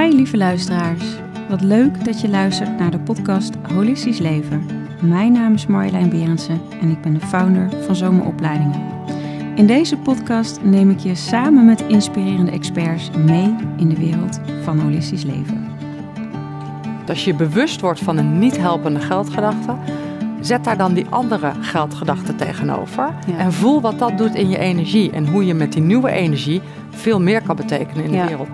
Hi 0.00 0.14
lieve 0.14 0.36
luisteraars. 0.36 1.04
Wat 1.48 1.60
leuk 1.60 2.04
dat 2.04 2.20
je 2.20 2.28
luistert 2.28 2.78
naar 2.78 2.90
de 2.90 2.98
podcast 2.98 3.54
Holistisch 3.72 4.18
Leven. 4.18 4.66
Mijn 5.00 5.32
naam 5.32 5.54
is 5.54 5.66
Marjolein 5.66 6.08
Berendsen 6.08 6.60
en 6.80 6.90
ik 6.90 7.00
ben 7.00 7.14
de 7.14 7.20
founder 7.20 7.70
van 7.84 7.96
Zomeropleidingen. 7.96 8.80
In 9.54 9.66
deze 9.66 9.96
podcast 9.96 10.60
neem 10.62 10.90
ik 10.90 10.98
je 10.98 11.14
samen 11.14 11.64
met 11.64 11.84
inspirerende 11.88 12.50
experts 12.50 13.10
mee 13.10 13.54
in 13.76 13.88
de 13.88 13.96
wereld 13.96 14.40
van 14.62 14.78
holistisch 14.78 15.24
leven. 15.24 15.68
Als 17.08 17.24
je 17.24 17.34
bewust 17.34 17.80
wordt 17.80 18.00
van 18.00 18.16
een 18.16 18.38
niet 18.38 18.56
helpende 18.56 19.00
geldgedachte, 19.00 19.76
zet 20.40 20.64
daar 20.64 20.76
dan 20.76 20.94
die 20.94 21.06
andere 21.08 21.52
geldgedachte 21.60 22.34
tegenover. 22.34 23.14
Ja. 23.26 23.36
En 23.38 23.52
voel 23.52 23.80
wat 23.80 23.98
dat 23.98 24.18
doet 24.18 24.34
in 24.34 24.48
je 24.48 24.58
energie 24.58 25.10
en 25.10 25.26
hoe 25.28 25.46
je 25.46 25.54
met 25.54 25.72
die 25.72 25.82
nieuwe 25.82 26.10
energie 26.10 26.60
veel 26.90 27.20
meer 27.20 27.42
kan 27.42 27.56
betekenen 27.56 28.04
in 28.04 28.10
de 28.10 28.16
Ja. 28.16 28.26
wereld. 28.26 28.48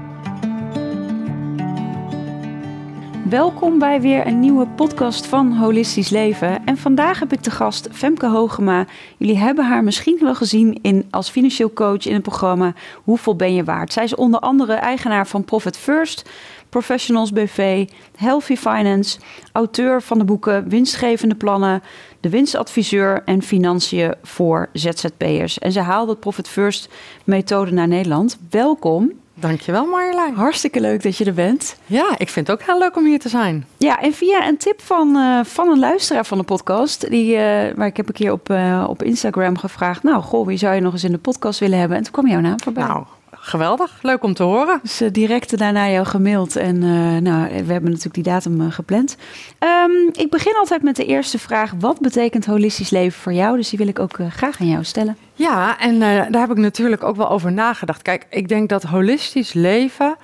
Welkom 3.30 3.78
bij 3.78 4.00
weer 4.00 4.26
een 4.26 4.40
nieuwe 4.40 4.66
podcast 4.66 5.26
van 5.26 5.52
Holistisch 5.52 6.08
Leven. 6.08 6.64
En 6.66 6.76
vandaag 6.76 7.18
heb 7.18 7.32
ik 7.32 7.42
de 7.42 7.50
gast 7.50 7.88
Femke 7.92 8.26
Hogema. 8.26 8.86
Jullie 9.16 9.38
hebben 9.38 9.64
haar 9.64 9.84
misschien 9.84 10.18
wel 10.20 10.34
gezien 10.34 10.78
in, 10.82 11.06
als 11.10 11.30
financieel 11.30 11.72
coach 11.72 12.06
in 12.06 12.12
het 12.12 12.22
programma 12.22 12.74
Hoeveel 13.04 13.36
ben 13.36 13.54
je 13.54 13.64
waard? 13.64 13.92
Zij 13.92 14.04
is 14.04 14.14
onder 14.14 14.40
andere 14.40 14.72
eigenaar 14.72 15.26
van 15.26 15.44
Profit 15.44 15.76
First, 15.76 16.30
Professionals 16.68 17.32
BV, 17.32 17.88
Healthy 18.16 18.56
Finance, 18.56 19.18
auteur 19.52 20.02
van 20.02 20.18
de 20.18 20.24
boeken 20.24 20.68
Winstgevende 20.68 21.34
Plannen, 21.34 21.82
de 22.20 22.28
winstadviseur 22.28 23.22
en 23.24 23.42
financiën 23.42 24.14
voor 24.22 24.68
ZZP'ers. 24.72 25.58
En 25.58 25.72
ze 25.72 25.80
haalde 25.80 26.10
het 26.10 26.20
Profit 26.20 26.48
First 26.48 26.88
methode 27.24 27.72
naar 27.72 27.88
Nederland. 27.88 28.38
Welkom. 28.50 29.19
Dankjewel 29.40 29.86
Marjolein. 29.86 30.34
Hartstikke 30.34 30.80
leuk 30.80 31.02
dat 31.02 31.16
je 31.16 31.24
er 31.24 31.34
bent. 31.34 31.76
Ja, 31.86 32.14
ik 32.16 32.28
vind 32.28 32.46
het 32.46 32.60
ook 32.60 32.66
heel 32.66 32.78
leuk 32.78 32.96
om 32.96 33.04
hier 33.04 33.18
te 33.18 33.28
zijn. 33.28 33.66
Ja, 33.76 34.00
en 34.00 34.12
via 34.12 34.48
een 34.48 34.56
tip 34.56 34.80
van, 34.82 35.16
eh, 35.16 35.44
van 35.44 35.68
een 35.68 35.78
luisteraar 35.78 36.26
van 36.26 36.38
de 36.38 36.44
podcast, 36.44 37.10
die, 37.10 37.36
waar 37.74 37.86
ik 37.86 37.96
heb 37.96 38.08
een 38.08 38.14
keer 38.14 38.32
op, 38.32 38.50
eh, 38.50 38.86
op 38.88 39.02
Instagram 39.02 39.58
gevraagd, 39.58 40.02
nou, 40.02 40.22
goh, 40.22 40.46
wie 40.46 40.58
zou 40.58 40.74
je 40.74 40.80
nog 40.80 40.92
eens 40.92 41.04
in 41.04 41.12
de 41.12 41.18
podcast 41.18 41.60
willen 41.60 41.78
hebben? 41.78 41.96
En 41.96 42.02
toen 42.02 42.12
kwam 42.12 42.28
jouw 42.28 42.40
naam 42.40 42.60
voorbij. 42.60 42.84
Nou, 42.84 43.04
geweldig. 43.50 43.98
Leuk 44.02 44.22
om 44.22 44.34
te 44.34 44.42
horen. 44.42 44.78
Dus 44.82 45.00
eh, 45.00 45.08
direct 45.12 45.58
daarna 45.58 45.88
jou 45.88 46.06
gemaild 46.06 46.56
en 46.56 46.82
eh, 46.82 47.16
nou, 47.16 47.48
we 47.48 47.72
hebben 47.72 47.90
natuurlijk 47.90 48.14
die 48.14 48.22
datum 48.22 48.60
eh, 48.60 48.72
gepland. 48.72 49.16
Ehm, 49.58 49.90
ik 50.12 50.30
begin 50.30 50.54
altijd 50.54 50.82
met 50.82 50.96
de 50.96 51.04
eerste 51.04 51.38
vraag, 51.38 51.72
wat 51.78 52.00
betekent 52.00 52.46
holistisch 52.46 52.90
leven 52.90 53.20
voor 53.20 53.32
jou? 53.32 53.56
Dus 53.56 53.68
die 53.68 53.78
wil 53.78 53.88
ik 53.88 53.98
ook 53.98 54.18
eh, 54.18 54.30
graag 54.30 54.60
aan 54.60 54.68
jou 54.68 54.84
stellen. 54.84 55.16
Ja, 55.34 55.78
en 55.78 55.94
eh, 55.94 56.00
daar 56.00 56.40
heb 56.40 56.50
ik 56.50 56.56
natuurlijk 56.56 57.02
ook 57.02 57.16
wel 57.16 57.30
over 57.30 57.52
nagedacht. 57.52 58.02
Kijk, 58.02 58.26
ik 58.30 58.48
denk 58.48 58.68
dat 58.68 58.82
holistisch 58.82 59.52
leven 59.52 60.16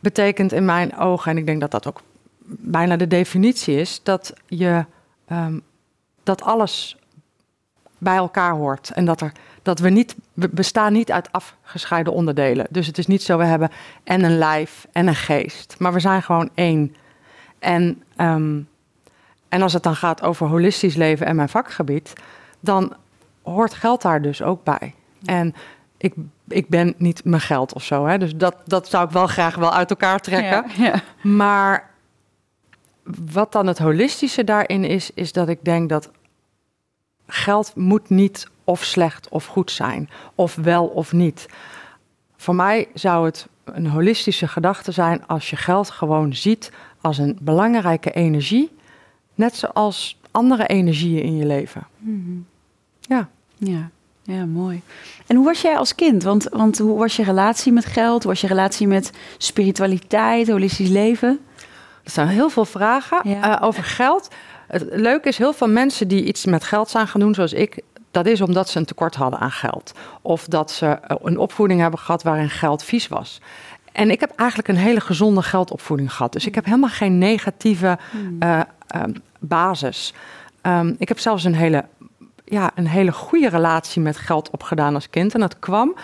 betekent 0.00 0.52
in 0.52 0.64
mijn 0.64 0.96
ogen, 0.96 1.30
en 1.30 1.38
ik 1.38 1.46
denk 1.46 1.60
dat 1.60 1.70
dat 1.70 1.86
ook 1.86 2.00
bijna 2.46 2.96
de 2.96 3.06
definitie 3.06 3.76
is, 3.76 4.00
dat 4.02 4.32
je 4.46 4.84
ehm, 5.26 5.58
dat 6.22 6.42
alles 6.42 6.96
bij 7.98 8.16
elkaar 8.16 8.52
hoort. 8.52 8.90
En 8.90 9.04
dat, 9.04 9.20
er, 9.20 9.32
dat 9.62 9.78
we 9.78 9.90
niet, 9.90 10.16
we 10.32 10.48
bestaan 10.48 10.92
niet 10.92 11.12
uit 11.12 11.32
afgescheiden 11.32 12.12
onderdelen. 12.12 12.66
Dus 12.70 12.86
het 12.86 12.98
is 12.98 13.06
niet 13.06 13.22
zo, 13.22 13.38
we 13.38 13.44
hebben 13.44 13.70
en 14.04 14.24
een 14.24 14.38
lijf 14.38 14.86
en 14.92 15.06
een 15.06 15.14
geest. 15.14 15.74
Maar 15.78 15.92
we 15.92 16.00
zijn 16.00 16.22
gewoon 16.22 16.50
één. 16.54 16.94
En, 17.58 18.02
ehm, 18.16 18.60
en 19.48 19.62
als 19.62 19.72
het 19.72 19.82
dan 19.82 19.96
gaat 19.96 20.22
over 20.22 20.46
holistisch 20.46 20.94
leven 20.94 21.26
en 21.26 21.36
mijn 21.36 21.48
vakgebied, 21.48 22.12
dan 22.60 22.94
hoort 23.42 23.74
geld 23.74 24.02
daar 24.02 24.22
dus 24.22 24.42
ook 24.42 24.64
bij. 24.64 24.94
En 25.24 25.54
ik, 25.96 26.14
ik 26.48 26.68
ben 26.68 26.94
niet 26.96 27.24
mijn 27.24 27.40
geld 27.40 27.72
of 27.74 27.84
zo. 27.84 28.06
Hè? 28.06 28.18
Dus 28.18 28.36
dat, 28.36 28.56
dat 28.64 28.88
zou 28.88 29.04
ik 29.04 29.10
wel 29.10 29.26
graag 29.26 29.54
wel 29.54 29.72
uit 29.72 29.90
elkaar 29.90 30.20
trekken. 30.20 30.64
Ja, 30.76 31.02
Maar 31.22 31.90
wat 33.32 33.52
dan 33.52 33.66
het 33.66 33.78
holistische 33.78 34.44
daarin 34.44 34.84
is, 34.84 35.10
is 35.14 35.32
dat 35.32 35.48
ik 35.48 35.64
denk 35.64 35.88
dat 35.88 36.10
geld 37.26 37.72
moet 37.76 38.08
niet 38.10 38.46
of 38.64 38.84
slecht 38.84 39.28
of 39.28 39.46
goed 39.46 39.70
zijn, 39.70 40.10
of 40.34 40.54
wel 40.54 40.86
of 40.86 41.12
niet. 41.12 41.46
Voor 42.36 42.54
mij 42.54 42.88
zou 42.94 43.24
het 43.26 43.46
een 43.64 43.86
holistische 43.86 44.48
gedachte 44.48 44.92
zijn 44.92 45.26
als 45.26 45.50
je 45.50 45.56
geld 45.56 45.90
gewoon 45.90 46.34
ziet 46.34 46.72
als 47.00 47.18
een 47.18 47.38
belangrijke 47.40 48.10
energie, 48.10 48.70
net 49.34 49.54
zoals 49.56 50.18
andere 50.30 50.66
energieën 50.66 51.22
in 51.22 51.36
je 51.36 51.46
leven. 51.46 51.86
Ja. 53.00 53.28
ja. 53.58 53.90
Ja, 54.24 54.44
mooi. 54.46 54.82
En 55.26 55.36
hoe 55.36 55.44
was 55.44 55.60
jij 55.62 55.76
als 55.76 55.94
kind? 55.94 56.22
Want, 56.22 56.48
want 56.50 56.78
hoe 56.78 56.98
was 56.98 57.16
je 57.16 57.22
relatie 57.22 57.72
met 57.72 57.84
geld? 57.84 58.22
Hoe 58.22 58.32
was 58.32 58.40
je 58.40 58.46
relatie 58.46 58.86
met 58.86 59.10
spiritualiteit, 59.38 60.48
holistisch 60.48 60.88
leven? 60.88 61.40
Er 62.04 62.10
zijn 62.10 62.28
heel 62.28 62.48
veel 62.48 62.64
vragen 62.64 63.28
Ja. 63.28 63.58
eh, 63.60 63.66
over 63.66 63.84
geld. 63.84 64.28
Het 64.72 64.86
leuke 64.90 65.28
is, 65.28 65.38
heel 65.38 65.52
veel 65.52 65.68
mensen 65.68 66.08
die 66.08 66.24
iets 66.24 66.44
met 66.44 66.64
geld 66.64 66.90
zijn 66.90 67.08
gaan 67.08 67.20
doen, 67.20 67.34
zoals 67.34 67.52
ik, 67.52 67.82
dat 68.10 68.26
is 68.26 68.40
omdat 68.40 68.68
ze 68.68 68.78
een 68.78 68.84
tekort 68.84 69.14
hadden 69.14 69.40
aan 69.40 69.50
geld. 69.50 69.92
Of 70.22 70.44
dat 70.44 70.70
ze 70.70 70.86
eh, 70.86 71.16
een 71.22 71.38
opvoeding 71.38 71.80
hebben 71.80 71.98
gehad 71.98 72.22
waarin 72.22 72.50
geld 72.50 72.84
vies 72.84 73.08
was. 73.08 73.40
En 73.92 74.10
ik 74.10 74.20
heb 74.20 74.32
eigenlijk 74.36 74.68
een 74.68 74.76
hele 74.76 75.00
gezonde 75.00 75.42
geldopvoeding 75.42 76.12
gehad. 76.12 76.32
Dus 76.32 76.46
ik 76.46 76.54
heb 76.54 76.64
helemaal 76.64 76.88
geen 76.88 77.18
negatieve 77.18 77.98
eh, 78.38 78.60
ehm, 78.86 79.12
basis. 79.38 80.14
Ehm, 80.60 80.94
ik 80.98 81.08
heb 81.08 81.18
zelfs 81.18 81.44
een 81.44 81.54
hele, 81.54 81.84
ja, 82.44 82.70
een 82.74 82.88
hele 82.88 83.12
goede 83.12 83.48
relatie 83.48 84.02
met 84.02 84.16
geld 84.16 84.50
opgedaan 84.50 84.94
als 84.94 85.10
kind. 85.10 85.34
En 85.34 85.40
dat 85.40 85.58
kwam. 85.58 85.94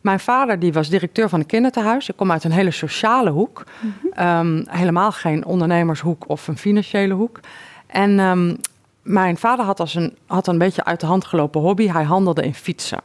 Mijn 0.00 0.20
vader 0.20 0.58
die 0.58 0.72
was 0.72 0.88
directeur 0.88 1.28
van 1.28 1.40
een 1.40 1.46
kinderthuis. 1.46 2.08
Ik 2.08 2.16
kom 2.16 2.32
uit 2.32 2.44
een 2.44 2.52
hele 2.52 2.70
sociale 2.70 3.30
hoek. 3.30 3.64
Ehm, 4.12 4.64
helemaal 4.68 5.12
geen 5.12 5.44
ondernemershoek 5.44 6.28
of 6.28 6.48
een 6.48 6.58
financiële 6.58 7.14
hoek. 7.14 7.40
En 7.86 8.18
ehm, 8.18 8.54
mijn 9.02 9.36
vader 9.36 9.64
had, 9.64 9.80
als 9.80 9.94
een, 9.94 10.16
had 10.26 10.46
een 10.46 10.58
beetje 10.58 10.84
uit 10.84 11.00
de 11.00 11.06
hand 11.06 11.24
gelopen 11.24 11.60
hobby. 11.60 11.88
Hij 11.88 12.04
handelde 12.04 12.42
in 12.42 12.54
fietsen. 12.54 13.00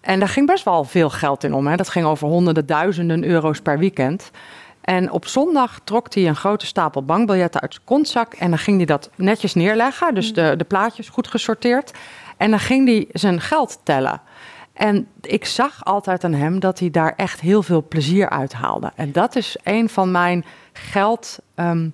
En 0.00 0.18
daar 0.18 0.28
ging 0.28 0.46
best 0.46 0.64
wel 0.64 0.84
veel 0.84 1.10
geld 1.10 1.44
in 1.44 1.54
om. 1.54 1.66
Hè. 1.66 1.76
Dat 1.76 1.88
ging 1.88 2.06
over 2.06 2.28
honderden 2.28 2.66
duizenden 2.66 3.24
euro's 3.24 3.60
per 3.60 3.78
weekend. 3.78 4.30
En 4.80 5.10
op 5.10 5.26
zondag 5.26 5.80
trok 5.84 6.14
hij 6.14 6.26
een 6.26 6.36
grote 6.36 6.66
stapel 6.66 7.04
bankbiljetten 7.04 7.60
uit 7.60 7.72
zijn 7.72 7.84
kontzak. 7.86 8.34
En 8.34 8.48
dan 8.48 8.58
ging 8.58 8.76
hij 8.76 8.86
dat 8.86 9.10
netjes 9.14 9.54
neerleggen. 9.54 10.14
Dus 10.14 10.32
de, 10.32 10.54
de 10.56 10.64
plaatjes 10.64 11.08
goed 11.08 11.28
gesorteerd. 11.28 11.92
En 12.36 12.50
dan 12.50 12.60
ging 12.60 12.86
hij 12.86 13.06
zijn 13.12 13.40
geld 13.40 13.80
tellen. 13.82 14.20
En 14.72 15.08
ik 15.20 15.44
zag 15.44 15.84
altijd 15.84 16.24
aan 16.24 16.32
hem 16.32 16.60
dat 16.60 16.78
hij 16.78 16.90
daar 16.90 17.12
echt 17.16 17.40
heel 17.40 17.62
veel 17.62 17.84
plezier 17.88 18.28
uit 18.28 18.52
haalde. 18.52 18.92
En 18.94 19.12
dat 19.12 19.36
is 19.36 19.56
een 19.62 19.88
van 19.88 20.10
mijn 20.10 20.44
geld, 20.72 21.38
ehm, 21.54 21.88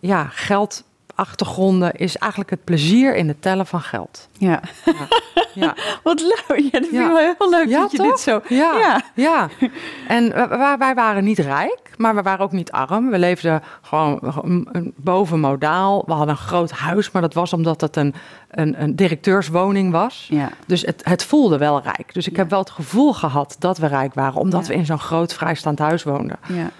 ja, 0.00 0.24
geldachtergronden, 1.16 1.92
is 1.92 2.16
eigenlijk 2.16 2.50
het 2.50 2.64
plezier 2.64 3.14
in 3.16 3.28
het 3.28 3.42
tellen 3.42 3.66
van 3.66 3.80
geld. 3.80 4.28
Ja. 4.38 4.60
Ja, 5.54 5.74
Wat 6.04 6.20
leuk. 6.20 6.44
Ja, 6.72 6.78
dat 6.80 6.88
vind 6.88 6.92
Ja. 6.92 7.04
ik 7.06 7.12
wel 7.12 7.34
heel 7.38 7.50
leuk 7.50 7.68
Ja, 7.68 7.80
dat 7.80 7.90
je 7.90 7.96
toch? 7.96 8.06
dit 8.06 8.20
zo... 8.20 8.40
ja, 8.48 8.78
Ja. 8.78 9.00
ja. 9.14 9.48
En 10.08 10.48
wij- 10.78 10.94
waren 10.94 11.24
niet 11.24 11.38
rijk, 11.38 11.80
maar 11.96 12.14
we 12.14 12.22
waren 12.22 12.44
ook 12.44 12.52
niet 12.52 12.70
arm. 12.72 13.10
We 13.10 13.18
leefden 13.18 13.62
gewoon 13.82 14.66
boven 14.96 15.40
modaal. 15.40 16.02
We 16.06 16.12
hadden 16.12 16.30
een 16.30 16.36
groot 16.42 16.70
huis, 16.70 17.10
maar 17.10 17.22
dat 17.22 17.34
was 17.34 17.52
omdat 17.52 17.80
het 17.80 17.96
een, 17.96 18.14
een, 18.50 18.82
een 18.82 18.96
directeurswoning 18.96 19.92
was. 19.92 20.26
Ja. 20.30 20.48
Dus 20.66 20.82
het, 20.82 21.00
het 21.04 21.24
voelde 21.24 21.58
wel 21.58 21.80
rijk. 21.82 22.14
Dus 22.14 22.28
ik 22.28 22.36
heb 22.36 22.50
wel 22.50 22.58
het 22.58 22.70
gevoel 22.70 23.12
gehad 23.14 23.56
dat 23.58 23.78
we 23.78 23.86
rijk 23.86 24.14
waren, 24.14 24.40
omdat 24.40 24.62
Ja. 24.66 24.72
we 24.72 24.74
in 24.78 24.86
zo'n 24.86 24.98
groot 24.98 25.34
vrijstaand 25.34 25.78
huis 25.78 26.02
woonden. 26.02 26.38
Ja. 26.48 26.70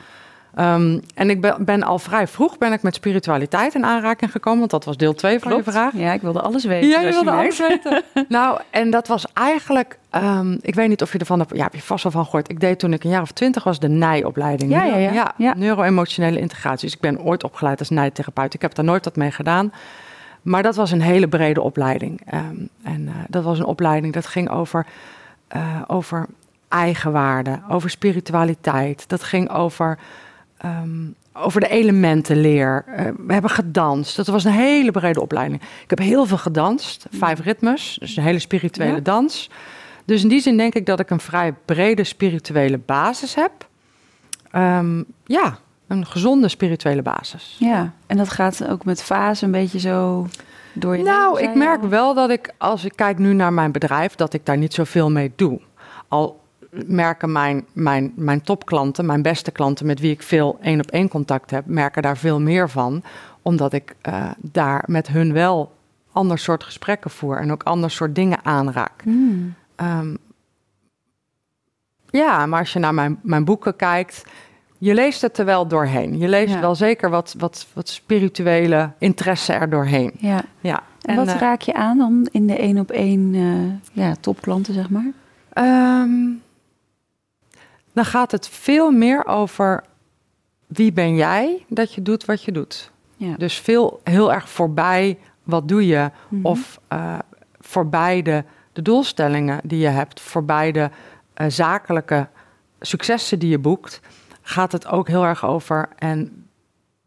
Ehm, 0.54 0.98
en 1.14 1.30
ik 1.30 1.40
ben, 1.40 1.64
ben 1.64 1.82
al 1.82 1.98
vrij 1.98 2.26
vroeg 2.26 2.58
ben 2.58 2.72
ik 2.72 2.82
met 2.82 2.94
spiritualiteit 2.94 3.74
in 3.74 3.84
aanraking 3.84 4.30
gekomen, 4.30 4.58
want 4.58 4.70
dat 4.70 4.84
was 4.84 4.96
deel 4.96 5.14
2 5.14 5.38
van 5.38 5.56
je 5.56 5.62
vraag. 5.62 5.92
Ja, 5.94 6.12
ik 6.12 6.20
wilde 6.20 6.40
alles 6.40 6.64
weten. 6.64 6.88
Ja, 6.88 7.00
je 7.00 7.10
wilde 7.10 7.30
alles 7.30 7.58
weten. 7.58 8.02
nou, 8.28 8.60
en 8.70 8.90
dat 8.90 9.08
was 9.08 9.26
eigenlijk, 9.32 9.98
ehm, 10.10 10.56
ik 10.60 10.74
weet 10.74 10.88
niet 10.88 11.02
of 11.02 11.12
je 11.12 11.18
ervan 11.18 11.38
hebt, 11.38 11.56
ja, 11.56 11.62
heb 11.62 11.74
je 11.74 11.82
vast 11.82 12.02
wel 12.02 12.12
van 12.12 12.24
gehoord. 12.24 12.50
Ik 12.50 12.60
deed 12.60 12.78
toen 12.78 12.92
ik 12.92 13.04
een 13.04 13.10
jaar 13.10 13.22
of 13.22 13.32
twintig 13.32 13.64
was 13.64 13.78
de 13.78 13.88
NIJ-opleiding. 13.88 14.70
Ja, 14.70 14.84
ja, 14.84 14.96
ja. 14.96 15.34
Ja. 15.36 15.54
neuro-emotionele 15.56 16.38
integratie. 16.38 16.84
Dus 16.84 16.94
ik 16.94 17.00
ben 17.00 17.20
ooit 17.20 17.44
opgeleid 17.44 17.78
als 17.78 17.90
NIJ-therapeut. 17.90 18.54
Ik 18.54 18.62
heb 18.62 18.74
daar 18.74 18.84
nooit 18.84 19.04
wat 19.04 19.16
mee 19.16 19.30
gedaan. 19.30 19.72
Maar 20.42 20.62
dat 20.62 20.76
was 20.76 20.90
een 20.90 21.02
hele 21.02 21.28
brede 21.28 21.60
opleiding. 21.60 22.20
Ehm, 22.26 22.56
en 22.82 23.08
eh, 23.08 23.14
dat 23.28 23.44
was 23.44 23.58
een 23.58 23.64
opleiding 23.64 24.12
dat 24.12 24.26
ging 24.26 24.50
over, 24.50 24.86
eh, 25.48 25.82
over 25.86 26.26
eigenwaarde, 26.68 27.60
over 27.68 27.90
spiritualiteit. 27.90 29.08
Dat 29.08 29.22
ging 29.22 29.50
over, 29.50 29.98
ehm, 30.62 30.90
over 31.32 31.60
de 31.60 31.68
elementenleer. 31.68 32.84
Eh, 32.86 33.06
we 33.26 33.32
hebben 33.32 33.50
gedanst. 33.50 34.16
Dat 34.16 34.26
was 34.26 34.44
een 34.44 34.52
hele 34.52 34.90
brede 34.90 35.20
opleiding. 35.20 35.62
Ik 35.82 35.90
heb 35.90 35.98
heel 35.98 36.26
veel 36.26 36.38
gedanst. 36.38 37.06
Vijf 37.10 37.40
ritmes, 37.40 37.96
dus 38.00 38.16
een 38.16 38.22
hele 38.22 38.38
spirituele 38.38 38.94
Ja. 38.94 39.00
dans. 39.00 39.50
Dus 40.04 40.22
in 40.22 40.28
die 40.28 40.40
zin 40.40 40.56
denk 40.56 40.74
ik 40.74 40.86
dat 40.86 41.00
ik 41.00 41.10
een 41.10 41.20
vrij 41.20 41.54
brede 41.64 42.04
spirituele 42.04 42.78
basis 42.78 43.34
heb. 43.34 43.52
Ehm, 44.50 45.02
ja, 45.24 45.58
een 45.86 46.06
gezonde 46.06 46.48
spirituele 46.48 47.02
basis. 47.02 47.56
Ja, 47.58 47.92
en 48.06 48.16
dat 48.16 48.28
gaat 48.30 48.68
ook 48.68 48.84
met 48.84 49.02
fase 49.02 49.44
een 49.44 49.50
beetje 49.50 49.78
zo 49.78 50.26
door 50.72 50.96
je 50.96 51.02
Nou, 51.02 51.40
ik 51.40 51.54
merk 51.54 51.82
al. 51.82 51.88
wel 51.88 52.14
dat 52.14 52.30
ik, 52.30 52.52
als 52.58 52.84
ik 52.84 52.92
kijk 52.96 53.18
nu 53.18 53.32
naar 53.32 53.52
mijn 53.52 53.72
bedrijf, 53.72 54.14
dat 54.14 54.32
ik 54.34 54.46
daar 54.46 54.56
niet 54.58 54.74
zoveel 54.74 55.10
mee 55.10 55.32
doe. 55.36 55.60
Al 56.08 56.40
merken 56.86 57.32
mijn, 57.32 57.64
mijn, 57.72 58.12
mijn 58.16 58.42
topklanten, 58.42 59.06
mijn 59.06 59.22
beste 59.22 59.50
klanten 59.50 59.86
met 59.86 60.00
wie 60.00 60.10
ik 60.10 60.22
veel 60.22 60.58
één 60.60 60.80
op 60.80 60.90
één 60.90 61.08
contact 61.08 61.50
heb, 61.50 61.66
merken 61.66 62.02
daar 62.02 62.16
veel 62.16 62.40
meer 62.40 62.70
van. 62.70 63.02
Omdat 63.42 63.72
ik 63.72 63.94
uh, 64.08 64.30
daar 64.38 64.84
met 64.86 65.08
hun 65.08 65.32
wel 65.32 65.72
ander 66.12 66.38
soort 66.38 66.64
gesprekken 66.64 67.10
voer 67.10 67.36
en 67.36 67.52
ook 67.52 67.62
ander 67.62 67.90
soort 67.90 68.14
dingen 68.14 68.44
aanraak. 68.44 69.02
Hmm. 69.02 69.54
Um, 69.76 70.18
ja, 72.10 72.46
maar 72.46 72.58
als 72.58 72.72
je 72.72 72.78
naar 72.78 72.94
mijn, 72.94 73.18
mijn 73.22 73.44
boeken 73.44 73.76
kijkt, 73.76 74.24
je 74.78 74.94
leest 74.94 75.20
het 75.22 75.38
er 75.38 75.44
wel 75.44 75.66
doorheen. 75.66 76.18
Je 76.18 76.28
leest 76.28 76.54
Ja. 76.54 76.60
wel 76.60 76.74
zeker 76.74 77.10
wat, 77.10 77.34
wat, 77.38 77.66
wat 77.72 77.88
spirituele 77.88 78.90
interesse 78.98 79.52
er 79.52 79.70
doorheen. 79.70 80.12
Ja. 80.18 80.44
Ja. 80.60 80.82
En, 81.02 81.16
wat 81.16 81.28
eh, 81.28 81.36
raak 81.40 81.60
je 81.60 81.74
aan 81.74 81.98
dan 81.98 82.28
in 82.30 82.46
de 82.46 82.56
één 82.56 82.78
op 82.78 82.90
één 82.90 83.34
eh, 83.34 84.04
ja, 84.04 84.14
topklanten, 84.20 84.74
zeg 84.74 84.90
maar? 84.90 85.12
Ehm, 85.52 86.10
dan 87.92 88.04
gaat 88.04 88.30
het 88.30 88.48
veel 88.48 88.90
meer 88.90 89.26
over 89.26 89.84
wie 90.66 90.92
ben 90.92 91.14
jij 91.14 91.64
dat 91.68 91.94
je 91.94 92.02
doet 92.02 92.24
wat 92.24 92.42
je 92.42 92.52
doet. 92.52 92.90
Ja. 93.16 93.34
Dus 93.36 93.58
veel, 93.58 94.00
heel 94.04 94.32
erg 94.32 94.48
voorbij 94.48 95.18
wat 95.42 95.68
doe 95.68 95.86
je 95.86 96.10
Mhm. 96.28 96.46
of 96.46 96.80
eh, 96.88 97.18
voorbij 97.60 98.22
de, 98.22 98.44
de 98.72 98.82
doelstellingen 98.82 99.60
die 99.64 99.78
je 99.78 99.88
hebt, 99.88 100.20
voorbij 100.20 100.72
de 100.72 100.90
eh, 101.34 101.46
zakelijke 101.48 102.28
successen 102.80 103.38
die 103.38 103.50
je 103.50 103.58
boekt, 103.58 104.00
gaat 104.42 104.72
het 104.72 104.86
ook 104.86 105.08
heel 105.08 105.24
erg 105.24 105.44
over 105.44 105.88
en 105.98 106.46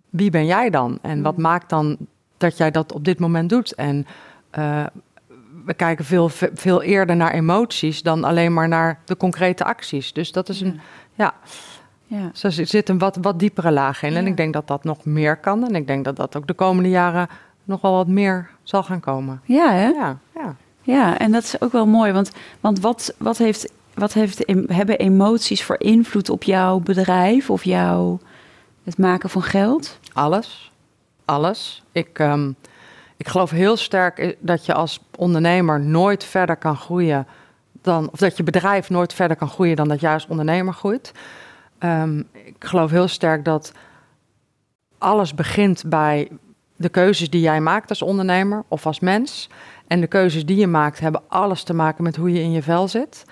wie 0.10 0.30
ben 0.30 0.46
jij 0.46 0.70
dan? 0.70 1.00
En 1.02 1.22
wat 1.22 1.34
Mhm. 1.34 1.42
maakt 1.42 1.70
dan 1.70 1.98
dat 2.38 2.58
jij 2.58 2.72
dat 2.72 2.94
op 2.94 3.06
dit 3.06 3.20
moment 3.20 3.50
doet? 3.50 3.74
En 3.74 4.08
eh, 4.50 4.86
we 5.66 5.74
kijken 5.74 6.06
veel, 6.06 6.30
veel 6.54 6.82
eerder 6.82 7.16
naar 7.16 7.34
emoties 7.34 8.02
dan 8.02 8.24
alleen 8.24 8.54
maar 8.54 8.68
naar 8.68 9.00
de 9.06 9.18
concrete 9.18 9.64
acties. 9.64 10.14
Dus 10.14 10.32
dat 10.32 10.50
is 10.50 10.62
een, 10.62 10.80
ja, 11.14 11.34
ja. 12.08 12.30
zo 12.34 12.50
zit 12.50 12.70
zit 12.70 12.90
een 12.90 12.98
wat, 12.98 13.18
wat 13.22 13.40
diepere 13.40 13.72
laag 13.72 14.04
in. 14.04 14.16
En 14.16 14.28
ik 14.28 14.38
denk 14.38 14.54
dat 14.54 14.68
dat 14.68 14.84
nog 14.84 15.06
meer 15.06 15.38
kan. 15.38 15.68
En 15.68 15.76
ik 15.76 15.88
denk 15.88 16.06
dat 16.06 16.16
dat 16.16 16.36
ook 16.36 16.48
de 16.48 16.54
komende 16.54 16.90
jaren 16.90 17.28
nog 17.64 17.82
wel 17.82 17.92
wat 17.92 18.08
meer 18.08 18.50
zal 18.64 18.84
gaan 18.84 19.00
komen. 19.00 19.42
Ja, 19.46 19.72
hè? 19.72 19.88
Ja, 19.88 20.18
ja. 20.36 20.56
Ja, 20.82 21.18
en 21.18 21.32
dat 21.32 21.44
is 21.44 21.62
ook 21.62 21.72
wel 21.72 21.88
mooi. 21.88 22.12
Want, 22.12 22.32
want 22.60 22.80
wat, 22.80 23.14
wat, 23.18 23.38
heeft, 23.38 23.72
wat 23.94 24.14
heeft, 24.14 24.44
hebben 24.68 24.98
emoties 24.98 25.64
voor 25.64 25.80
invloed 25.80 26.30
op 26.30 26.44
jouw 26.44 26.80
bedrijf 26.80 27.50
of 27.50 27.64
jouw 27.64 28.20
het 28.84 28.98
maken 28.98 29.30
van 29.30 29.44
geld? 29.44 30.00
Alles. 30.14 30.72
Alles. 31.26 31.84
Ik, 31.92 32.20
ehm, 32.20 32.52
ik 33.18 33.28
geloof 33.28 33.50
heel 33.50 33.78
sterk 33.78 34.36
dat 34.40 34.66
je 34.66 34.74
als 34.74 35.00
ondernemer 35.18 35.80
nooit 35.80 36.24
verder 36.24 36.56
kan 36.56 36.76
groeien 36.76 37.28
dan, 37.82 38.10
of 38.12 38.20
dat 38.20 38.38
je 38.38 38.44
bedrijf 38.44 38.90
nooit 38.90 39.14
verder 39.14 39.38
kan 39.38 39.50
groeien 39.50 39.76
dan 39.76 39.88
dat 39.88 40.00
jij 40.00 40.14
als 40.14 40.28
ondernemer 40.28 40.74
groeit. 40.74 41.12
Ehm, 41.78 42.20
ik 42.32 42.56
geloof 42.60 42.92
heel 42.92 43.08
sterk 43.08 43.46
dat 43.46 43.72
alles 44.98 45.34
begint 45.34 45.84
bij 45.88 46.30
de 46.76 46.90
keuzes 46.90 47.30
die 47.30 47.42
jij 47.42 47.62
maakt 47.62 47.90
als 47.90 48.02
ondernemer 48.02 48.64
of 48.68 48.86
als 48.86 49.00
mens. 49.00 49.50
En 49.88 50.02
de 50.02 50.08
keuzes 50.08 50.46
die 50.46 50.58
je 50.58 50.68
maakt 50.68 51.00
hebben 51.00 51.22
alles 51.28 51.64
te 51.64 51.74
maken 51.74 52.04
met 52.04 52.16
hoe 52.16 52.32
je 52.34 52.42
in 52.42 52.52
je 52.52 52.62
vel 52.64 52.88
zit. 52.88 53.26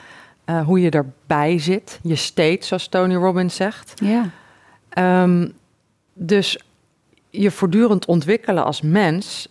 eh, 0.45 0.65
hoe 0.65 0.81
je 0.81 0.89
erbij 0.89 1.59
zit, 1.59 1.99
je 2.01 2.15
state, 2.15 2.65
zoals 2.65 2.87
Tony 2.87 3.15
Robbins 3.15 3.55
zegt. 3.55 3.93
Ja. 4.03 4.29
Ehm, 4.89 5.49
dus 6.13 6.59
je 7.29 7.51
voortdurend 7.51 8.05
ontwikkelen 8.05 8.65
als 8.65 8.81
mens 8.81 9.47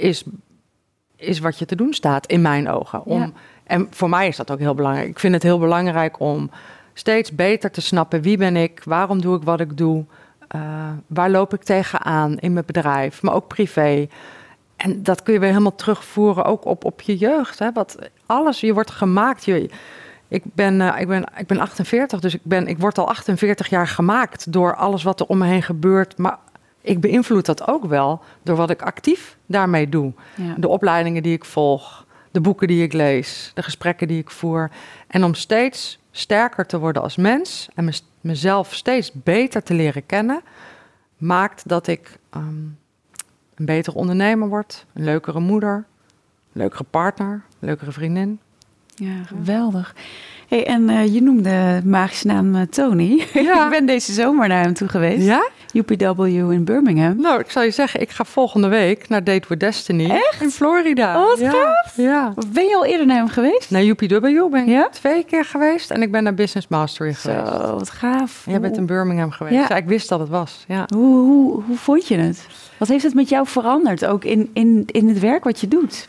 is, 0.00 0.24
is 1.16 1.38
wat 1.38 1.58
je 1.58 1.66
te 1.66 1.76
doen 1.76 1.92
staat, 1.92 2.26
in 2.26 2.42
mijn 2.42 2.68
ogen. 2.68 3.04
Om, 3.04 3.20
Ja. 3.20 3.32
En 3.70 3.86
voor 3.90 4.08
mij 4.08 4.28
is 4.28 4.36
dat 4.36 4.50
ook 4.50 4.58
heel 4.58 4.74
belangrijk. 4.74 5.08
Ik 5.08 5.18
vind 5.18 5.34
het 5.34 5.42
heel 5.42 5.58
belangrijk 5.58 6.20
om 6.20 6.50
steeds 6.92 7.34
beter 7.34 7.70
te 7.70 7.80
snappen 7.80 8.22
wie 8.22 8.36
ben 8.36 8.56
ik, 8.56 8.80
waarom 8.84 9.20
doe 9.20 9.36
ik 9.36 9.42
wat 9.42 9.60
ik 9.60 9.76
doe, 9.76 10.04
eh, 10.48 10.60
waar 11.06 11.30
loop 11.30 11.54
ik 11.54 11.62
tegenaan 11.62 12.38
in 12.38 12.52
mijn 12.52 12.66
bedrijf, 12.66 13.22
maar 13.22 13.34
ook 13.34 13.48
privé. 13.48 14.08
En 14.76 15.02
dat 15.02 15.22
kun 15.22 15.32
je 15.32 15.38
weer 15.38 15.48
helemaal 15.48 15.74
terugvoeren 15.74 16.44
ook 16.44 16.64
op, 16.64 16.84
op 16.84 17.00
je 17.00 17.16
jeugd. 17.16 17.58
Hè? 17.58 17.72
Wat, 17.72 17.98
alles, 18.26 18.60
je 18.60 18.74
wordt 18.74 18.90
gemaakt. 18.90 19.44
Je, 19.44 19.70
ik, 20.28 20.42
ben, 20.44 20.80
eh, 20.80 21.00
ik, 21.00 21.08
ben, 21.08 21.24
ik 21.36 21.46
ben 21.46 21.58
48, 21.58 22.20
dus 22.20 22.34
ik, 22.34 22.40
ben, 22.42 22.66
ik 22.66 22.78
word 22.78 22.98
al 22.98 23.08
48 23.08 23.68
jaar 23.68 23.88
gemaakt 23.88 24.52
door 24.52 24.76
alles 24.76 25.02
wat 25.02 25.20
er 25.20 25.26
om 25.26 25.38
me 25.38 25.46
heen 25.46 25.62
gebeurt. 25.62 26.18
Maar 26.18 26.38
ik 26.80 27.00
beïnvloed 27.00 27.46
dat 27.46 27.68
ook 27.68 27.84
wel 27.84 28.20
door 28.42 28.56
wat 28.56 28.70
ik 28.70 28.82
actief 28.82 29.36
daarmee 29.46 29.88
doe. 29.88 30.12
Ja. 30.34 30.54
De 30.56 30.68
opleidingen 30.68 31.22
die 31.22 31.32
ik 31.32 31.44
volg, 31.44 32.06
de 32.30 32.40
boeken 32.40 32.68
die 32.68 32.82
ik 32.82 32.92
lees, 32.92 33.50
de 33.54 33.62
gesprekken 33.62 34.08
die 34.08 34.18
ik 34.18 34.30
voer. 34.30 34.70
En 35.06 35.24
om 35.24 35.34
steeds 35.34 35.98
sterker 36.10 36.66
te 36.66 36.78
worden 36.78 37.02
als 37.02 37.16
mens 37.16 37.68
en 37.74 37.84
mez- 37.84 38.02
mezelf 38.20 38.74
steeds 38.74 39.12
beter 39.12 39.62
te 39.62 39.74
leren 39.74 40.06
kennen, 40.06 40.40
maakt 41.16 41.68
dat 41.68 41.86
ik 41.86 42.18
ehm, 42.30 42.44
een 43.54 43.64
betere 43.66 43.96
ondernemer 43.96 44.48
word, 44.48 44.86
een 44.94 45.04
leukere 45.04 45.40
moeder, 45.40 45.74
een 46.52 46.60
leukere 46.60 46.84
partner, 46.90 47.30
een 47.32 47.66
leukere 47.68 47.92
vriendin. 47.92 48.40
Ja, 48.94 49.22
geweldig. 49.26 49.94
Hey, 50.48 50.66
en 50.66 50.88
eh, 50.90 51.14
je 51.14 51.22
noemde 51.22 51.80
magische 51.84 52.26
naam 52.26 52.54
eh, 52.54 52.62
Tony. 52.62 53.26
Ja. 53.32 53.64
ik 53.64 53.70
ben 53.70 53.86
deze 53.86 54.12
zomer 54.12 54.48
naar 54.48 54.62
hem 54.62 54.74
toe 54.74 54.88
geweest. 54.88 55.26
Ja? 55.26 55.48
UPW 55.72 56.20
in 56.26 56.64
Birmingham. 56.64 57.20
Nou, 57.20 57.40
ik 57.40 57.50
zal 57.50 57.62
je 57.62 57.70
zeggen, 57.70 58.00
ik 58.00 58.10
ga 58.10 58.24
volgende 58.24 58.68
week 58.68 59.08
naar 59.08 59.24
Date 59.24 59.48
with 59.48 59.60
Destiny 59.60 60.10
Echt? 60.10 60.42
in 60.42 60.50
Florida. 60.50 61.22
Oh, 61.22 61.28
wat 61.28 61.38
ja. 61.38 61.50
gaaf. 61.50 61.96
Ja. 61.96 62.34
Ben 62.52 62.64
je 62.64 62.74
al 62.76 62.84
eerder 62.84 63.06
naar 63.06 63.16
hem 63.16 63.28
geweest? 63.28 63.70
Naar 63.70 63.82
UPW 63.84 64.50
ben 64.50 64.54
ik 64.62 64.66
Ja? 64.68 64.88
twee 64.88 65.24
keer 65.24 65.44
geweest 65.44 65.90
en 65.90 66.02
ik 66.02 66.10
ben 66.12 66.22
naar 66.22 66.34
Business 66.34 66.68
Mastery 66.68 67.14
geweest. 67.14 67.48
Zo, 67.48 67.74
wat 67.74 67.90
gaaf. 67.90 68.42
Jij 68.46 68.60
bent 68.60 68.76
in 68.76 68.86
Birmingham 68.86 69.30
geweest. 69.30 69.68
Ja. 69.68 69.76
Ik 69.76 69.86
wist 69.86 70.08
dat 70.08 70.20
het 70.20 70.28
was. 70.28 70.64
Ja. 70.68 70.84
Hoe, 70.94 71.16
hoe, 71.24 71.62
hoe 71.62 71.76
vond 71.76 72.08
je 72.08 72.16
het? 72.16 72.46
Wat 72.78 72.88
heeft 72.88 73.04
het 73.04 73.14
met 73.14 73.28
jou 73.28 73.46
veranderd, 73.46 74.04
ook 74.06 74.24
in, 74.24 74.50
in, 74.52 74.82
in 74.86 75.08
het 75.08 75.18
werk 75.18 75.44
wat 75.44 75.60
je 75.60 75.68
doet? 75.68 76.06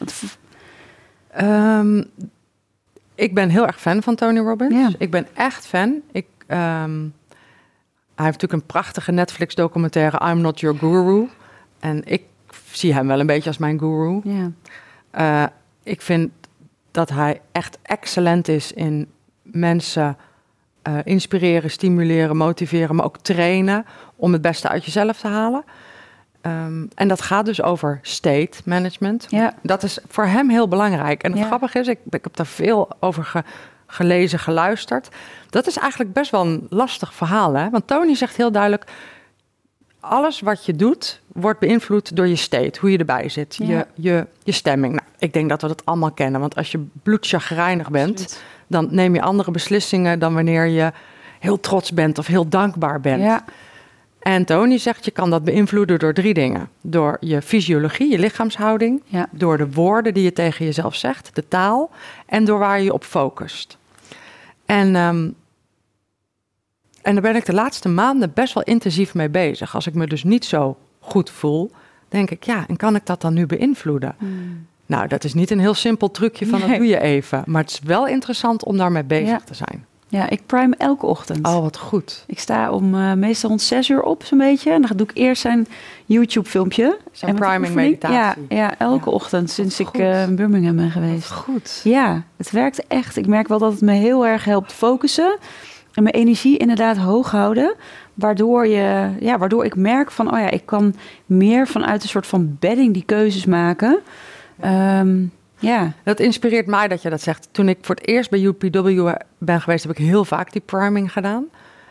Ehm, 1.31 2.03
ik 3.15 3.33
ben 3.33 3.49
heel 3.49 3.65
erg 3.67 3.79
fan 3.81 4.01
van 4.03 4.15
Tony 4.15 4.39
Robbins. 4.39 4.73
Ja. 4.75 4.89
Ik 4.97 5.11
ben 5.11 5.27
echt 5.33 5.67
fan. 5.67 5.95
Ik, 6.11 6.25
ehm, 6.47 6.99
hij 8.21 8.29
heeft 8.29 8.41
natuurlijk 8.41 8.61
een 8.61 8.73
prachtige 8.81 9.11
Netflix-documentaire 9.11 10.29
I'm 10.29 10.41
Not 10.41 10.59
Your 10.59 10.77
Guru. 10.77 11.29
En 11.79 12.01
ik 12.05 12.21
zie 12.71 12.93
hem 12.93 13.07
wel 13.07 13.19
een 13.19 13.25
beetje 13.25 13.49
als 13.49 13.57
mijn 13.57 13.79
guru. 13.79 14.21
ja. 14.23 14.51
Eh, 15.11 15.43
ik 15.83 16.01
vind 16.01 16.31
dat 16.91 17.09
hij 17.09 17.41
echt 17.51 17.77
excellent 17.81 18.47
is 18.47 18.71
in 18.73 19.07
mensen 19.41 20.17
eh, 20.81 20.97
inspireren, 21.03 21.71
stimuleren, 21.71 22.37
motiveren, 22.37 22.95
maar 22.95 23.05
ook 23.05 23.17
trainen 23.17 23.85
om 24.15 24.33
het 24.33 24.41
beste 24.41 24.67
uit 24.69 24.85
jezelf 24.85 25.19
te 25.19 25.27
halen. 25.27 25.63
Ehm, 26.41 26.85
en 26.95 27.07
dat 27.07 27.21
gaat 27.21 27.45
dus 27.45 27.61
over 27.61 27.99
state 28.01 28.57
management. 28.65 29.25
Ja. 29.29 29.53
Dat 29.63 29.83
is 29.83 29.99
voor 30.07 30.25
hem 30.25 30.49
heel 30.49 30.67
belangrijk. 30.67 31.23
En 31.23 31.31
het 31.31 31.39
Ja. 31.39 31.45
grappige 31.45 31.79
is, 31.79 31.87
ik, 31.87 31.99
ik 32.09 32.23
heb 32.23 32.35
daar 32.35 32.45
veel 32.45 32.89
over 32.99 33.23
ge- 33.23 33.43
gelezen, 33.91 34.39
geluisterd. 34.39 35.09
Dat 35.49 35.67
is 35.67 35.77
eigenlijk 35.77 36.13
best 36.13 36.31
wel 36.31 36.45
een 36.45 36.67
lastig 36.69 37.13
verhaal. 37.13 37.53
Hè? 37.53 37.69
Want 37.69 37.87
Tony 37.87 38.15
zegt 38.15 38.35
heel 38.37 38.51
duidelijk, 38.51 38.83
alles 39.99 40.39
wat 40.39 40.65
je 40.65 40.75
doet 40.75 41.19
wordt 41.27 41.59
beïnvloed 41.59 42.15
door 42.15 42.27
je 42.27 42.35
state, 42.35 42.79
hoe 42.79 42.91
je 42.91 42.97
erbij 42.97 43.29
zit, 43.29 43.55
Ja. 43.59 43.67
je, 43.67 43.85
je, 43.93 44.27
je 44.43 44.51
stemming. 44.51 44.93
Nou, 44.93 45.05
ik 45.19 45.33
denk 45.33 45.49
dat 45.49 45.61
we 45.61 45.67
dat 45.67 45.85
allemaal 45.85 46.11
kennen, 46.11 46.39
want 46.41 46.55
als 46.55 46.71
je 46.71 46.85
bloedchagrijnig 47.03 47.89
bent, 47.89 48.11
Absoluut. 48.21 48.43
dan 48.67 48.87
neem 48.91 49.13
je 49.15 49.21
andere 49.21 49.51
beslissingen 49.51 50.19
dan 50.19 50.33
wanneer 50.33 50.65
je 50.65 50.91
heel 51.39 51.59
trots 51.59 51.93
bent 51.93 52.17
of 52.17 52.27
heel 52.27 52.47
dankbaar 52.47 53.01
bent. 53.01 53.21
Ja. 53.23 53.45
En 54.19 54.45
Tony 54.45 54.77
zegt, 54.77 55.05
je 55.05 55.11
kan 55.11 55.29
dat 55.29 55.43
beïnvloeden 55.43 55.99
door 55.99 56.13
drie 56.13 56.33
dingen. 56.33 56.69
Door 56.81 57.17
je 57.19 57.41
fysiologie, 57.41 58.11
je 58.11 58.19
lichaamshouding, 58.19 59.01
Ja. 59.05 59.27
door 59.31 59.57
de 59.57 59.71
woorden 59.71 60.13
die 60.13 60.23
je 60.23 60.33
tegen 60.33 60.65
jezelf 60.65 60.95
zegt, 60.95 61.29
de 61.35 61.47
taal, 61.47 61.89
en 62.25 62.45
door 62.45 62.59
waar 62.59 62.77
je 62.77 62.83
je 62.83 62.93
op 62.93 63.03
focust. 63.03 63.77
En, 64.71 64.95
ehm, 64.95 65.29
en 67.01 67.13
daar 67.13 67.21
ben 67.21 67.35
ik 67.35 67.45
de 67.45 67.53
laatste 67.53 67.89
maanden 67.89 68.31
best 68.33 68.53
wel 68.53 68.63
intensief 68.63 69.13
mee 69.13 69.29
bezig. 69.29 69.75
Als 69.75 69.87
ik 69.87 69.93
me 69.93 70.07
dus 70.07 70.23
niet 70.23 70.45
zo 70.45 70.77
goed 70.99 71.29
voel, 71.29 71.71
denk 72.09 72.29
ik, 72.31 72.43
ja, 72.43 72.67
en 72.67 72.77
kan 72.77 72.95
ik 72.95 73.05
dat 73.05 73.21
dan 73.21 73.33
nu 73.33 73.45
beïnvloeden? 73.45 74.15
Hmm. 74.17 74.67
Nou, 74.85 75.07
dat 75.07 75.23
is 75.23 75.33
niet 75.33 75.51
een 75.51 75.59
heel 75.59 75.73
simpel 75.73 76.11
trucje 76.11 76.47
van 76.47 76.59
Nee. 76.59 76.67
dat 76.67 76.77
doe 76.77 76.87
je 76.87 76.99
even. 76.99 77.43
Maar 77.45 77.61
het 77.61 77.71
is 77.71 77.79
wel 77.79 78.07
interessant 78.07 78.63
om 78.63 78.77
daarmee 78.77 79.03
bezig 79.03 79.27
Ja. 79.27 79.39
te 79.39 79.53
zijn. 79.53 79.85
Ja, 80.11 80.29
ik 80.29 80.41
prime 80.45 80.75
elke 80.77 81.05
ochtend. 81.05 81.47
Oh, 81.47 81.59
wat 81.61 81.77
goed. 81.77 82.23
Ik 82.27 82.39
sta 82.39 82.71
om 82.71 82.95
eh, 82.95 83.13
meestal 83.13 83.49
rond 83.49 83.61
zes 83.61 83.89
uur 83.89 84.01
op, 84.03 84.23
zo'n 84.23 84.37
beetje. 84.37 84.71
En 84.71 84.81
dan 84.81 84.97
doe 84.97 85.07
ik 85.09 85.17
eerst 85.17 85.41
zijn 85.41 85.67
YouTube-filmpje. 86.05 86.97
Zo'n 87.11 87.29
En 87.29 87.35
met 87.35 87.43
priming 87.43 87.67
oefening. 87.71 87.89
meditatie. 88.01 88.45
Ja, 88.49 88.55
ja 88.57 88.77
elke 88.77 89.09
Ja. 89.09 89.15
ochtend 89.15 89.49
sinds 89.49 89.79
ik 89.79 89.89
eh, 89.93 90.23
in 90.23 90.35
Birmingham 90.35 90.75
ben 90.75 90.91
geweest. 90.91 91.31
Goed. 91.31 91.81
Ja, 91.83 92.23
het 92.37 92.51
werkt 92.51 92.87
echt. 92.87 93.17
Ik 93.17 93.27
merk 93.27 93.47
wel 93.47 93.59
dat 93.59 93.71
het 93.71 93.81
me 93.81 93.91
heel 93.93 94.25
erg 94.25 94.45
helpt 94.45 94.73
focussen. 94.73 95.37
En 95.93 96.03
mijn 96.03 96.15
energie 96.15 96.57
inderdaad 96.57 96.97
hoog 96.97 97.31
houden. 97.31 97.75
Waardoor, 98.13 98.67
je, 98.67 99.09
ja, 99.19 99.37
waardoor 99.37 99.65
ik 99.65 99.75
merk 99.75 100.11
van, 100.11 100.33
oh 100.33 100.39
ja, 100.39 100.49
ik 100.49 100.65
kan 100.65 100.95
meer 101.25 101.67
vanuit 101.67 102.03
een 102.03 102.09
soort 102.09 102.27
van 102.27 102.55
bedding 102.59 102.93
die 102.93 103.03
keuzes 103.05 103.45
maken. 103.45 103.99
Ehm, 104.59 105.17
Ja. 105.61 105.91
Dat 106.03 106.19
inspireert 106.19 106.67
mij 106.67 106.87
dat 106.87 107.01
je 107.01 107.09
dat 107.09 107.21
zegt. 107.21 107.47
Toen 107.51 107.69
ik 107.69 107.77
voor 107.81 107.95
het 107.95 108.07
eerst 108.07 108.29
bij 108.29 108.41
UPW 108.41 109.09
ben 109.37 109.61
geweest, 109.61 109.83
heb 109.83 109.91
ik 109.97 110.05
heel 110.05 110.25
vaak 110.25 110.51
die 110.51 110.61
priming 110.61 111.11
gedaan. 111.11 111.45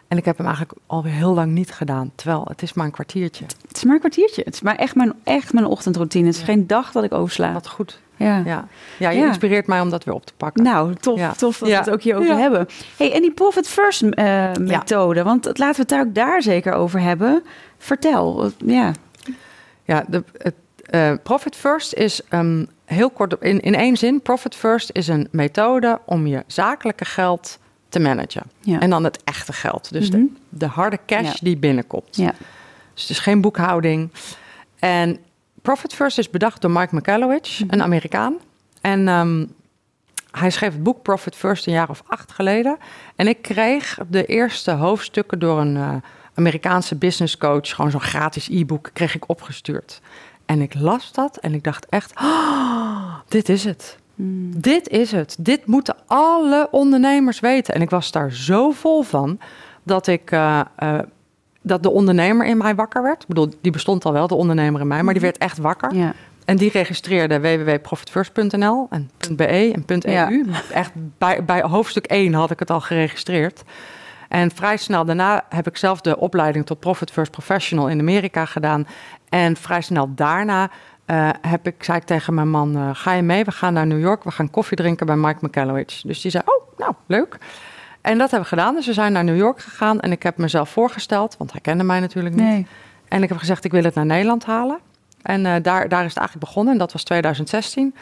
En 0.08 0.16
ik 0.18 0.24
heb 0.24 0.36
hem 0.36 0.46
eigenlijk 0.46 0.78
alweer 0.86 1.12
heel 1.12 1.34
lang 1.34 1.52
niet 1.52 1.72
gedaan. 1.72 2.10
Terwijl 2.14 2.44
het 2.48 2.62
is 2.62 2.72
maar 2.72 2.86
een 2.86 2.92
kwartiertje. 2.92 3.44
Het 3.68 3.76
is 3.76 3.84
maar 3.84 3.94
een 3.94 4.00
kwartiertje. 4.00 4.42
Het 4.44 4.54
is 4.54 4.60
maar 4.60 4.76
echt 4.76 4.94
mijn, 4.94 5.12
echt 5.24 5.52
mijn 5.52 5.66
ochtendroutine. 5.66 6.26
Het 6.26 6.34
is 6.34 6.40
Ja. 6.40 6.46
geen 6.46 6.66
dag 6.66 6.92
dat 6.92 7.04
ik 7.04 7.12
oversla. 7.12 7.52
Wat 7.52 7.68
goed. 7.68 8.00
Ja. 8.16 8.42
Ja, 8.44 8.68
ja 8.98 9.10
je 9.10 9.18
Ja. 9.20 9.26
inspireert 9.26 9.66
mij 9.66 9.80
om 9.80 9.90
dat 9.90 10.04
weer 10.04 10.14
op 10.14 10.26
te 10.26 10.32
pakken. 10.36 10.62
Nou, 10.64 10.94
tof, 10.94 11.18
Ja. 11.18 11.32
tof 11.32 11.58
dat 11.58 11.68
we 11.68 11.74
het 11.74 11.90
ook 11.90 12.02
hierover 12.02 12.28
Ja. 12.34 12.38
hebben. 12.38 12.66
Hey, 12.96 13.12
en 13.12 13.20
die 13.20 13.32
Profit 13.32 13.68
First 13.68 14.02
eh, 14.02 14.52
methode, 14.60 15.22
want 15.22 15.44
laten 15.44 15.74
we 15.74 15.80
het 15.80 15.88
daar 15.88 16.00
ook 16.00 16.14
daar 16.14 16.42
zeker 16.42 16.72
over 16.72 17.00
hebben. 17.00 17.42
Vertel, 17.78 18.50
ja. 18.64 18.92
Ja, 19.84 20.04
de, 20.08 20.24
het, 20.38 20.54
eh, 20.84 21.12
Profit 21.22 21.56
First 21.56 21.94
is 21.94 22.20
ehm, 22.28 22.64
heel 22.90 23.10
kort 23.10 23.34
in, 23.40 23.60
in 23.60 23.74
één 23.74 23.96
zin. 23.96 24.20
Profit 24.22 24.54
First 24.54 24.90
is 24.92 25.08
een 25.08 25.28
methode 25.30 26.00
om 26.06 26.26
je 26.26 26.44
zakelijke 26.46 27.04
geld 27.04 27.58
te 27.88 28.00
managen. 28.00 28.42
Ja. 28.60 28.80
En 28.80 28.90
dan 28.90 29.04
het 29.04 29.24
echte 29.24 29.52
geld. 29.52 29.92
Dus 29.92 30.10
Mhm. 30.10 30.18
de, 30.20 30.28
de 30.48 30.66
harde 30.66 30.98
cash 31.06 31.26
Ja. 31.26 31.34
die 31.40 31.56
binnenkomt. 31.56 32.16
Ja. 32.16 32.32
Dus 32.94 33.02
het 33.02 33.10
is 33.10 33.18
geen 33.18 33.40
boekhouding. 33.40 34.10
En 34.78 35.18
Profit 35.62 35.94
First 35.94 36.18
is 36.18 36.30
bedacht 36.30 36.60
door 36.62 36.70
Mike 36.70 36.94
McAllowich, 36.96 37.60
Mhm. 37.60 37.72
een 37.72 37.82
Amerikaan. 37.82 38.34
En 38.80 39.08
ehm, 39.08 39.44
hij 40.30 40.50
schreef 40.50 40.72
het 40.72 40.82
boek 40.82 41.02
Profit 41.02 41.36
First 41.36 41.66
een 41.66 41.72
jaar 41.72 41.88
of 41.90 42.02
acht 42.06 42.32
geleden. 42.32 42.78
En 43.16 43.28
ik 43.28 43.42
kreeg 43.42 43.98
de 44.08 44.26
eerste 44.26 44.70
hoofdstukken 44.70 45.38
door 45.38 45.60
een 45.60 45.76
eh, 45.76 45.94
Amerikaanse 46.34 46.94
business 46.96 47.36
coach, 47.36 47.68
gewoon 47.74 47.90
zo'n 47.90 48.00
gratis 48.00 48.48
e-book, 48.48 48.90
kreeg 48.92 49.14
ik 49.14 49.28
opgestuurd. 49.28 50.00
En 50.50 50.60
ik 50.60 50.74
las 50.74 51.12
dat 51.12 51.36
en 51.36 51.54
ik 51.54 51.64
dacht 51.64 51.86
echt, 51.86 52.12
"Ah, 52.14 53.14
dit 53.28 53.48
is 53.48 53.64
het. 53.64 53.98
Mm. 54.14 54.60
Dit 54.60 54.88
is 54.88 55.12
het. 55.12 55.36
Dit 55.38 55.66
moeten 55.66 55.96
alle 56.06 56.68
ondernemers 56.70 57.40
weten. 57.40 57.74
En 57.74 57.82
ik 57.82 57.90
was 57.90 58.10
daar 58.10 58.32
zo 58.32 58.70
vol 58.70 59.02
van 59.02 59.38
dat 59.82 60.06
ik. 60.06 60.30
eh, 60.30 60.60
eh, 60.76 60.98
dat 61.62 61.82
de 61.82 61.90
ondernemer 61.90 62.46
in 62.46 62.56
mij 62.56 62.74
wakker 62.74 63.02
werd. 63.02 63.22
Ik 63.22 63.28
bedoel, 63.28 63.48
die 63.60 63.72
bestond 63.72 64.04
al 64.04 64.12
wel, 64.12 64.26
de 64.26 64.34
ondernemer 64.34 64.80
in 64.80 64.86
mij, 64.86 65.02
maar 65.02 65.12
die 65.14 65.22
werd 65.22 65.38
echt 65.38 65.58
wakker. 65.58 65.94
Ja. 65.94 66.12
En 66.44 66.56
die 66.56 66.70
registreerde 66.70 67.40
www.profitfirst.nl 67.40 68.86
en 68.90 69.10
.be 69.36 69.44
en 69.46 69.84
.eu. 70.02 70.46
Echt 70.72 70.92
bij, 71.18 71.44
bij 71.44 71.60
hoofdstuk 71.62 72.06
1 72.06 72.32
had 72.34 72.50
ik 72.50 72.58
het 72.58 72.70
al 72.70 72.80
geregistreerd. 72.80 73.62
En 74.30 74.50
vrij 74.50 74.76
snel 74.76 75.04
daarna 75.04 75.44
heb 75.48 75.66
ik 75.66 75.76
zelf 75.76 76.00
de 76.00 76.18
opleiding 76.18 76.66
tot 76.66 76.80
Profit 76.80 77.10
First 77.10 77.30
Professional 77.30 77.88
in 77.88 77.98
Amerika 78.00 78.44
gedaan. 78.44 78.86
En 79.28 79.56
vrij 79.56 79.80
snel 79.80 80.14
daarna 80.14 80.70
eh, 81.04 81.28
heb 81.40 81.66
ik, 81.66 81.84
zei 81.84 81.98
ik 81.98 82.04
tegen 82.04 82.34
mijn 82.34 82.50
man, 82.50 82.76
eh, 82.76 82.90
ga 82.92 83.12
je 83.12 83.22
mee? 83.22 83.44
We 83.44 83.50
gaan 83.50 83.72
naar 83.72 83.86
New 83.86 84.00
York, 84.00 84.24
we 84.24 84.30
gaan 84.30 84.50
koffie 84.50 84.76
drinken 84.76 85.06
bij 85.06 85.16
Mike 85.16 85.46
McAllowich. 85.46 86.00
Dus 86.00 86.20
die 86.20 86.30
zei, 86.30 86.42
oh, 86.46 86.78
nou, 86.78 86.94
leuk. 87.06 87.38
En 88.00 88.18
dat 88.18 88.30
hebben 88.30 88.48
we 88.48 88.56
gedaan. 88.56 88.74
Dus 88.74 88.86
we 88.86 88.92
zijn 88.92 89.12
naar 89.12 89.24
New 89.24 89.36
York 89.36 89.60
gegaan 89.60 90.00
en 90.00 90.12
ik 90.12 90.22
heb 90.22 90.36
mezelf 90.36 90.70
voorgesteld, 90.70 91.36
want 91.38 91.52
hij 91.52 91.60
kende 91.60 91.84
mij 91.84 92.00
natuurlijk 92.00 92.34
niet. 92.34 92.44
Nee. 92.44 92.66
En 93.08 93.22
ik 93.22 93.28
heb 93.28 93.38
gezegd, 93.38 93.64
ik 93.64 93.72
wil 93.72 93.84
het 93.84 93.94
naar 93.94 94.06
Nederland 94.06 94.44
halen. 94.44 94.78
En 95.22 95.46
eh, 95.46 95.62
daar, 95.62 95.88
daar 95.88 96.04
is 96.04 96.08
het 96.08 96.18
eigenlijk 96.18 96.46
begonnen. 96.46 96.72
En 96.72 96.78
dat 96.78 96.92
was 96.92 97.04
2016. 97.04 97.94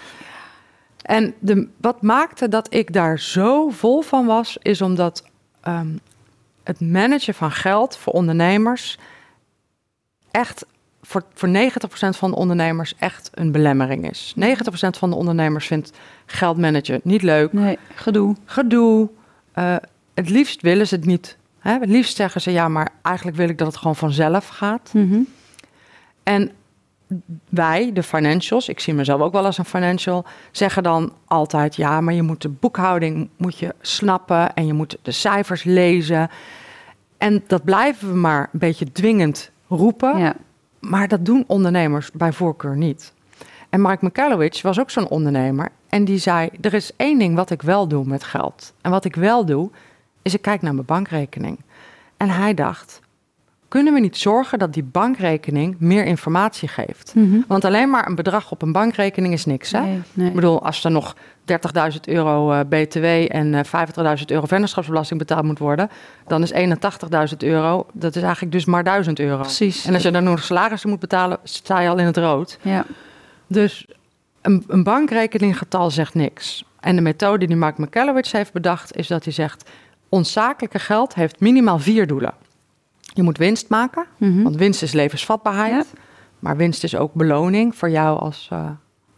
En 1.03 1.35
de, 1.39 1.69
wat 1.81 2.03
maakte 2.03 2.49
dat 2.49 2.75
ik 2.75 2.93
daar 2.93 3.19
zo 3.19 3.69
vol 3.69 4.01
van 4.01 4.27
was, 4.27 4.57
is 4.63 4.83
omdat 4.83 5.25
ehm, 5.61 5.89
het 6.69 6.81
managen 6.81 7.35
van 7.35 7.51
geld 7.53 7.97
voor 7.97 8.13
ondernemers 8.13 8.99
echt 10.31 10.67
voor, 11.03 11.25
voor 11.35 11.49
90% 11.49 11.51
van 12.09 12.31
de 12.31 12.37
ondernemers 12.37 12.95
echt 12.99 13.31
een 13.35 13.53
belemmering 13.53 14.11
is. 14.11 14.35
90% 14.37 14.41
van 14.99 15.11
de 15.11 15.17
ondernemers 15.17 15.67
vindt 15.67 15.93
geld 16.27 16.57
managen 16.59 17.01
niet 17.05 17.23
leuk, 17.23 17.53
Nee, 17.53 17.79
gedoe. 17.95 18.37
gedoe. 18.45 19.09
eh, 19.53 19.77
het 20.15 20.29
liefst 20.31 20.63
willen 20.63 20.87
ze 20.87 20.95
het 20.95 21.05
niet. 21.05 21.37
Hè? 21.59 21.73
Het 21.79 21.89
liefst 21.89 22.17
zeggen 22.17 22.41
ze 22.41 22.51
ja, 22.51 22.69
maar 22.69 22.89
eigenlijk 23.03 23.37
wil 23.37 23.49
ik 23.49 23.59
dat 23.59 23.67
het 23.67 23.77
gewoon 23.77 23.97
vanzelf 23.97 24.49
gaat. 24.49 24.91
Mhm. 24.95 25.21
En 26.23 26.51
wij, 27.49 27.93
de 27.93 28.03
financials, 28.03 28.69
ik 28.69 28.81
zie 28.81 28.95
mezelf 28.95 29.21
ook 29.21 29.33
wel 29.33 29.45
als 29.45 29.59
een 29.59 29.65
financial, 29.65 30.25
zeggen 30.51 30.83
dan 30.83 31.13
altijd: 31.27 31.77
ja, 31.77 32.01
maar 32.01 32.15
je 32.15 32.23
moet 32.23 32.43
de 32.43 32.49
boekhouding 32.49 33.29
moet 33.37 33.59
je 33.59 33.75
snappen 33.81 34.55
en 34.55 34.67
je 34.67 34.73
moet 34.73 34.99
de 35.03 35.11
cijfers 35.13 35.65
lezen. 35.65 36.31
En 37.19 37.45
dat 37.47 37.65
blijven 37.65 38.09
we 38.09 38.15
maar 38.15 38.49
een 38.53 38.59
beetje 38.59 38.93
dwingend 38.93 39.51
roepen, 39.69 40.19
Ja. 40.19 40.35
maar 40.81 41.09
dat 41.09 41.25
doen 41.25 41.45
ondernemers 41.47 42.11
bij 42.13 42.33
voorkeur 42.33 42.77
niet. 42.77 43.13
En 43.71 43.83
Mike 43.83 44.05
McAllowich 44.07 44.63
was 44.63 44.81
ook 44.81 44.91
zo'n 44.91 45.09
ondernemer 45.09 45.69
en 45.89 46.05
die 46.05 46.19
zei: 46.19 46.49
er 46.61 46.75
is 46.75 46.91
één 46.97 47.19
ding 47.19 47.35
wat 47.35 47.51
ik 47.51 47.63
wel 47.63 47.89
doe 47.89 48.05
met 48.05 48.25
geld. 48.25 48.75
En 48.81 48.91
wat 48.91 49.05
ik 49.05 49.15
wel 49.15 49.45
doe, 49.45 49.71
is 50.23 50.35
ik 50.35 50.43
kijk 50.43 50.63
naar 50.63 50.75
mijn 50.75 50.87
bankrekening. 50.87 51.59
En 52.17 52.29
hij 52.31 52.55
dacht: 52.55 53.01
kunnen 53.69 53.95
we 53.95 54.01
niet 54.01 54.17
zorgen 54.17 54.59
dat 54.59 54.73
die 54.73 54.83
bankrekening 54.83 55.77
meer 55.79 56.05
informatie 56.05 56.69
geeft? 56.69 57.13
Mhm. 57.15 57.41
Want 57.47 57.65
alleen 57.65 57.91
maar 57.91 58.07
een 58.07 58.15
bedrag 58.15 58.51
op 58.51 58.63
een 58.63 58.73
bankrekening 58.73 59.33
is 59.33 59.45
niks. 59.45 59.73
Hè? 59.73 59.81
Nee, 59.81 60.01
nee. 60.13 60.29
Ik 60.29 60.35
bedoel, 60.35 60.63
als 60.63 60.85
er 60.85 60.91
nog 60.91 61.17
30.000 61.45 61.57
euro 62.05 62.53
eh, 62.53 62.61
BTW 62.69 63.05
en 63.05 63.55
eh 63.55 64.19
50.000 64.19 64.25
euro 64.27 64.47
vennootschapsbelasting 64.47 65.19
betaald 65.19 65.45
moet 65.45 65.59
worden, 65.59 65.91
dan 66.27 66.43
is 66.43 66.53
81.000 66.53 67.37
euro, 67.39 67.87
dat 67.93 68.17
is 68.17 68.23
eigenlijk 68.23 68.53
dus 68.53 68.65
maar 68.65 68.85
1000 68.85 69.19
euro. 69.19 69.41
Precies. 69.41 69.85
En 69.85 69.95
als 69.95 70.03
je 70.03 70.11
dan 70.11 70.25
nog 70.25 70.43
salarissen 70.43 70.91
moet 70.91 71.01
betalen, 71.01 71.39
sta 71.43 71.81
je 71.81 71.89
al 71.89 71.99
in 71.99 72.07
het 72.07 72.17
rood. 72.17 72.59
Ja. 72.63 72.85
Dus 73.47 73.87
een, 74.43 74.65
een 74.69 74.83
bankrekeninggetal 74.83 75.91
zegt 75.91 76.15
niks. 76.15 76.65
En 76.81 76.97
de 76.97 77.03
methode 77.03 77.47
die 77.47 77.57
Mark 77.57 77.79
McAllowich 77.79 78.33
heeft 78.33 78.53
bedacht, 78.53 78.97
is 78.97 79.07
dat 79.07 79.25
hij 79.25 79.33
zegt: 79.33 79.71
ons 80.09 80.33
zakelijke 80.33 80.79
geld 80.79 81.15
heeft 81.15 81.41
minimaal 81.41 81.79
vier 81.79 82.07
doelen. 82.07 82.35
Je 83.15 83.23
moet 83.23 83.39
winst 83.39 83.69
maken, 83.69 84.07
Mhm. 84.17 84.43
want 84.43 84.57
winst 84.57 84.83
is 84.83 84.93
levensvatbaarheid. 84.93 85.73
Ja. 85.95 85.99
Maar 86.39 86.57
winst 86.57 86.85
is 86.85 86.97
ook 86.97 87.13
beloning 87.15 87.77
voor 87.77 87.91
jou 87.91 88.19
als, 88.21 88.49
eh, 88.53 88.69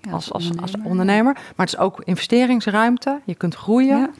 Ja, 0.01 0.11
als, 0.11 0.33
als, 0.33 0.45
als 0.45 0.53
ondernemer. 0.55 0.91
ondernemer. 0.91 1.33
Maar 1.33 1.67
het 1.67 1.69
is 1.75 1.79
ook 1.79 2.03
investeringsruimte. 2.05 3.21
Je 3.25 3.35
kunt 3.35 3.55
groeien. 3.55 3.99
Ja. 3.99 4.11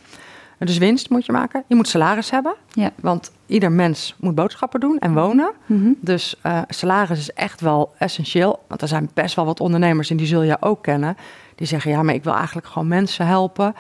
Dus 0.67 0.79
winst 0.79 1.11
moet 1.11 1.27
je 1.27 1.33
maken. 1.33 1.65
Je 1.67 1.75
moet 1.75 1.89
salaris 1.89 2.31
hebben. 2.31 2.55
Ja. 2.73 2.91
Want 3.01 3.33
ieder 3.47 3.73
mens 3.73 4.15
moet 4.19 4.35
boodschappen 4.35 4.81
doen 4.81 4.99
en 4.99 5.15
wonen. 5.15 5.51
Mhm. 5.67 5.93
Dus 6.01 6.37
eh, 6.43 6.61
salaris 6.69 7.19
is 7.19 7.33
echt 7.33 7.61
wel 7.61 7.93
essentieel. 7.99 8.63
Want 8.69 8.83
er 8.83 8.89
zijn 8.89 9.11
best 9.15 9.35
wel 9.37 9.45
wat 9.45 9.61
ondernemers, 9.61 10.11
en 10.11 10.17
die 10.17 10.27
zul 10.27 10.43
je 10.43 10.57
ook 10.61 10.83
kennen. 10.83 11.17
Die 11.55 11.67
zeggen, 11.67 11.91
ja, 11.91 12.03
maar 12.03 12.15
ik 12.15 12.25
wil 12.25 12.35
eigenlijk 12.35 12.67
gewoon 12.67 12.89
mensen 12.89 13.27
helpen. 13.27 13.75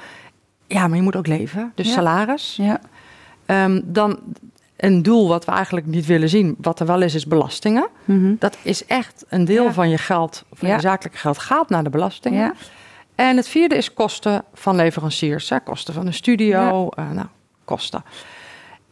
Ja, 0.66 0.86
maar 0.88 0.96
je 0.96 1.02
moet 1.02 1.16
ook 1.16 1.26
leven. 1.26 1.72
Dus 1.74 1.92
salaris. 1.92 2.56
Ja. 2.56 2.80
Ehm, 3.46 3.80
dan 3.84 4.18
een 4.80 5.02
doel 5.02 5.28
wat 5.28 5.44
we 5.44 5.52
eigenlijk 5.52 5.86
niet 5.86 6.06
willen 6.06 6.28
zien. 6.28 6.56
Wat 6.60 6.80
er 6.80 6.86
wel 6.86 7.02
is, 7.02 7.14
is 7.14 7.26
belastingen. 7.26 7.88
Mhm. 8.04 8.34
Dat 8.38 8.56
is 8.62 8.86
echt 8.86 9.24
een 9.28 9.44
deel 9.44 9.64
Ja. 9.64 9.72
van 9.72 9.88
je 9.90 9.98
geld, 9.98 10.44
van 10.52 10.68
Ja. 10.68 10.74
je 10.74 10.80
zakelijke 10.80 11.18
geld, 11.18 11.38
gaat 11.38 11.68
naar 11.68 11.84
de 11.84 11.90
belastingen. 11.90 12.40
Ja. 12.40 12.52
En 13.14 13.36
het 13.36 13.48
vierde 13.48 13.74
is 13.76 13.92
kosten 13.94 14.44
van 14.54 14.76
leveranciers. 14.76 15.48
Hè? 15.48 15.60
Kosten 15.60 15.94
van 15.94 16.06
een 16.06 16.14
studio, 16.14 16.88
eh, 16.88 17.10
nou, 17.10 17.26
kosten. 17.64 18.04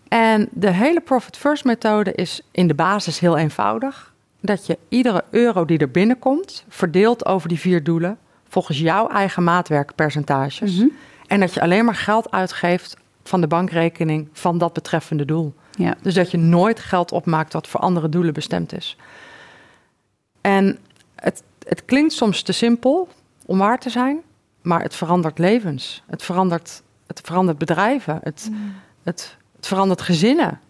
En 0.08 0.48
de 0.52 0.70
hele 0.70 1.00
Profit 1.00 1.36
First 1.36 1.64
methode 1.64 2.12
is 2.12 2.40
in 2.50 2.66
de 2.68 2.74
basis 2.74 3.18
heel 3.18 3.36
eenvoudig. 3.36 4.12
Dat 4.40 4.66
je 4.66 4.78
iedere 4.88 5.24
euro 5.30 5.64
die 5.64 5.78
er 5.78 5.90
binnenkomt, 5.90 6.64
verdeelt 6.68 7.26
over 7.26 7.48
die 7.48 7.58
vier 7.58 7.84
doelen, 7.84 8.18
volgens 8.48 8.78
jouw 8.78 9.08
eigen 9.08 9.44
maatwerkpercentages. 9.44 10.76
Mhm. 10.76 10.88
En 11.26 11.40
dat 11.40 11.54
je 11.54 11.60
alleen 11.60 11.84
maar 11.84 11.94
geld 11.94 12.30
uitgeeft 12.30 12.96
van 13.24 13.40
de 13.40 13.46
bankrekening 13.46 14.28
van 14.32 14.58
dat 14.58 14.72
betreffende 14.72 15.24
doel. 15.24 15.54
Ja. 15.78 15.94
Dus 16.02 16.14
dat 16.14 16.30
je 16.30 16.38
nooit 16.38 16.80
geld 16.80 17.12
opmaakt 17.12 17.52
wat 17.52 17.68
voor 17.68 17.80
andere 17.80 18.08
doelen 18.08 18.34
bestemd 18.34 18.72
is. 18.72 18.96
En 20.40 20.78
het, 21.14 21.42
het 21.66 21.84
klinkt 21.84 22.12
soms 22.12 22.42
te 22.42 22.52
simpel 22.52 23.08
om 23.46 23.58
waar 23.58 23.78
te 23.78 23.90
zijn, 23.90 24.20
maar 24.62 24.82
het 24.82 24.94
verandert 24.94 25.38
levens. 25.38 26.02
Het 26.06 26.22
verandert, 26.22 26.82
het 27.06 27.20
verandert 27.24 27.58
bedrijven. 27.58 28.20
Het, 28.22 28.50
het, 29.02 29.36
het 29.56 29.66
verandert 29.66 30.00
gezinnen. 30.00 30.60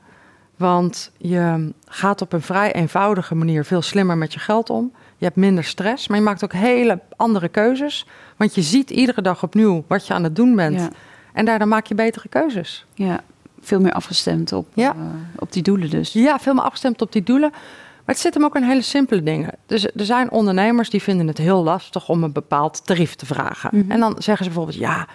Want 0.57 1.11
je 1.17 1.73
gaat 1.85 2.23
op 2.23 2.33
een 2.33 2.43
vrij 2.43 2.73
eenvoudige 2.73 3.35
manier 3.35 3.65
veel 3.65 3.83
slimmer 3.83 4.19
met 4.19 4.33
je 4.33 4.39
geld 4.41 4.71
om. 4.71 4.93
Je 5.17 5.25
hebt 5.25 5.37
minder 5.37 5.65
stress, 5.65 6.09
maar 6.09 6.19
je 6.19 6.25
maakt 6.25 6.45
ook 6.45 6.53
hele 6.53 7.01
andere 7.17 7.49
keuzes. 7.49 8.07
Want 8.37 8.55
je 8.55 8.63
ziet 8.63 8.91
iedere 8.91 9.23
dag 9.23 9.43
opnieuw 9.43 9.85
wat 9.87 10.07
je 10.07 10.15
aan 10.15 10.25
het 10.25 10.37
doen 10.37 10.57
bent. 10.57 10.81
Ja. 10.81 10.91
En 11.33 11.45
daardoor 11.45 11.69
maak 11.69 11.87
je 11.87 11.95
betere 11.95 12.29
keuzes. 12.29 12.87
ja. 12.95 13.21
Veel 13.61 13.81
meer 13.81 13.93
afgestemd 13.93 14.53
op, 14.53 14.67
Ja. 14.75 14.91
eh, 14.91 14.97
op 15.39 15.53
die 15.53 15.63
doelen 15.63 15.91
dus. 15.91 16.13
Ja, 16.13 16.39
veel 16.39 16.55
meer 16.55 16.63
afgestemd 16.63 17.03
op 17.03 17.13
die 17.13 17.23
doelen. 17.23 17.51
Maar 17.51 18.17
het 18.17 18.19
zit 18.19 18.35
hem 18.35 18.45
ook 18.45 18.57
in 18.57 18.63
hele 18.63 18.83
simpele 18.83 19.23
dingen. 19.23 19.51
Dus 19.67 19.85
er 19.85 20.05
zijn 20.05 20.31
ondernemers 20.31 20.91
die 20.91 21.03
vinden 21.03 21.27
het 21.27 21.39
heel 21.39 21.63
lastig 21.63 22.09
om 22.09 22.23
een 22.23 22.33
bepaald 22.33 22.87
tarief 22.87 23.15
te 23.15 23.27
vragen. 23.27 23.71
Mhm. 23.73 23.91
En 23.91 24.01
dan 24.01 24.15
zeggen 24.19 24.45
ze 24.45 24.51
bijvoorbeeld, 24.51 24.79
ja, 24.79 25.07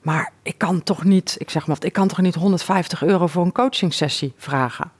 maar 0.00 0.32
ik 0.42 0.58
kan 0.58 0.82
toch 0.82 1.04
niet, 1.04 1.34
ik 1.38 1.50
zeg 1.50 1.66
maar, 1.66 1.76
ik 1.80 1.92
kan 1.92 2.08
toch 2.08 2.20
niet 2.20 2.34
150 2.34 3.02
euro 3.04 3.26
voor 3.26 3.44
een 3.44 3.52
coachingsessie 3.52 4.32
vragen. 4.36 4.90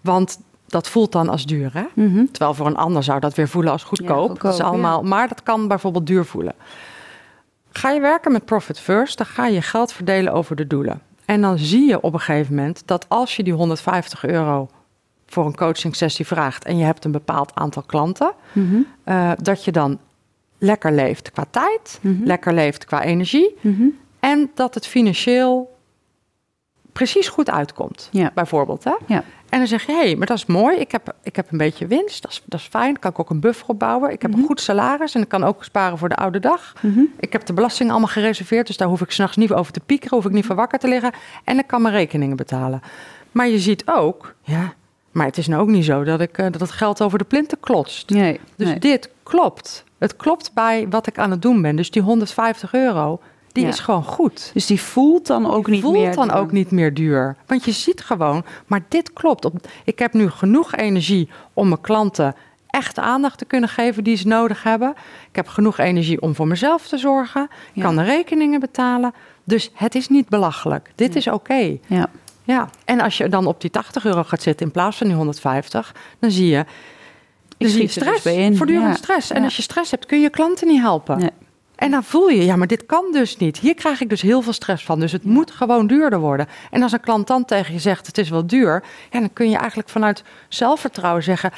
Want 0.00 0.38
dat 0.66 0.88
voelt 0.88 1.12
dan 1.12 1.28
als 1.28 1.46
duur, 1.46 1.70
hè? 1.72 1.84
Mhm. 1.94 2.24
Terwijl 2.30 2.54
voor 2.54 2.66
een 2.66 2.76
ander 2.76 3.02
zou 3.02 3.20
dat 3.20 3.34
weer 3.34 3.48
voelen 3.48 3.72
als 3.72 3.82
goedkoop. 3.84 4.18
goedkoop, 4.18 4.40
dat 4.40 4.52
is 4.54 4.60
allemaal, 4.60 5.02
Maar 5.02 5.28
dat 5.28 5.42
kan 5.42 5.68
bijvoorbeeld 5.68 6.06
duur 6.06 6.24
voelen. 6.24 6.54
Ga 7.72 7.90
je 7.90 8.00
werken 8.00 8.32
met 8.32 8.44
Profit 8.44 8.80
First, 8.80 9.18
dan 9.18 9.26
ga 9.26 9.46
je 9.46 9.62
geld 9.62 9.92
verdelen 9.92 10.32
over 10.32 10.56
de 10.56 10.66
doelen. 10.66 11.00
En 11.24 11.40
dan 11.40 11.58
zie 11.58 11.88
je 11.88 12.00
op 12.00 12.12
een 12.12 12.20
gegeven 12.20 12.54
moment 12.54 12.82
dat 12.86 13.06
als 13.08 13.36
je 13.36 13.42
die 13.42 13.52
150 13.52 14.24
euro 14.24 14.68
voor 15.26 15.46
een 15.46 15.56
coaching 15.56 15.96
sessie 15.96 16.26
vraagt 16.26 16.64
en 16.64 16.76
je 16.76 16.84
hebt 16.84 17.04
een 17.04 17.12
bepaald 17.12 17.54
aantal 17.54 17.82
klanten, 17.82 18.32
Mhm. 18.52 18.76
eh, 19.04 19.32
dat 19.42 19.64
je 19.64 19.72
dan 19.72 19.98
lekker 20.58 20.92
leeft 20.92 21.30
qua 21.32 21.44
tijd, 21.50 21.98
Mhm. 22.02 22.24
lekker 22.24 22.52
leeft 22.54 22.84
qua 22.84 23.02
energie 23.02 23.56
Mhm. 23.60 23.84
en 24.20 24.50
dat 24.54 24.74
het 24.74 24.86
financieel 24.86 25.76
precies 26.92 27.28
goed 27.28 27.50
uitkomt. 27.50 28.08
Ja. 28.12 28.30
Bijvoorbeeld. 28.34 28.84
Hè? 28.84 28.94
Ja. 29.06 29.24
En 29.54 29.60
dan 29.60 29.68
zeg 29.68 29.86
je, 29.86 29.92
hé, 29.92 29.98
hey, 29.98 30.16
maar 30.16 30.26
dat 30.26 30.36
is 30.36 30.46
mooi. 30.46 30.76
Ik 30.76 30.92
heb, 30.92 31.14
ik 31.22 31.36
heb 31.36 31.52
een 31.52 31.58
beetje 31.58 31.86
winst. 31.86 32.22
Dat 32.22 32.30
is, 32.30 32.42
dat 32.44 32.60
is 32.60 32.66
fijn. 32.66 32.98
Kan 32.98 33.10
ik 33.10 33.18
ook 33.18 33.30
een 33.30 33.40
buffer 33.40 33.66
opbouwen. 33.68 34.10
Ik 34.12 34.22
heb 34.22 34.30
Mhm. 34.30 34.40
een 34.40 34.46
goed 34.46 34.60
salaris 34.60 35.14
en 35.14 35.22
ik 35.22 35.28
kan 35.28 35.44
ook 35.44 35.64
sparen 35.64 35.98
voor 35.98 36.08
de 36.08 36.14
oude 36.14 36.40
dag. 36.40 36.72
Mhm. 36.80 37.00
Ik 37.20 37.32
heb 37.32 37.44
de 37.46 37.52
belasting 37.52 37.90
allemaal 37.90 38.08
gereserveerd. 38.08 38.66
Dus 38.66 38.76
daar 38.76 38.88
hoef 38.88 39.00
ik 39.00 39.10
s'nachts 39.10 39.36
niet 39.36 39.52
over 39.52 39.72
te 39.72 39.80
piekeren. 39.80 40.16
Hoef 40.16 40.26
ik 40.26 40.32
niet 40.32 40.46
voor 40.46 40.56
wakker 40.56 40.78
te 40.78 40.88
liggen. 40.88 41.12
En 41.44 41.58
ik 41.58 41.66
kan 41.66 41.82
mijn 41.82 41.94
rekeningen 41.94 42.36
betalen. 42.36 42.80
Maar 43.32 43.48
je 43.48 43.58
ziet 43.58 43.82
ook, 43.86 44.34
ja, 44.42 44.72
maar 45.10 45.26
het 45.26 45.38
is 45.38 45.46
nou 45.46 45.62
ook 45.62 45.68
niet 45.68 45.84
zo 45.84 46.04
dat, 46.04 46.20
ik, 46.20 46.38
eh, 46.38 46.46
dat 46.50 46.60
het 46.60 46.70
geld 46.70 47.02
over 47.02 47.18
de 47.18 47.24
plinten 47.24 47.60
klotst. 47.60 48.10
Nee. 48.10 48.40
Dus 48.56 48.68
nee. 48.68 48.78
dit 48.78 49.10
klopt. 49.22 49.84
Het 49.98 50.16
klopt 50.16 50.50
bij 50.54 50.86
wat 50.90 51.06
ik 51.06 51.18
aan 51.18 51.30
het 51.30 51.42
doen 51.42 51.62
ben. 51.62 51.76
Dus 51.76 51.90
die 51.90 52.02
150 52.02 52.72
euro, 52.74 53.20
die 53.54 53.62
Ja. 53.64 53.68
is 53.70 53.78
gewoon 53.80 54.04
goed. 54.04 54.50
Dus 54.54 54.66
die 54.66 54.80
voelt 54.80 55.26
dan 55.26 55.50
ook 55.50 55.66
niet 55.66 55.80
voelt 55.82 55.94
meer. 55.96 56.14
dan 56.14 56.30
ook 56.30 56.52
niet 56.52 56.70
meer 56.70 56.94
duur. 56.94 57.36
Want 57.46 57.64
je 57.64 57.72
ziet 57.72 58.00
gewoon, 58.00 58.44
maar 58.66 58.80
dit 58.88 59.12
klopt. 59.12 59.44
Op, 59.44 59.54
ik 59.84 59.98
heb 59.98 60.12
nu 60.12 60.30
genoeg 60.30 60.74
energie 60.74 61.28
om 61.52 61.68
mijn 61.68 61.80
klanten 61.80 62.34
echt 62.66 62.98
aandacht 62.98 63.38
te 63.38 63.44
kunnen 63.44 63.68
geven 63.68 64.04
die 64.04 64.16
ze 64.16 64.26
nodig 64.26 64.62
hebben. 64.62 64.90
Ik 65.30 65.36
heb 65.36 65.48
genoeg 65.48 65.78
energie 65.78 66.20
om 66.22 66.34
voor 66.34 66.46
mezelf 66.46 66.88
te 66.88 66.98
zorgen. 66.98 67.42
Ik 67.42 67.50
Ja. 67.72 67.82
kan 67.82 67.96
de 67.96 68.02
rekeningen 68.02 68.60
betalen. 68.60 69.12
Dus 69.44 69.70
het 69.74 69.94
is 69.94 70.08
niet 70.08 70.28
belachelijk. 70.28 70.92
Dit 70.94 71.12
Ja. 71.12 71.18
is 71.18 71.26
oké. 71.28 71.76
Ja. 71.86 72.06
Ja. 72.44 72.68
En 72.84 73.00
als 73.00 73.16
je 73.16 73.28
dan 73.28 73.46
op 73.46 73.60
die 73.60 73.70
80 73.70 74.04
euro 74.04 74.22
gaat 74.24 74.42
zitten 74.42 74.66
in 74.66 74.72
plaats 74.72 74.96
van 74.96 75.06
die 75.06 75.16
150, 75.16 75.94
dan 76.18 76.30
zie 76.30 76.48
je. 76.48 76.64
Dan 77.58 77.68
zie 77.68 77.78
je 77.80 77.84
dus 77.84 77.92
stress, 77.94 78.26
in. 78.26 78.56
voortdurend 78.56 78.96
stress. 78.96 79.30
En 79.30 79.44
als 79.44 79.56
je 79.56 79.62
stress 79.62 79.90
hebt, 79.90 80.06
kun 80.06 80.16
je 80.16 80.22
je 80.22 80.30
klanten 80.30 80.66
niet 80.66 80.80
helpen. 80.80 81.18
Nee. 81.18 81.30
En 81.84 81.90
dan 81.90 82.04
voel 82.04 82.28
je, 82.28 82.44
ja, 82.44 82.56
maar 82.56 82.66
dit 82.66 82.86
kan 82.86 83.04
dus 83.12 83.36
niet. 83.36 83.58
Hier 83.58 83.74
krijg 83.74 84.00
ik 84.00 84.08
dus 84.08 84.22
heel 84.22 84.42
veel 84.42 84.52
stress 84.52 84.84
van. 84.84 85.00
Dus 85.00 85.12
het 85.12 85.24
moet 85.24 85.50
gewoon 85.50 85.86
duurder 85.86 86.18
worden. 86.18 86.46
En 86.70 86.82
als 86.82 86.92
een 86.92 87.00
klant 87.00 87.26
dan 87.26 87.44
tegen 87.44 87.72
je 87.72 87.80
zegt, 87.80 88.06
het 88.06 88.18
is 88.18 88.28
wel 88.28 88.46
duur... 88.46 88.82
Ja, 89.10 89.20
dan 89.20 89.32
kun 89.32 89.50
je 89.50 89.56
eigenlijk 89.56 89.88
vanuit 89.88 90.22
zelfvertrouwen 90.48 91.22
zeggen... 91.22 91.52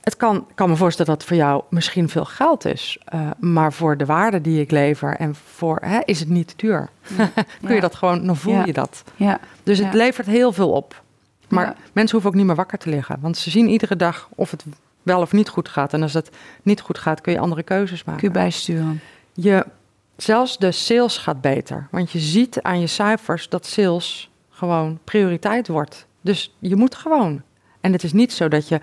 Het 0.00 0.16
kan, 0.16 0.46
kan 0.54 0.68
me 0.68 0.76
voorstellen 0.76 1.10
dat 1.12 1.20
het 1.20 1.30
voor 1.30 1.36
jou 1.46 1.62
misschien 1.70 2.08
veel 2.08 2.24
geld 2.24 2.64
is. 2.64 2.98
eh, 3.04 3.30
maar 3.38 3.72
voor 3.72 3.96
de 3.96 4.04
waarde 4.04 4.40
die 4.40 4.60
ik 4.60 4.70
lever 4.70 5.16
en 5.16 5.34
voor 5.54 5.78
hè, 5.84 6.00
is 6.04 6.20
het 6.20 6.28
niet 6.28 6.54
duur. 6.56 6.88
Kun 7.64 7.74
je 7.74 7.80
dat 7.80 7.94
gewoon, 7.94 8.26
dan 8.26 8.36
voel 8.36 8.54
Ja. 8.54 8.64
je 8.64 8.72
dat. 8.72 9.04
Ja. 9.16 9.38
Dus 9.62 9.78
het 9.78 9.94
levert 9.94 10.26
heel 10.26 10.52
veel 10.52 10.70
op. 10.70 11.02
Maar 11.48 11.74
mensen 11.92 12.12
hoeven 12.12 12.30
ook 12.30 12.36
niet 12.36 12.46
meer 12.46 12.56
wakker 12.56 12.78
te 12.78 12.88
liggen. 12.88 13.16
Want 13.20 13.36
ze 13.36 13.50
zien 13.50 13.68
iedere 13.68 13.96
dag 13.96 14.28
of 14.34 14.50
het 14.50 14.64
wel 15.02 15.20
of 15.20 15.32
niet 15.32 15.48
goed 15.48 15.68
gaat. 15.68 15.92
En 15.92 16.02
als 16.02 16.12
het 16.14 16.30
niet 16.62 16.80
goed 16.80 16.98
gaat, 16.98 17.20
kun 17.20 17.32
je 17.32 17.38
andere 17.38 17.62
keuzes 17.62 18.04
maken. 18.04 18.20
Kun 18.22 18.32
je 18.32 18.38
bijsturen. 18.38 19.00
Je, 19.34 19.66
zelfs 20.16 20.58
de 20.58 20.72
sales 20.72 21.18
gaat 21.18 21.40
beter. 21.40 21.88
Want 21.90 22.10
je 22.10 22.18
ziet 22.18 22.62
aan 22.62 22.80
je 22.80 22.86
cijfers 22.86 23.48
dat 23.48 23.66
sales 23.66 24.30
gewoon 24.50 24.98
prioriteit 25.04 25.68
wordt. 25.68 26.06
Dus 26.20 26.54
je 26.58 26.76
moet 26.76 26.94
gewoon. 26.94 27.42
En 27.80 27.92
het 27.92 28.02
is 28.02 28.12
niet 28.12 28.32
zo 28.32 28.48
dat 28.48 28.68
je 28.68 28.80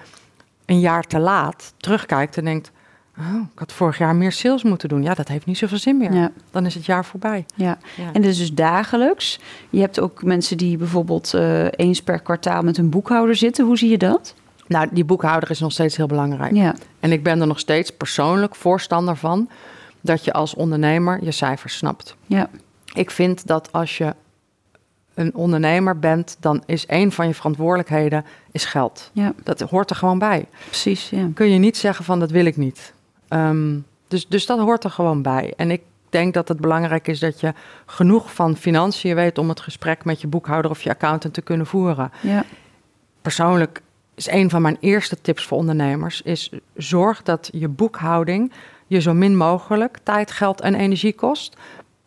een 0.66 0.80
jaar 0.80 1.08
te 1.08 1.20
laat 1.20 1.74
terugkijkt 1.78 2.38
en 2.38 2.46
denkt... 2.46 2.72
Oh, 3.20 3.42
ik 3.54 3.60
had 3.60 3.72
vorig 3.72 3.98
jaar 3.98 4.16
meer 4.16 4.32
sales 4.32 4.64
moeten 4.64 4.90
doen. 4.90 5.04
Ja, 5.04 5.14
dat 5.14 5.28
heeft 5.28 5.46
niet 5.46 5.58
zoveel 5.58 5.78
zin 5.78 5.98
meer. 5.98 6.14
Ja. 6.14 6.32
Dan 6.52 6.66
is 6.66 6.74
het 6.74 6.86
jaar 6.86 7.06
voorbij. 7.06 7.46
Ja. 7.56 7.78
Ja. 7.98 8.06
En 8.14 8.22
dat 8.22 8.32
is 8.32 8.38
dus 8.38 8.54
dagelijks. 8.54 9.40
Je 9.70 9.80
hebt 9.80 10.00
ook 10.00 10.24
mensen 10.24 10.58
die 10.58 10.78
bijvoorbeeld 10.78 11.34
eh, 11.34 11.66
eens 11.72 12.02
per 12.02 12.22
kwartaal 12.22 12.62
met 12.62 12.78
een 12.78 12.90
boekhouder 12.90 13.36
zitten. 13.36 13.66
Hoe 13.66 13.78
zie 13.78 13.90
je 13.90 13.98
dat? 13.98 14.36
Nou, 14.68 14.88
die 14.92 15.06
boekhouder 15.06 15.50
is 15.50 15.60
nog 15.60 15.72
steeds 15.72 15.98
heel 15.98 16.08
belangrijk. 16.08 16.56
Ja. 16.56 16.76
En 17.00 17.12
ik 17.12 17.24
ben 17.24 17.42
er 17.42 17.48
nog 17.48 17.60
steeds 17.60 17.92
persoonlijk 17.92 18.56
voorstander 18.56 19.16
van... 19.16 19.50
dat 20.02 20.26
je 20.26 20.34
als 20.34 20.54
ondernemer 20.54 21.24
je 21.24 21.32
cijfers 21.32 21.78
snapt. 21.78 22.16
Ja. 22.26 22.50
Ik 22.94 23.12
vind 23.12 23.48
dat 23.48 23.72
als 23.72 23.98
je 23.98 24.16
een 25.14 25.36
ondernemer 25.36 26.00
bent, 26.00 26.38
dan 26.40 26.64
is 26.66 26.84
een 26.88 27.12
van 27.12 27.28
je 27.28 27.34
verantwoordelijkheden 27.34 28.26
is 28.52 28.66
geld. 28.66 29.10
Ja. 29.14 29.34
Dat 29.44 29.60
hoort 29.60 29.90
er 29.90 29.96
gewoon 29.96 30.20
bij. 30.20 30.46
Precies. 30.66 31.10
Ja. 31.10 31.28
Kun 31.34 31.50
je 31.50 31.60
niet 31.60 31.78
zeggen 31.78 32.06
van 32.06 32.20
dat 32.20 32.32
wil 32.32 32.46
ik 32.46 32.58
niet. 32.58 32.94
Ehm, 33.28 33.78
dus, 34.08 34.28
dus 34.28 34.46
dat 34.46 34.60
hoort 34.60 34.84
er 34.84 34.90
gewoon 34.90 35.22
bij. 35.22 35.54
En 35.58 35.72
ik 35.72 35.82
denk 36.10 36.34
dat 36.34 36.48
het 36.48 36.60
belangrijk 36.60 37.08
is 37.08 37.20
dat 37.20 37.40
je 37.40 37.54
genoeg 37.86 38.34
van 38.34 38.58
financiën 38.58 39.16
weet 39.16 39.38
om 39.38 39.50
het 39.50 39.60
gesprek 39.60 40.06
met 40.06 40.22
je 40.22 40.28
boekhouder 40.28 40.72
of 40.72 40.82
je 40.82 40.90
accountant 40.90 41.34
te 41.34 41.42
kunnen 41.42 41.66
voeren. 41.66 42.12
Ja. 42.22 42.44
Persoonlijk 43.22 43.82
is 44.16 44.28
een 44.28 44.50
van 44.50 44.62
mijn 44.62 44.78
eerste 44.80 45.22
tips 45.22 45.46
voor 45.46 45.58
ondernemers 45.58 46.22
is 46.22 46.52
zorg 46.76 47.24
dat 47.24 47.50
je 47.54 47.68
boekhouding 47.68 48.52
je 48.92 49.02
zo 49.02 49.14
min 49.14 49.38
mogelijk 49.38 49.98
tijd, 50.04 50.32
geld 50.32 50.62
en 50.62 50.76
energie 50.76 51.14
kost. 51.14 51.58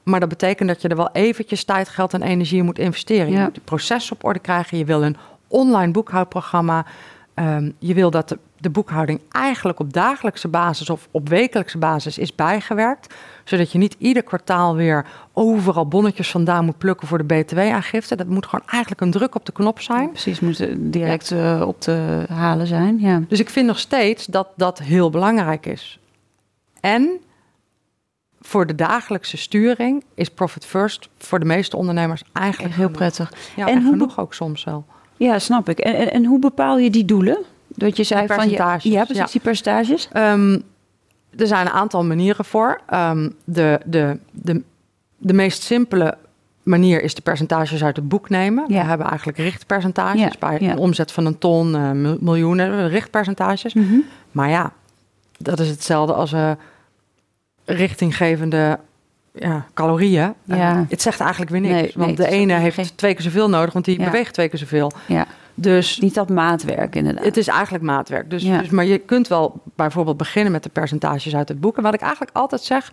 Maar 0.03 0.21
dat 0.21 0.29
betekent 0.29 0.69
dat 0.69 0.83
je 0.83 0.89
er 0.89 0.97
wel 0.97 1.13
eventjes 1.13 1.65
tijd, 1.65 1.89
geld 1.89 2.15
en 2.15 2.23
energie 2.23 2.59
in 2.59 2.65
moet 2.65 2.79
investeren. 2.79 3.33
Je 3.33 3.39
moet 3.39 3.55
het 3.55 3.65
proces 3.65 4.13
op 4.13 4.25
orde 4.25 4.39
krijgen. 4.39 4.79
Je 4.79 4.85
wil 4.85 5.03
een 5.03 5.17
online 5.49 5.93
boekhoudprogramma. 5.93 6.87
Ehm, 7.35 7.71
je 7.79 7.95
wil 7.95 8.11
dat 8.11 8.29
de, 8.29 8.39
de 8.59 8.71
boekhouding 8.71 9.21
eigenlijk 9.31 9.81
op 9.81 9.93
dagelijkse 9.93 10.49
basis 10.49 10.91
of 10.91 11.09
op 11.11 11.29
wekelijkse 11.29 11.79
basis 11.79 12.19
is 12.19 12.35
bijgewerkt. 12.35 13.15
Zodat 13.45 13.73
je 13.73 13.79
niet 13.79 13.97
ieder 13.99 14.23
kwartaal 14.23 14.75
weer 14.77 15.07
overal 15.33 15.89
bonnetjes 15.89 16.31
vandaan 16.31 16.65
moet 16.65 16.79
plukken 16.79 17.09
voor 17.09 17.27
de 17.27 17.35
BTW-aangifte. 17.35 18.17
Dat 18.17 18.27
moet 18.27 18.47
gewoon 18.47 18.67
eigenlijk 18.67 19.01
een 19.01 19.11
druk 19.11 19.35
op 19.35 19.47
de 19.47 19.53
knop 19.53 19.81
zijn. 19.81 20.11
Precies. 20.11 20.41
Moet 20.41 20.67
direct 20.79 21.31
eh, 21.31 21.63
op 21.67 21.81
te 21.81 22.25
halen 22.29 22.67
zijn. 22.67 22.99
Ja. 23.01 23.23
Dus 23.29 23.41
ik 23.41 23.51
vind 23.51 23.67
nog 23.67 23.79
steeds 23.79 24.27
dat 24.27 24.49
dat 24.57 24.79
heel 24.79 25.11
belangrijk 25.11 25.67
is. 25.67 25.99
En 26.85 27.21
voor 28.41 28.67
de 28.67 28.75
dagelijkse 28.75 29.37
sturing 29.37 30.05
is 30.15 30.29
Profit 30.29 30.67
First 30.67 31.09
voor 31.19 31.39
de 31.39 31.45
meeste 31.45 31.77
ondernemers 31.77 32.23
eigenlijk 32.33 32.75
heel 32.75 32.91
prettig. 32.91 33.33
Ja, 33.57 33.67
En 33.67 33.75
en 33.75 33.83
hoe 33.83 33.91
genoeg 33.93 34.19
ook 34.19 34.35
soms 34.35 34.65
wel. 34.65 34.85
Ja, 35.17 35.39
snap 35.39 35.69
ik. 35.69 35.79
En, 35.79 35.95
en, 35.95 36.11
en 36.13 36.25
hoe 36.25 36.39
bepaal 36.39 36.79
je 36.79 36.91
die 36.91 37.05
doelen? 37.05 37.39
Dat 37.69 37.97
je 37.97 38.05
zei 38.05 38.27
van 38.27 38.51
je, 38.51 38.57
ja, 38.57 38.77
precies 38.77 39.17
ja. 39.17 39.27
die 39.27 39.41
percentages. 39.41 40.09
Ehm, 40.13 40.59
er 41.37 41.47
zijn 41.47 41.67
een 41.67 41.73
aantal 41.73 42.05
manieren 42.05 42.45
voor. 42.45 42.81
Ehm, 42.87 43.31
de, 43.45 43.81
de, 43.85 44.19
de, 44.31 44.63
de 45.17 45.33
meest 45.33 45.63
simpele 45.63 46.17
manier 46.63 47.03
is 47.03 47.15
de 47.15 47.23
percentages 47.23 47.85
uit 47.85 47.97
het 47.97 48.09
boek 48.09 48.29
nemen. 48.29 48.65
Ja. 48.69 48.83
We 48.83 48.89
hebben 48.89 49.07
eigenlijk 49.07 49.39
richtpercentages. 49.39 50.21
Ja, 50.21 50.31
Bij 50.39 50.59
ja. 50.61 50.71
een 50.71 50.79
omzet 50.79 51.13
van 51.13 51.27
een 51.27 51.39
ton, 51.39 51.75
eh, 51.75 51.91
mil- 51.91 52.19
miljoenen, 52.21 52.89
richtpercentages. 52.89 53.75
Mhm. 53.75 53.97
Maar 54.33 54.49
ja, 54.49 54.73
dat 55.39 55.61
is 55.61 55.69
hetzelfde 55.69 56.13
als 56.15 56.33
een 56.33 56.57
richtinggevende 57.65 58.79
ja, 59.33 59.67
calorieën. 59.75 60.35
Ja. 60.45 60.87
Het 60.89 61.03
zegt 61.03 61.21
eigenlijk 61.21 61.51
weer 61.51 61.61
niks. 61.61 61.75
Nee, 61.75 61.93
want 62.07 62.17
de 62.17 62.29
ene 62.29 62.53
geen- 62.53 62.63
heeft 62.63 62.97
twee 62.97 63.13
keer 63.15 63.23
zoveel 63.23 63.49
nodig, 63.49 63.73
want 63.73 63.85
die 63.85 63.99
Ja. 63.99 64.05
beweegt 64.05 64.35
twee 64.35 64.49
keer 64.49 64.59
zoveel. 64.59 64.93
Ja, 65.07 65.27
Dus 65.55 65.99
niet 65.99 66.15
dat 66.15 66.29
maatwerk 66.29 66.95
inderdaad. 66.97 67.25
het 67.25 67.37
is 67.37 67.49
eigenlijk 67.49 67.85
maatwerk. 67.85 68.31
Dus, 68.31 68.43
Ja. 68.43 68.59
dus, 68.59 68.69
maar 68.71 68.85
je 68.85 68.99
kunt 68.99 69.29
wel 69.29 69.61
bijvoorbeeld 69.77 70.17
beginnen 70.17 70.53
met 70.53 70.63
de 70.63 70.69
percentages 70.69 71.37
uit 71.37 71.49
het 71.49 71.61
boek. 71.61 71.77
En 71.77 71.83
wat 71.83 71.95
ik 71.95 72.01
eigenlijk 72.01 72.37
altijd 72.37 72.61
zeg, 72.63 72.93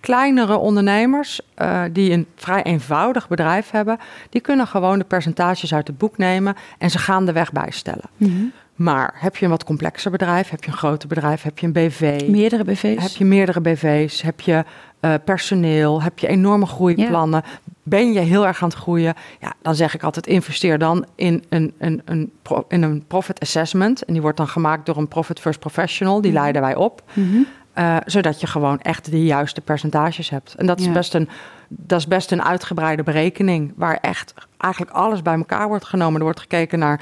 kleinere 0.00 0.56
ondernemers 0.56 1.40
eh, 1.54 1.82
die 1.92 2.10
een 2.12 2.26
vrij 2.36 2.62
eenvoudig 2.62 3.28
bedrijf 3.28 3.70
hebben, 3.70 3.98
die 4.30 4.40
kunnen 4.40 4.66
gewoon 4.66 4.98
de 4.98 5.04
percentages 5.04 5.74
uit 5.74 5.86
het 5.86 5.98
boek 5.98 6.16
nemen 6.18 6.54
en 6.78 6.90
ze 6.90 6.98
gaan 6.98 7.24
de 7.26 7.32
weg 7.32 7.52
bijstellen. 7.52 8.04
Mhm. 8.16 8.42
Maar 8.74 9.14
heb 9.16 9.36
je 9.36 9.44
een 9.44 9.50
wat 9.50 9.64
complexer 9.64 10.10
bedrijf, 10.10 10.48
heb 10.50 10.64
je 10.64 10.70
een 10.70 10.76
groter 10.76 11.08
bedrijf, 11.08 11.42
heb 11.42 11.58
je 11.58 11.66
een 11.66 11.72
BV, 11.72 12.22
Meerdere 12.28 12.64
BV's? 12.64 13.02
heb 13.02 13.10
je 13.12 13.24
meerdere 13.24 13.60
BV's, 13.60 14.22
heb 14.22 14.40
je 14.40 14.64
eh, 15.00 15.14
personeel, 15.24 16.02
heb 16.02 16.18
je 16.18 16.26
enorme 16.26 16.66
groeiplannen, 16.66 17.42
ben 17.82 18.12
je 18.12 18.20
heel 18.20 18.46
erg 18.46 18.62
aan 18.62 18.68
het 18.68 18.78
groeien, 18.78 19.14
ja, 19.40 19.52
dan 19.62 19.74
zeg 19.74 19.94
ik 19.94 20.02
altijd 20.02 20.26
investeer 20.26 20.78
dan 20.78 21.06
in 21.14 21.44
een, 21.48 21.74
een, 21.78 22.02
een, 22.04 22.32
in 22.68 22.82
een 22.82 23.04
profit 23.06 23.40
assessment. 23.40 24.04
En 24.04 24.12
die 24.12 24.22
wordt 24.22 24.36
dan 24.36 24.48
gemaakt 24.48 24.86
door 24.86 24.96
een 24.96 25.08
profit 25.08 25.40
first 25.40 25.58
professional, 25.60 26.20
die 26.20 26.30
Mhm. 26.32 26.40
leiden 26.40 26.62
wij 26.62 26.74
op. 26.74 27.02
Mhm. 27.12 27.36
eh, 27.72 27.96
zodat 28.06 28.40
je 28.40 28.46
gewoon 28.46 28.80
echt 28.80 29.10
de 29.10 29.24
juiste 29.24 29.60
percentages 29.60 30.30
hebt. 30.30 30.54
En 30.54 30.66
dat 30.66 30.80
is, 30.80 30.86
Ja. 30.86 30.92
best 30.92 31.14
een, 31.14 31.28
dat 31.68 31.98
is 31.98 32.06
best 32.06 32.32
een 32.32 32.42
uitgebreide 32.42 33.02
berekening, 33.02 33.72
waar 33.76 33.98
echt 34.00 34.34
eigenlijk 34.58 34.92
alles 34.96 35.22
bij 35.22 35.34
elkaar 35.36 35.68
wordt 35.68 35.84
genomen. 35.84 36.16
Er 36.18 36.24
wordt 36.24 36.40
gekeken 36.40 36.78
naar 36.78 37.00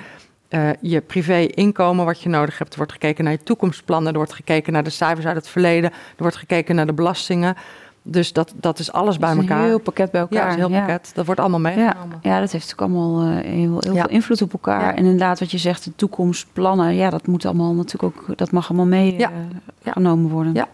eh, 0.50 0.68
je 0.80 1.00
privé-inkomen, 1.00 2.04
wat 2.04 2.20
je 2.20 2.28
nodig 2.28 2.58
hebt. 2.58 2.70
Er 2.70 2.76
wordt 2.76 2.92
gekeken 2.92 3.24
naar 3.24 3.32
je 3.32 3.42
toekomstplannen. 3.42 4.12
Er 4.12 4.18
wordt 4.18 4.32
gekeken 4.32 4.72
naar 4.72 4.84
de 4.84 4.90
cijfers 4.90 5.26
uit 5.26 5.36
het 5.36 5.48
verleden. 5.48 5.90
Er 5.90 5.96
wordt 6.22 6.36
gekeken 6.36 6.74
naar 6.74 6.86
de 6.86 6.92
belastingen. 6.92 7.56
Dus 8.02 8.32
dat, 8.32 8.52
dat 8.56 8.78
is 8.78 8.92
alles 8.92 9.18
bij 9.18 9.30
een 9.30 9.38
elkaar. 9.38 9.64
heel 9.64 9.78
pakket 9.78 10.10
bij 10.10 10.20
elkaar. 10.20 10.38
ja, 10.38 10.44
het 10.48 10.58
is 10.58 10.64
een 10.64 10.70
heel 10.70 10.80
pakket. 10.80 11.10
Dat 11.14 11.26
wordt 11.26 11.40
allemaal 11.40 11.60
meegenomen. 11.60 12.18
ja, 12.22 12.40
dat 12.40 12.52
heeft 12.52 12.72
ook 12.72 12.80
allemaal 12.80 13.20
eh, 13.20 13.28
heel, 13.44 13.76
heel 13.80 13.94
Ja. 13.94 14.00
veel 14.00 14.10
invloed 14.10 14.42
op 14.42 14.52
elkaar. 14.52 14.94
En 14.94 15.04
inderdaad, 15.04 15.40
wat 15.40 15.50
je 15.50 15.58
zegt, 15.58 15.84
de 15.84 15.92
toekomstplannen, 15.96 16.94
ja, 16.94 17.10
dat 17.10 17.26
moet 17.26 17.44
allemaal 17.44 17.74
natuurlijk 17.74 18.16
ook, 18.16 18.38
dat 18.38 18.50
mag 18.52 18.68
allemaal 18.68 18.86
meegenomen 18.86 19.62
genomen 19.84 20.30
worden. 20.30 20.54
Ja. 20.54 20.68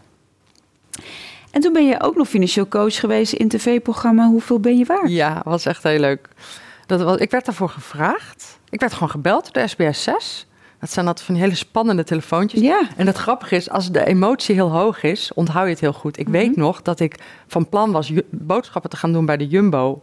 En 1.51 1.61
toen 1.61 1.73
ben 1.73 1.87
je 1.87 2.03
ook 2.03 2.17
nog 2.17 2.29
financieel 2.29 2.69
coach 2.69 3.01
geweest 3.01 3.33
in 3.33 3.49
tv-programma 3.49 4.27
Hoeveel 4.29 4.61
ben 4.61 4.79
je 4.79 4.85
waard? 4.85 5.11
Ja, 5.11 5.41
was 5.45 5.67
echt 5.67 5.83
heel 5.83 5.99
leuk. 6.01 6.29
Dat 6.87 7.03
was, 7.03 7.17
ik 7.17 7.31
werd 7.31 7.45
daarvoor 7.45 7.69
gevraagd. 7.69 8.59
Ik 8.71 8.81
werd 8.81 8.93
gewoon 8.93 9.11
gebeld 9.11 9.53
door 9.53 9.63
de 9.63 9.69
SBS 9.69 10.03
6. 10.03 10.47
Dat 10.81 10.91
zijn 10.91 11.07
dat 11.07 11.23
van 11.23 11.35
die 11.35 11.43
hele 11.43 11.57
spannende 11.57 12.05
telefoontjes. 12.05 12.61
Ja. 12.61 12.81
En 12.97 13.07
het 13.07 13.17
grappige 13.17 13.57
is, 13.57 13.71
als 13.71 13.91
de 13.91 14.07
emotie 14.07 14.55
heel 14.55 14.71
hoog 14.71 15.03
is, 15.03 15.31
onthoud 15.35 15.65
je 15.65 15.71
het 15.71 15.81
heel 15.81 15.93
goed. 15.93 16.19
Ik 16.19 16.29
weet 16.29 16.51
Mhm. 16.51 16.61
nog 16.61 16.83
dat 16.83 17.01
ik 17.01 17.19
van 17.47 17.69
plan 17.69 17.93
was 17.93 18.13
boodschappen 18.31 18.91
te 18.91 18.97
gaan 18.97 19.13
doen 19.13 19.27
bij 19.27 19.37
de 19.37 19.47
Jumbo. 19.47 20.03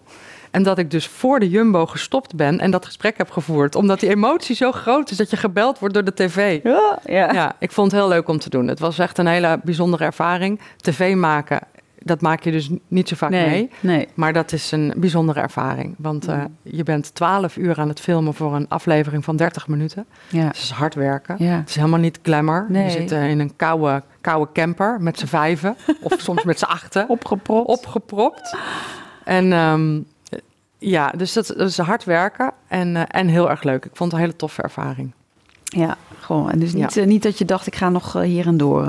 En 0.51 0.63
dat 0.63 0.77
ik 0.77 0.91
dus 0.91 1.07
voor 1.07 1.39
de 1.39 1.49
Jumbo 1.49 1.85
gestopt 1.85 2.35
ben 2.35 2.59
en 2.59 2.71
dat 2.71 2.85
gesprek 2.85 3.17
heb 3.17 3.31
gevoerd. 3.31 3.75
Omdat 3.75 3.99
die 3.99 4.09
emotie 4.09 4.55
zo 4.55 4.71
groot 4.71 5.11
is 5.11 5.17
dat 5.17 5.29
je 5.29 5.37
gebeld 5.37 5.79
wordt 5.79 5.93
door 5.93 6.03
de 6.03 6.13
tv. 6.13 6.63
Ja, 6.63 6.99
ja. 7.05 7.33
Ja, 7.33 7.55
ik 7.59 7.71
vond 7.71 7.91
het 7.91 7.99
heel 7.99 8.09
leuk 8.09 8.27
om 8.27 8.39
te 8.39 8.49
doen. 8.49 8.67
Het 8.67 8.79
was 8.79 8.99
echt 8.99 9.17
een 9.17 9.27
hele 9.27 9.59
bijzondere 9.63 10.03
ervaring. 10.03 10.59
TV 10.77 11.15
maken, 11.15 11.59
dat 12.03 12.21
maak 12.21 12.43
je 12.43 12.51
dus 12.51 12.69
niet 12.87 13.07
zo 13.07 13.15
vaak 13.15 13.29
nee, 13.29 13.49
mee. 13.49 13.69
nee. 13.79 14.07
Maar 14.13 14.33
dat 14.33 14.51
is 14.51 14.71
een 14.71 14.93
bijzondere 14.97 15.39
ervaring. 15.39 15.95
Want 15.97 16.27
eh, 16.27 16.43
je 16.61 16.83
bent 16.83 17.15
12 17.15 17.57
uur 17.57 17.79
aan 17.79 17.87
het 17.87 17.99
filmen 17.99 18.33
voor 18.33 18.55
een 18.55 18.67
aflevering 18.69 19.23
van 19.23 19.35
30 19.35 19.67
minuten. 19.67 20.05
Ja. 20.29 20.47
Het 20.47 20.55
is 20.55 20.69
hard 20.69 20.95
werken. 20.95 21.35
Ja. 21.39 21.57
Het 21.57 21.69
is 21.69 21.75
helemaal 21.75 21.99
niet 21.99 22.19
glamour. 22.23 22.65
Nee. 22.69 22.83
Je 22.83 22.89
zit 22.89 23.11
eh, 23.11 23.29
in 23.29 23.39
een 23.39 23.55
koude, 23.55 24.03
koude 24.21 24.51
camper 24.53 25.01
met 25.01 25.19
z'n 25.19 25.25
vijven. 25.25 25.75
of 26.01 26.13
soms 26.17 26.43
met 26.43 26.59
z'n 26.59 26.65
achten. 26.65 27.09
Opgepropt. 27.09 27.67
Opgepropt. 27.67 28.55
En 29.23 29.53
ehm, 29.53 29.99
ja, 30.77 31.09
dus 31.09 31.33
dat, 31.33 31.47
dat 31.47 31.69
is 31.69 31.77
hard 31.77 32.03
werken 32.03 32.51
en, 32.67 32.95
eh, 32.95 33.03
en 33.07 33.27
heel 33.27 33.49
erg 33.49 33.63
leuk. 33.63 33.85
Ik 33.85 33.95
vond 33.95 34.11
het 34.11 34.19
een 34.19 34.25
hele 34.25 34.37
toffe 34.37 34.61
ervaring. 34.61 35.13
Ja, 35.63 35.97
gewoon. 36.19 36.51
En 36.51 36.59
dus 36.59 36.73
niet, 36.73 37.05
niet 37.05 37.23
dat 37.23 37.37
je 37.37 37.45
dacht, 37.45 37.67
ik 37.67 37.75
ga 37.75 37.89
nog 37.89 38.21
hier 38.21 38.47
en 38.47 38.57
door. 38.57 38.87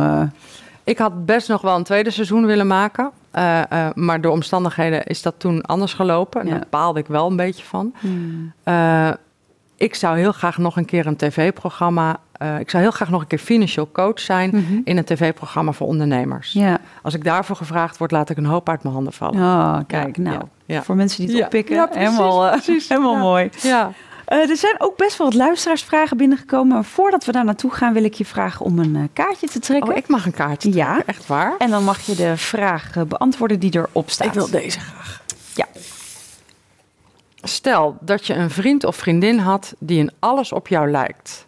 Ik 0.85 0.99
had 0.99 1.27
best 1.27 1.49
nog 1.49 1.61
wel 1.61 1.77
een 1.77 1.83
tweede 1.85 2.11
seizoen 2.11 2.47
willen 2.47 2.67
maken. 2.67 3.11
eh, 3.31 3.61
eh, 3.73 3.95
maar 3.95 4.21
door 4.21 4.33
omstandigheden 4.33 5.05
is 5.05 5.23
dat 5.23 5.35
toen 5.39 5.63
anders 5.63 5.95
gelopen. 5.95 6.41
En 6.41 6.47
Ja. 6.47 6.53
daar 6.53 6.67
baalde 6.71 7.01
ik 7.01 7.07
wel 7.07 7.31
een 7.31 7.37
beetje 7.37 7.65
van. 7.65 7.95
Hmm. 7.99 8.53
Eh, 8.63 9.11
ik 9.77 9.95
zou 9.95 10.19
heel 10.19 10.33
graag 10.33 10.59
nog 10.59 10.77
een 10.77 10.85
keer 10.85 11.07
een 11.07 11.17
tv-programma. 11.17 12.17
ik 12.59 12.71
zou 12.71 12.83
heel 12.83 12.93
graag 12.93 13.11
nog 13.11 13.21
een 13.21 13.27
keer 13.27 13.39
financial 13.39 13.89
coach 13.93 14.21
zijn 14.21 14.51
Mhm. 14.53 14.81
in 14.85 14.97
een 14.97 15.05
tv-programma 15.05 15.73
voor 15.73 15.87
ondernemers. 15.87 16.53
Ja. 16.53 16.79
Als 17.03 17.15
ik 17.15 17.25
daarvoor 17.25 17.57
gevraagd 17.57 17.99
word, 17.99 18.11
laat 18.11 18.31
ik 18.31 18.37
een 18.37 18.45
hoop 18.47 18.69
uit 18.69 18.83
mijn 18.83 18.95
handen 18.95 19.13
vallen. 19.13 19.41
Oh, 19.41 19.79
kijk, 19.87 20.17
nou. 20.19 20.43
ja. 20.67 20.83
Voor 20.83 20.95
mensen 20.97 21.27
die 21.27 21.35
het 21.37 21.45
oppikken. 21.45 21.75
Ja, 21.77 21.87
precies, 21.87 22.19
helemaal 22.19 22.53
helemaal 22.89 23.17
mooi. 23.17 23.51
Ja. 23.63 23.91
Eh, 24.25 24.51
er 24.51 24.57
zijn 24.57 24.75
ook 24.79 24.97
best 24.97 25.19
wel 25.19 25.27
wat 25.27 25.37
luisteraarsvragen 25.37 26.17
binnengekomen. 26.17 26.75
Maar 26.75 26.85
voordat 26.85 27.25
we 27.25 27.33
daar 27.33 27.45
naartoe 27.45 27.71
gaan, 27.71 27.93
wil 27.93 28.05
ik 28.05 28.15
je 28.15 28.25
vragen 28.25 28.65
om 28.65 28.79
een 28.79 28.97
eh, 28.97 29.03
kaartje 29.13 29.47
te 29.49 29.59
trekken. 29.59 29.91
Oh, 29.91 29.97
ik 29.97 30.09
mag 30.09 30.27
een 30.27 30.33
kaartje. 30.35 30.73
Ja. 30.75 30.93
trekken, 30.93 31.07
Echt 31.15 31.27
waar? 31.27 31.55
En 31.59 31.71
dan 31.71 31.85
mag 31.85 32.01
je 32.01 32.15
de 32.15 32.37
vraag 32.37 32.97
eh, 32.97 33.03
beantwoorden 33.03 33.59
die 33.59 33.77
erop 33.77 34.11
staat. 34.11 34.27
Ik 34.27 34.33
wil 34.33 34.51
deze 34.51 34.81
graag. 34.81 35.23
Ja. 35.55 35.67
Stel 37.43 37.97
dat 38.01 38.27
je 38.27 38.35
een 38.35 38.51
vriend 38.51 38.85
of 38.85 38.97
vriendin 38.97 39.39
had 39.39 39.75
die 39.79 39.99
in 39.99 40.11
alles 40.19 40.53
op 40.53 40.69
jou 40.69 40.91
lijkt. 40.91 41.47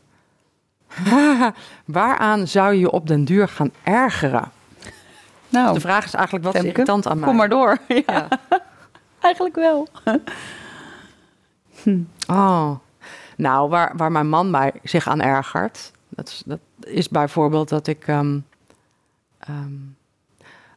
Waaraan 1.84 2.46
zou 2.48 2.72
je 2.72 2.78
je 2.80 2.90
op 2.90 3.06
den 3.06 3.24
duur 3.24 3.48
gaan 3.48 3.70
ergeren? 3.82 4.50
Nou, 5.48 5.74
De 5.74 5.80
vraag 5.80 6.04
is 6.04 6.14
eigenlijk 6.14 6.44
wat 6.44 6.54
is 6.54 6.62
irritant 6.62 7.06
aan 7.06 7.18
mij. 7.18 7.28
kom 7.28 7.36
maar 7.36 7.48
door. 7.48 7.78
Ja, 7.88 8.02
Ja. 8.06 8.28
eigenlijk 9.20 9.54
wel. 9.54 9.88
Oh. 12.30 12.70
Nou, 13.36 13.68
waar, 13.68 13.92
waar 13.96 14.12
mijn 14.12 14.28
man 14.28 14.50
mij 14.50 14.72
zich 14.82 15.08
aan 15.08 15.20
ergert, 15.20 15.92
dat 16.08 16.28
is, 16.28 16.42
dat 16.46 16.58
is 16.80 17.08
bijvoorbeeld 17.08 17.68
dat 17.68 17.86
ik. 17.86 18.06
ehm, 18.06 18.38
ehm, 19.38 19.72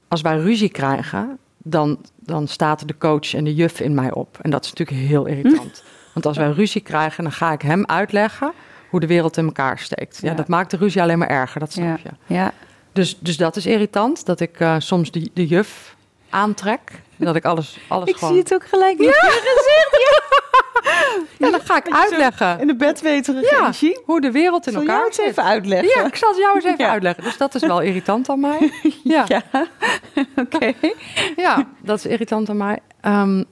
als 0.08 0.22
wij 0.22 0.38
ruzie 0.38 0.70
krijgen, 0.70 1.38
dan, 1.58 2.00
dan 2.16 2.48
staat 2.48 2.88
de 2.88 2.98
coach 2.98 3.34
en 3.34 3.44
de 3.44 3.56
juf 3.56 3.80
in 3.80 3.94
mij 3.94 4.12
op. 4.14 4.38
En 4.42 4.50
dat 4.50 4.64
is 4.66 4.74
natuurlijk 4.74 5.08
heel 5.08 5.26
irritant. 5.26 5.84
Want 6.14 6.26
als 6.26 6.38
wij 6.38 6.52
ruzie 6.52 6.82
krijgen, 6.82 7.24
dan 7.24 7.32
ga 7.34 7.52
ik 7.52 7.62
hem 7.62 7.86
uitleggen 7.86 8.52
hoe 8.90 9.00
de 9.00 9.08
wereld 9.08 9.38
in 9.38 9.46
elkaar 9.46 9.80
steekt. 9.80 10.20
Ja, 10.22 10.30
Ja. 10.30 10.36
dat 10.36 10.48
maakt 10.48 10.72
de 10.72 10.78
ruzie 10.78 11.02
alleen 11.02 11.18
maar 11.18 11.28
erger, 11.30 11.60
dat 11.60 11.72
snap 11.72 11.98
Ja. 12.04 12.12
je. 12.28 12.34
Ja. 12.34 12.52
Dus, 12.94 13.18
dus 13.20 13.38
dat 13.38 13.56
is 13.56 13.66
irritant, 13.66 14.26
dat 14.26 14.40
ik 14.40 14.60
eh, 14.60 14.76
soms 14.80 15.12
de, 15.12 15.30
de 15.34 15.48
juf 15.48 15.96
aantrek. 16.30 17.02
Dat 17.20 17.36
ik 17.36 17.46
alles, 17.46 17.78
alles 17.88 18.10
Ik 18.10 18.16
gewoon... 18.16 18.34
zie 18.34 18.42
het 18.42 18.54
ook 18.54 18.68
gelijk 18.68 18.98
in 19.00 19.06
je 19.06 19.14
gezicht. 19.56 20.08
Ja, 21.38 21.50
dan 21.52 21.62
ga 21.62 21.78
ik 21.78 21.90
uitleggen 21.90 22.60
In 22.60 22.68
de 22.68 22.76
bedweterige 22.76 23.56
Ja. 23.56 23.60
energie. 23.60 24.00
hoe 24.06 24.22
de 24.22 24.32
wereld 24.32 24.66
in 24.68 24.72
Zal 24.72 24.82
elkaar 24.82 24.96
jou 24.96 25.08
het 25.08 25.16
zit. 25.16 25.26
even 25.28 25.44
uitleggen? 25.44 25.88
Ja, 26.02 26.06
ik 26.08 26.16
zal 26.16 26.30
het 26.30 26.38
jou 26.38 26.56
eens 26.56 26.64
even 26.66 26.86
Ja. 26.86 26.90
uitleggen. 26.92 27.24
Dus 27.24 27.38
dat 27.38 27.56
is 27.56 27.62
wel 27.62 27.80
irritant 27.90 28.30
aan 28.30 28.40
mij. 28.40 28.72
Ja, 29.04 29.26
ja. 29.28 29.42
Ja. 30.14 30.26
Oké. 30.36 30.74
dat 31.82 31.98
is 31.98 32.06
irritant 32.06 32.50
aan 32.50 32.58
mij. 32.58 32.80
Ehm, 33.02 33.44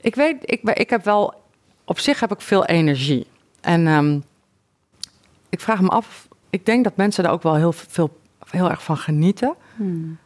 ik 0.00 0.14
weet, 0.14 0.36
ik, 0.40 0.60
ik 0.62 0.90
heb 0.90 1.04
wel, 1.04 1.34
op 1.84 1.98
zich 1.98 2.20
heb 2.20 2.32
ik 2.32 2.40
veel 2.40 2.64
energie. 2.64 3.26
En 3.60 3.86
ehm, 3.86 4.18
ik 5.48 5.60
vraag 5.60 5.80
me 5.80 5.88
af, 5.88 6.28
ik 6.50 6.66
denk 6.66 6.84
dat 6.84 6.96
mensen 6.96 7.24
daar 7.24 7.32
ook 7.32 7.42
wel 7.42 7.54
heel, 7.54 7.72
veel, 7.72 8.18
heel 8.50 8.70
erg 8.70 8.82
van 8.82 8.96
genieten. 8.96 9.54
Hmm. 9.76 10.18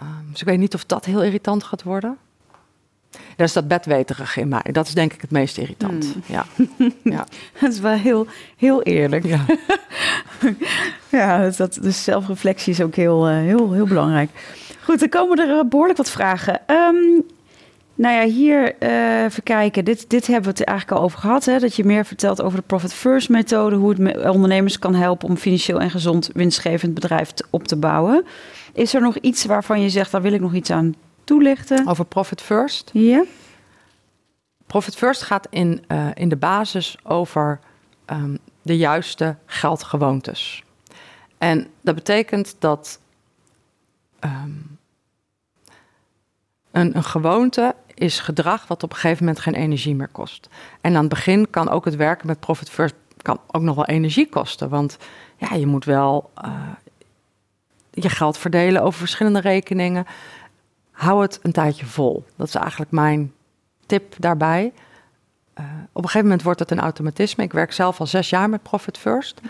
Ehm, 0.00 0.08
dus 0.30 0.40
ik 0.40 0.46
weet 0.46 0.58
niet 0.58 0.74
of 0.74 0.84
dat 0.84 1.04
heel 1.04 1.22
irritant 1.22 1.64
gaat 1.64 1.82
worden. 1.82 2.16
Dat 3.10 3.46
is 3.46 3.52
dat 3.52 3.68
bedweterige 3.68 4.40
in 4.40 4.48
mij. 4.48 4.64
Dat 4.72 4.86
is 4.86 4.94
denk 4.94 5.12
ik 5.12 5.20
het 5.20 5.30
meest 5.30 5.58
irritant. 5.58 6.04
Hmm. 6.12 6.22
Ja. 6.26 6.44
ja. 7.16 7.26
Dat 7.60 7.72
is 7.72 7.80
wel 7.80 7.92
heel, 7.92 8.26
heel 8.56 8.82
eerlijk. 8.82 9.24
ja. 9.26 9.44
Ja, 11.10 11.42
dat, 11.42 11.56
dat, 11.56 11.78
dus 11.82 12.04
zelfreflectie 12.04 12.72
is 12.72 12.80
ook 12.80 12.94
heel, 12.94 13.26
eh, 13.26 13.34
heel, 13.34 13.72
heel 13.72 13.86
belangrijk. 13.86 14.30
Goed, 14.82 14.98
dan 15.00 15.08
komen 15.08 15.38
er 15.38 15.58
eh, 15.58 15.64
behoorlijk 15.68 15.98
wat 15.98 16.10
vragen. 16.10 16.60
Ehm, 16.66 17.20
nou 17.94 18.14
ja, 18.14 18.24
hier 18.24 18.74
eh, 18.78 19.22
even 19.24 19.42
kijken. 19.42 19.84
Dit, 19.84 20.10
dit 20.10 20.26
hebben 20.26 20.44
we 20.52 20.58
het 20.58 20.64
eigenlijk 20.68 20.98
al 20.98 21.04
over 21.04 21.18
gehad. 21.18 21.44
Hè? 21.44 21.58
Dat 21.58 21.76
je 21.76 21.84
meer 21.84 22.04
vertelt 22.04 22.42
over 22.42 22.58
de 22.58 22.64
Profit 22.66 22.94
First 22.94 23.28
methode. 23.28 23.76
Hoe 23.76 23.88
het 23.88 23.98
me- 23.98 24.30
ondernemers 24.32 24.78
kan 24.78 24.94
helpen 24.94 25.28
om 25.28 25.36
financieel 25.36 25.80
en 25.80 25.90
gezond 25.90 26.30
winstgevend 26.32 26.94
bedrijf 26.94 27.32
op 27.50 27.66
te 27.68 27.76
bouwen. 27.76 28.24
Is 28.76 28.94
er 28.94 29.00
nog 29.00 29.16
iets 29.16 29.44
waarvan 29.44 29.80
je 29.80 29.90
zegt, 29.90 30.10
daar 30.10 30.22
wil 30.22 30.32
ik 30.32 30.40
nog 30.40 30.54
iets 30.54 30.70
aan 30.70 30.94
toelichten? 31.24 31.86
Over 31.86 32.04
Profit 32.04 32.42
First. 32.42 32.90
Ja? 32.92 33.24
Profit 34.66 34.96
First 34.96 35.22
gaat 35.22 35.46
in, 35.50 35.84
eh, 35.86 36.08
in 36.14 36.28
de 36.28 36.36
basis 36.36 36.96
over 37.02 37.60
ehm, 38.04 38.36
de 38.62 38.76
juiste 38.76 39.36
geldgewoontes. 39.46 40.64
En 41.38 41.66
dat 41.80 41.94
betekent 41.94 42.56
dat 42.58 43.00
ehm, 44.18 44.50
een, 46.70 46.96
een 46.96 47.04
gewoonte 47.04 47.74
is 47.94 48.20
gedrag 48.20 48.66
wat 48.66 48.82
op 48.82 48.90
een 48.90 48.98
gegeven 48.98 49.24
moment 49.24 49.42
geen 49.42 49.54
energie 49.54 49.94
meer 49.94 50.08
kost. 50.08 50.48
En 50.80 50.94
aan 50.94 51.00
het 51.00 51.08
begin 51.08 51.50
kan 51.50 51.68
ook 51.68 51.84
het 51.84 51.96
werken 51.96 52.26
met 52.26 52.40
Profit 52.40 52.70
First 52.70 52.94
kan 53.22 53.40
ook 53.46 53.62
nog 53.62 53.74
wel 53.74 53.86
energie 53.86 54.28
kosten. 54.28 54.68
Want 54.68 54.96
ja, 55.36 55.54
je 55.54 55.66
moet 55.66 55.84
wel 55.84 56.30
eh, 56.34 56.50
je 58.02 58.08
geld 58.08 58.38
verdelen 58.38 58.82
over 58.82 58.98
verschillende 58.98 59.40
rekeningen. 59.40 60.06
Hou 60.90 61.22
het 61.22 61.38
een 61.42 61.52
tijdje 61.52 61.86
vol. 61.86 62.24
Dat 62.36 62.46
is 62.48 62.54
eigenlijk 62.54 62.90
mijn 62.90 63.32
tip 63.86 64.14
daarbij. 64.18 64.72
Eh, 65.54 65.64
op 65.92 66.02
een 66.02 66.08
gegeven 66.08 66.22
moment 66.22 66.42
wordt 66.42 66.58
het 66.60 66.70
een 66.70 66.80
automatisme. 66.80 67.44
Ik 67.44 67.52
werk 67.52 67.72
zelf 67.72 68.00
al 68.00 68.06
zes 68.06 68.30
jaar 68.30 68.48
met 68.50 68.62
Profit 68.62 68.98
First. 68.98 69.40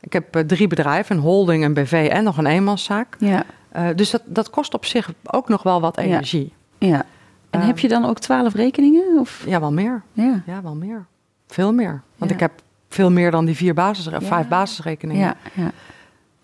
Ik 0.00 0.12
heb 0.12 0.36
eh, 0.36 0.42
drie 0.42 0.66
bedrijven, 0.66 1.16
een 1.16 1.22
holding, 1.22 1.64
een 1.64 1.74
BV 1.74 2.08
en 2.12 2.24
nog 2.24 2.36
een 2.38 2.46
eenmanszaak. 2.46 3.16
Ja, 3.18 3.44
Eh, 3.68 3.86
dus 3.96 4.10
dat, 4.10 4.22
dat 4.24 4.50
kost 4.50 4.74
op 4.74 4.84
zich 4.84 5.12
ook 5.24 5.48
nog 5.48 5.62
wel 5.62 5.80
wat 5.80 5.98
energie. 5.98 6.52
ja. 6.78 7.04
En 7.50 7.60
heb 7.60 7.78
je 7.78 7.88
dan 7.88 8.04
ook 8.04 8.18
twaalf 8.18 8.54
rekeningen? 8.54 9.18
Of? 9.18 9.42
Ja, 9.46 9.60
wel 9.60 9.72
meer. 9.72 10.02
Ja. 10.12 10.42
Ja, 10.46 10.62
wel 10.62 10.74
meer. 10.74 11.04
Veel 11.46 11.72
meer. 11.72 12.02
Want 12.16 12.30
Ja. 12.30 12.36
ik 12.36 12.42
heb 12.42 12.52
veel 12.88 13.10
meer 13.10 13.30
dan 13.30 13.44
die 13.44 13.56
vier 13.56 13.74
basis, 13.74 14.08
vijf 14.20 14.48
basisrekeningen. 14.48 15.22
Ja, 15.26 15.36
ja. 15.54 15.70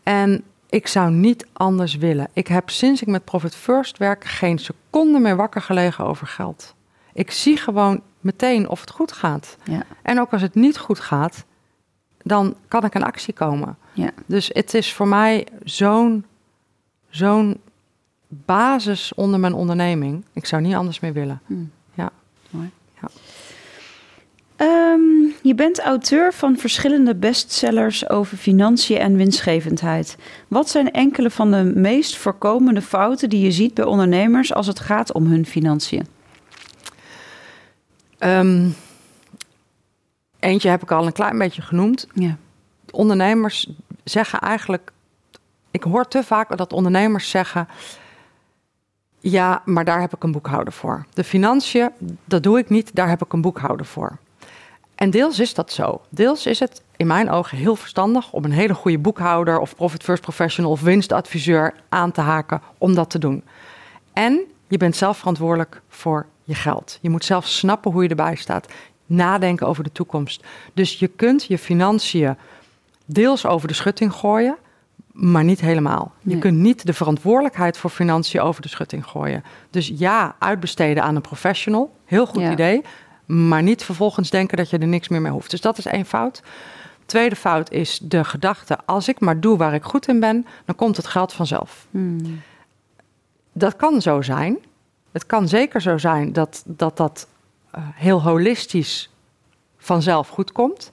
En 0.02 0.44
ik 0.68 0.86
zou 0.86 1.10
niet 1.10 1.46
anders 1.52 1.96
willen. 1.96 2.28
Ik 2.32 2.46
heb 2.46 2.70
sinds 2.70 3.02
ik 3.02 3.08
met 3.08 3.24
Profit 3.24 3.54
First 3.54 3.98
werk 3.98 4.24
geen 4.24 4.58
seconde 4.58 5.18
meer 5.18 5.36
wakker 5.36 5.62
gelegen 5.62 6.04
over 6.04 6.26
geld. 6.26 6.74
Ik 7.12 7.30
zie 7.30 7.56
gewoon 7.56 8.02
meteen 8.20 8.68
of 8.68 8.80
het 8.80 8.90
goed 8.90 9.12
gaat. 9.12 9.56
ja. 9.64 9.82
En 10.02 10.20
ook 10.20 10.32
als 10.32 10.42
het 10.42 10.54
niet 10.54 10.78
goed 10.78 11.00
gaat, 11.00 11.44
dan 12.22 12.54
kan 12.68 12.84
ik 12.84 12.94
in 12.94 13.02
actie 13.02 13.34
komen. 13.34 13.76
Ja. 13.92 14.10
Dus 14.26 14.50
het 14.52 14.74
is 14.74 14.92
voor 14.92 15.08
mij 15.08 15.46
zo'n 15.64 16.24
zo'n 17.08 17.60
basis 18.28 19.14
onder 19.14 19.40
mijn 19.40 19.54
onderneming. 19.54 20.24
Ik 20.32 20.46
zou 20.46 20.62
niet 20.62 20.74
anders 20.74 21.00
meer 21.00 21.12
willen. 21.12 21.40
Hmm. 21.46 21.70
Ja. 21.94 22.10
Mooi. 22.50 22.70
Ja. 23.00 23.08
Ehm, 24.58 25.00
je 25.42 25.54
bent 25.54 25.80
auteur 25.80 26.32
van 26.32 26.56
verschillende 26.56 27.14
bestsellers 27.14 28.08
over 28.08 28.36
financiën 28.36 28.98
en 28.98 29.16
winstgevendheid. 29.16 30.16
Wat 30.48 30.68
zijn 30.68 30.90
enkele 30.92 31.30
van 31.30 31.50
de 31.50 31.72
meest 31.74 32.16
voorkomende 32.16 32.82
fouten 32.82 33.28
die 33.28 33.40
je 33.40 33.50
ziet 33.50 33.74
bij 33.74 33.84
ondernemers 33.84 34.54
als 34.54 34.66
het 34.66 34.80
gaat 34.80 35.12
om 35.12 35.26
hun 35.26 35.46
financiën? 35.46 36.06
Ehm, 38.18 38.68
eentje 40.38 40.68
heb 40.68 40.82
ik 40.82 40.90
al 40.90 41.06
een 41.06 41.12
klein 41.12 41.38
beetje 41.38 41.62
genoemd. 41.62 42.06
Ja. 42.14 42.36
Ondernemers 42.90 43.70
zeggen 44.04 44.40
eigenlijk... 44.40 44.90
Ik 45.70 45.82
hoor 45.82 46.08
te 46.08 46.22
vaak 46.22 46.56
dat 46.56 46.72
ondernemers 46.72 47.30
zeggen... 47.30 47.68
Ja, 49.20 49.62
maar 49.64 49.84
daar 49.84 50.00
heb 50.00 50.14
ik 50.14 50.22
een 50.22 50.32
boekhouder 50.32 50.72
voor. 50.72 51.06
De 51.14 51.24
financiën, 51.24 51.90
dat 52.24 52.42
doe 52.42 52.58
ik 52.58 52.68
niet, 52.68 52.94
daar 52.94 53.08
heb 53.08 53.24
ik 53.24 53.32
een 53.32 53.40
boekhouder 53.40 53.86
voor. 53.86 54.18
En 54.98 55.10
deels 55.10 55.38
is 55.38 55.54
dat 55.54 55.72
zo. 55.72 56.00
Deels 56.08 56.46
is 56.46 56.58
het 56.58 56.82
in 56.96 57.06
mijn 57.06 57.30
ogen 57.30 57.58
heel 57.58 57.76
verstandig 57.76 58.32
om 58.32 58.44
een 58.44 58.52
hele 58.52 58.74
goede 58.74 58.98
boekhouder 58.98 59.58
of 59.58 59.74
Profit 59.74 60.02
First 60.02 60.22
Professional 60.22 60.70
of 60.70 60.80
winstadviseur 60.80 61.74
aan 61.88 62.12
te 62.12 62.20
haken 62.20 62.62
om 62.78 62.94
dat 62.94 63.10
te 63.10 63.18
doen. 63.18 63.44
En 64.12 64.40
je 64.68 64.76
bent 64.76 64.96
zelf 64.96 65.18
verantwoordelijk 65.18 65.82
voor 65.88 66.26
je 66.44 66.54
geld. 66.54 66.98
Je 67.00 67.10
moet 67.10 67.24
zelf 67.24 67.46
snappen 67.46 67.92
hoe 67.92 68.02
je 68.02 68.08
erbij 68.08 68.34
staat. 68.34 68.66
Nadenken 69.06 69.66
over 69.66 69.84
de 69.84 69.92
toekomst. 69.92 70.44
Dus 70.74 70.98
je 70.98 71.08
kunt 71.08 71.44
je 71.44 71.58
financiën 71.58 72.36
deels 73.04 73.46
over 73.46 73.68
de 73.68 73.74
schutting 73.74 74.12
gooien, 74.12 74.56
maar 75.12 75.44
niet 75.44 75.60
helemaal. 75.60 76.12
Je 76.22 76.38
kunt 76.38 76.58
niet 76.58 76.86
de 76.86 76.92
verantwoordelijkheid 76.92 77.78
voor 77.78 77.90
financiën 77.90 78.40
over 78.40 78.62
de 78.62 78.68
schutting 78.68 79.06
gooien. 79.06 79.44
Dus 79.70 79.92
ja, 79.94 80.36
uitbesteden 80.38 81.02
aan 81.02 81.16
een 81.16 81.22
professional. 81.22 81.96
Heel 82.04 82.26
goed 82.26 82.42
idee. 82.42 82.82
Maar 83.28 83.62
niet 83.62 83.84
vervolgens 83.84 84.30
denken 84.30 84.56
dat 84.56 84.70
je 84.70 84.78
er 84.78 84.86
niks 84.86 85.08
meer 85.08 85.20
mee 85.20 85.32
hoeft. 85.32 85.50
Dus 85.50 85.60
dat 85.60 85.78
is 85.78 85.86
één 85.86 86.06
fout. 86.06 86.42
Tweede 87.06 87.36
fout 87.36 87.70
is 87.70 87.98
de 88.02 88.24
gedachte: 88.24 88.78
als 88.84 89.08
ik 89.08 89.20
maar 89.20 89.40
doe 89.40 89.56
waar 89.56 89.74
ik 89.74 89.82
goed 89.82 90.08
in 90.08 90.20
ben, 90.20 90.46
dan 90.64 90.74
komt 90.74 90.96
het 90.96 91.06
geld 91.06 91.32
vanzelf. 91.32 91.86
Hmm. 91.90 92.40
Dat 93.52 93.76
kan 93.76 94.02
zo 94.02 94.22
zijn. 94.22 94.58
Het 95.12 95.26
kan 95.26 95.48
zeker 95.48 95.80
zo 95.80 95.98
zijn 95.98 96.32
dat 96.32 96.62
dat, 96.66 96.96
dat 96.96 97.26
uh, 97.76 97.82
heel 97.94 98.22
holistisch 98.22 99.10
vanzelf 99.78 100.28
goed 100.28 100.52
komt. 100.52 100.90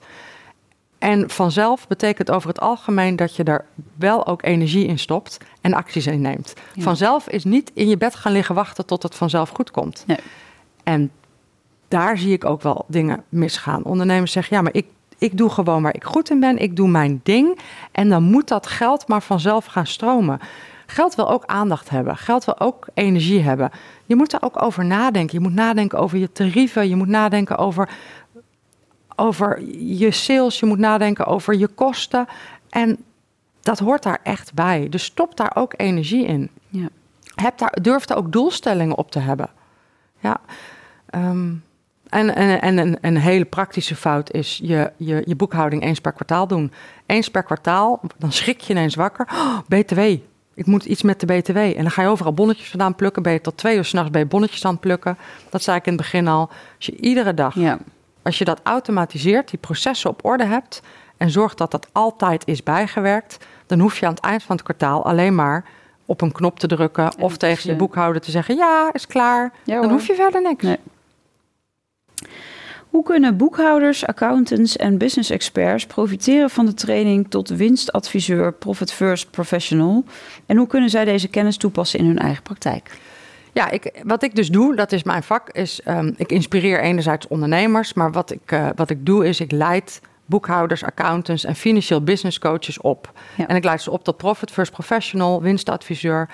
En 0.98 1.30
vanzelf 1.30 1.86
betekent 1.86 2.30
over 2.30 2.48
het 2.48 2.60
algemeen 2.60 3.16
dat 3.16 3.36
je 3.36 3.44
er 3.44 3.64
wel 3.94 4.26
ook 4.26 4.42
energie 4.42 4.86
in 4.86 4.98
stopt 4.98 5.38
en 5.60 5.74
acties 5.74 6.06
in 6.06 6.20
neemt. 6.20 6.54
Vanzelf 6.76 7.28
is 7.28 7.44
niet 7.44 7.70
in 7.74 7.88
je 7.88 7.96
bed 7.96 8.14
gaan 8.14 8.32
liggen 8.32 8.54
wachten 8.54 8.86
tot 8.86 9.02
het 9.02 9.14
vanzelf 9.14 9.48
goed 9.48 9.70
komt. 9.70 10.04
Nee. 10.06 10.18
En 10.82 11.10
daar 11.88 12.18
zie 12.18 12.32
ik 12.32 12.44
ook 12.44 12.62
wel 12.62 12.84
dingen 12.88 13.24
misgaan. 13.28 13.84
Ondernemers 13.84 14.32
zeggen, 14.32 14.56
ja, 14.56 14.62
maar 14.62 14.74
ik, 14.74 14.86
ik 15.18 15.38
doe 15.38 15.50
gewoon 15.50 15.82
waar 15.82 15.94
ik 15.94 16.04
goed 16.04 16.30
in 16.30 16.40
ben. 16.40 16.58
Ik 16.58 16.76
doe 16.76 16.88
mijn 16.88 17.20
ding. 17.22 17.58
En 17.92 18.08
dan 18.08 18.22
moet 18.22 18.48
dat 18.48 18.66
geld 18.66 19.08
maar 19.08 19.22
vanzelf 19.22 19.64
gaan 19.64 19.86
stromen. 19.86 20.40
Geld 20.86 21.14
wil 21.14 21.30
ook 21.30 21.44
aandacht 21.44 21.90
hebben. 21.90 22.16
Geld 22.16 22.44
wil 22.44 22.60
ook 22.60 22.86
energie 22.94 23.40
hebben. 23.40 23.70
Je 24.04 24.16
moet 24.16 24.32
er 24.32 24.42
ook 24.42 24.62
over 24.62 24.84
nadenken. 24.84 25.38
Je 25.38 25.44
moet 25.44 25.54
nadenken 25.54 25.98
over 25.98 26.18
je 26.18 26.32
tarieven. 26.32 26.88
Je 26.88 26.96
moet 26.96 27.08
nadenken 27.08 27.56
over, 27.56 27.90
over 29.16 29.62
je 29.78 30.10
sales. 30.10 30.60
Je 30.60 30.66
moet 30.66 30.78
nadenken 30.78 31.26
over 31.26 31.56
je 31.56 31.66
kosten. 31.66 32.26
En 32.70 33.04
dat 33.60 33.78
hoort 33.78 34.02
daar 34.02 34.20
echt 34.22 34.54
bij. 34.54 34.88
Dus 34.88 35.04
stop 35.04 35.36
daar 35.36 35.52
ook 35.54 35.74
energie 35.76 36.26
in. 36.26 36.50
Ja. 36.68 36.88
Heb 37.34 37.58
daar, 37.58 37.78
durf 37.82 38.04
daar 38.04 38.16
ook 38.16 38.32
doelstellingen 38.32 38.96
op 38.96 39.10
te 39.10 39.18
hebben. 39.18 39.48
Ja. 40.18 40.40
Um, 41.14 41.64
en, 42.16 42.34
en, 42.34 42.60
en 42.60 42.78
een, 42.78 42.98
een, 43.00 43.16
hele 43.16 43.44
praktische 43.44 43.96
fout 43.96 44.32
is 44.32 44.60
je, 44.62 44.92
je, 44.96 45.22
je 45.24 45.36
boekhouding 45.36 45.82
eens 45.82 46.00
per 46.00 46.12
kwartaal 46.12 46.46
doen. 46.46 46.72
Eens 47.06 47.30
per 47.30 47.42
kwartaal, 47.42 48.00
dan 48.18 48.32
schrik 48.32 48.60
je 48.60 48.72
ineens 48.72 48.94
wakker. 48.94 49.28
Oh, 49.32 49.58
BTW, 49.68 50.00
ik 50.54 50.66
moet 50.66 50.84
iets 50.84 51.02
met 51.02 51.20
de 51.20 51.26
BTW. 51.26 51.56
En 51.56 51.74
dan 51.82 51.90
ga 51.90 52.02
je 52.02 52.08
overal 52.08 52.32
bonnetjes 52.32 52.68
vandaan 52.68 52.94
plukken. 52.94 53.22
Ben 53.22 53.32
je 53.32 53.40
tot 53.40 53.56
twee 53.56 53.76
uur 53.76 53.84
s'nachts 53.84 54.10
bij 54.10 54.26
bonnetjes 54.26 54.64
aan 54.64 54.72
het 54.72 54.80
plukken. 54.80 55.18
Dat 55.50 55.62
zei 55.62 55.76
ik 55.76 55.86
in 55.86 55.92
het 55.92 56.00
begin 56.00 56.28
al. 56.28 56.48
Als 56.76 56.86
je 56.86 56.96
iedere 56.96 57.34
dag, 57.34 57.54
ja. 57.54 57.78
als 58.22 58.38
je 58.38 58.44
dat 58.44 58.60
automatiseert, 58.62 59.50
die 59.50 59.58
processen 59.58 60.10
op 60.10 60.24
orde 60.24 60.44
hebt... 60.44 60.82
en 61.16 61.30
zorgt 61.30 61.58
dat 61.58 61.70
dat 61.70 61.88
altijd 61.92 62.46
is 62.46 62.62
bijgewerkt... 62.62 63.46
dan 63.66 63.78
hoef 63.78 63.98
je 63.98 64.06
aan 64.06 64.14
het 64.14 64.24
eind 64.24 64.42
van 64.42 64.56
het 64.56 64.64
kwartaal 64.64 65.04
alleen 65.04 65.34
maar 65.34 65.64
op 66.06 66.20
een 66.20 66.32
knop 66.32 66.58
te 66.58 66.66
drukken... 66.66 67.18
of 67.18 67.36
tegen 67.36 67.70
je 67.70 67.76
boekhouder 67.76 68.22
te 68.22 68.30
zeggen, 68.30 68.56
ja, 68.56 68.90
is 68.92 69.06
klaar. 69.06 69.52
dan 69.64 69.90
hoef 69.90 70.06
je 70.06 70.14
verder 70.14 70.42
niks. 70.42 70.64
Nee. 70.64 70.78
Hoe 72.90 73.02
kunnen 73.04 73.36
boekhouders, 73.36 74.06
accountants 74.06 74.76
en 74.76 74.98
business 74.98 75.30
experts 75.30 75.86
profiteren 75.86 76.50
van 76.50 76.66
de 76.66 76.74
training 76.74 77.30
tot 77.30 77.48
winstadviseur 77.48 78.52
Profit 78.52 78.92
First 78.92 79.30
Professional? 79.30 80.04
En 80.46 80.56
hoe 80.56 80.66
kunnen 80.66 80.90
zij 80.90 81.04
deze 81.04 81.28
kennis 81.28 81.56
toepassen 81.56 81.98
in 81.98 82.06
hun 82.06 82.18
eigen 82.18 82.42
praktijk? 82.42 82.90
Ja, 83.52 83.70
ik, 83.70 84.00
wat 84.02 84.22
ik 84.22 84.34
dus 84.34 84.48
doe, 84.48 84.76
dat 84.76 84.92
is 84.92 85.02
mijn 85.02 85.22
vak, 85.22 85.50
is 85.50 85.80
um, 85.88 86.14
ik 86.16 86.32
inspireer 86.32 86.80
enerzijds 86.80 87.28
ondernemers, 87.28 87.92
maar 87.92 88.12
wat 88.12 88.30
ik, 88.30 88.52
uh, 88.52 88.68
wat 88.74 88.90
ik 88.90 89.06
doe 89.06 89.26
is 89.26 89.40
ik 89.40 89.52
leid 89.52 90.00
boekhouders, 90.26 90.84
accountants 90.84 91.44
en 91.44 91.54
financieel 91.54 92.02
business 92.02 92.38
coaches 92.38 92.80
op. 92.80 93.12
En 93.36 93.56
ik 93.56 93.64
leid 93.64 93.82
ze 93.82 93.90
op 93.90 94.04
tot 94.04 94.16
Profit 94.16 94.50
First 94.50 94.72
Professional, 94.72 95.42
winstadviseur. 95.42 96.28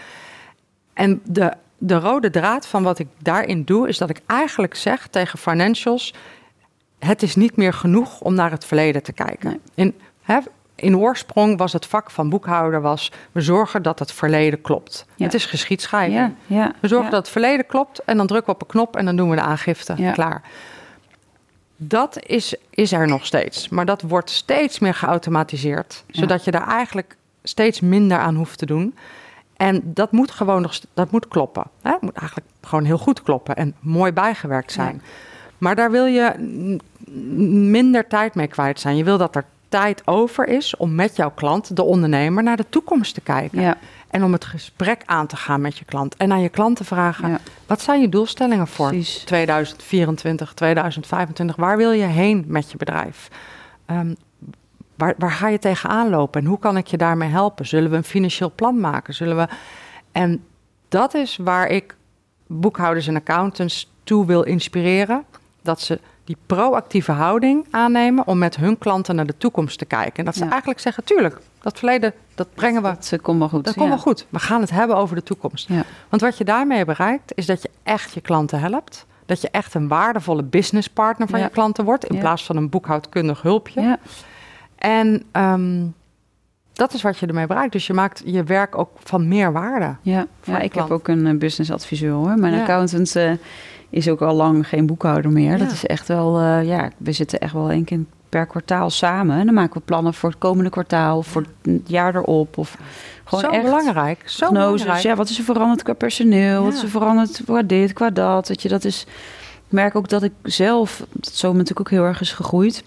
En 0.93 1.21
de, 1.25 1.53
de 1.85 1.99
rode 1.99 2.31
draad 2.31 2.67
van 2.67 2.83
wat 2.83 2.99
ik 2.99 3.07
daarin 3.19 3.65
doe, 3.65 3.89
is 3.89 3.99
dat 3.99 4.11
ik 4.11 4.21
eigenlijk 4.27 4.75
zeg 4.75 5.07
tegen 5.07 5.39
financials: 5.39 6.15
het 6.99 7.23
is 7.23 7.37
niet 7.37 7.57
meer 7.57 7.73
genoeg 7.73 8.21
om 8.21 8.35
naar 8.35 8.51
het 8.51 8.65
verleden 8.65 9.03
te 9.03 9.13
kijken. 9.13 9.61
In, 9.75 9.95
hè, 10.23 10.39
in 10.75 10.97
oorsprong 10.97 11.59
was 11.59 11.73
het 11.73 11.87
vak 11.87 12.11
van 12.11 12.29
boekhouder 12.29 12.81
was... 12.81 13.13
we 13.33 13.41
zorgen 13.41 13.83
dat 13.83 13.99
het 13.99 14.13
verleden 14.13 14.61
klopt. 14.61 15.07
Het 15.17 15.35
is 15.35 15.47
geschiedschrijving. 15.47 16.35
Ja, 16.47 16.75
we 16.81 16.89
zorgen 16.89 17.11
dat 17.11 17.21
het 17.21 17.29
verleden 17.29 17.67
klopt 17.67 18.05
en 18.05 18.17
dan 18.17 18.27
drukken 18.27 18.47
we 18.47 18.55
op 18.55 18.63
een 18.63 18.69
knop... 18.69 18.97
en 18.97 19.05
dan 19.05 19.17
doen 19.17 19.31
we 19.31 19.37
de 19.37 19.43
aangifte. 19.43 19.95
Klaar. 20.13 20.43
Dat 21.77 22.19
is, 22.27 22.55
is 22.71 22.93
er 22.93 23.09
nog 23.09 23.27
steeds. 23.27 23.69
Maar 23.69 23.87
dat 23.87 24.03
wordt 24.03 24.31
steeds 24.31 24.79
meer 24.79 24.95
geautomatiseerd. 24.95 26.05
Zodat 26.09 26.45
je 26.45 26.51
daar 26.51 26.69
eigenlijk 26.69 27.17
steeds 27.43 27.81
minder 27.81 28.19
aan 28.19 28.35
hoeft 28.35 28.59
te 28.59 28.67
doen. 28.67 28.95
En 29.63 29.81
dat 29.85 30.13
moet 30.13 30.31
gewoon 30.31 30.63
nog 30.63 30.81
dat 30.95 31.11
moet 31.11 31.29
kloppen. 31.29 31.65
Hè? 31.83 31.91
Het 31.91 32.01
moet 32.01 32.17
eigenlijk 32.17 32.49
gewoon 32.61 32.85
heel 32.85 32.99
goed 32.99 33.23
kloppen 33.23 33.57
en 33.57 33.75
mooi 33.81 34.13
bijgewerkt 34.13 34.73
zijn. 34.73 35.03
Maar 35.59 35.77
daar 35.77 35.91
wil 35.91 36.05
je 36.05 36.35
minder 37.71 38.07
tijd 38.07 38.35
mee 38.35 38.47
kwijt 38.47 38.81
zijn. 38.81 38.97
Je 38.97 39.05
wil 39.05 39.19
dat 39.19 39.37
er 39.37 39.45
tijd 39.69 40.03
over 40.07 40.49
is 40.49 40.77
om 40.77 40.95
met 40.95 41.17
jouw 41.17 41.31
klant, 41.31 41.77
de 41.77 41.83
ondernemer, 41.83 42.43
naar 42.43 42.57
de 42.57 42.69
toekomst 42.69 43.15
te 43.15 43.21
kijken. 43.21 43.61
Ja. 43.61 43.77
En 44.11 44.25
om 44.25 44.33
het 44.33 44.45
gesprek 44.45 45.03
aan 45.07 45.27
te 45.27 45.37
gaan 45.37 45.61
met 45.61 45.79
je 45.79 45.85
klant. 45.85 46.17
En 46.17 46.33
aan 46.33 46.43
je 46.43 46.49
klant 46.49 46.77
te 46.77 46.85
vragen: 46.85 47.39
wat 47.67 47.81
zijn 47.81 48.01
je 48.01 48.09
doelstellingen 48.09 48.67
voor 48.67 48.89
Precies. 48.89 49.25
2024, 49.25 50.55
2025? 50.55 51.57
Waar 51.57 51.77
wil 51.77 51.91
je 51.91 52.05
heen 52.05 52.45
met 52.47 52.71
je 52.71 52.77
bedrijf? 52.77 53.29
Um, 53.91 54.17
waar, 54.95 55.15
waar 55.19 55.31
ga 55.31 55.49
je 55.49 55.59
tegenaan 55.59 56.11
lopen 56.11 56.41
en 56.41 56.47
hoe 56.47 56.59
kan 56.59 56.77
ik 56.77 56.87
je 56.87 56.97
daarmee 56.97 57.29
helpen? 57.29 57.67
Zullen 57.67 57.91
we 57.91 57.97
een 57.97 58.05
financieel 58.05 58.53
plan 58.55 58.81
maken? 58.81 59.15
Zullen 59.15 59.37
we. 59.37 59.49
En 60.13 60.45
dat 60.89 61.15
is 61.15 61.37
waar 61.37 61.69
ik 61.69 61.97
boekhouders 62.47 63.07
en 63.07 63.17
accountants 63.17 63.93
toe 64.05 64.27
wil 64.27 64.43
inspireren. 64.43 65.25
Dat 65.63 65.81
ze 65.81 66.01
die 66.25 66.37
proactieve 66.47 67.13
houding 67.13 67.67
aannemen 67.71 68.27
om 68.27 68.39
met 68.39 68.57
hun 68.57 68.79
klanten 68.79 69.15
naar 69.15 69.27
de 69.27 69.37
toekomst 69.37 69.79
te 69.79 69.85
kijken. 69.85 70.17
En 70.17 70.25
dat 70.25 70.37
ze 70.37 70.45
eigenlijk 70.45 70.81
zeggen, 70.81 71.05
tuurlijk, 71.05 71.39
dat 71.61 71.79
verleden, 71.79 72.13
dat 72.35 72.55
brengen 72.55 72.83
we. 72.83 72.89
Dat 72.89 73.21
komt 73.21 73.39
wel 73.39 73.49
goed. 73.49 73.65
Dat 73.65 73.75
komt 73.75 73.89
wel 73.89 73.99
goed. 73.99 74.27
We 74.29 74.39
gaan 74.39 74.61
het 74.61 74.71
hebben 74.71 74.97
over 74.97 75.17
de 75.17 75.23
toekomst. 75.23 75.69
Ja. 75.69 75.85
Want 76.09 76.23
wat 76.23 76.39
je 76.39 76.45
daarmee 76.45 76.85
bereikt, 76.85 77.33
is 77.35 77.47
dat 77.47 77.63
je 77.63 77.71
echt 77.83 78.13
je 78.13 78.21
klanten 78.21 78.61
helpt. 78.61 79.07
Dat 79.27 79.41
je 79.41 79.51
echt 79.51 79.75
een 79.75 79.89
waardevolle 79.89 80.43
businesspartner 80.43 81.29
van 81.29 81.41
je 81.41 81.49
klanten 81.49 81.85
wordt, 81.85 82.05
in 82.05 82.19
plaats 82.19 82.45
van 82.45 82.57
een 82.57 82.69
boekhoudkundig 82.69 83.43
hulpje. 83.43 83.99
En 84.83 85.23
ehm, 85.33 85.85
dat 86.73 86.95
is 86.95 87.03
wat 87.03 87.19
je 87.19 87.27
ermee 87.27 87.47
bereikt. 87.47 87.73
Dus 87.73 87.87
je 87.87 87.93
maakt 87.93 88.23
je 88.25 88.45
werk 88.45 88.79
ook 88.79 88.91
van 89.05 89.29
meer 89.29 89.53
waarde. 89.53 89.97
Ja, 90.03 90.27
ja 90.45 90.59
ik 90.59 90.75
heb 90.75 90.91
ook 90.91 91.09
een 91.09 91.27
uh, 91.27 91.39
businessadviseur 91.39 92.13
hoor. 92.13 92.35
Mijn 92.39 92.61
accountant 92.61 93.17
uh, 93.17 93.33
is 93.91 94.09
ook 94.09 94.21
al 94.21 94.35
lang 94.35 94.69
geen 94.69 94.87
boekhouder 94.87 95.31
meer. 95.31 95.59
Dat 95.59 95.71
is 95.71 95.87
echt 95.87 96.09
wel, 96.09 96.41
uh, 96.41 96.65
ja, 96.65 96.91
we 96.97 97.13
zitten 97.13 97.41
echt 97.41 97.53
wel 97.53 97.71
één 97.71 97.85
keer 97.85 97.99
per 98.29 98.47
kwartaal 98.47 98.91
samen. 98.91 99.39
En 99.39 99.47
dan 99.47 99.55
maken 99.55 99.75
we 99.75 99.85
plannen 99.85 100.15
voor 100.15 100.31
het 100.31 100.39
komende 100.39 100.71
kwartaal, 100.71 101.23
voor 101.23 101.45
het 101.63 101.81
jaar 101.87 102.15
erop. 102.15 102.59
Of 102.59 102.77
gewoon 103.25 103.45
zo 103.45 103.51
echt 103.51 103.65
belangrijk. 103.65 104.23
Zo 104.25 104.49
belangrijk. 104.49 105.03
Ja, 105.03 105.15
wat 105.15 105.29
is 105.29 105.39
er 105.39 105.45
veranderd 105.45 105.83
qua 105.83 105.93
personeel? 105.93 106.65
Wat 106.65 106.73
is 106.73 106.83
er 106.83 106.89
veranderd 106.89 107.43
qua 107.45 107.63
dit, 107.63 107.93
qua 107.93 108.11
dat? 108.11 108.63
Je, 108.63 108.69
dat 108.69 108.85
is. 108.85 109.07
Ik 109.67 109.79
merk 109.79 109.97
ook 109.97 110.09
dat 110.09 110.23
ik 110.23 110.33
zelf, 110.43 111.05
dat 111.13 111.35
zo 111.35 111.53
natuurlijk 111.53 111.81
ook 111.81 111.91
heel 111.91 112.05
erg 112.05 112.21
is 112.21 112.33
gegroeid 112.33 112.85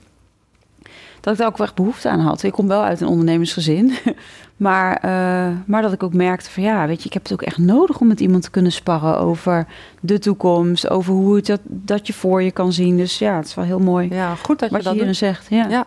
dat 1.25 1.33
ik 1.33 1.39
daar 1.39 1.47
ook 1.47 1.59
echt 1.59 1.75
behoefte 1.75 2.09
aan 2.09 2.19
had. 2.19 2.43
Ik 2.43 2.51
kom 2.51 2.67
wel 2.67 2.83
uit 2.83 3.01
een 3.01 3.07
ondernemersgezin. 3.07 3.93
Maar, 4.57 5.01
uh, 5.05 5.57
maar 5.65 5.81
dat 5.81 5.93
ik 5.93 6.03
ook 6.03 6.13
merkte 6.13 6.51
van 6.51 6.63
ja, 6.63 6.87
weet 6.87 6.99
je, 6.99 7.07
ik 7.07 7.13
heb 7.13 7.23
het 7.23 7.33
ook 7.33 7.41
echt 7.41 7.57
nodig 7.57 7.99
om 7.99 8.07
met 8.07 8.19
iemand 8.19 8.43
te 8.43 8.49
kunnen 8.49 8.71
sparren 8.71 9.17
over 9.17 9.67
de 9.99 10.19
toekomst, 10.19 10.89
over 10.89 11.13
hoe 11.13 11.35
het 11.35 11.45
dat, 11.45 11.59
dat 11.63 12.07
je 12.07 12.13
voor 12.13 12.43
je 12.43 12.51
kan 12.51 12.73
zien. 12.73 12.97
Dus 12.97 13.19
ja, 13.19 13.35
het 13.35 13.45
is 13.45 13.55
wel 13.55 13.65
heel 13.65 13.79
mooi. 13.79 14.07
Ja, 14.11 14.35
goed 14.35 14.59
dat 14.59 14.69
je, 14.69 14.75
wat 14.75 14.83
dat 14.83 14.93
hierin 14.93 15.15
zegt. 15.15 15.47
Ja. 15.49 15.67
ja. 15.67 15.85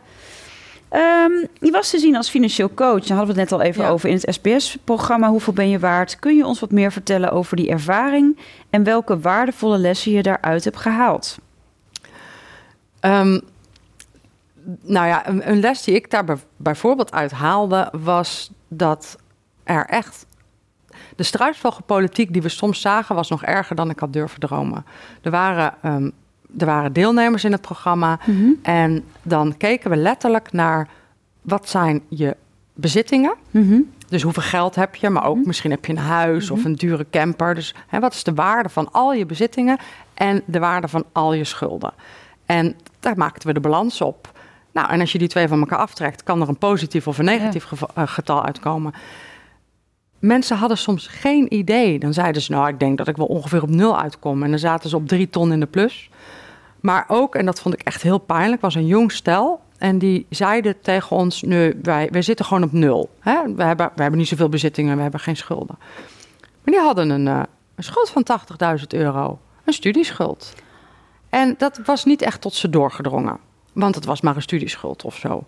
Um, 1.24 1.48
je 1.60 1.70
was 1.70 1.90
te 1.90 1.98
zien 1.98 2.16
als 2.16 2.28
financieel 2.28 2.70
coach. 2.74 3.04
Daar 3.04 3.16
hadden 3.16 3.34
we 3.34 3.40
het 3.40 3.50
net 3.50 3.60
al 3.60 3.66
even 3.66 3.88
over 3.88 4.08
in 4.08 4.14
het 4.14 4.34
SBS-programma. 4.34 5.28
Hoeveel 5.28 5.52
ben 5.52 5.68
je 5.68 5.78
waard? 5.78 6.18
Kun 6.18 6.36
je 6.36 6.46
ons 6.46 6.60
wat 6.60 6.70
meer 6.70 6.92
vertellen 6.92 7.30
over 7.30 7.56
die 7.56 7.68
ervaring 7.68 8.38
en 8.70 8.82
welke 8.82 9.18
waardevolle 9.18 9.78
lessen 9.78 10.12
je 10.12 10.22
daaruit 10.22 10.64
hebt 10.64 10.76
gehaald? 10.76 11.38
Um, 13.00 13.40
nou 14.82 15.06
ja, 15.06 15.28
een, 15.28 15.50
een, 15.50 15.60
les 15.60 15.82
die 15.82 15.94
ik 15.94 16.10
daar 16.10 16.24
bijvoorbeeld 16.56 17.12
uit 17.12 17.30
haalde, 17.30 17.92
was 17.92 18.50
dat 18.68 19.16
er 19.64 19.84
echt. 19.86 20.26
de 21.16 21.22
struisvogelpolitiek 21.22 22.32
die 22.32 22.42
we 22.42 22.48
soms 22.48 22.80
zagen 22.80 23.14
was 23.14 23.28
nog 23.30 23.42
erger 23.44 23.76
dan 23.76 23.90
ik 23.90 23.98
had 23.98 24.12
durven 24.12 24.40
dromen. 24.40 24.84
Er 25.22 25.30
waren, 25.30 25.74
ehm, 25.82 26.10
er 26.58 26.66
waren 26.66 26.92
deelnemers 26.92 27.44
in 27.44 27.52
het 27.52 27.60
programma 27.60 28.18
Mhm. 28.26 28.48
en 28.62 29.04
dan 29.22 29.56
keken 29.56 29.90
we 29.90 29.96
letterlijk 29.96 30.52
naar 30.52 30.88
wat 31.42 31.68
zijn 31.68 32.02
je 32.08 32.36
bezittingen. 32.74 33.34
Mhm. 33.50 33.80
Dus 34.08 34.22
hoeveel 34.22 34.42
geld 34.42 34.74
heb 34.74 34.94
je, 34.94 35.10
maar 35.10 35.24
ook 35.24 35.44
misschien 35.44 35.70
heb 35.70 35.84
je 35.84 35.92
een 35.92 35.98
huis 35.98 36.50
of 36.50 36.64
een 36.64 36.74
dure 36.74 37.06
camper. 37.10 37.54
Dus 37.54 37.74
hè, 37.86 38.00
wat 38.00 38.12
is 38.14 38.24
de 38.24 38.34
waarde 38.34 38.68
van 38.68 38.92
al 38.92 39.12
je 39.12 39.26
bezittingen 39.26 39.78
en 40.14 40.42
de 40.46 40.58
waarde 40.58 40.88
van 40.88 41.04
al 41.12 41.32
je 41.32 41.44
schulden? 41.44 41.92
En 42.46 42.76
daar 43.00 43.16
maakten 43.16 43.48
we 43.48 43.54
de 43.54 43.60
balans 43.60 44.00
op. 44.00 44.37
Nou, 44.72 44.90
en 44.90 45.00
als 45.00 45.12
je 45.12 45.18
die 45.18 45.28
twee 45.28 45.48
van 45.48 45.60
elkaar 45.60 45.78
aftrekt, 45.78 46.22
kan 46.22 46.40
er 46.42 46.48
een 46.48 46.58
positief 46.58 47.06
of 47.06 47.18
een 47.18 47.24
negatief 47.24 47.72
eh, 47.72 48.02
getal 48.06 48.44
uitkomen. 48.44 48.94
Mensen 50.18 50.56
hadden 50.56 50.78
soms 50.78 51.06
geen 51.06 51.54
idee. 51.54 51.98
Dan 51.98 52.12
zeiden 52.12 52.42
ze, 52.42 52.52
nou, 52.52 52.68
ik 52.68 52.78
denk 52.78 52.98
dat 52.98 53.08
ik 53.08 53.16
wel 53.16 53.26
ongeveer 53.26 53.62
op 53.62 53.70
nul 53.70 54.00
uitkom. 54.00 54.42
En 54.42 54.50
dan 54.50 54.58
zaten 54.58 54.90
ze 54.90 54.96
op 54.96 55.08
drie 55.08 55.30
ton 55.30 55.52
in 55.52 55.60
de 55.60 55.66
plus. 55.66 56.10
Maar 56.80 57.04
ook, 57.08 57.34
en 57.34 57.46
dat 57.46 57.60
vond 57.60 57.74
ik 57.74 57.80
echt 57.80 58.02
heel 58.02 58.18
pijnlijk, 58.18 58.60
was 58.60 58.74
een 58.74 58.86
jong 58.86 59.12
stel. 59.12 59.60
En 59.78 59.98
die 59.98 60.26
zeiden 60.30 60.80
tegen 60.80 61.16
ons, 61.16 61.42
nee, 61.42 61.74
wij, 61.82 62.08
wij 62.10 62.22
zitten 62.22 62.44
gewoon 62.44 62.62
op 62.62 62.72
nul. 62.72 63.10
Hè? 63.20 63.54
We, 63.54 63.62
hebben, 63.62 63.90
we 63.94 64.02
hebben 64.02 64.18
niet 64.18 64.28
zoveel 64.28 64.48
bezittingen, 64.48 64.96
we 64.96 65.02
hebben 65.02 65.20
geen 65.20 65.36
schulden. 65.36 65.76
Maar 66.38 66.74
die 66.74 66.80
hadden 66.80 67.10
een, 67.10 67.28
eh, 67.28 67.42
een 67.74 67.84
schuld 67.84 68.10
van 68.10 68.22
80.000 68.22 68.86
euro. 68.88 69.38
Een 69.64 69.72
studieschuld. 69.72 70.54
En 71.28 71.54
dat 71.58 71.80
was 71.84 72.04
niet 72.04 72.22
echt 72.22 72.40
tot 72.40 72.54
ze 72.54 72.70
doorgedrongen. 72.70 73.38
Want 73.80 73.94
het 73.94 74.04
was 74.04 74.20
maar 74.20 74.36
een 74.36 74.42
studieschuld 74.42 75.04
of 75.04 75.16
zo. 75.16 75.44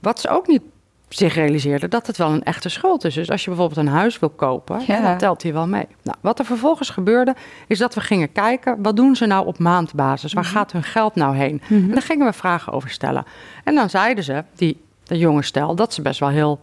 Wat 0.00 0.20
ze 0.20 0.28
ook 0.28 0.46
niet 0.46 0.62
zich 1.08 1.34
realiseerden, 1.34 1.90
dat 1.90 2.06
het 2.06 2.16
wel 2.16 2.30
een 2.30 2.42
echte 2.42 2.68
schuld 2.68 3.04
is. 3.04 3.14
Dus 3.14 3.30
als 3.30 3.44
je 3.44 3.50
bijvoorbeeld 3.50 3.86
een 3.86 3.92
huis 3.92 4.18
wil 4.18 4.28
kopen, 4.30 4.82
Ja. 4.86 5.00
dan 5.00 5.18
telt 5.18 5.40
die 5.40 5.52
wel 5.52 5.66
mee. 5.66 5.86
Nou, 6.02 6.16
wat 6.20 6.38
er 6.38 6.44
vervolgens 6.44 6.90
gebeurde, 6.90 7.34
is 7.66 7.78
dat 7.78 7.94
we 7.94 8.00
gingen 8.00 8.32
kijken... 8.32 8.82
wat 8.82 8.96
doen 8.96 9.16
ze 9.16 9.26
nou 9.26 9.46
op 9.46 9.58
maandbasis? 9.58 10.32
Waar 10.32 10.44
gaat 10.44 10.72
hun 10.72 10.82
geld 10.82 11.14
nou 11.14 11.36
heen? 11.36 11.62
En 11.68 11.90
daar 11.90 12.02
gingen 12.02 12.26
we 12.26 12.32
vragen 12.32 12.72
over 12.72 12.90
stellen. 12.90 13.24
En 13.64 13.74
dan 13.74 13.90
zeiden 13.90 14.24
ze, 14.24 14.44
die, 14.54 14.80
de 15.04 15.18
jonge 15.18 15.42
stel, 15.42 15.74
dat 15.74 15.94
ze 15.94 16.02
best 16.02 16.20
wel 16.20 16.28
heel, 16.28 16.60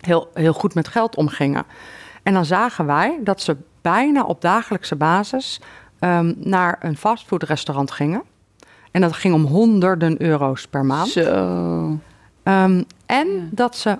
heel, 0.00 0.30
heel 0.34 0.52
goed 0.52 0.74
met 0.74 0.88
geld 0.88 1.16
omgingen. 1.16 1.64
En 2.22 2.32
dan 2.32 2.44
zagen 2.44 2.86
wij 2.86 3.18
dat 3.20 3.40
ze 3.40 3.56
bijna 3.80 4.22
op 4.24 4.40
dagelijkse 4.40 4.96
basis 4.96 5.60
ehm, 5.98 6.32
naar 6.36 6.76
een 6.80 6.96
fastfoodrestaurant 6.96 7.90
gingen. 7.90 8.22
En 8.90 9.00
dat 9.00 9.12
ging 9.12 9.34
om 9.34 9.44
honderden 9.44 10.22
euro's 10.22 10.66
per 10.66 10.84
maand. 10.84 11.08
Zo. 11.08 11.20
Ehm, 12.42 12.82
en 13.06 13.26
Ja. 13.28 13.42
dat 13.50 13.76
ze 13.76 13.98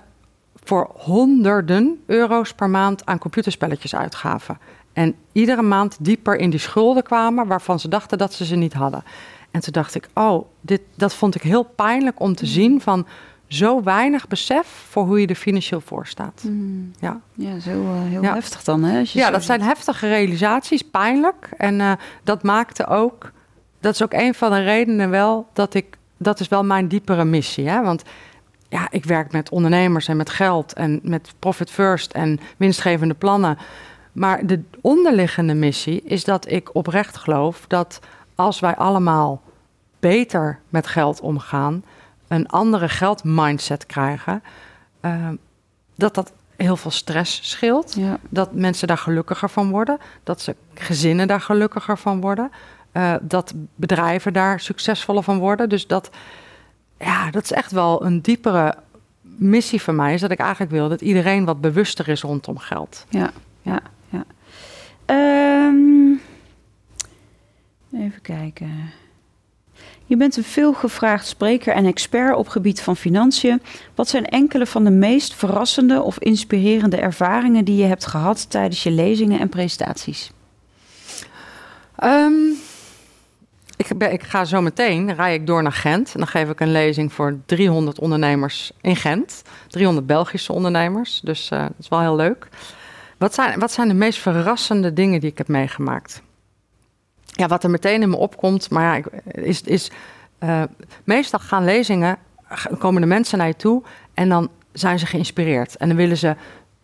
voor 0.63 0.91
honderden 0.97 2.03
euro's 2.05 2.53
per 2.53 2.69
maand 2.69 3.05
aan 3.05 3.17
computerspelletjes 3.17 3.95
uitgaven. 3.95 4.57
En 4.93 5.15
iedere 5.31 5.61
maand 5.61 5.97
dieper 5.99 6.35
in 6.37 6.49
die 6.49 6.59
schulden 6.59 7.03
kwamen 7.03 7.47
waarvan 7.47 7.79
ze 7.79 7.87
dachten 7.87 8.17
dat 8.17 8.33
ze 8.33 8.45
ze 8.45 8.55
niet 8.55 8.73
hadden. 8.73 9.03
En 9.51 9.61
toen 9.61 9.73
dacht 9.73 9.95
ik, 9.95 10.07
oh, 10.13 10.45
dit, 10.61 10.81
dat 10.95 11.13
vond 11.13 11.35
ik 11.35 11.41
heel 11.41 11.63
pijnlijk 11.63 12.19
om 12.19 12.35
te 12.35 12.45
zien 12.45 12.81
van 12.81 13.07
zo 13.47 13.83
weinig 13.83 14.27
besef 14.27 14.67
voor 14.89 15.05
hoe 15.05 15.21
je 15.21 15.27
er 15.27 15.35
financieel 15.35 15.81
voor 15.81 16.07
staat. 16.07 16.43
Mm. 16.47 16.91
Ja. 16.99 17.19
Ja, 17.33 17.59
zo 17.59 17.69
eh, 17.69 18.01
heel 18.09 18.21
Ja. 18.21 18.33
heftig 18.33 18.63
dan, 18.63 18.83
hè? 18.83 18.99
Als 18.99 19.13
je 19.13 19.19
Ja, 19.19 19.29
dat 19.31 19.43
zijn 19.43 19.61
heftige 19.61 20.07
realisaties, 20.07 20.81
pijnlijk. 20.81 21.49
En 21.57 21.81
eh, 21.81 21.91
dat 22.23 22.43
maakte 22.43 22.87
ook, 22.87 23.31
dat 23.79 23.93
is 23.93 24.03
ook 24.03 24.13
een 24.13 24.33
van 24.33 24.51
de 24.51 24.63
redenen 24.63 25.09
wel 25.09 25.47
dat 25.53 25.73
ik, 25.73 25.97
dat 26.17 26.39
is 26.39 26.47
wel 26.47 26.63
mijn 26.63 26.87
diepere 26.87 27.25
missie. 27.25 27.69
Hè? 27.69 27.83
Want 27.83 28.03
ja, 28.69 28.87
ik 28.91 29.05
werk 29.05 29.31
met 29.31 29.49
ondernemers 29.49 30.07
en 30.07 30.17
met 30.17 30.29
geld 30.29 30.73
en 30.73 30.99
met 31.03 31.33
profit 31.39 31.71
first 31.71 32.11
en 32.11 32.39
winstgevende 32.57 33.13
plannen. 33.13 33.57
Maar 34.11 34.45
de 34.45 34.61
onderliggende 34.81 35.53
missie 35.53 36.01
is 36.01 36.23
dat 36.23 36.51
ik 36.51 36.75
oprecht 36.75 37.17
geloof 37.17 37.65
dat 37.67 37.99
als 38.35 38.59
wij 38.59 38.75
allemaal 38.75 39.41
beter 39.99 40.59
met 40.69 40.87
geld 40.87 41.19
omgaan, 41.21 41.83
een 42.27 42.47
andere 42.47 42.89
geldmindset 42.89 43.85
krijgen, 43.85 44.43
eh, 44.99 45.29
dat 45.95 46.15
dat 46.15 46.33
heel 46.55 46.77
veel 46.77 46.91
stress 46.91 47.49
scheelt 47.49 47.93
Ja. 47.93 48.17
dat 48.29 48.53
mensen 48.53 48.87
daar 48.87 48.97
gelukkiger 48.97 49.49
van 49.49 49.69
worden, 49.69 49.97
dat 50.23 50.41
ze 50.41 50.55
gezinnen 50.73 51.27
daar 51.27 51.41
gelukkiger 51.41 51.97
van 51.97 52.21
worden, 52.21 52.51
eh, 52.97 53.13
dat 53.21 53.53
bedrijven 53.75 54.33
daar 54.33 54.59
succesvoller 54.59 55.23
van 55.23 55.37
worden. 55.37 55.69
Dus 55.69 55.87
dat, 55.87 56.09
ja, 56.99 57.31
dat 57.31 57.43
is 57.43 57.51
echt 57.51 57.71
wel 57.71 58.05
een 58.05 58.21
diepere 58.21 58.75
missie 59.21 59.81
van 59.81 59.95
mij, 59.95 60.13
is 60.13 60.21
dat 60.21 60.31
ik 60.31 60.39
eigenlijk 60.39 60.71
wil 60.71 60.89
dat 60.89 61.01
iedereen 61.01 61.45
wat 61.45 61.61
bewuster 61.61 62.07
is 62.07 62.21
rondom 62.21 62.57
geld. 62.57 63.05
Ja, 63.09 63.31
ja, 63.61 63.79
ja. 64.09 64.23
Ehm, 65.05 66.11
even 68.03 68.21
kijken. 68.21 68.91
Je 70.05 70.17
bent 70.17 70.37
een 70.37 70.43
veelgevraagd 70.43 71.27
spreker 71.27 71.73
en 71.73 71.85
expert 71.85 72.35
op 72.35 72.47
gebied 72.47 72.81
van 72.81 72.95
financiën. 72.95 73.61
Wat 73.95 74.07
zijn 74.07 74.25
enkele 74.25 74.65
van 74.65 74.83
de 74.83 74.91
meest 74.91 75.33
verrassende 75.35 76.01
of 76.01 76.19
inspirerende 76.19 76.97
ervaringen 76.97 77.65
die 77.65 77.75
je 77.75 77.85
hebt 77.85 78.05
gehad 78.05 78.49
tijdens 78.49 78.83
je 78.83 78.91
lezingen 78.91 79.39
en 79.39 79.49
presentaties? 79.49 80.31
Ehm, 81.95 82.33
ik, 83.77 83.97
ben, 83.97 84.11
ik 84.11 84.23
ga 84.23 84.45
zo 84.45 84.61
meteen, 84.61 85.15
rij 85.15 85.33
ik 85.33 85.47
door 85.47 85.63
naar 85.63 85.71
Gent. 85.71 86.13
En 86.13 86.19
dan 86.19 86.27
geef 86.27 86.49
ik 86.49 86.59
een 86.59 86.71
lezing 86.71 87.13
voor 87.13 87.37
300 87.45 87.99
ondernemers 87.99 88.71
in 88.81 88.95
Gent. 88.95 89.41
300 89.67 90.05
Belgische 90.05 90.53
ondernemers, 90.53 91.21
dus 91.23 91.49
eh, 91.51 91.61
dat 91.61 91.73
is 91.79 91.87
wel 91.87 91.99
heel 91.99 92.15
leuk. 92.15 92.47
Wat 93.17 93.33
zijn, 93.33 93.59
wat 93.59 93.71
zijn 93.71 93.87
de 93.87 93.93
meest 93.93 94.19
verrassende 94.19 94.93
dingen 94.93 95.19
die 95.19 95.29
ik 95.29 95.37
heb 95.37 95.47
meegemaakt? 95.47 96.21
Ja, 97.25 97.47
wat 97.47 97.63
er 97.63 97.69
meteen 97.69 98.01
in 98.01 98.09
me 98.09 98.15
opkomt, 98.15 98.69
maar 98.69 98.83
ja, 98.83 98.95
ik, 98.95 99.05
is, 99.31 99.61
is 99.61 99.91
eh, 100.39 100.63
meestal 101.03 101.39
gaan 101.39 101.63
lezingen, 101.63 102.17
komen 102.79 103.01
de 103.01 103.07
mensen 103.07 103.37
naar 103.37 103.47
je 103.47 103.55
toe 103.55 103.83
en 104.13 104.29
dan 104.29 104.49
zijn 104.71 104.99
ze 104.99 105.05
geïnspireerd. 105.05 105.77
En 105.77 105.87
dan 105.87 105.97
willen 105.97 106.17
ze 106.17 106.35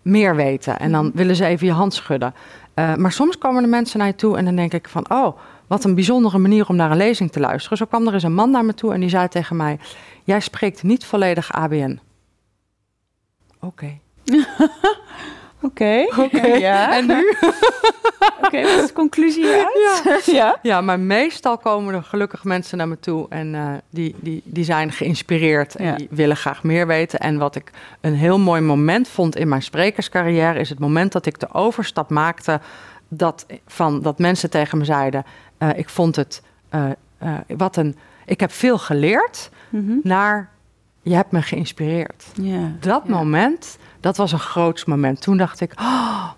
meer 0.02 0.36
weten 0.36 0.80
en 0.80 0.92
dan 0.92 1.12
willen 1.14 1.36
ze 1.36 1.46
even 1.46 1.68
je 1.68 1.74
hand 1.74 1.94
schudden. 1.94 2.34
Eh, 2.74 2.96
maar 2.96 3.12
soms 3.12 3.38
komen 3.38 3.62
de 3.64 3.70
mensen 3.70 4.00
naar 4.00 4.08
je 4.08 4.16
toe 4.16 4.38
en 4.38 4.46
dan 4.46 4.56
denk 4.56 4.74
ik 4.74 4.88
van, 4.90 5.12
oh, 5.12 5.38
wat 5.68 5.84
een 5.84 5.96
bijzondere 5.96 6.38
manier 6.38 6.68
om 6.68 6.76
naar 6.76 6.92
een 6.92 6.98
lezing 6.98 7.32
te 7.32 7.40
luisteren. 7.40 7.78
Zo 7.78 7.86
kwam 7.86 8.08
er 8.08 8.14
eens 8.14 8.24
een 8.24 8.34
man 8.34 8.52
naar 8.52 8.66
me 8.66 8.74
toe 8.74 8.94
en 8.94 9.00
die 9.00 9.10
zei 9.10 9.28
tegen 9.28 9.56
mij, 9.56 9.80
jij 10.24 10.40
spreekt 10.40 10.84
niet 10.84 11.06
volledig 11.06 11.52
ABN. 11.54 12.00
Oké. 13.60 14.00
Oké. 15.62 16.06
Oké. 16.18 16.48
Ja. 16.48 16.92
En 16.98 17.08
nu? 17.08 17.34
Oké, 18.44 18.62
wat 18.62 18.80
is 18.82 18.88
de 18.88 18.94
conclusie 18.94 19.44
hieruit? 19.46 20.26
ja. 20.26 20.60
Ja, 20.62 20.82
maar 20.82 21.00
meestal 21.00 21.58
komen 21.58 21.94
er 21.94 22.04
gelukkig 22.04 22.44
mensen 22.44 22.78
naar 22.78 22.88
me 22.88 23.00
toe 23.00 23.26
en 23.30 23.56
eh, 23.56 23.72
die, 23.90 24.16
die, 24.20 24.42
die 24.46 24.64
zijn 24.64 24.92
geïnspireerd 24.92 25.76
en 25.76 25.86
Ja. 25.86 25.96
die 25.96 26.08
willen 26.10 26.36
graag 26.38 26.64
meer 26.64 26.88
weten. 26.88 27.20
En 27.20 27.38
wat 27.38 27.56
ik 27.56 27.72
een 28.02 28.14
heel 28.16 28.40
mooi 28.40 28.62
moment 28.62 29.08
vond 29.08 29.36
in 29.36 29.48
mijn 29.48 29.62
sprekerscarrière, 29.62 30.60
is 30.60 30.70
het 30.70 30.80
moment 30.80 31.12
dat 31.12 31.26
ik 31.26 31.40
de 31.40 31.54
overstap 31.54 32.10
maakte 32.10 32.60
dat, 33.08 33.46
van, 33.68 34.02
dat 34.02 34.20
mensen 34.20 34.50
tegen 34.50 34.78
me 34.78 34.86
zeiden: 34.86 35.26
Ik 35.70 35.90
vond 35.90 36.16
het 36.16 36.42
eh, 36.70 36.86
eh, 37.18 37.34
wat 37.48 37.76
een. 37.78 37.96
Ik 38.26 38.40
heb 38.40 38.52
veel 38.52 38.78
geleerd 38.78 39.50
Mhm. 39.70 39.92
naar 40.04 40.50
je 41.02 41.16
hebt 41.16 41.32
me 41.32 41.42
geïnspireerd. 41.42 42.26
ja. 42.34 42.72
Dat 42.80 43.08
moment, 43.08 43.78
dat 44.00 44.18
was 44.18 44.32
een 44.32 44.40
groots 44.40 44.86
moment. 44.86 45.22
Toen 45.22 45.38
dacht 45.38 45.60
ik, 45.62 45.74
oh, 45.80 46.30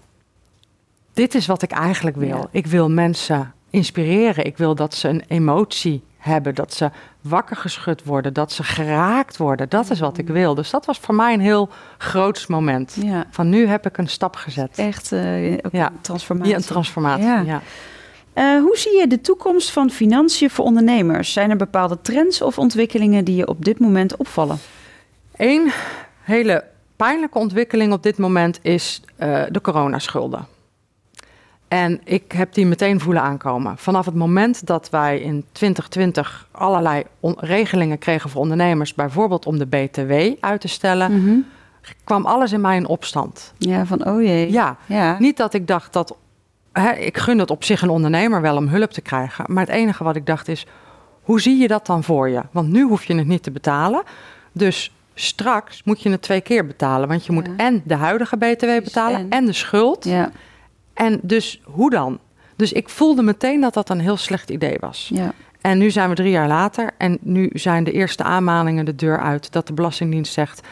dit 1.14 1.36
is 1.36 1.46
wat 1.48 1.62
ik 1.62 1.72
eigenlijk 1.72 2.16
wil. 2.16 2.48
Ik 2.52 2.66
wil 2.68 2.90
mensen 2.90 3.54
inspireren. 3.70 4.46
Ik 4.46 4.58
wil 4.58 4.76
dat 4.76 4.94
ze 4.94 5.08
een 5.10 5.24
emotie 5.28 6.04
hebben, 6.18 6.56
dat 6.56 6.74
ze 6.74 6.92
wakker 7.22 7.56
geschud 7.56 8.04
worden, 8.04 8.34
dat 8.34 8.52
ze 8.52 8.64
geraakt 8.64 9.38
worden. 9.38 9.70
Dat 9.70 9.90
is 9.90 10.00
wat 10.00 10.18
ik 10.18 10.28
wil. 10.28 10.56
Dus 10.56 10.70
dat 10.70 10.86
was 10.86 11.00
voor 11.00 11.16
mij 11.16 11.34
een 11.34 11.40
heel 11.40 11.70
groots 11.98 12.48
moment. 12.48 12.98
Van 13.32 13.50
nu 13.50 13.68
heb 13.68 13.86
ik 13.86 13.98
een 13.98 14.08
stap 14.10 14.36
gezet. 14.36 14.78
echt 14.78 15.12
eh, 15.12 15.54
ook 15.66 15.72
Ja. 15.72 15.88
een 15.90 16.02
transformatie. 16.02 16.52
Ja, 16.52 16.58
een 16.58 16.64
transformatie. 16.66 17.26
Ja. 17.26 17.40
Ja. 17.42 17.62
Eh, 18.36 18.60
hoe 18.60 18.78
zie 18.78 18.98
je 18.98 19.08
de 19.08 19.22
toekomst 19.22 19.72
van 19.72 19.90
financiën 19.90 20.50
voor 20.50 20.66
ondernemers? 20.66 21.34
Zijn 21.34 21.50
er 21.50 21.56
bepaalde 21.56 22.02
trends 22.02 22.42
of 22.42 22.58
ontwikkelingen 22.58 23.26
die 23.26 23.36
je 23.36 23.48
op 23.48 23.66
dit 23.66 23.80
moment 23.80 24.16
opvallen? 24.16 24.58
Eén 25.36 25.72
hele 26.22 26.64
pijnlijke 26.96 27.38
ontwikkeling 27.38 27.94
op 27.94 28.04
dit 28.04 28.18
moment 28.18 28.60
is 28.62 29.02
eh, 29.16 29.44
de 29.50 29.62
coronaschulden. 29.62 30.48
En 31.68 32.02
ik 32.04 32.32
heb 32.32 32.54
die 32.54 32.66
meteen 32.66 33.00
voelen 33.00 33.22
aankomen. 33.22 33.78
Vanaf 33.78 34.06
het 34.06 34.16
moment 34.16 34.68
dat 34.68 34.90
wij 34.90 35.20
in 35.20 35.46
2020 35.52 36.48
allerlei 36.52 37.04
regelingen 37.38 37.98
kregen 37.98 38.30
voor 38.30 38.42
ondernemers, 38.42 38.94
bijvoorbeeld 38.94 39.46
om 39.46 39.58
de 39.58 39.66
BTW 39.66 40.14
uit 40.40 40.62
te 40.62 40.68
stellen, 40.68 41.46
kwam 42.04 42.26
alles 42.26 42.52
in 42.52 42.62
mij 42.62 42.76
in 42.76 42.88
opstand. 42.88 43.54
Ja, 43.58 43.86
van 43.86 44.08
oh 44.08 44.22
jee. 44.22 44.52
Ja, 44.52 44.78
ja. 44.86 45.16
niet 45.20 45.38
dat 45.38 45.54
ik 45.54 45.68
dacht 45.68 45.94
dat. 45.94 46.16
Hè, 46.80 46.92
ik 46.92 47.18
gun 47.18 47.40
het 47.40 47.52
op 47.52 47.64
zich 47.64 47.82
een 47.82 47.90
ondernemer 47.90 48.42
wel 48.42 48.56
om 48.58 48.68
hulp 48.68 48.92
te 48.92 49.02
krijgen. 49.02 49.46
Maar 49.48 49.66
het 49.66 49.76
enige 49.76 50.04
wat 50.04 50.16
ik 50.16 50.26
dacht 50.26 50.48
is: 50.48 50.66
hoe 51.22 51.42
zie 51.42 51.58
je 51.58 51.68
dat 51.68 51.86
dan 51.86 52.04
voor 52.04 52.30
je? 52.30 52.42
Want 52.52 52.70
nu 52.70 52.84
hoef 52.84 53.04
je 53.06 53.16
het 53.16 53.28
niet 53.28 53.44
te 53.44 53.52
betalen. 53.52 54.04
Dus 54.52 54.92
straks 55.14 55.84
moet 55.84 56.02
je 56.02 56.10
het 56.10 56.22
twee 56.22 56.42
keer 56.42 56.66
betalen. 56.68 57.08
Want 57.08 57.26
je 57.26 57.32
moet 57.32 57.46
Ja. 57.46 57.54
en 57.58 57.82
de 57.86 57.96
huidige 57.96 58.38
BTW 58.38 58.66
betalen 58.84 59.20
en- 59.20 59.30
en, 59.30 59.46
de 59.46 59.54
schuld. 59.54 60.04
Ja, 60.04 60.32
En 60.94 61.20
dus 61.22 61.62
hoe 61.64 61.90
dan? 61.90 62.20
Dus 62.56 62.72
ik 62.74 62.90
voelde 62.90 63.22
meteen 63.22 63.62
dat 63.62 63.74
dat 63.74 63.90
een 63.90 64.00
heel 64.00 64.18
slecht 64.18 64.50
idee 64.50 64.78
was. 64.80 65.10
ja. 65.14 65.34
En 65.62 65.78
nu 65.78 65.92
zijn 65.92 66.10
we 66.10 66.16
drie 66.16 66.32
jaar 66.32 66.48
later 66.48 66.92
en 66.98 67.18
nu 67.22 67.50
zijn 67.54 67.84
de 67.84 67.92
eerste 67.92 68.24
aanmaningen 68.24 68.86
de 68.86 68.96
deur 68.96 69.20
uit 69.20 69.52
dat 69.52 69.68
de 69.68 69.74
Belastingdienst 69.74 70.34
zegt 70.34 70.68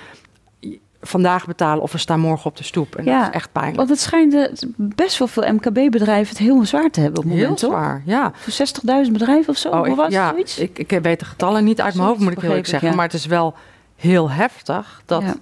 vandaag 1.04 1.46
betalen 1.46 1.84
of 1.84 1.92
we 1.92 1.98
staan 1.98 2.20
morgen 2.20 2.46
op 2.50 2.58
de 2.58 2.64
stoep. 2.64 2.96
En 2.96 3.04
Ja, 3.06 3.20
dat 3.20 3.28
is 3.30 3.36
echt 3.36 3.52
pijnlijk. 3.52 3.78
Want 3.78 3.90
het 3.90 4.00
schijnt 4.00 4.34
eh, 4.34 4.48
best 4.78 5.18
wel 5.18 5.28
veel 5.28 5.54
MKB-bedrijven 5.54 6.28
het 6.30 6.38
heel 6.38 6.66
zwaar 6.66 6.90
te 6.90 7.00
hebben 7.00 7.18
op 7.20 7.24
het 7.24 7.34
Heel 7.34 7.42
moment, 7.42 7.60
toch? 7.62 7.72
zwaar, 7.72 8.02
ja. 8.06 8.32
Voor 8.36 8.68
60.000 9.06 9.12
bedrijven 9.12 9.50
of 9.50 9.58
zo? 9.58 9.70
Oh, 9.70 9.88
ik, 9.88 9.96
was 9.96 10.06
het 10.06 10.14
ja, 10.14 10.30
zoiets? 10.30 10.60
ik, 10.60 10.80
ik 10.80 11.00
weet 11.02 11.20
de 11.20 11.26
getallen 11.26 11.64
niet 11.64 11.82
uit 11.82 11.96
mijn 11.96 12.08
hoofd, 12.08 12.20
moet 12.20 12.32
ik 12.32 12.40
heel 12.40 12.50
eerlijk 12.50 12.68
zeggen. 12.68 12.90
ja. 12.90 12.96
Maar 12.96 13.06
het 13.06 13.14
is 13.14 13.26
wel 13.26 13.54
heel 13.96 14.30
heftig 14.30 15.02
dat 15.06 15.22
Ja. 15.22 15.36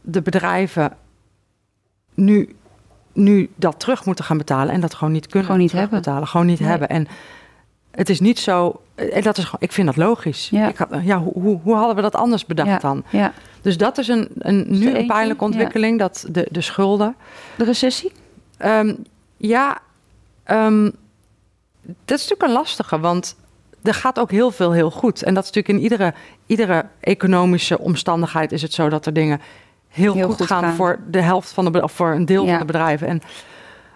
de 0.00 0.22
bedrijven 0.22 0.92
nu, 2.14 2.56
nu 3.12 3.50
dat 3.56 3.80
terug 3.80 4.04
moeten 4.04 4.24
gaan 4.24 4.38
betalen 4.38 4.74
en 4.74 4.80
dat 4.80 4.94
gewoon 4.94 5.12
niet 5.12 5.26
kunnen 5.26 5.44
Gewoon 5.44 5.60
niet 5.62 5.72
hebben. 5.72 5.98
betalen. 5.98 6.28
Gewoon 6.28 6.46
niet 6.46 6.60
Nee. 6.60 6.68
hebben. 6.68 6.88
En 6.88 7.08
het 7.94 8.08
is 8.08 8.20
niet 8.20 8.38
zo. 8.38 8.80
En 8.94 9.22
dat 9.22 9.38
is 9.38 9.44
gewoon, 9.44 9.60
ik 9.60 9.72
vind 9.72 9.86
dat 9.86 9.96
logisch. 9.96 10.48
Ja. 10.50 10.68
Ik 10.68 10.76
had, 10.76 10.88
ja, 11.02 11.18
hoe, 11.18 11.32
hoe, 11.32 11.60
hoe 11.62 11.74
hadden 11.74 11.96
we 11.96 12.02
dat 12.02 12.14
anders 12.14 12.46
bedacht 12.46 12.68
ja, 12.68 12.78
dan? 12.78 13.04
ja. 13.10 13.32
Dus 13.62 13.76
dat 13.76 13.98
is 13.98 14.08
een, 14.08 14.28
een, 14.38 14.66
nu 14.68 14.96
een 14.96 15.06
pijnlijke 15.06 15.44
ontwikkeling, 15.44 15.98
dat 15.98 16.26
de, 16.30 16.48
de 16.50 16.60
schulden. 16.60 17.14
De 17.56 17.64
recessie? 17.64 18.12
Ehm, 18.56 18.94
ja, 19.36 19.78
ehm, 20.44 20.84
dat 21.82 22.18
is 22.18 22.28
natuurlijk 22.28 22.42
een 22.42 22.52
lastige, 22.52 22.98
want 22.98 23.36
er 23.82 23.94
gaat 23.94 24.18
ook 24.18 24.30
heel 24.30 24.50
veel 24.50 24.72
heel 24.72 24.90
goed. 24.90 25.22
En 25.22 25.34
dat 25.34 25.44
is 25.44 25.50
natuurlijk 25.50 25.78
in 25.78 25.90
iedere, 25.90 26.14
iedere 26.46 26.86
economische 27.00 27.78
omstandigheid 27.78 28.52
is 28.52 28.62
het 28.62 28.72
zo 28.72 28.88
dat 28.88 29.06
er 29.06 29.12
dingen 29.12 29.40
heel, 29.88 30.14
Heel 30.14 30.26
goed, 30.26 30.36
goed 30.36 30.46
gaan, 30.46 30.62
gaan. 30.62 30.74
voor 30.74 30.98
de 31.10 31.20
helft 31.20 31.52
van 31.52 31.72
de 31.72 31.88
voor 31.88 32.12
een 32.12 32.26
deel 32.26 32.46
van 32.46 32.58
de 32.58 32.64
bedrijven. 32.64 33.08
En, 33.08 33.22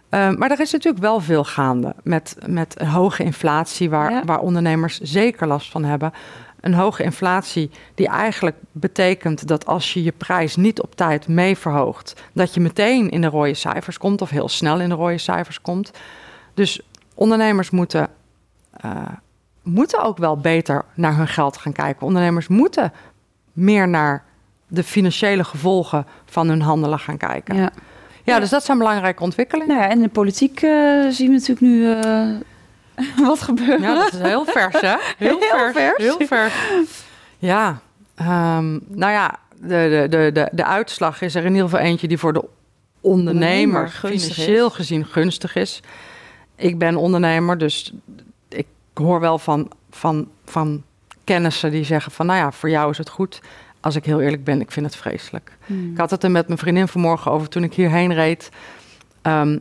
ehm, 0.09 0.39
maar 0.39 0.51
er 0.51 0.61
is 0.61 0.73
natuurlijk 0.73 1.03
wel 1.03 1.21
veel 1.21 1.45
gaande 1.45 1.95
met, 2.03 2.37
met 2.47 2.75
een 2.81 2.89
hoge 2.89 3.23
inflatie, 3.23 3.91
waar, 3.91 4.11
Ja. 4.11 4.25
waar 4.25 4.41
ondernemers 4.41 5.01
zeker 5.01 5.47
last 5.47 5.71
van 5.71 5.85
hebben. 5.85 6.13
Een 6.61 6.75
hoge 6.75 7.03
inflatie 7.03 7.71
die 7.95 8.09
eigenlijk 8.09 8.57
betekent 8.73 9.49
dat 9.49 9.67
als 9.67 9.93
je 9.93 10.03
je 10.03 10.13
prijs 10.13 10.57
niet 10.57 10.83
op 10.83 10.95
tijd 10.97 11.29
mee 11.29 11.57
verhoogt, 11.57 12.23
dat 12.33 12.55
je 12.55 12.61
meteen 12.61 13.09
in 13.11 13.21
de 13.21 13.27
rode 13.27 13.55
cijfers 13.55 13.99
komt 13.99 14.21
of 14.23 14.31
heel 14.31 14.49
snel 14.49 14.81
in 14.81 14.89
de 14.89 14.95
rode 14.95 15.19
cijfers 15.19 15.61
komt. 15.61 15.91
Dus 16.55 16.81
ondernemers 17.15 17.71
moeten, 17.71 18.09
eh, 18.71 18.91
moeten 19.63 20.03
ook 20.03 20.19
wel 20.19 20.37
beter 20.37 20.85
naar 20.95 21.17
hun 21.17 21.29
geld 21.29 21.57
gaan 21.57 21.73
kijken. 21.73 22.07
Ondernemers 22.07 22.49
moeten 22.49 22.93
meer 23.53 23.89
naar 23.89 24.25
de 24.69 24.85
financiële 24.85 25.45
gevolgen 25.45 26.07
van 26.25 26.49
hun 26.49 26.63
handelen 26.63 26.99
gaan 26.99 27.17
kijken. 27.17 27.57
Ja, 27.57 27.71
Ja. 28.29 28.41
dus 28.41 28.51
dat 28.51 28.65
zijn 28.65 28.79
belangrijke 28.79 29.23
ontwikkelingen. 29.23 29.75
Nou 29.75 29.81
ja, 29.81 29.89
en 29.89 29.97
in 29.97 30.03
de 30.03 30.09
politiek 30.09 30.63
eh, 30.63 30.71
zien 31.09 31.27
we 31.27 31.33
natuurlijk 31.33 31.61
nu 31.61 31.93
eh, 31.93 32.29
wat 33.27 33.41
gebeuren. 33.41 33.81
Ja, 33.81 33.95
dat 33.95 34.13
is 34.13 34.21
heel 34.21 34.45
vers, 34.45 34.81
hè? 34.81 34.97
Heel, 35.19 35.39
Heel 35.39 35.49
vers, 35.49 35.73
vers. 35.73 35.97
Heel 35.97 36.27
vers. 36.27 36.55
Ja, 37.39 37.81
ehm, 38.15 38.79
nou 38.89 39.13
ja, 39.13 39.39
de, 39.61 39.67
de, 39.67 40.07
de, 40.09 40.31
de, 40.33 40.49
de 40.53 40.65
uitslag 40.65 41.23
is 41.23 41.35
er 41.35 41.45
in 41.45 41.53
ieder 41.53 41.69
geval 41.69 41.85
eentje 41.85 42.09
die 42.09 42.19
voor 42.19 42.33
de 42.33 42.45
ondernemer 43.01 43.89
financieel 43.89 44.71
gezien 44.71 45.05
gunstig 45.05 45.55
is. 45.55 45.81
Ik 46.57 46.79
ben 46.79 46.97
ondernemer, 46.97 47.59
dus 47.59 47.93
ik 48.49 48.67
hoor 48.95 49.21
wel 49.21 49.39
van, 49.39 49.71
van, 49.91 50.29
van 50.45 50.83
kennissen 51.25 51.71
die 51.71 51.85
zeggen 51.85 52.13
van, 52.13 52.27
nou 52.27 52.39
ja, 52.39 52.53
voor 52.53 52.71
jou 52.71 52.91
is 52.91 52.99
het 52.99 53.09
goed. 53.09 53.41
Als 53.81 53.97
ik 53.97 54.05
heel 54.05 54.21
eerlijk 54.21 54.45
ben, 54.45 54.61
ik 54.61 54.71
vind 54.71 54.87
het 54.87 54.97
vreselijk. 54.97 55.57
Hmm. 55.67 55.91
Ik 55.93 55.99
had 55.99 56.11
het 56.11 56.25
er 56.25 56.31
met 56.31 56.47
mijn 56.47 56.59
vriendin 56.59 56.89
vanmorgen 56.89 57.31
over 57.31 57.49
toen 57.49 57.63
ik 57.63 57.75
hierheen 57.75 58.15
reed. 58.15 58.49
Ehm, 59.23 59.59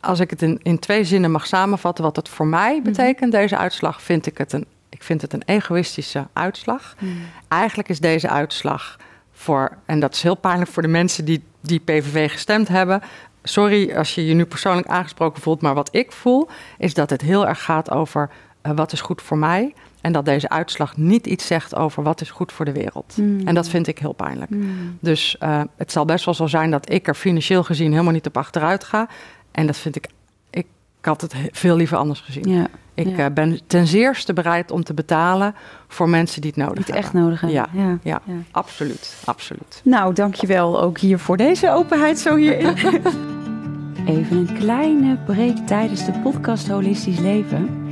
als 0.00 0.20
ik 0.20 0.30
het 0.30 0.42
in, 0.42 0.60
in 0.62 0.78
twee 0.78 1.04
zinnen 1.04 1.30
mag 1.30 1.46
samenvatten, 1.46 2.04
wat 2.04 2.16
het 2.16 2.28
voor 2.28 2.46
mij 2.46 2.82
betekent, 2.82 3.32
deze 3.32 3.56
uitslag, 3.56 4.02
vind 4.02 4.26
ik 4.26 4.38
het 4.38 4.52
een, 4.52 4.66
ik 4.88 5.02
vind 5.02 5.22
het 5.22 5.32
een 5.32 5.42
egoïstische 5.46 6.26
uitslag. 6.32 6.94
Hmm. 6.98 7.16
Eigenlijk 7.48 7.88
is 7.88 8.00
deze 8.00 8.28
uitslag 8.28 8.96
voor, 9.32 9.76
en 9.86 10.00
dat 10.00 10.14
is 10.14 10.22
heel 10.22 10.36
pijnlijk 10.36 10.70
voor 10.70 10.82
de 10.82 10.88
mensen 10.88 11.24
die, 11.24 11.42
die 11.60 11.80
PVV 11.80 12.30
gestemd 12.30 12.68
hebben. 12.68 13.02
Sorry 13.42 13.94
als 13.96 14.14
je 14.14 14.26
je 14.26 14.34
nu 14.34 14.44
persoonlijk 14.44 14.86
aangesproken 14.86 15.42
voelt, 15.42 15.60
maar 15.60 15.74
wat 15.74 15.88
ik 15.92 16.12
voel, 16.12 16.48
is 16.78 16.94
dat 16.94 17.10
het 17.10 17.20
heel 17.20 17.46
erg 17.46 17.62
gaat 17.62 17.90
over 17.90 18.30
eh, 18.64 18.72
wat 18.74 18.92
is 18.92 19.00
goed 19.00 19.22
voor 19.22 19.38
mij. 19.38 19.74
En 20.00 20.12
dat 20.12 20.24
deze 20.24 20.48
uitslag 20.48 20.96
niet 20.96 21.26
iets 21.26 21.46
zegt 21.46 21.74
over 21.76 22.02
wat 22.02 22.20
is 22.20 22.30
goed 22.30 22.52
voor 22.52 22.64
de 22.64 22.72
wereld. 22.72 23.12
Hmm. 23.14 23.40
En 23.46 23.54
dat 23.54 23.68
vind 23.68 23.86
ik 23.86 23.98
heel 23.98 24.12
pijnlijk. 24.12 24.50
Hmm. 24.50 24.96
Dus 25.00 25.38
eh, 25.38 25.60
het 25.76 25.92
zal 25.92 26.04
best 26.04 26.24
wel 26.24 26.34
zo 26.34 26.46
zijn 26.46 26.70
dat 26.70 26.90
ik 26.92 27.08
er 27.08 27.14
financieel 27.14 27.62
gezien 27.64 27.90
helemaal 27.92 28.12
niet 28.12 28.26
op 28.26 28.36
achteruit 28.36 28.84
ga. 28.84 29.08
En 29.52 29.66
dat 29.66 29.76
vind 29.76 29.96
ik, 29.96 30.06
ik 30.50 30.66
had 31.00 31.20
het 31.20 31.32
he- 31.32 31.48
veel 31.52 31.76
liever 31.76 31.96
anders 31.96 32.20
gezien. 32.20 32.48
Ja, 32.50 32.66
Ik 32.94 33.16
ja. 33.16 33.26
eh, 33.26 33.32
ben 33.32 33.60
ten 33.66 33.86
zeerste 33.86 34.32
bereid 34.32 34.70
om 34.70 34.84
te 34.84 34.94
betalen 34.94 35.54
voor 35.88 36.08
mensen 36.08 36.40
die 36.40 36.50
het 36.56 36.58
nodig 36.66 36.84
die 36.84 36.94
het 36.94 37.04
hebben. 37.04 37.12
echt 37.20 37.24
nodig 37.24 37.40
hebben. 37.40 37.58
Ja. 37.82 37.84
ja. 37.88 37.98
Ja, 38.02 38.20
Ja. 38.24 38.34
absoluut, 38.50 39.16
absoluut. 39.24 39.80
Nou, 39.84 40.14
dankjewel 40.14 40.80
ook 40.80 40.98
hier 40.98 41.18
voor 41.18 41.36
deze 41.36 41.70
openheid 41.70 42.18
zo 42.18 42.36
hierin. 42.36 42.74
Even 44.06 44.36
een 44.36 44.54
kleine 44.58 45.16
break 45.26 45.56
tijdens 45.56 46.04
de 46.04 46.12
podcast 46.12 46.68
Holistisch 46.68 47.18
Leven. 47.18 47.83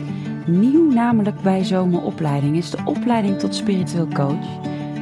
Nieuw 0.47 0.93
namelijk 0.93 1.41
bij 1.41 1.65
Zomeropleiding 1.65 2.57
is 2.57 2.71
de 2.71 2.79
opleiding 2.85 3.39
tot 3.39 3.55
spiritueel 3.55 4.09
coach. 4.09 4.47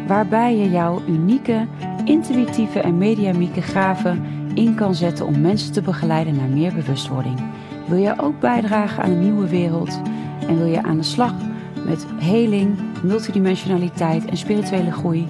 Waarbij 0.07 0.57
je 0.57 0.71
jouw 0.71 1.03
unieke, 1.09 1.67
intuïtieve 2.05 2.81
en 2.81 2.99
mediamieke 2.99 3.63
gaven 3.63 4.25
in 4.55 4.75
kan 4.75 4.95
zetten 4.95 5.27
om 5.27 5.41
mensen 5.41 5.73
te 5.73 5.83
begeleiden 5.83 6.37
naar 6.37 6.49
meer 6.49 6.75
bewustwording. 6.75 7.41
Wil 7.89 7.99
je 7.99 8.21
ook 8.21 8.41
bijdragen 8.41 9.03
aan 9.03 9.11
een 9.11 9.21
nieuwe 9.21 9.49
wereld 9.49 10.01
en 10.47 10.57
wil 10.57 10.67
je 10.67 10.83
aan 10.83 10.97
de 10.97 11.03
slag 11.03 11.35
met 11.87 12.07
heling, 12.19 12.79
multidimensionaliteit 13.03 14.25
en 14.25 14.37
spirituele 14.37 14.93
groei? 14.93 15.27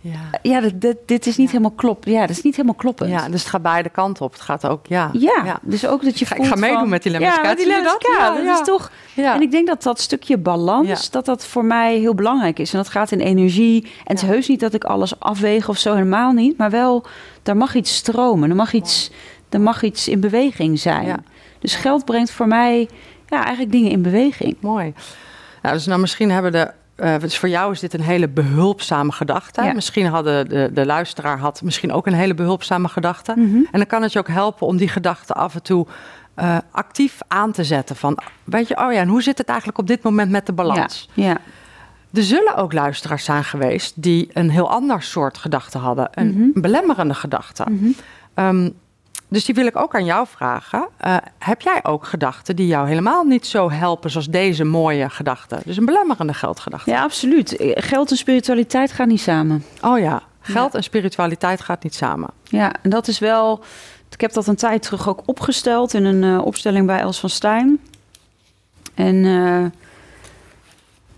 Ja. 0.02 0.20
ja, 0.42 0.62
dit, 0.62 0.82
dit, 0.82 0.98
dit 1.06 1.26
is 1.26 1.38
niet 1.38 1.46
Ja. 1.48 1.52
helemaal 1.58 1.76
klopt. 1.78 2.06
Ja, 2.06 2.20
dat 2.22 2.30
is 2.30 2.42
niet 2.42 2.56
helemaal 2.56 2.78
kloppend. 2.78 3.10
ja, 3.10 3.30
dus 3.30 3.42
het 3.42 3.50
gaat 3.50 3.62
beide 3.62 3.90
kanten 3.90 4.26
op. 4.26 4.32
Het 4.32 4.42
gaat 4.42 4.68
ook, 4.68 4.86
ja. 4.88 5.10
Ja, 5.14 5.60
dus 5.62 5.88
ook 5.88 6.04
dat 6.04 6.20
je 6.20 6.26
ga- 6.26 6.36
ik 6.36 6.46
ga 6.46 6.56
meedoen 6.56 6.80
van- 6.80 6.90
met 6.90 7.04
die 7.04 7.12
Lemons 7.12 7.36
Ja, 7.36 7.42
met 7.42 7.58
die 7.58 7.68
Lemons 7.68 7.88
dat? 7.92 7.98
Cat. 8.02 8.18
Ja, 8.18 8.34
Dat 8.36 8.44
ja. 8.44 8.54
is 8.60 8.66
toch... 8.66 8.92
Ja. 9.14 9.36
En 9.36 9.42
ik 9.42 9.52
denk 9.52 9.68
dat 9.68 9.84
dat 9.84 10.00
stukje 10.00 10.38
balans, 10.38 11.10
dat 11.10 11.26
dat 11.26 11.46
voor 11.46 11.66
mij 11.66 11.98
heel 11.98 12.16
belangrijk 12.16 12.60
is. 12.60 12.72
En 12.72 12.78
dat 12.78 12.90
gaat 12.90 13.12
in 13.12 13.20
energie. 13.20 13.82
En 13.84 13.90
het 14.16 14.22
is 14.22 14.28
heus 14.30 14.48
niet 14.48 14.60
dat 14.60 14.74
ik 14.74 14.84
alles 14.84 15.20
afweeg 15.20 15.70
of 15.70 15.78
zo, 15.78 15.94
helemaal 15.94 16.32
niet. 16.32 16.58
Maar 16.58 16.70
wel, 16.70 17.06
daar 17.44 17.58
mag 17.58 17.76
iets 17.76 17.96
stromen. 17.96 18.50
Er 18.50 18.56
mag 18.56 18.74
iets, 18.74 19.12
er 19.50 19.62
mag 19.62 19.84
iets 19.84 20.08
in 20.08 20.20
beweging 20.20 20.80
zijn. 20.80 21.26
Dus 21.60 21.76
geld 21.76 22.06
brengt 22.06 22.32
voor 22.32 22.48
mij 22.48 22.90
ja, 23.28 23.42
eigenlijk 23.42 23.72
dingen 23.72 23.92
in 23.92 24.02
beweging. 24.02 24.56
Mooi. 24.60 24.94
Nou, 25.62 25.76
dus 25.76 25.86
nou 25.86 26.00
misschien 26.00 26.32
hebben 26.32 26.52
de. 26.52 26.72
Eh, 27.00 27.20
dus 27.20 27.38
voor 27.38 27.50
jou 27.50 27.72
is 27.72 27.80
dit 27.80 27.94
een 27.94 28.02
hele 28.02 28.28
behulpzame 28.28 29.12
gedachte. 29.12 29.64
Ja. 29.64 29.74
Misschien 29.74 30.06
hadden 30.06 30.50
de, 30.50 30.70
de 30.74 30.86
luisteraar 30.86 31.38
had 31.40 31.62
misschien 31.62 31.92
ook 31.92 32.08
een 32.08 32.14
hele 32.14 32.34
behulpzame 32.34 32.88
gedachte. 32.88 33.34
Mhm. 33.36 33.56
En 33.56 33.68
dan 33.72 33.86
kan 33.86 34.02
het 34.02 34.12
je 34.14 34.20
ook 34.20 34.28
helpen 34.28 34.68
om 34.68 34.78
die 34.78 34.88
gedachte 34.90 35.34
af 35.34 35.56
en 35.56 35.64
toe 35.64 35.86
eh, 36.34 36.58
actief 36.72 37.18
aan 37.28 37.52
te 37.52 37.64
zetten. 37.64 37.96
Van, 37.96 38.18
weet 38.44 38.68
je, 38.68 38.78
oh 38.78 38.94
ja, 38.94 39.00
en 39.00 39.08
hoe 39.08 39.22
zit 39.24 39.38
het 39.38 39.48
eigenlijk 39.48 39.80
op 39.80 39.88
dit 39.88 40.04
moment 40.04 40.32
met 40.32 40.46
de 40.46 40.54
balans? 40.54 41.10
Ja, 41.14 41.26
ja. 41.26 41.38
Er 42.14 42.24
zullen 42.24 42.56
ook 42.56 42.74
luisteraars 42.74 43.24
zijn 43.24 43.44
geweest 43.44 43.94
die 44.02 44.30
een 44.34 44.50
heel 44.50 44.70
ander 44.70 45.02
soort 45.04 45.38
gedachte 45.38 45.78
hadden. 45.78 46.10
Een 46.12 46.28
Mhm. 46.28 46.62
belemmerende 46.62 47.14
gedachte. 47.14 47.64
Ehm, 48.34 48.70
dus 49.30 49.46
die 49.46 49.56
wil 49.56 49.66
ik 49.66 49.76
ook 49.76 49.96
aan 49.96 50.06
jou 50.06 50.28
vragen. 50.28 50.88
Eh, 50.98 51.18
heb 51.38 51.62
jij 51.62 51.80
ook 51.84 52.06
gedachten 52.06 52.56
die 52.56 52.68
jou 52.68 52.88
helemaal 52.88 53.24
niet 53.24 53.48
zo 53.48 53.72
helpen 53.72 54.10
zoals 54.10 54.28
deze 54.28 54.64
mooie 54.64 55.10
gedachte? 55.10 55.60
Dus 55.66 55.78
een 55.78 55.86
belemmerende 55.86 56.34
geldgedachte. 56.34 56.92
ja, 56.92 57.04
absoluut. 57.04 57.56
Geld 57.60 58.12
en 58.12 58.18
spiritualiteit 58.18 58.92
gaan 58.92 59.08
niet 59.08 59.22
samen. 59.22 59.64
Oh 59.82 60.00
ja, 60.00 60.22
geld 60.42 60.76
en 60.76 60.84
spiritualiteit 60.84 61.62
gaat 61.62 61.84
niet 61.84 61.96
samen. 61.96 62.30
Ja, 62.44 62.74
en 62.82 62.90
dat 62.90 63.08
is 63.08 63.20
wel. 63.20 63.64
Ik 64.12 64.22
heb 64.22 64.34
dat 64.34 64.48
een 64.48 64.56
tijd 64.56 64.82
terug 64.82 65.10
ook 65.10 65.22
opgesteld 65.26 65.94
in 65.94 66.06
een 66.06 66.24
eh, 66.24 66.46
opstelling 66.46 66.86
bij 66.86 67.00
Els 67.00 67.20
van 67.20 67.30
Stijn. 67.30 67.80
En 68.94 69.26
eh, 69.26 69.80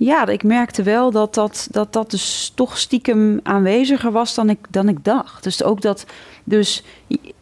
ja, 0.05 0.27
ik 0.27 0.43
merkte 0.43 0.83
wel 0.83 1.11
dat 1.11 1.33
dat, 1.33 1.67
dat 1.71 1.93
dat 1.93 2.11
dus 2.11 2.51
toch 2.55 2.77
stiekem 2.77 3.39
aanweziger 3.43 4.11
was 4.11 4.35
dan 4.35 4.49
ik, 4.49 4.59
dan 4.69 4.89
ik 4.89 5.03
dacht. 5.03 5.43
Dus 5.43 5.63
ook 5.63 5.81
dat, 5.81 6.05
dus 6.43 6.83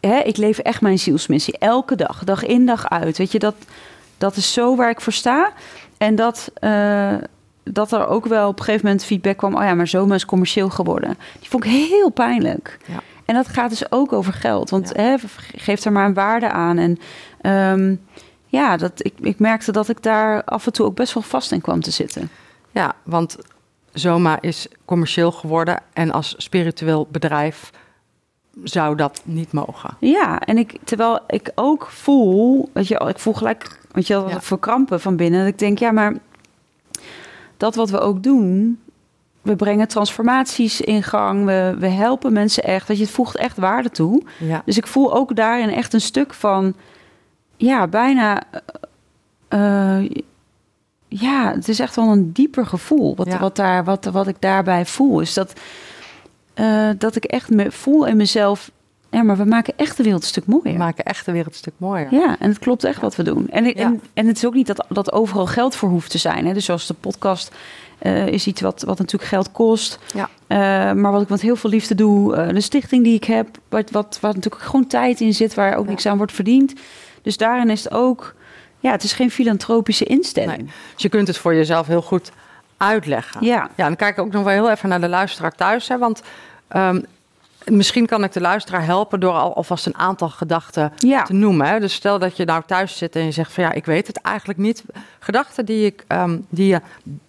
hè, 0.00 0.18
ik 0.18 0.36
leef 0.36 0.58
echt 0.58 0.80
mijn 0.80 0.98
zielsmissie 0.98 1.58
elke 1.58 1.96
dag, 1.96 2.24
dag 2.24 2.44
in 2.44 2.66
dag 2.66 2.88
uit. 2.88 3.18
Weet 3.18 3.32
je, 3.32 3.38
dat, 3.38 3.54
dat 4.18 4.36
is 4.36 4.52
zo 4.52 4.76
waar 4.76 4.90
ik 4.90 5.00
voor 5.00 5.12
sta. 5.12 5.52
En 5.98 6.14
dat, 6.14 6.50
eh, 6.54 7.14
dat 7.62 7.92
er 7.92 8.06
ook 8.06 8.26
wel 8.26 8.48
op 8.48 8.58
een 8.58 8.64
gegeven 8.64 8.86
moment 8.86 9.04
feedback 9.04 9.36
kwam: 9.36 9.54
oh 9.56 9.62
ja, 9.62 9.74
maar 9.74 9.88
zomaar 9.88 10.16
is 10.16 10.24
commercieel 10.24 10.70
geworden. 10.70 11.18
Die 11.40 11.48
vond 11.48 11.64
ik 11.64 11.70
heel 11.70 12.10
pijnlijk. 12.10 12.78
Ja. 12.86 13.00
En 13.24 13.34
dat 13.34 13.48
gaat 13.48 13.70
dus 13.70 13.92
ook 13.92 14.12
over 14.12 14.32
geld. 14.32 14.70
Want 14.70 14.92
Ja. 14.94 15.02
hè, 15.02 15.16
geef 15.56 15.84
er 15.84 15.92
maar 15.92 16.06
een 16.06 16.14
waarde 16.14 16.50
aan. 16.50 16.78
En 16.78 16.98
ehm, 17.40 17.94
ja, 18.46 18.76
dat, 18.76 18.92
ik, 18.96 19.14
ik 19.20 19.38
merkte 19.38 19.72
dat 19.72 19.88
ik 19.88 20.02
daar 20.02 20.44
af 20.44 20.66
en 20.66 20.72
toe 20.72 20.86
ook 20.86 20.94
best 20.94 21.14
wel 21.14 21.22
vast 21.22 21.52
in 21.52 21.60
kwam 21.60 21.80
te 21.80 21.90
zitten. 21.90 22.30
Ja, 22.70 22.94
want 23.02 23.38
Zoma 23.92 24.40
is 24.40 24.66
commercieel 24.84 25.32
geworden 25.32 25.82
en 25.92 26.10
als 26.10 26.34
spiritueel 26.38 27.06
bedrijf 27.10 27.70
zou 28.64 28.96
dat 28.96 29.20
niet 29.24 29.52
mogen. 29.52 29.96
Ja, 30.00 30.40
en 30.40 30.58
ik, 30.58 30.76
terwijl 30.84 31.18
ik 31.26 31.50
ook 31.54 31.86
voel, 31.86 32.70
weet 32.72 32.88
je, 32.88 33.04
ik 33.08 33.18
voel 33.18 33.32
gelijk, 33.34 33.80
weet 33.92 34.06
je, 34.06 34.14
wel, 34.14 34.28
Ja. 34.28 34.40
verkrampen 34.40 35.00
van 35.00 35.16
binnen. 35.16 35.40
Dat 35.40 35.48
ik 35.48 35.58
denk, 35.58 35.78
ja, 35.78 35.90
maar 35.90 36.14
dat 37.56 37.74
wat 37.74 37.90
we 37.90 37.98
ook 38.00 38.22
doen, 38.22 38.80
we 39.42 39.56
brengen 39.56 39.88
transformaties 39.88 40.80
in 40.80 41.02
gang, 41.02 41.44
we, 41.44 41.76
we 41.78 41.86
helpen 41.88 42.32
mensen 42.32 42.62
echt. 42.62 42.86
Dat 42.86 42.96
je 42.96 43.02
het 43.02 43.12
voegt 43.12 43.36
echt 43.36 43.56
waarde 43.56 43.90
toe. 43.90 44.22
Ja, 44.38 44.62
Dus 44.64 44.76
ik 44.76 44.86
voel 44.86 45.14
ook 45.14 45.36
daarin 45.36 45.70
echt 45.70 45.92
een 45.92 46.00
stuk 46.00 46.34
van, 46.34 46.74
ja, 47.56 47.86
bijna, 47.86 48.42
eh, 49.48 49.98
eh, 49.98 50.10
ja, 51.12 51.52
het 51.54 51.68
is 51.68 51.80
echt 51.80 51.96
wel 51.96 52.08
een 52.08 52.32
dieper 52.32 52.66
gevoel 52.66 53.16
wat, 53.16 53.26
Ja. 53.26 53.38
wat, 53.38 53.56
daar, 53.56 53.84
wat, 53.84 54.04
wat 54.04 54.26
ik 54.26 54.36
daarbij 54.38 54.86
voel. 54.86 55.20
Is 55.20 55.34
dat, 55.34 55.52
eh, 56.54 56.88
dat 56.98 57.16
ik 57.16 57.24
echt 57.24 57.50
me 57.50 57.70
voel 57.70 58.06
in 58.06 58.16
mezelf, 58.16 58.70
ja, 59.10 59.22
maar 59.22 59.36
we 59.36 59.44
maken 59.44 59.72
echt 59.76 59.96
de 59.96 60.02
wereld 60.02 60.22
een 60.22 60.28
stuk 60.28 60.46
mooier. 60.46 60.72
we 60.72 60.78
maken 60.78 61.04
echt 61.04 61.24
de 61.26 61.32
wereld 61.32 61.52
een 61.52 61.58
stuk 61.58 61.74
mooier. 61.76 62.14
Ja, 62.14 62.36
en 62.38 62.48
het 62.48 62.58
klopt 62.58 62.84
echt 62.84 63.00
wat 63.00 63.16
we 63.16 63.22
doen. 63.22 63.48
En, 63.48 63.64
Ja. 63.64 63.72
en, 63.72 64.00
en 64.14 64.26
het 64.26 64.36
is 64.36 64.46
ook 64.46 64.54
niet 64.54 64.66
dat, 64.66 64.84
dat 64.88 65.12
overal 65.12 65.46
geld 65.46 65.74
voor 65.76 65.88
hoeft 65.88 66.10
te 66.10 66.18
zijn. 66.18 66.46
Hè? 66.46 66.52
Dus 66.52 66.64
zoals 66.64 66.86
de 66.86 66.94
podcast 66.94 67.54
eh, 67.98 68.26
is 68.26 68.46
iets 68.46 68.60
wat, 68.60 68.82
wat 68.82 68.98
natuurlijk 68.98 69.30
geld 69.30 69.52
kost. 69.52 69.98
Ja. 70.14 70.28
Eh, 70.46 70.58
maar 70.94 71.12
wat 71.12 71.22
ik 71.22 71.28
met 71.28 71.40
heel 71.40 71.56
veel 71.56 71.70
liefde 71.70 71.94
doe, 71.94 72.52
de 72.52 72.60
stichting 72.60 73.04
die 73.04 73.14
ik 73.14 73.24
heb, 73.24 73.48
wat, 73.68 73.90
wat, 73.90 74.18
waar 74.20 74.34
natuurlijk 74.34 74.62
gewoon 74.62 74.86
tijd 74.86 75.20
in 75.20 75.34
zit, 75.34 75.54
waar 75.54 75.76
ook 75.76 75.86
niks 75.86 76.06
aan 76.06 76.16
wordt 76.16 76.32
verdiend. 76.32 76.72
Dus 77.22 77.36
daarin 77.36 77.70
is 77.70 77.84
het 77.84 77.92
ook, 77.92 78.34
ja, 78.80 78.90
het 78.90 79.02
is 79.02 79.12
geen 79.12 79.30
filantropische 79.30 80.04
instelling. 80.04 80.56
Nee. 80.62 80.70
Dus 80.94 81.02
je 81.02 81.08
kunt 81.08 81.26
het 81.26 81.36
voor 81.38 81.54
jezelf 81.54 81.86
heel 81.86 82.02
goed 82.02 82.32
uitleggen. 82.76 83.44
Ja, 83.44 83.70
Ja, 83.76 83.84
dan 83.84 83.96
kijk 83.96 84.16
ik 84.16 84.24
ook 84.24 84.32
nog 84.32 84.44
wel 84.44 84.52
heel 84.52 84.70
even 84.70 84.88
naar 84.88 85.00
de 85.00 85.08
luisteraar 85.08 85.52
thuis. 85.52 85.88
Hè, 85.88 85.98
want 85.98 86.22
ehm, 86.68 87.00
misschien 87.64 88.06
kan 88.06 88.24
ik 88.24 88.32
de 88.32 88.40
luisteraar 88.40 88.84
helpen 88.84 89.20
door 89.20 89.32
al, 89.32 89.54
alvast 89.54 89.86
een 89.86 89.96
aantal 89.96 90.28
gedachten 90.28 90.92
ja. 90.96 91.22
te 91.22 91.32
noemen. 91.32 91.66
Hè. 91.66 91.80
Dus 91.80 91.94
stel 91.94 92.18
dat 92.18 92.36
je 92.36 92.44
nou 92.44 92.62
thuis 92.66 92.96
zit 92.96 93.16
en 93.16 93.24
je 93.24 93.30
zegt 93.30 93.52
van 93.52 93.64
ja, 93.64 93.72
ik 93.72 93.84
weet 93.84 94.06
het 94.06 94.16
eigenlijk 94.16 94.58
niet. 94.58 94.84
Gedachten 95.18 95.64
die, 95.64 95.86
ik, 95.86 96.04
ehm, 96.06 96.38
die, 96.48 96.66
je, 96.66 96.80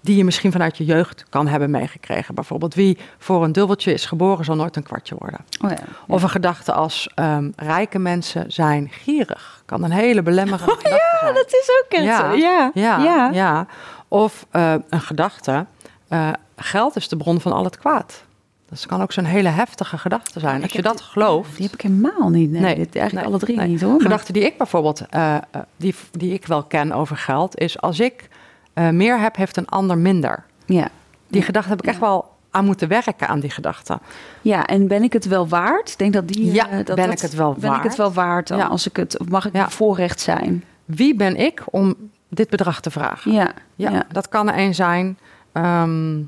die 0.02 0.16
je 0.16 0.24
misschien 0.24 0.52
vanuit 0.52 0.78
je 0.78 0.86
jeugd 0.86 1.26
kan 1.30 1.48
hebben 1.48 1.70
meegekregen. 1.70 2.36
Bijvoorbeeld 2.36 2.74
wie 2.74 2.98
voor 3.18 3.44
een 3.44 3.52
dubbeltje 3.52 3.94
is 3.94 4.06
geboren 4.06 4.46
zal 4.46 4.56
nooit 4.56 4.76
een 4.76 4.84
kwartje 4.84 5.16
worden. 5.18 5.40
Oh, 5.64 5.70
ja. 5.70 5.78
Of 6.08 6.24
een 6.24 6.30
gedachte 6.30 6.74
als 6.74 7.12
ehm, 7.16 7.50
rijke 7.56 8.00
mensen 8.00 8.52
zijn 8.52 8.90
gierig. 8.92 9.62
Kan 9.66 9.84
een 9.84 9.92
hele 9.92 10.22
belemmerende 10.22 10.76
gedachte 10.78 11.20
zijn. 11.20 11.34
dat 11.34 11.48
is 11.48 11.70
ook 11.84 11.92
echt 11.92 12.04
Ja. 12.04 12.32
Ja, 12.32 12.72
Ja, 12.74 12.98
ja. 13.04 13.30
ja. 13.32 13.68
Of 14.08 14.46
eh, 14.52 14.74
een 14.90 15.02
gedachte, 15.02 15.66
eh, 16.08 16.30
geld 16.56 16.96
is 16.96 17.08
de 17.08 17.18
bron 17.18 17.42
van 17.42 17.52
al 17.52 17.64
het 17.64 17.78
kwaad. 17.78 18.24
Dat 18.72 18.86
kan 18.86 19.02
ook 19.02 19.12
zo'n 19.12 19.24
hele 19.24 19.50
heftige 19.50 19.98
gedachte 19.98 20.40
zijn. 20.40 20.56
Ik 20.58 20.64
Als 20.64 20.72
je 20.72 20.82
dat 20.82 21.02
gelooft. 21.02 21.56
Die 21.56 21.66
heb 21.66 21.74
ik 21.74 21.82
helemaal 21.82 22.30
niet. 22.30 22.52
Nee, 22.52 22.62
Nee, 22.62 22.76
dit, 22.76 22.96
eigenlijk 22.96 23.14
nee, 23.14 23.26
alle 23.26 23.38
drie 23.46 23.58
nee. 23.58 23.68
niet 23.68 23.82
hoor. 23.82 23.92
maar- 23.92 24.02
Gedachte 24.02 24.34
die 24.34 24.44
ik 24.44 24.58
bijvoorbeeld, 24.58 25.02
eh, 25.10 25.36
eh, 25.36 25.42
die, 25.78 25.96
die 26.12 26.34
ik 26.34 26.46
wel 26.46 26.64
ken 26.64 26.92
over 26.92 27.18
geld, 27.18 27.58
is 27.60 27.82
als 27.82 28.00
ik 28.00 28.28
eh, 28.74 28.90
meer 28.90 29.20
heb, 29.20 29.36
heeft 29.36 29.58
een 29.58 29.68
ander 29.68 29.98
minder. 29.98 30.44
Ja. 30.66 30.88
Die 31.28 31.40
Ja. 31.40 31.46
gedachte 31.46 31.70
heb 31.70 31.82
ik 31.82 31.88
echt 31.88 32.00
wel 32.00 32.30
aan 32.52 32.66
moeten 32.66 32.88
werken 32.88 33.28
aan 33.28 33.40
die 33.40 33.50
gedachte. 33.50 34.00
Ja, 34.42 34.66
en 34.66 34.88
ben 34.88 35.04
ik 35.04 35.14
het 35.14 35.26
wel 35.26 35.48
waard? 35.48 35.92
Ik 35.92 35.98
denk 35.98 36.14
dat 36.14 36.28
die. 36.28 36.52
Ja, 36.54 36.64
dat, 36.64 36.86
ben 36.96 36.96
dat- 36.96 37.12
ik 37.14 37.20
het 37.20 37.34
wel 37.36 37.54
ben 37.60 37.70
ik 37.74 37.84
het 37.84 37.96
waard? 37.96 37.98
wel 37.98 38.14
waard 38.26 38.48
dan 38.48 38.58
Ja. 38.58 38.66
als 38.66 38.88
ik 38.88 38.96
het. 38.96 39.18
Mag 39.30 39.46
ik 39.46 39.54
Ja. 39.54 39.64
bevoorrecht 39.66 40.20
zijn? 40.20 40.64
Wie 40.86 41.16
ben 41.16 41.36
ik 41.36 41.64
om 41.70 41.96
dit 42.30 42.50
bedrag 42.50 42.82
te 42.82 42.92
vragen? 42.92 43.32
Ja, 43.32 43.52
Ja, 43.76 44.04
dat 44.12 44.30
kan 44.30 44.50
er 44.50 44.58
een 44.58 44.76
zijn. 44.76 45.18
Ehm, 45.52 46.20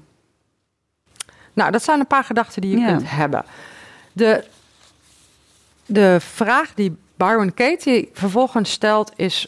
nou, 1.54 1.72
dat 1.72 1.84
zijn 1.84 1.99
een 1.99 2.08
paar 2.08 2.24
gedachten 2.24 2.62
die 2.62 2.72
je 2.72 2.78
Ja. 2.78 2.88
kunt 2.88 3.10
hebben. 3.10 3.43
De, 4.14 4.43
de 5.86 6.18
vraag 6.20 6.74
die 6.74 6.95
Byron 7.16 7.54
Katie 7.54 8.10
vervolgens 8.14 8.72
stelt 8.72 9.12
is... 9.16 9.47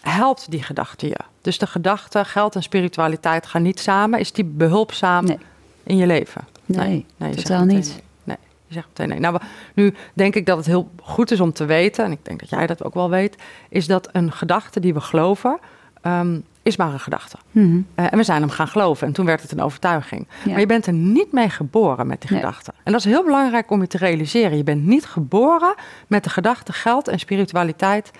helpt 0.00 0.50
die 0.50 0.62
gedachte 0.62 1.06
je? 1.06 1.16
Dus 1.42 1.58
de 1.58 1.66
gedachte 1.66 2.24
geld 2.24 2.54
en 2.54 2.62
spiritualiteit 2.62 3.46
gaan 3.46 3.62
niet 3.62 3.80
samen. 3.80 4.18
Is 4.18 4.32
die 4.32 4.44
behulpzaam 4.44 5.24
Nee. 5.24 5.38
in 5.82 5.96
je 5.96 6.06
leven? 6.06 6.46
Nee, 6.64 7.06
je 7.16 7.24
zegt 7.24 7.36
totaal 7.46 7.64
niet. 7.64 7.86
Nee. 7.86 8.02
nee, 8.24 8.36
je 8.66 8.74
zegt 8.74 8.86
meteen 8.88 9.08
nee. 9.08 9.18
Nou, 9.20 9.38
nu 9.74 9.94
denk 10.14 10.34
ik 10.34 10.46
dat 10.46 10.56
het 10.56 10.66
heel 10.66 10.90
goed 11.02 11.30
is 11.30 11.40
om 11.40 11.52
te 11.52 11.64
weten... 11.64 12.04
en 12.04 12.12
ik 12.12 12.24
denk 12.24 12.40
dat 12.40 12.48
jij 12.48 12.66
dat 12.66 12.84
ook 12.84 12.94
wel 12.94 13.10
weet... 13.10 13.36
is 13.68 13.86
dat 13.86 14.08
een 14.12 14.32
gedachte 14.32 14.80
die 14.80 14.94
we 14.94 15.00
geloven... 15.00 15.58
ehm, 16.02 16.38
is 16.68 16.76
maar 16.76 16.92
een 16.92 17.00
gedachte. 17.00 17.36
Mhm. 17.50 17.80
Eh, 17.94 18.12
en 18.12 18.18
we 18.18 18.24
zijn 18.24 18.40
hem 18.40 18.50
gaan 18.50 18.68
geloven. 18.68 19.06
En 19.06 19.12
toen 19.12 19.26
werd 19.26 19.42
het 19.42 19.52
een 19.52 19.60
overtuiging. 19.60 20.26
Ja. 20.44 20.50
Maar 20.50 20.60
je 20.60 20.66
bent 20.66 20.86
er 20.86 20.92
niet 20.92 21.32
mee 21.32 21.48
geboren 21.50 22.06
met 22.06 22.20
die 22.20 22.30
Nee. 22.30 22.40
gedachte. 22.40 22.72
En 22.82 22.92
dat 22.92 23.00
is 23.00 23.06
heel 23.06 23.24
belangrijk 23.24 23.70
om 23.70 23.80
je 23.80 23.86
te 23.86 23.98
realiseren. 23.98 24.56
Je 24.56 24.64
bent 24.64 24.84
niet 24.84 25.06
geboren 25.06 25.74
met 26.06 26.24
de 26.24 26.30
gedachte 26.30 26.72
geld 26.72 27.08
en 27.08 27.18
spiritualiteit 27.18 28.10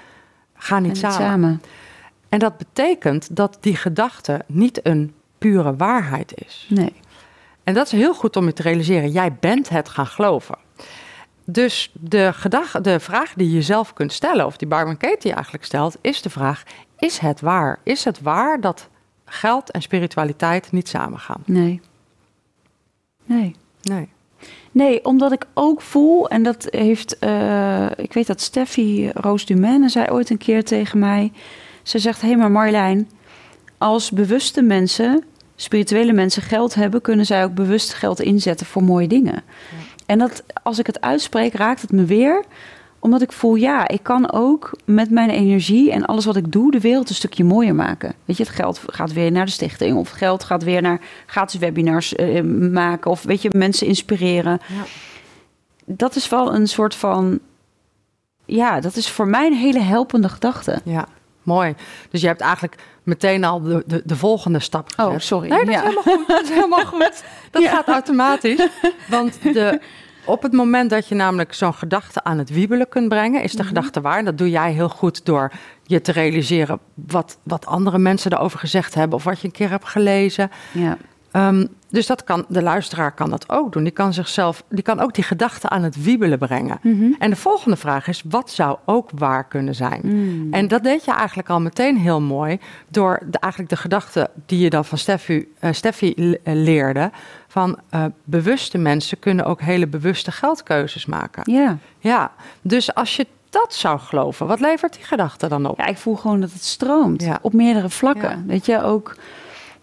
gaan 0.55 0.82
niet 0.82 1.03
En 1.03 1.12
samen. 1.12 1.62
En 2.28 2.38
dat 2.38 2.57
betekent 2.57 3.36
dat 3.36 3.59
die 3.61 3.76
gedachte 3.76 4.40
niet 4.46 4.86
een 4.86 5.14
pure 5.38 5.76
waarheid 5.76 6.32
is. 6.46 6.66
Nee. 6.68 6.92
En 7.64 7.74
dat 7.74 7.86
is 7.86 7.92
heel 7.92 8.14
goed 8.14 8.36
om 8.36 8.46
je 8.46 8.53
te 8.53 8.62
realiseren. 8.62 9.11
Jij 9.11 9.32
bent 9.40 9.68
het 9.68 9.88
gaan 9.88 10.07
geloven. 10.07 10.57
Dus 11.44 11.90
de, 12.01 12.32
gedag, 12.32 12.80
de 12.80 13.01
vraag 13.01 13.32
die 13.34 13.51
je 13.51 13.62
zelf 13.62 13.92
kunt 13.92 14.12
stellen, 14.12 14.46
of 14.46 14.57
die 14.57 14.68
Byron 14.68 14.96
Katie 14.96 15.32
eigenlijk 15.32 15.64
stelt, 15.64 15.96
is 16.01 16.22
de 16.22 16.30
vraag: 16.30 16.62
is 16.99 17.18
het 17.18 17.40
waar? 17.40 17.78
Is 17.82 18.05
het 18.05 18.20
waar 18.20 18.61
dat 18.61 18.88
geld 19.24 19.70
en 19.70 19.82
spiritualiteit 19.82 20.72
niet 20.72 20.88
samengaan? 20.88 21.42
Nee. 21.44 21.80
Nee. 23.24 23.57
Nee. 23.82 24.09
Nee, 24.70 25.05
omdat 25.05 25.32
ik 25.32 25.46
ook 25.55 25.80
voel, 25.80 26.28
en 26.28 26.42
dat 26.42 26.66
heeft, 26.70 27.18
eh, 27.18 27.86
ik 27.96 28.12
weet 28.12 28.26
dat 28.26 28.40
Steffi 28.40 29.11
Roos 29.14 29.46
Dumaine 29.46 29.88
zei 29.88 30.11
ooit 30.11 30.30
een 30.30 30.38
keer 30.38 30.64
tegen 30.64 30.99
mij. 30.99 31.32
Ze 31.82 31.99
zegt, 31.99 32.20
hé 32.20 32.28
hey, 32.28 32.36
maar 32.36 32.51
Marjolein, 32.51 33.11
als 33.78 34.11
bewuste 34.11 34.62
mensen, 34.62 35.24
spirituele 35.57 36.12
mensen 36.12 36.42
geld 36.42 36.74
hebben, 36.74 37.01
kunnen 37.01 37.26
zij 37.26 37.44
ook 37.44 37.55
bewust 37.55 37.94
geld 37.94 38.20
inzetten 38.20 38.66
voor 38.66 38.82
mooie 38.82 39.09
dingen. 39.09 39.42
En 40.07 40.18
dat, 40.18 40.44
als 40.62 40.78
ik 40.78 40.86
het 40.86 41.01
uitspreek, 41.01 41.55
raakt 41.55 41.80
het 41.80 41.92
me 41.92 42.05
weer 42.05 42.44
omdat 42.99 43.22
ik 43.22 43.32
voel, 43.32 43.55
ja, 43.55 43.88
ik 43.88 44.03
kan 44.03 44.32
ook 44.32 44.70
met 44.84 45.11
mijn 45.11 45.30
energie 45.30 45.92
en 45.92 46.07
alles 46.07 46.24
wat 46.24 46.36
ik 46.36 46.53
doe, 46.53 46.70
de 46.70 46.80
wereld 46.80 47.09
een 47.09 47.14
stukje 47.14 47.44
mooier 47.44 47.74
maken. 47.74 48.14
Weet 48.24 48.36
je, 48.36 48.42
het 48.42 48.53
geld 48.53 48.80
gaat 48.86 49.12
weer 49.12 49.32
naar 49.32 49.44
de 49.44 49.51
stichting, 49.51 49.96
of 49.96 50.09
het 50.09 50.18
geld 50.18 50.44
gaat 50.44 50.62
weer 50.62 50.82
naar 50.82 51.01
gratis 51.26 51.61
webinars 51.61 52.14
eh, 52.14 52.42
maken, 52.70 53.11
of 53.11 53.22
weet 53.22 53.42
je, 53.42 53.51
mensen 53.53 53.86
inspireren. 53.86 54.61
Ja. 54.66 54.82
Dat 55.84 56.16
is 56.16 56.28
wel 56.28 56.55
een 56.55 56.66
soort 56.66 56.94
van, 56.94 57.38
ja, 58.44 58.80
dat 58.80 58.96
is 58.96 59.11
voor 59.11 59.28
mij 59.28 59.46
een 59.46 59.57
hele 59.57 59.80
helpende 59.80 60.28
gedachte. 60.28 60.80
Ja, 60.84 61.09
mooi. 61.42 61.74
Dus 62.11 62.20
je 62.20 62.26
hebt 62.26 62.40
eigenlijk 62.40 62.76
meteen 63.03 63.44
al 63.44 63.62
de, 63.62 63.82
de, 63.86 64.03
de 64.05 64.16
volgende 64.16 64.61
stap 64.61 64.88
gezet. 64.94 65.12
Oh, 65.12 65.18
sorry. 65.18 65.49
Nee, 65.49 65.64
dat 65.64 65.74
is 65.74 65.80
helemaal 65.80 66.03
goed. 66.03 66.28
Dat 66.28 66.42
is 66.42 66.49
helemaal 66.49 66.84
goed. 66.84 67.22
Dat 67.51 67.64
gaat 67.64 67.88
automatisch. 67.88 68.68
Want 69.09 69.42
de, 69.42 69.80
op 70.28 70.42
het 70.42 70.52
moment 70.52 70.90
dat 70.90 71.08
je 71.08 71.14
namelijk 71.14 71.54
zo'n 71.54 71.74
gedachte 71.74 72.24
aan 72.24 72.38
het 72.38 72.50
wiebelen 72.50 72.88
kunt 72.88 73.08
brengen, 73.08 73.42
is 73.42 73.52
de 73.52 73.58
mhm. 73.58 73.66
gedachte 73.66 74.00
waar. 74.00 74.18
En 74.18 74.24
dat 74.24 74.38
doe 74.38 74.50
jij 74.50 74.72
heel 74.72 74.88
goed 74.88 75.24
door 75.24 75.52
je 75.82 76.00
te 76.00 76.12
realiseren 76.12 76.78
wat, 76.94 77.38
wat 77.42 77.66
andere 77.66 77.98
mensen 77.98 78.32
erover 78.32 78.58
gezegd 78.58 78.94
hebben 78.94 79.16
of 79.18 79.24
wat 79.24 79.40
je 79.40 79.46
een 79.46 79.52
keer 79.52 79.70
hebt 79.70 79.88
gelezen. 79.88 80.50
Ja. 80.72 80.96
Ehm, 81.30 81.66
dus 81.91 82.07
dat 82.07 82.24
kan, 82.24 82.45
de 82.49 82.62
luisteraar 82.62 83.12
kan 83.12 83.30
dat 83.30 83.49
ook 83.49 83.72
doen. 83.72 83.82
Die 83.82 83.93
kan 83.93 84.12
zichzelf, 84.12 84.64
die 84.68 84.82
kan 84.82 85.01
ook 85.01 85.14
die 85.14 85.24
gedachten 85.24 85.70
aan 85.70 85.82
het 85.82 86.03
wiebelen 86.03 86.39
brengen. 86.39 86.78
Mhm. 86.82 87.12
En 87.18 87.30
de 87.30 87.36
volgende 87.36 87.76
vraag 87.76 88.09
is: 88.09 88.22
wat 88.28 88.51
zou 88.51 88.78
ook 88.84 89.11
waar 89.14 89.45
kunnen 89.45 89.74
zijn? 89.74 90.01
Mm. 90.05 90.53
En 90.53 90.68
dat 90.68 90.82
deed 90.82 91.05
je 91.05 91.12
eigenlijk 91.12 91.49
al 91.49 91.61
meteen 91.61 91.97
heel 91.97 92.20
mooi 92.20 92.59
door 92.89 93.20
de, 93.30 93.39
eigenlijk 93.39 93.72
de 93.72 93.78
gedachte 93.78 94.30
die 94.47 94.59
je 94.59 94.70
dan 94.70 94.84
van 94.84 94.99
Steffi, 94.99 95.49
uh, 95.61 95.72
Steffi 95.72 96.36
leerde. 96.45 97.11
Van 97.51 97.78
uh, 97.95 98.05
bewuste 98.24 98.78
mensen 98.78 99.18
kunnen 99.18 99.45
ook 99.45 99.61
hele 99.61 99.86
bewuste 99.86 100.32
geldkeuzes 100.32 101.07
maken. 101.07 101.53
Ja. 101.53 101.78
Ja, 101.99 102.32
dus 102.62 102.95
als 102.95 103.16
je 103.16 103.26
dat 103.51 103.74
zou 103.74 103.99
geloven, 103.99 104.47
wat 104.47 104.61
levert 104.61 104.95
die 104.95 105.05
gedachte 105.05 105.49
dan 105.49 105.66
op? 105.66 105.78
Ja, 105.78 105.86
ik 105.86 105.97
voel 105.97 106.16
gewoon 106.16 106.41
dat 106.41 106.53
het 106.53 106.64
stroomt 106.64 107.22
ja. 107.22 107.39
op 107.43 107.53
meerdere 107.53 107.91
vlakken. 107.91 108.45
Weet 108.47 108.66
je, 108.66 108.82
ook 108.82 109.16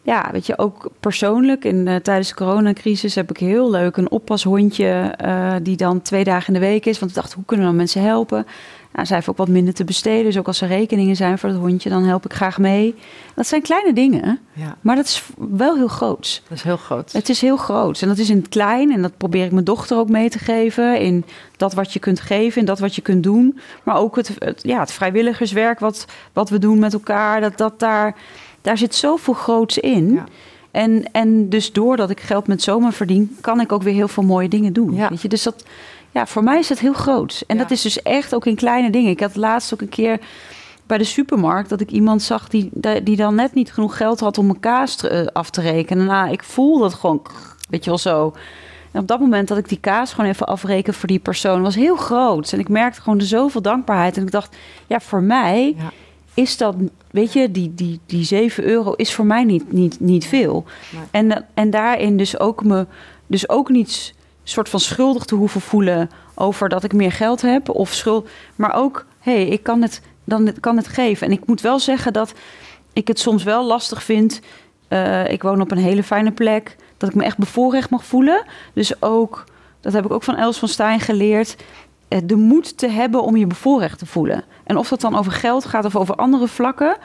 ja, 0.06 0.30
weet 0.32 0.46
je, 0.46 0.58
ook 0.58 0.90
persoonlijk. 1.00 1.64
In, 1.64 1.88
uh, 1.88 1.96
tijdens 1.96 2.30
de 2.30 2.36
coronacrisis 2.36 3.16
heb 3.16 3.30
ik 3.30 3.38
heel 3.38 3.70
leuk 3.70 3.98
een 3.98 4.12
oppashondje 4.12 5.16
uh, 5.26 5.56
die 5.62 5.78
dan 5.78 6.02
twee 6.02 6.24
dagen 6.24 6.54
in 6.54 6.60
de 6.60 6.66
week 6.66 6.86
is. 6.86 7.00
Want 7.00 7.12
ik 7.12 7.18
dacht, 7.18 7.34
hoe 7.34 7.46
kunnen 7.46 7.66
we 7.66 7.72
dan 7.72 7.80
mensen 7.82 8.02
helpen? 8.02 8.46
Nou, 8.94 9.08
zij 9.08 9.16
heeft 9.16 9.30
ook 9.30 9.38
wat 9.38 9.48
minder 9.48 9.74
te 9.74 9.84
besteden. 9.84 10.24
Dus 10.24 10.38
ook 10.38 10.48
als 10.48 10.62
er 10.62 10.68
rekeningen 10.68 11.16
zijn 11.16 11.38
voor 11.38 11.50
het 11.50 11.58
hondje, 11.58 11.90
dan 11.90 12.04
help 12.04 12.26
ik 12.26 12.34
graag 12.34 12.58
mee. 12.58 12.96
Dat 13.36 13.48
zijn 13.48 13.62
kleine 13.62 13.94
dingen, 13.94 14.40
ja. 14.54 14.78
maar 14.82 14.96
dat 14.96 15.06
is 15.06 15.24
wel 15.38 15.76
heel 15.76 15.88
groot. 15.88 16.42
Dat 16.50 16.58
is 16.58 16.64
heel 16.64 16.78
groot. 16.78 17.12
Het 17.12 17.30
is 17.30 17.42
heel 17.42 17.58
groot. 17.58 18.02
En 18.02 18.08
dat 18.08 18.18
is 18.18 18.30
in 18.30 18.38
het 18.38 18.50
klein. 18.50 18.92
En 18.92 19.02
dat 19.02 19.18
probeer 19.18 19.46
ik 19.46 19.52
mijn 19.52 19.66
dochter 19.66 19.98
ook 19.98 20.10
mee 20.10 20.30
te 20.30 20.40
geven. 20.40 21.00
In 21.00 21.26
dat 21.58 21.74
wat 21.74 21.94
je 21.94 22.00
kunt 22.00 22.20
geven, 22.20 22.60
in 22.60 22.66
dat 22.66 22.80
wat 22.80 22.96
je 22.96 23.02
kunt 23.02 23.24
doen. 23.24 23.60
Maar 23.84 23.98
ook 23.98 24.16
het, 24.16 24.32
het 24.40 24.60
ja, 24.64 24.80
het 24.80 24.92
vrijwilligerswerk 24.92 25.80
wat, 25.80 26.06
wat 26.34 26.50
we 26.50 26.60
doen 26.60 26.80
met 26.80 26.94
elkaar. 26.94 27.42
Dat 27.42 27.58
dat 27.58 27.80
daar 27.80 28.16
daar 28.66 28.78
zit 28.78 28.96
zoveel 28.96 29.34
groots 29.34 29.78
in. 29.78 30.14
Ja. 30.14 30.24
En, 30.72 31.12
en 31.12 31.50
dus 31.50 31.72
doordat 31.72 32.10
ik 32.10 32.20
geld 32.20 32.48
met 32.48 32.62
zomer 32.62 32.94
verdien, 32.94 33.38
kan 33.42 33.62
ik 33.62 33.72
ook 33.72 33.84
weer 33.84 33.94
heel 33.94 34.08
veel 34.08 34.24
mooie 34.24 34.50
dingen 34.50 34.74
doen. 34.74 34.96
Ja. 34.96 35.10
Weet 35.10 35.22
je? 35.22 35.28
Dus 35.28 35.44
dat, 35.44 35.66
ja, 36.12 36.26
voor 36.26 36.44
mij 36.44 36.60
is 36.60 36.70
het 36.70 36.80
heel 36.80 36.94
groot. 36.94 37.44
En 37.48 37.58
dat 37.58 37.72
is 37.72 37.82
dus 37.82 38.02
echt 38.02 38.36
ook 38.36 38.46
in 38.46 38.56
kleine 38.56 38.90
dingen. 38.90 39.12
Ik 39.12 39.20
had 39.20 39.36
laatst 39.36 39.74
ook 39.74 39.82
een 39.82 39.90
keer 39.90 40.20
bij 40.88 40.98
de 40.98 41.04
supermarkt 41.04 41.70
dat 41.70 41.82
ik 41.82 41.92
iemand 41.92 42.22
zag 42.22 42.48
die, 42.48 42.70
die 43.04 43.16
dan 43.16 43.36
net 43.36 43.54
niet 43.54 43.74
genoeg 43.74 43.98
geld 43.98 44.20
had 44.20 44.38
om 44.38 44.46
mijn 44.46 44.60
kaas 44.60 44.98
eh, 44.98 45.26
af 45.26 45.50
te 45.50 45.62
rekenen. 45.62 46.06
Nou, 46.06 46.32
ik 46.32 46.44
voel 46.44 46.80
dat 46.80 46.94
gewoon, 46.94 47.22
weet 47.70 47.84
je 47.84 47.90
wel 47.90 48.00
zo. 48.00 48.34
En 48.92 49.02
op 49.02 49.08
dat 49.08 49.20
moment 49.20 49.48
dat 49.48 49.58
ik 49.58 49.70
die 49.70 49.80
kaas 49.80 50.14
gewoon 50.14 50.30
even 50.30 50.48
afreken 50.48 50.94
voor 50.94 51.08
die 51.08 51.20
persoon 51.20 51.62
was 51.62 51.76
heel 51.76 51.96
groot. 51.96 52.54
En 52.54 52.60
ik 52.60 52.70
merkte 52.70 53.02
gewoon 53.02 53.22
zoveel 53.22 53.62
dankbaarheid. 53.62 54.18
En 54.18 54.24
ik 54.24 54.32
dacht, 54.32 54.56
ja, 54.88 55.00
voor 55.00 55.24
mij 55.24 55.76
is 56.36 56.58
dat, 56.58 56.76
weet 57.12 57.34
je, 57.34 57.52
die, 57.52 57.74
die, 57.74 58.00
die 58.06 58.24
7 58.24 58.64
euro 58.64 58.92
is 58.92 59.14
voor 59.14 59.26
mij 59.26 59.44
niet, 59.44 59.72
niet, 59.72 60.00
niet 60.00 60.26
veel. 60.26 60.66
En, 61.12 61.46
en 61.54 61.70
daarin 61.70 62.18
dus 62.18 62.40
ook 62.40 62.64
me, 62.64 62.86
dus 63.28 63.50
ook 63.50 63.70
niet 63.70 64.14
soort 64.44 64.70
van 64.70 64.80
schuldig 64.80 65.24
te 65.24 65.36
hoeven 65.36 65.62
voelen 65.62 66.10
over 66.34 66.70
dat 66.70 66.84
ik 66.84 66.94
meer 66.94 67.12
geld 67.12 67.42
heb 67.42 67.70
of 67.70 67.94
schuld, 67.94 68.30
maar 68.56 68.74
ook, 68.74 69.06
hé, 69.20 69.34
hey, 69.34 69.48
ik 69.48 69.64
kan 69.64 69.82
het, 69.82 70.02
dan 70.24 70.54
kan 70.60 70.78
het 70.78 70.88
geven. 70.88 71.28
En 71.28 71.34
ik 71.34 71.46
moet 71.46 71.62
wel 71.62 71.80
zeggen 71.80 72.14
dat 72.14 72.34
ik 72.94 73.08
het 73.08 73.20
soms 73.20 73.44
wel 73.44 73.66
lastig 73.66 74.04
vind. 74.04 74.40
Uh, 74.90 75.32
ik 75.32 75.42
woon 75.42 75.62
op 75.62 75.72
een 75.72 75.78
hele 75.78 76.04
fijne 76.04 76.32
plek, 76.32 76.76
dat 76.98 77.10
ik 77.10 77.16
me 77.16 77.24
echt 77.24 77.38
bevoorrecht 77.38 77.90
mag 77.90 78.06
voelen. 78.06 78.46
Dus 78.74 79.02
ook, 79.02 79.44
dat 79.82 79.94
heb 79.94 80.06
ik 80.06 80.12
ook 80.12 80.24
van 80.24 80.36
Els 80.36 80.58
van 80.60 80.68
Stijn 80.68 81.00
geleerd. 81.00 81.56
Eh, 82.08 82.20
de 82.24 82.36
moed 82.36 82.78
te 82.78 82.88
hebben 82.88 83.24
om 83.24 83.36
je 83.36 83.48
bevoorrecht 83.48 84.00
te 84.00 84.06
voelen. 84.06 84.44
En 84.64 84.78
of 84.78 84.90
dat 84.90 85.02
dan 85.02 85.18
over 85.18 85.32
geld 85.32 85.66
gaat 85.66 85.86
of 85.86 85.96
over 85.96 86.16
andere 86.16 86.48
vlakken, 86.48 86.98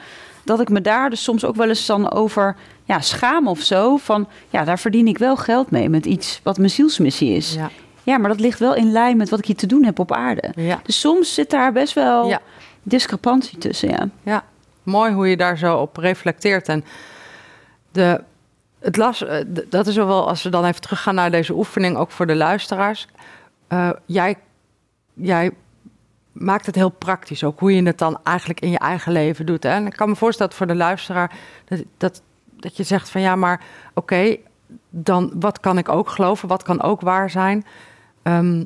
dat 0.43 0.59
ik 0.59 0.69
me 0.69 0.81
daar 0.81 1.09
dus 1.09 1.23
soms 1.23 1.45
ook 1.45 1.55
wel 1.55 1.67
eens 1.67 1.85
dan 1.85 2.11
over 2.11 2.55
ja, 2.83 2.99
schaam 2.99 3.47
of 3.47 3.59
zo. 3.59 3.97
Van 3.97 4.27
ja, 4.49 4.63
daar 4.63 4.79
verdien 4.79 5.07
ik 5.07 5.17
wel 5.17 5.35
geld 5.35 5.71
mee 5.71 5.89
met 5.89 6.05
iets 6.05 6.39
wat 6.43 6.57
mijn 6.57 6.69
zielsmissie 6.69 7.35
is. 7.35 7.53
Ja. 7.53 7.69
ja 8.03 8.17
maar 8.17 8.29
dat 8.29 8.39
ligt 8.39 8.59
wel 8.59 8.75
in 8.75 8.91
lijn 8.91 9.17
met 9.17 9.29
wat 9.29 9.39
ik 9.39 9.45
hier 9.45 9.55
te 9.55 9.67
doen 9.67 9.83
heb 9.83 9.99
op 9.99 10.11
aarde. 10.11 10.51
Ja. 10.55 10.79
Dus 10.83 10.99
soms 10.99 11.33
zit 11.33 11.49
daar 11.49 11.71
best 11.71 11.93
wel 11.93 12.27
ja. 12.27 12.41
discrepantie 12.83 13.57
tussen. 13.57 13.89
Ja. 13.89 14.09
ja, 14.23 14.43
mooi 14.83 15.13
hoe 15.13 15.27
je 15.27 15.37
daar 15.37 15.57
zo 15.57 15.77
op 15.77 15.97
reflecteert. 15.97 16.67
En 16.67 16.83
de, 17.91 18.23
het 18.79 18.97
las, 18.97 19.23
eh, 19.25 19.45
dat 19.69 19.87
is 19.87 19.95
wel, 19.95 20.27
als 20.27 20.43
we 20.43 20.49
dan 20.49 20.65
even 20.65 20.81
teruggaan 20.81 21.15
naar 21.15 21.31
deze 21.31 21.53
oefening, 21.53 21.97
ook 21.97 22.11
voor 22.11 22.27
de 22.27 22.35
luisteraars. 22.35 23.07
Uh, 23.69 23.89
jij 24.05 24.35
jij 25.13 25.51
maakt 26.31 26.65
het 26.65 26.75
heel 26.75 26.89
praktisch 26.89 27.43
ook, 27.43 27.59
hoe 27.59 27.75
je 27.75 27.83
het 27.83 27.97
dan 27.97 28.19
eigenlijk 28.23 28.61
in 28.61 28.69
je 28.69 28.79
eigen 28.79 29.11
leven 29.11 29.45
doet. 29.45 29.63
Hè? 29.63 29.69
En 29.69 29.85
ik 29.85 29.95
kan 29.95 30.09
me 30.09 30.15
voorstellen 30.15 30.49
dat 30.49 30.59
voor 30.59 30.67
de 30.67 30.75
luisteraar 30.75 31.35
dat, 31.65 31.83
dat, 31.97 32.21
dat 32.59 32.77
je 32.77 32.83
zegt 32.83 33.09
van 33.09 33.21
ja, 33.21 33.35
maar 33.35 33.61
oké, 33.93 34.35
dan 34.89 35.31
wat 35.39 35.59
kan 35.59 35.77
ik 35.77 35.89
ook 35.89 36.09
geloven, 36.09 36.47
wat 36.47 36.63
kan 36.63 36.81
ook 36.81 37.01
waar 37.01 37.29
zijn? 37.29 37.65
Ehm, 38.21 38.63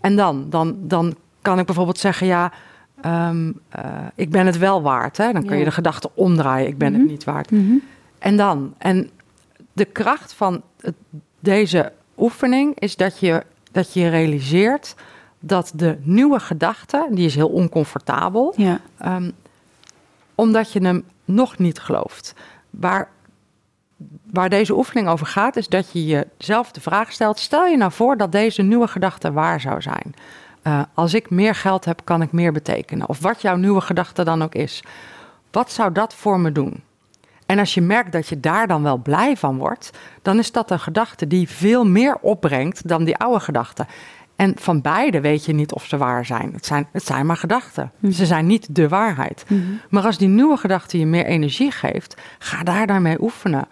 en 0.00 0.16
dan, 0.16 0.50
dan, 0.50 0.76
dan 0.80 1.14
kan 1.42 1.58
ik 1.58 1.66
bijvoorbeeld 1.66 1.98
zeggen 1.98 2.26
ja, 2.26 2.52
ehm, 3.00 3.52
eh, 3.68 3.84
ik 4.14 4.30
ben 4.30 4.46
het 4.46 4.58
wel 4.58 4.82
waard. 4.82 5.16
Hè? 5.16 5.32
Dan 5.32 5.44
kun 5.46 5.58
je 5.58 5.64
de 5.64 5.70
gedachte 5.70 6.10
omdraaien, 6.14 6.68
ik 6.68 6.78
ben 6.78 6.92
het 6.92 7.02
mhm. 7.02 7.10
niet 7.10 7.24
waard. 7.24 7.50
Mhm. 7.50 7.74
En 8.18 8.36
dan, 8.36 8.74
en 8.78 9.10
de 9.72 9.84
kracht 9.84 10.32
van 10.32 10.62
deze 11.40 11.92
oefening 12.18 12.78
is 12.78 12.96
dat 12.96 13.18
je, 13.18 13.42
dat 13.72 13.92
je 13.92 14.08
realiseert 14.08 14.94
dat 15.46 15.72
de 15.74 15.98
nieuwe 16.00 16.40
gedachte, 16.40 17.06
die 17.10 17.26
is 17.26 17.34
heel 17.34 17.48
oncomfortabel, 17.48 18.54
ja. 18.56 18.80
Ehm, 18.98 19.30
omdat 20.34 20.72
je 20.72 20.80
hem 20.84 21.04
nog 21.24 21.58
niet 21.58 21.78
gelooft. 21.78 22.34
Waar, 22.70 23.08
waar 24.30 24.48
deze 24.48 24.76
oefening 24.76 25.08
over 25.08 25.26
gaat, 25.26 25.56
is 25.56 25.68
dat 25.68 25.92
je 25.92 26.04
jezelf 26.04 26.72
de 26.72 26.80
vraag 26.80 27.12
stelt: 27.12 27.38
stel 27.38 27.66
je 27.66 27.76
nou 27.76 27.92
voor 27.92 28.16
dat 28.16 28.32
deze 28.32 28.62
nieuwe 28.62 28.88
gedachte 28.88 29.32
waar 29.32 29.60
zou 29.60 29.82
zijn. 29.82 30.14
Uh, 30.62 30.80
als 30.94 31.14
ik 31.14 31.30
meer 31.30 31.54
geld 31.54 31.84
heb, 31.84 32.00
kan 32.04 32.22
ik 32.22 32.32
meer 32.32 32.52
betekenen. 32.52 33.08
Of 33.08 33.20
wat 33.20 33.42
jouw 33.42 33.56
nieuwe 33.56 33.80
gedachte 33.80 34.24
dan 34.24 34.42
ook 34.42 34.54
is. 34.54 34.82
Wat 35.50 35.72
zou 35.72 35.92
dat 35.92 36.14
voor 36.14 36.40
me 36.40 36.52
doen? 36.52 36.82
En 37.46 37.58
als 37.58 37.74
je 37.74 37.80
merkt 37.80 38.12
dat 38.12 38.28
je 38.28 38.40
daar 38.40 38.66
dan 38.66 38.82
wel 38.82 38.96
blij 38.96 39.36
van 39.36 39.58
wordt, 39.58 39.90
dan 40.22 40.38
is 40.38 40.52
dat 40.52 40.70
een 40.70 40.80
gedachte 40.80 41.26
die 41.26 41.48
veel 41.48 41.84
meer 41.84 42.16
opbrengt 42.20 42.88
dan 42.88 43.04
die 43.04 43.16
oude 43.16 43.40
gedachte. 43.40 43.86
En 44.36 44.52
van 44.58 44.80
beide 44.80 45.20
weet 45.20 45.44
je 45.44 45.52
niet 45.52 45.72
of 45.72 45.84
ze 45.84 45.96
waar 45.96 46.24
zijn. 46.26 46.52
Het 46.52 46.66
zijn, 46.66 46.88
het 46.92 47.04
zijn 47.04 47.26
maar 47.26 47.36
gedachten. 47.36 47.92
Mhm. 47.98 48.12
Ze 48.12 48.26
zijn 48.26 48.46
niet 48.46 48.74
de 48.74 48.88
waarheid. 48.88 49.44
Mhm. 49.48 49.62
Maar 49.88 50.04
als 50.04 50.18
die 50.18 50.28
nieuwe 50.28 50.56
gedachte 50.56 50.98
je 50.98 51.06
meer 51.06 51.26
energie 51.26 51.70
geeft, 51.70 52.16
ga 52.38 52.62
daar 52.62 52.86
daarmee 52.86 53.22
oefenen. 53.22 53.68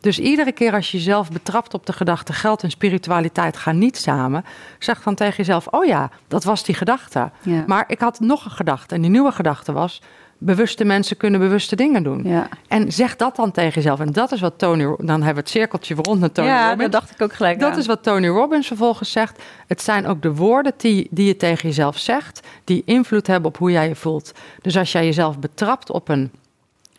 Dus 0.00 0.18
iedere 0.18 0.52
keer 0.52 0.72
als 0.72 0.90
je 0.90 0.96
jezelf 0.96 1.30
betrapt 1.30 1.74
op 1.74 1.86
de 1.86 1.92
gedachte 1.92 2.32
geld 2.32 2.62
en 2.62 2.70
spiritualiteit 2.70 3.56
gaan 3.56 3.78
niet 3.78 3.96
samen, 3.96 4.44
zeg 4.78 5.02
dan 5.02 5.14
tegen 5.14 5.36
jezelf: 5.36 5.66
Oh 5.66 5.84
ja, 5.84 6.10
dat 6.28 6.44
was 6.44 6.64
die 6.64 6.74
gedachte. 6.74 7.30
Maar 7.66 7.84
ik 7.86 8.00
had 8.00 8.20
nog 8.20 8.44
een 8.44 8.50
gedachte 8.50 8.94
en 8.94 9.00
die 9.00 9.10
nieuwe 9.10 9.32
gedachte 9.32 9.72
was: 9.72 10.02
bewuste 10.38 10.84
mensen 10.84 11.16
kunnen 11.16 11.40
bewuste 11.40 11.76
dingen 11.76 12.02
doen. 12.02 12.22
Ja. 12.24 12.48
En 12.68 12.92
zeg 12.92 13.16
dat 13.16 13.36
dan 13.36 13.50
tegen 13.50 13.72
jezelf. 13.72 14.00
En 14.00 14.12
dat 14.12 14.32
is 14.32 14.40
wat 14.40 14.58
Tony... 14.58 14.84
Dan 14.84 15.08
hebben 15.08 15.34
we 15.34 15.40
het 15.40 15.48
cirkeltje 15.48 15.94
rond 15.94 16.20
naar 16.20 16.32
Tony 16.32 16.48
ja, 16.48 16.68
Robbins. 16.68 16.90
dat 16.90 17.00
dacht 17.00 17.14
ik 17.14 17.22
ook 17.22 17.32
gelijk 17.32 17.60
Dat 17.60 17.76
is 17.76 17.86
wat 17.86 18.02
Tony 18.02 18.28
Robbins 18.28 18.66
vervolgens 18.66 19.12
zegt. 19.12 19.42
Het 19.66 19.82
zijn 19.82 20.06
ook 20.06 20.22
de 20.22 20.34
woorden 20.34 20.72
die, 20.76 21.08
die 21.10 21.26
je 21.26 21.36
tegen 21.36 21.68
jezelf 21.68 21.98
zegt... 21.98 22.46
die 22.64 22.82
invloed 22.84 23.26
hebben 23.26 23.48
op 23.48 23.56
hoe 23.56 23.70
jij 23.70 23.88
je 23.88 23.94
voelt. 23.94 24.32
Dus 24.62 24.76
als 24.76 24.92
jij 24.92 25.04
jezelf 25.04 25.38
betrapt 25.38 25.90
op 25.90 26.08
een 26.08 26.30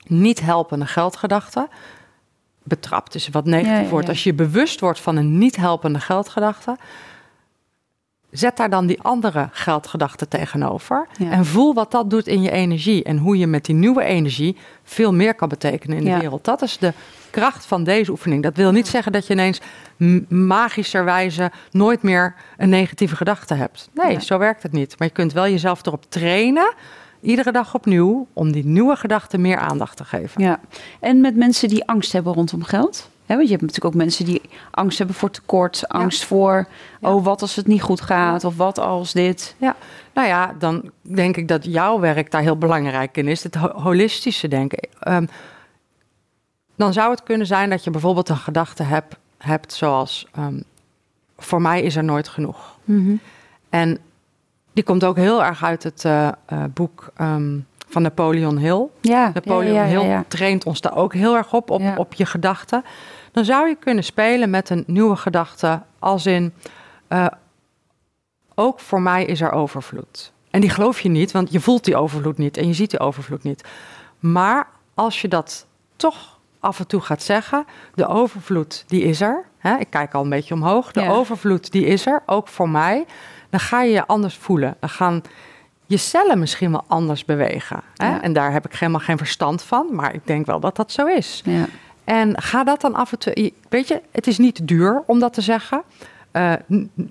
niet 0.08 0.42
helpende 0.42 0.86
geldgedachte... 0.86 1.68
betrapt 2.64 3.16
is 3.16 3.30
wat 3.30 3.46
negatief 3.46 3.84
ja, 3.84 3.90
woord. 3.90 4.10
Als 4.10 4.24
je 4.24 4.34
bewust 4.34 4.80
wordt 4.80 5.00
van 5.00 5.16
een 5.16 5.38
niet 5.38 5.56
helpende 5.56 6.00
geldgedachte 6.00 6.78
zet 8.38 8.58
daar 8.58 8.70
dan 8.70 8.86
die 8.86 9.02
andere 9.02 9.50
geldgedachte 9.52 10.28
tegenover. 10.28 11.08
Ja. 11.18 11.32
En 11.32 11.46
voel 11.46 11.74
wat 11.74 11.92
dat 11.92 12.10
doet 12.10 12.28
in 12.28 12.42
je 12.42 12.52
energie. 12.52 13.04
En 13.04 13.18
hoe 13.18 13.38
je 13.38 13.48
met 13.48 13.66
die 13.66 13.76
nieuwe 13.76 14.04
energie 14.04 14.58
veel 14.84 15.14
meer 15.14 15.36
kan 15.36 15.50
betekenen 15.50 15.98
in 15.98 16.04
de 16.04 16.10
Ja. 16.10 16.20
wereld. 16.20 16.44
Dat 16.46 16.62
is 16.62 16.78
de 16.78 16.94
kracht 17.30 17.66
van 17.66 17.84
deze 17.84 18.12
oefening. 18.12 18.44
Dat 18.44 18.56
wil 18.56 18.72
niet 18.72 18.88
zeggen 18.88 19.12
dat 19.12 19.28
je 19.28 19.34
ineens 19.34 19.62
magischerwijze 20.30 21.52
nooit 21.72 22.02
meer 22.02 22.36
een 22.58 22.70
negatieve 22.70 23.16
gedachte 23.16 23.54
hebt. 23.54 23.90
Nee, 23.94 24.22
zo 24.22 24.38
werkt 24.38 24.64
het 24.64 24.72
niet. 24.72 24.96
Maar 25.00 25.08
je 25.08 25.14
kunt 25.14 25.34
wel 25.34 25.48
jezelf 25.48 25.86
erop 25.86 26.04
trainen, 26.10 26.74
iedere 27.22 27.52
dag 27.52 27.76
opnieuw, 27.76 28.28
om 28.34 28.52
die 28.52 28.66
nieuwe 28.66 28.96
gedachten 28.96 29.42
meer 29.42 29.58
aandacht 29.58 29.98
te 29.98 30.04
geven. 30.04 30.42
Ja, 30.42 30.60
en 31.00 31.22
met 31.22 31.36
mensen 31.36 31.70
die 31.70 31.88
angst 31.88 32.12
hebben 32.12 32.34
rondom 32.34 32.64
geld. 32.64 33.10
Want 33.26 33.42
je 33.42 33.50
hebt 33.50 33.62
natuurlijk 33.62 33.86
ook 33.96 34.02
mensen 34.02 34.26
die 34.26 34.42
angst 34.72 34.98
hebben 34.98 35.16
voor 35.16 35.32
tekort, 35.32 35.88
angst 35.88 36.24
voor, 36.26 36.68
oh, 37.02 37.24
wat 37.24 37.42
als 37.42 37.56
het 37.56 37.68
niet 37.68 37.82
goed 37.82 38.02
gaat, 38.02 38.44
of 38.44 38.58
wat 38.58 38.80
als 38.80 39.14
dit. 39.14 39.56
Ja, 39.58 39.76
nou 40.14 40.28
ja, 40.28 40.56
dan 40.60 40.92
denk 41.02 41.38
ik 41.38 41.48
dat 41.48 41.66
jouw 41.66 42.00
werk 42.00 42.32
daar 42.32 42.42
heel 42.42 42.58
belangrijk 42.58 43.18
in 43.18 43.28
is. 43.28 43.44
Het 43.44 43.56
ho- 43.56 43.80
holistische 43.82 44.48
denken. 44.48 44.88
Ehm, 45.00 45.26
dan 46.76 46.94
zou 46.94 47.12
het 47.12 47.24
kunnen 47.24 47.48
zijn 47.48 47.70
dat 47.70 47.84
je 47.84 47.90
bijvoorbeeld 47.92 48.30
een 48.30 48.38
gedachte 48.38 48.84
hebt, 48.84 49.16
hebt 49.38 49.74
zoals... 49.74 50.28
ehm, 50.36 50.60
voor 51.38 51.62
mij 51.62 51.82
is 51.82 51.96
er 51.96 52.04
nooit 52.04 52.28
genoeg. 52.28 52.78
En 53.70 53.98
die 54.74 54.84
komt 54.84 55.04
ook 55.04 55.16
heel 55.16 55.44
erg 55.44 55.64
uit 55.64 55.84
het 55.84 56.06
eh, 56.06 56.28
eh, 56.28 56.64
boek 56.74 57.12
ehm, 57.16 57.58
van 57.88 58.02
Napoleon 58.02 58.58
Hill. 58.58 58.86
Ja, 59.02 59.32
Napoleon 59.34 59.74
ja, 59.74 59.84
ja, 59.84 60.00
ja, 60.02 60.08
Hill 60.16 60.24
traint 60.28 60.66
ons 60.66 60.82
daar 60.82 60.96
ook 60.96 61.14
heel 61.14 61.36
erg 61.36 61.54
op, 61.54 61.70
op, 61.70 61.82
op 61.98 62.14
je 62.14 62.26
gedachten. 62.26 62.84
Dan 63.36 63.46
zou 63.46 63.68
je 63.68 63.76
kunnen 63.76 64.04
spelen 64.04 64.50
met 64.50 64.70
een 64.70 64.84
nieuwe 64.88 65.16
gedachte 65.16 65.82
als 66.00 66.26
in... 66.26 66.54
eh, 67.08 67.26
ook 68.56 68.80
voor 68.80 69.02
mij 69.02 69.26
is 69.26 69.42
er 69.42 69.52
overvloed. 69.52 70.32
En 70.52 70.62
die 70.62 70.70
geloof 70.70 71.00
je 71.00 71.10
niet, 71.10 71.32
want 71.32 71.52
je 71.52 71.60
voelt 71.60 71.84
die 71.86 71.96
overvloed 71.96 72.38
niet 72.38 72.58
en 72.58 72.68
je 72.68 72.74
ziet 72.74 72.90
die 72.90 73.00
overvloed 73.00 73.44
niet. 73.44 73.64
Maar 74.20 74.68
als 74.94 75.22
je 75.22 75.28
dat 75.28 75.66
toch 75.96 76.40
af 76.60 76.80
en 76.80 76.88
toe 76.88 77.02
gaat 77.02 77.24
zeggen, 77.24 77.66
de 77.96 78.08
overvloed 78.08 78.84
die 78.88 79.04
is 79.04 79.22
er. 79.22 79.46
Hè, 79.58 79.76
ik 79.78 79.90
kijk 79.90 80.14
al 80.14 80.24
een 80.24 80.30
beetje 80.30 80.54
omhoog. 80.54 80.92
De 80.92 81.02
Ja. 81.02 81.10
overvloed 81.10 81.72
die 81.72 81.86
is 81.86 82.06
er, 82.06 82.24
ook 82.26 82.48
voor 82.48 82.70
mij. 82.70 83.06
Dan 83.50 83.60
ga 83.60 83.82
je 83.82 83.92
je 83.92 84.08
anders 84.08 84.36
voelen. 84.38 84.76
Dan 84.80 84.90
gaan 84.90 85.22
je 85.86 85.98
cellen 85.98 86.40
misschien 86.40 86.72
wel 86.72 86.84
anders 86.88 87.26
bewegen. 87.26 87.82
Hè? 87.96 88.08
Ja. 88.08 88.22
En 88.22 88.34
daar 88.34 88.52
heb 88.52 88.66
ik 88.66 88.74
helemaal 88.76 89.00
geen 89.02 89.18
verstand 89.18 89.62
van, 89.64 89.88
maar 89.92 90.14
ik 90.14 90.28
denk 90.28 90.46
wel 90.46 90.60
dat 90.60 90.76
dat 90.76 90.92
zo 90.92 91.06
is. 91.06 91.42
Ja. 91.46 91.66
En 92.06 92.42
ga 92.42 92.64
dat 92.64 92.82
dan 92.82 92.96
af 92.96 93.12
en 93.12 93.18
toe. 93.20 93.52
Weet 93.70 93.88
je, 93.88 94.02
het 94.12 94.28
is 94.28 94.38
niet 94.38 94.68
duur 94.68 95.04
om 95.06 95.20
dat 95.20 95.34
te 95.34 95.42
zeggen. 95.42 95.84
Eh, 96.32 96.54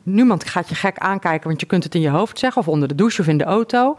niemand 0.03 0.45
gaat 0.49 0.69
je 0.69 0.75
gek 0.75 0.99
aankijken, 0.99 1.49
want 1.49 1.61
je 1.61 1.67
kunt 1.67 1.85
het 1.85 1.95
in 1.95 2.01
je 2.01 2.09
hoofd 2.09 2.39
zeggen, 2.39 2.63
of 2.63 2.69
onder 2.69 2.89
de 2.89 2.95
douche 2.95 3.21
of 3.21 3.27
in 3.27 3.39
de 3.39 3.45
auto. 3.45 3.97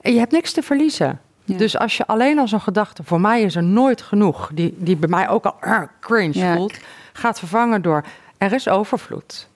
En 0.00 0.12
je 0.12 0.18
hebt 0.18 0.32
niks 0.32 0.52
te 0.52 0.62
verliezen. 0.62 1.20
Ja. 1.44 1.56
Dus 1.56 1.78
als 1.78 1.96
je 1.96 2.06
alleen 2.06 2.38
al 2.38 2.48
zo'n 2.48 2.60
gedachte, 2.60 3.04
voor 3.04 3.20
mij 3.20 3.42
is 3.42 3.56
er 3.56 3.62
nooit 3.62 4.02
genoeg, 4.02 4.50
die, 4.54 4.74
die 4.78 4.96
bij 4.96 5.08
mij 5.08 5.28
ook 5.28 5.44
al 5.44 5.56
ah, 5.60 5.82
cringe 6.00 6.38
Ja. 6.38 6.54
voelt, 6.54 6.74
gaat 7.12 7.38
vervangen 7.38 7.82
door 7.82 8.04
er 8.38 8.52
is 8.52 8.68
overvloed. 8.68 9.48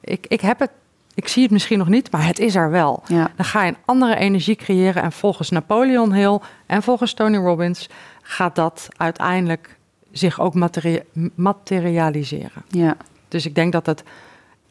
Ik, 0.00 0.26
ik 0.28 0.40
heb 0.40 0.58
het, 0.58 0.70
ik 1.14 1.28
zie 1.28 1.42
het 1.42 1.52
misschien 1.52 1.78
nog 1.78 1.88
niet, 1.88 2.10
maar 2.12 2.26
het 2.26 2.38
is 2.38 2.54
er 2.54 2.70
wel. 2.70 3.02
Ja. 3.06 3.30
Dan 3.36 3.44
ga 3.44 3.62
je 3.62 3.68
een 3.70 3.76
andere 3.84 4.16
energie 4.16 4.56
creëren. 4.56 5.02
En 5.02 5.12
volgens 5.12 5.50
Napoleon 5.50 6.12
Hill 6.12 6.38
en 6.66 6.82
volgens 6.82 7.14
Tony 7.14 7.36
Robbins 7.36 7.88
gaat 8.22 8.54
dat 8.54 8.88
uiteindelijk 8.96 9.76
zich 10.12 10.40
ook 10.40 10.54
materia- 10.54 11.02
materialiseren. 11.34 12.62
ja. 12.68 12.96
Dus 13.28 13.46
ik 13.46 13.54
denk 13.54 13.72
dat 13.72 13.86
het. 13.86 14.02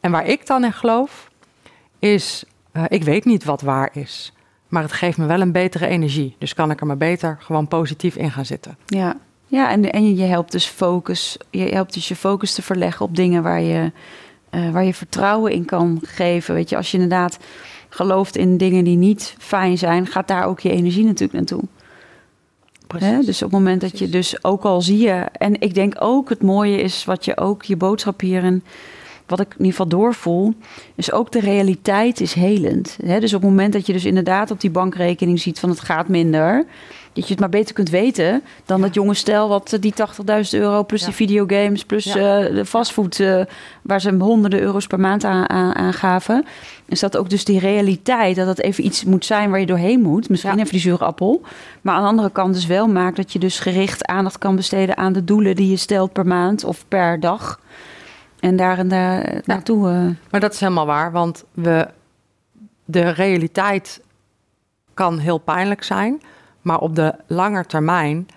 En 0.00 0.10
waar 0.10 0.26
ik 0.26 0.46
dan 0.46 0.64
in 0.64 0.72
geloof, 0.72 1.30
is. 1.98 2.44
eh, 2.72 2.84
ik 2.88 3.02
weet 3.04 3.24
niet 3.24 3.44
wat 3.44 3.60
waar 3.60 3.90
is. 3.92 4.32
Maar 4.68 4.82
het 4.82 4.92
geeft 4.92 5.18
me 5.18 5.26
wel 5.26 5.40
een 5.40 5.52
betere 5.52 5.86
energie. 5.86 6.34
Dus 6.38 6.54
kan 6.54 6.70
ik 6.70 6.80
er 6.80 6.86
maar 6.86 6.96
beter 6.96 7.36
gewoon 7.40 7.68
positief 7.68 8.16
in 8.16 8.30
gaan 8.30 8.44
zitten. 8.46 8.76
Ja, 8.86 9.16
ja 9.46 9.70
en, 9.70 9.92
en 9.92 10.16
je 10.16 10.24
helpt 10.24 10.52
dus 10.52 10.66
focus. 10.66 11.36
Je 11.50 11.62
helpt 11.62 11.94
dus 11.94 12.08
je 12.08 12.16
focus 12.16 12.54
te 12.54 12.62
verleggen 12.62 13.06
op 13.06 13.16
dingen 13.16 13.42
waar 13.42 13.60
je, 13.60 13.92
eh, 14.50 14.70
waar 14.70 14.84
je 14.84 14.94
vertrouwen 14.94 15.52
in 15.52 15.64
kan 15.64 16.00
geven. 16.02 16.54
Weet 16.54 16.68
je, 16.68 16.76
als 16.76 16.90
je 16.90 16.98
inderdaad 16.98 17.38
gelooft 17.88 18.36
in 18.36 18.56
dingen 18.56 18.84
die 18.84 18.96
niet 18.96 19.34
fijn 19.38 19.78
zijn, 19.78 20.06
gaat 20.06 20.28
daar 20.28 20.44
ook 20.44 20.60
je 20.60 20.70
energie 20.70 21.04
natuurlijk 21.04 21.32
naartoe. 21.32 21.62
Hè? 22.98 23.20
Dus 23.20 23.42
op 23.42 23.50
het 23.50 23.58
moment 23.58 23.80
dat 23.80 23.98
je 23.98 24.08
dus 24.08 24.44
ook 24.44 24.64
al 24.64 24.82
zie 24.82 24.98
je, 24.98 25.26
en 25.32 25.60
ik 25.60 25.74
denk 25.74 25.94
ook 25.98 26.28
het 26.28 26.42
mooie 26.42 26.80
is 26.80 27.04
wat 27.04 27.24
je 27.24 27.36
ook 27.36 27.62
je 27.62 27.76
boodschap 27.76 28.20
hierin, 28.20 28.62
wat 29.26 29.40
ik 29.40 29.46
in 29.46 29.56
ieder 29.56 29.70
geval 29.70 29.88
doorvoel, 29.88 30.54
is 30.94 31.12
ook 31.12 31.32
de 31.32 31.40
realiteit 31.40 32.20
is 32.20 32.34
helend. 32.34 32.98
Hè? 33.04 33.20
Dus 33.20 33.34
op 33.34 33.40
het 33.40 33.50
moment 33.50 33.72
dat 33.72 33.86
je 33.86 33.92
dus 33.92 34.04
inderdaad 34.04 34.50
op 34.50 34.60
die 34.60 34.70
bankrekening 34.70 35.40
ziet 35.40 35.58
van 35.58 35.68
het 35.68 35.80
gaat 35.80 36.08
minder, 36.08 36.64
dat 37.12 37.24
je 37.24 37.30
het 37.30 37.40
maar 37.40 37.48
beter 37.48 37.74
kunt 37.74 37.90
weten 37.90 38.42
dan 38.64 38.78
Ja. 38.78 38.84
dat 38.84 38.94
jonge 38.94 39.14
stel 39.14 39.48
wat 39.48 39.72
eh, 39.72 39.80
die 39.80 39.92
80.000 39.94 40.60
euro 40.60 40.84
plus 40.84 41.00
Ja. 41.00 41.06
die 41.06 41.14
videogames 41.14 41.84
plus 41.84 42.04
Ja. 42.04 42.38
eh, 42.40 42.54
de 42.54 42.64
fastfood 42.64 43.20
eh, 43.20 43.42
waar 43.82 44.00
ze 44.00 44.14
honderden 44.18 44.60
euro's 44.60 44.86
per 44.86 45.00
maand 45.00 45.24
aan, 45.24 45.48
aan, 45.48 45.74
aan 45.74 45.92
gaven. 45.92 46.44
Is 46.86 47.00
dat 47.00 47.16
ook 47.16 47.30
dus 47.30 47.44
die 47.44 47.58
realiteit 47.58 48.36
dat 48.36 48.46
het 48.46 48.60
even 48.62 48.84
iets 48.84 49.04
moet 49.04 49.24
zijn 49.24 49.50
waar 49.50 49.60
je 49.60 49.66
doorheen 49.66 50.00
moet. 50.00 50.28
Misschien 50.28 50.58
even 50.58 50.70
die 50.70 50.80
zure 50.80 51.04
appel. 51.04 51.42
Maar 51.80 51.94
aan 51.94 52.02
de 52.02 52.08
andere 52.08 52.30
kant 52.30 52.54
dus 52.54 52.66
wel 52.66 52.88
maakt 52.88 53.16
dat 53.16 53.32
je 53.32 53.38
dus 53.38 53.58
gericht 53.58 54.06
aandacht 54.06 54.38
kan 54.38 54.56
besteden 54.56 54.96
aan 54.96 55.12
de 55.12 55.24
doelen 55.24 55.56
die 55.56 55.70
je 55.70 55.76
stelt 55.76 56.12
per 56.12 56.26
maand 56.26 56.64
of 56.64 56.84
per 56.88 57.20
dag. 57.20 57.60
En 58.40 58.56
daar 58.56 58.78
en 58.78 58.88
daar 58.88 59.40
naartoe. 59.44 60.14
Maar 60.30 60.40
dat 60.40 60.52
is 60.52 60.60
helemaal 60.60 60.86
waar, 60.86 61.12
want 61.12 61.44
we, 61.54 61.88
de 62.84 63.10
realiteit 63.10 64.00
kan 64.94 65.18
heel 65.18 65.38
pijnlijk 65.38 65.82
zijn, 65.82 66.20
maar 66.62 66.78
op 66.78 66.96
de 66.96 67.14
lange 67.26 67.66
termijn 67.66 68.28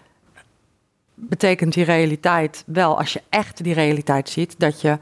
betekent 1.14 1.74
die 1.74 1.84
realiteit 1.84 2.64
wel, 2.66 2.98
als 2.98 3.14
je 3.14 3.22
echt 3.30 3.64
die 3.64 3.74
realiteit 3.74 4.30
ziet, 4.30 4.56
dat 4.58 4.82
je 4.82 4.98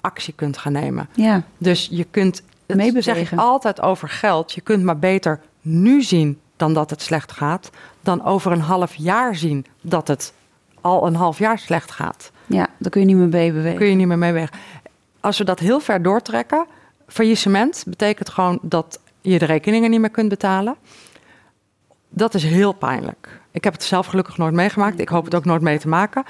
actie 0.00 0.34
kunt 0.34 0.58
gaan 0.58 0.72
nemen. 0.72 1.08
ja, 1.14 1.42
Dus 1.58 1.88
je 1.90 2.04
kunt, 2.04 2.42
het 2.66 3.04
zeg 3.04 3.32
ik 3.32 3.38
altijd 3.38 3.80
over 3.80 4.08
geld, 4.08 4.52
je 4.52 4.60
kunt 4.60 4.82
maar 4.82 4.98
beter 4.98 5.40
nu 5.60 6.02
zien 6.02 6.40
dan 6.56 6.74
dat 6.74 6.90
het 6.90 7.02
slecht 7.02 7.32
gaat, 7.32 7.70
dan 8.00 8.24
over 8.24 8.52
een 8.52 8.60
half 8.60 8.94
jaar 8.94 9.36
zien 9.36 9.66
dat 9.80 10.08
het 10.08 10.32
al 10.80 11.06
een 11.06 11.14
half 11.14 11.38
jaar 11.38 11.58
slecht 11.58 11.90
gaat 11.90 12.30
ja, 12.48 12.68
daar 12.78 12.90
kun 12.90 13.00
je 13.00 13.06
niet 13.06 13.16
meer 13.16 13.28
mee 13.28 13.52
bewegen. 13.52 13.78
kun 13.78 13.86
je 13.86 13.94
niet 13.94 14.06
meer 14.06 14.18
mee 14.18 14.32
weg. 14.32 14.50
Als 15.20 15.38
we 15.38 15.44
dat 15.44 15.58
heel 15.58 15.80
ver 15.80 16.02
doortrekken, 16.02 16.66
faillissement 17.06 17.84
betekent 17.86 18.28
gewoon 18.28 18.58
dat 18.62 19.00
je 19.20 19.38
de 19.38 19.44
rekeningen 19.44 19.90
niet 19.90 20.00
meer 20.00 20.10
kunt 20.10 20.28
betalen. 20.28 20.76
Dat 22.08 22.34
is 22.34 22.42
heel 22.42 22.72
pijnlijk. 22.72 23.40
Ik 23.50 23.64
heb 23.64 23.72
het 23.72 23.82
zelf 23.82 24.06
gelukkig 24.06 24.36
nooit 24.36 24.54
meegemaakt. 24.54 25.00
Ik 25.00 25.08
hoop 25.08 25.24
het 25.24 25.34
ook 25.34 25.44
nooit 25.44 25.62
mee 25.62 25.78
te 25.78 25.88
maken. 25.88 26.24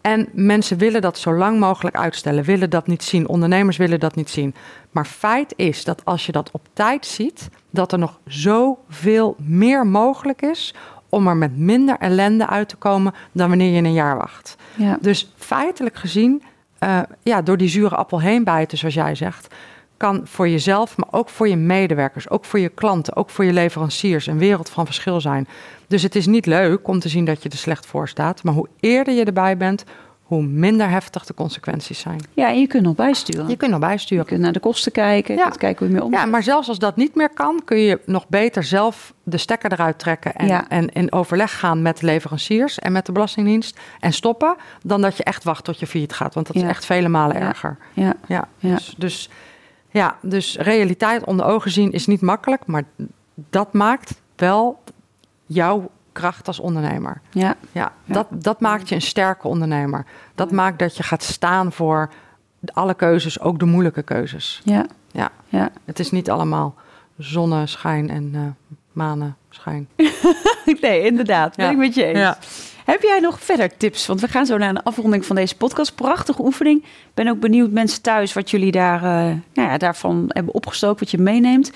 En 0.00 0.28
mensen 0.32 0.78
willen 0.78 1.00
dat 1.00 1.18
zo 1.18 1.34
lang 1.34 1.58
mogelijk 1.58 1.96
uitstellen, 1.96 2.44
willen 2.44 2.70
dat 2.70 2.86
niet 2.86 3.02
zien. 3.02 3.28
Ondernemers 3.28 3.76
willen 3.76 4.00
dat 4.00 4.14
niet 4.14 4.30
zien. 4.30 4.54
Maar 4.90 5.04
feit 5.04 5.52
is 5.56 5.84
dat 5.84 6.04
als 6.04 6.26
je 6.26 6.32
dat 6.32 6.50
op 6.50 6.66
tijd 6.72 7.06
ziet, 7.06 7.48
dat 7.70 7.92
er 7.92 7.98
nog 7.98 8.18
zoveel 8.26 9.36
meer 9.38 9.86
mogelijk 9.86 10.42
is 10.42 10.74
om 11.08 11.28
er 11.28 11.36
met 11.36 11.56
minder 11.56 11.96
ellende 11.98 12.46
uit 12.46 12.68
te 12.68 12.76
komen 12.76 13.14
dan 13.32 13.48
wanneer 13.48 13.74
je 13.74 13.82
een 13.82 13.92
jaar 13.92 14.16
wacht. 14.16 14.56
Ja. 14.74 14.98
Dus 15.00 15.32
feitelijk 15.36 15.96
gezien, 15.96 16.42
eh, 16.78 17.00
ja, 17.22 17.42
door 17.42 17.56
die 17.56 17.68
zure 17.68 17.96
appel 17.96 18.20
heen 18.20 18.44
bijten, 18.44 18.78
zoals 18.78 18.94
jij 18.94 19.14
zegt, 19.14 19.54
kan 20.00 20.20
voor 20.24 20.48
jezelf, 20.48 20.96
maar 20.96 21.08
ook 21.10 21.28
voor 21.28 21.48
je 21.48 21.56
medewerkers, 21.56 22.30
ook 22.30 22.44
voor 22.44 22.58
je 22.58 22.68
klanten, 22.68 23.16
ook 23.16 23.30
voor 23.30 23.44
je 23.44 23.52
leveranciers 23.52 24.26
een 24.26 24.38
wereld 24.38 24.68
van 24.70 24.84
verschil 24.86 25.20
zijn. 25.20 25.48
Dus 25.86 26.02
het 26.02 26.14
is 26.16 26.26
niet 26.26 26.46
leuk 26.46 26.88
om 26.88 26.98
te 27.00 27.08
zien 27.08 27.24
dat 27.24 27.42
je 27.42 27.48
er 27.48 27.56
slecht 27.56 27.86
voor 27.86 28.08
staat, 28.08 28.42
maar 28.42 28.54
hoe 28.54 28.68
eerder 28.80 29.14
je 29.14 29.24
erbij 29.24 29.56
bent, 29.56 29.84
hoe 30.22 30.42
minder 30.42 30.88
heftig 30.90 31.24
de 31.26 31.34
consequenties 31.34 31.98
zijn. 31.98 32.20
ja, 32.34 32.48
en 32.48 32.60
je 32.60 32.66
kunt 32.66 32.82
nog 32.82 32.94
bijsturen. 32.94 33.48
Je 33.48 33.56
kunt 33.56 33.70
nog 33.70 33.80
Je 33.80 33.86
bijsturen. 33.86 34.24
kunt 34.24 34.40
naar 34.40 34.52
de 34.52 34.60
kosten 34.60 34.92
kijken, 34.92 35.34
je 35.34 35.40
Ja. 35.40 35.48
kijken 35.48 35.78
hoe 35.78 35.86
je 35.88 35.92
mee 35.94 36.04
om. 36.04 36.12
Ja, 36.12 36.24
maar 36.26 36.42
zelfs 36.42 36.68
als 36.68 36.78
dat 36.78 36.96
niet 36.96 37.14
meer 37.14 37.30
kan, 37.34 37.60
kun 37.64 37.78
je 37.78 38.00
nog 38.06 38.28
beter 38.28 38.64
zelf 38.64 39.14
de 39.22 39.38
stekker 39.38 39.72
eruit 39.72 39.98
trekken 39.98 40.34
en, 40.34 40.46
Ja. 40.46 40.68
en 40.68 40.88
in 40.88 41.12
overleg 41.12 41.58
gaan 41.58 41.82
met 41.82 41.98
de 41.98 42.06
leveranciers 42.06 42.78
en 42.78 42.92
met 42.92 43.06
de 43.06 43.12
Belastingdienst 43.12 43.78
en 44.00 44.12
stoppen, 44.12 44.56
dan 44.82 45.00
dat 45.00 45.16
je 45.16 45.24
echt 45.24 45.44
wacht 45.44 45.64
tot 45.64 45.80
je 45.80 45.86
failliet 45.86 46.12
gaat. 46.12 46.34
Want 46.34 46.46
dat 46.46 46.56
Ja. 46.56 46.62
is 46.62 46.68
echt 46.68 46.84
vele 46.84 47.08
malen 47.08 47.36
erger. 47.36 47.76
Ja, 47.92 48.14
Ja, 48.26 48.48
Ja. 48.58 48.74
Dus, 48.74 48.94
dus, 48.98 49.30
ja, 49.90 50.16
dus 50.22 50.56
realiteit 50.58 51.24
onder 51.24 51.46
ogen 51.46 51.70
zien 51.70 51.92
is 51.92 52.06
niet 52.06 52.20
makkelijk, 52.20 52.66
maar 52.66 52.82
dat 53.34 53.72
maakt 53.72 54.20
wel 54.36 54.82
jouw 55.46 55.90
kracht 56.12 56.46
als 56.46 56.60
ondernemer. 56.60 57.20
ja, 57.30 57.54
Ja. 57.72 57.92
Dat, 58.04 58.26
dat 58.30 58.60
maakt 58.60 58.88
je 58.88 58.94
een 58.94 59.02
sterke 59.02 59.48
ondernemer. 59.48 60.04
Dat 60.34 60.50
maakt 60.50 60.78
dat 60.78 60.96
je 60.96 61.02
gaat 61.02 61.22
staan 61.22 61.72
voor 61.72 62.10
alle 62.72 62.94
keuzes, 62.94 63.40
ook 63.40 63.58
de 63.58 63.64
moeilijke 63.64 64.02
keuzes. 64.02 64.60
ja, 64.64 64.86
Ja, 65.12 65.30
ja. 65.48 65.70
het 65.84 65.98
is 65.98 66.10
niet 66.10 66.30
allemaal 66.30 66.74
zonneschijn 67.18 68.10
en 68.10 68.30
eh 68.34 68.40
manenschijn. 68.92 69.88
Nee, 70.80 71.02
inderdaad. 71.04 71.56
Ben 71.56 71.64
Ja. 71.66 71.70
ik 71.72 71.78
met 71.78 71.94
je 71.94 72.04
eens. 72.04 72.18
Ja. 72.18 72.38
Heb 72.90 73.02
jij 73.02 73.20
nog 73.20 73.40
verder 73.40 73.76
tips? 73.76 74.06
Want 74.06 74.20
we 74.20 74.28
gaan 74.28 74.46
zo 74.46 74.56
naar 74.56 74.68
een 74.68 74.82
afronding 74.82 75.26
van 75.26 75.36
deze 75.36 75.56
podcast. 75.56 75.94
Prachtige 75.94 76.42
oefening. 76.42 76.82
Ik 76.82 77.14
ben 77.14 77.28
ook 77.28 77.40
benieuwd, 77.40 77.70
mensen 77.70 78.02
thuis, 78.02 78.32
wat 78.32 78.50
jullie 78.50 78.72
daar, 78.72 79.02
uh, 79.02 79.36
nou 79.54 79.68
ja, 79.68 79.78
daarvan 79.78 80.24
hebben 80.28 80.54
opgestoken, 80.54 80.98
wat 80.98 81.10
je 81.10 81.18
meeneemt. 81.18 81.72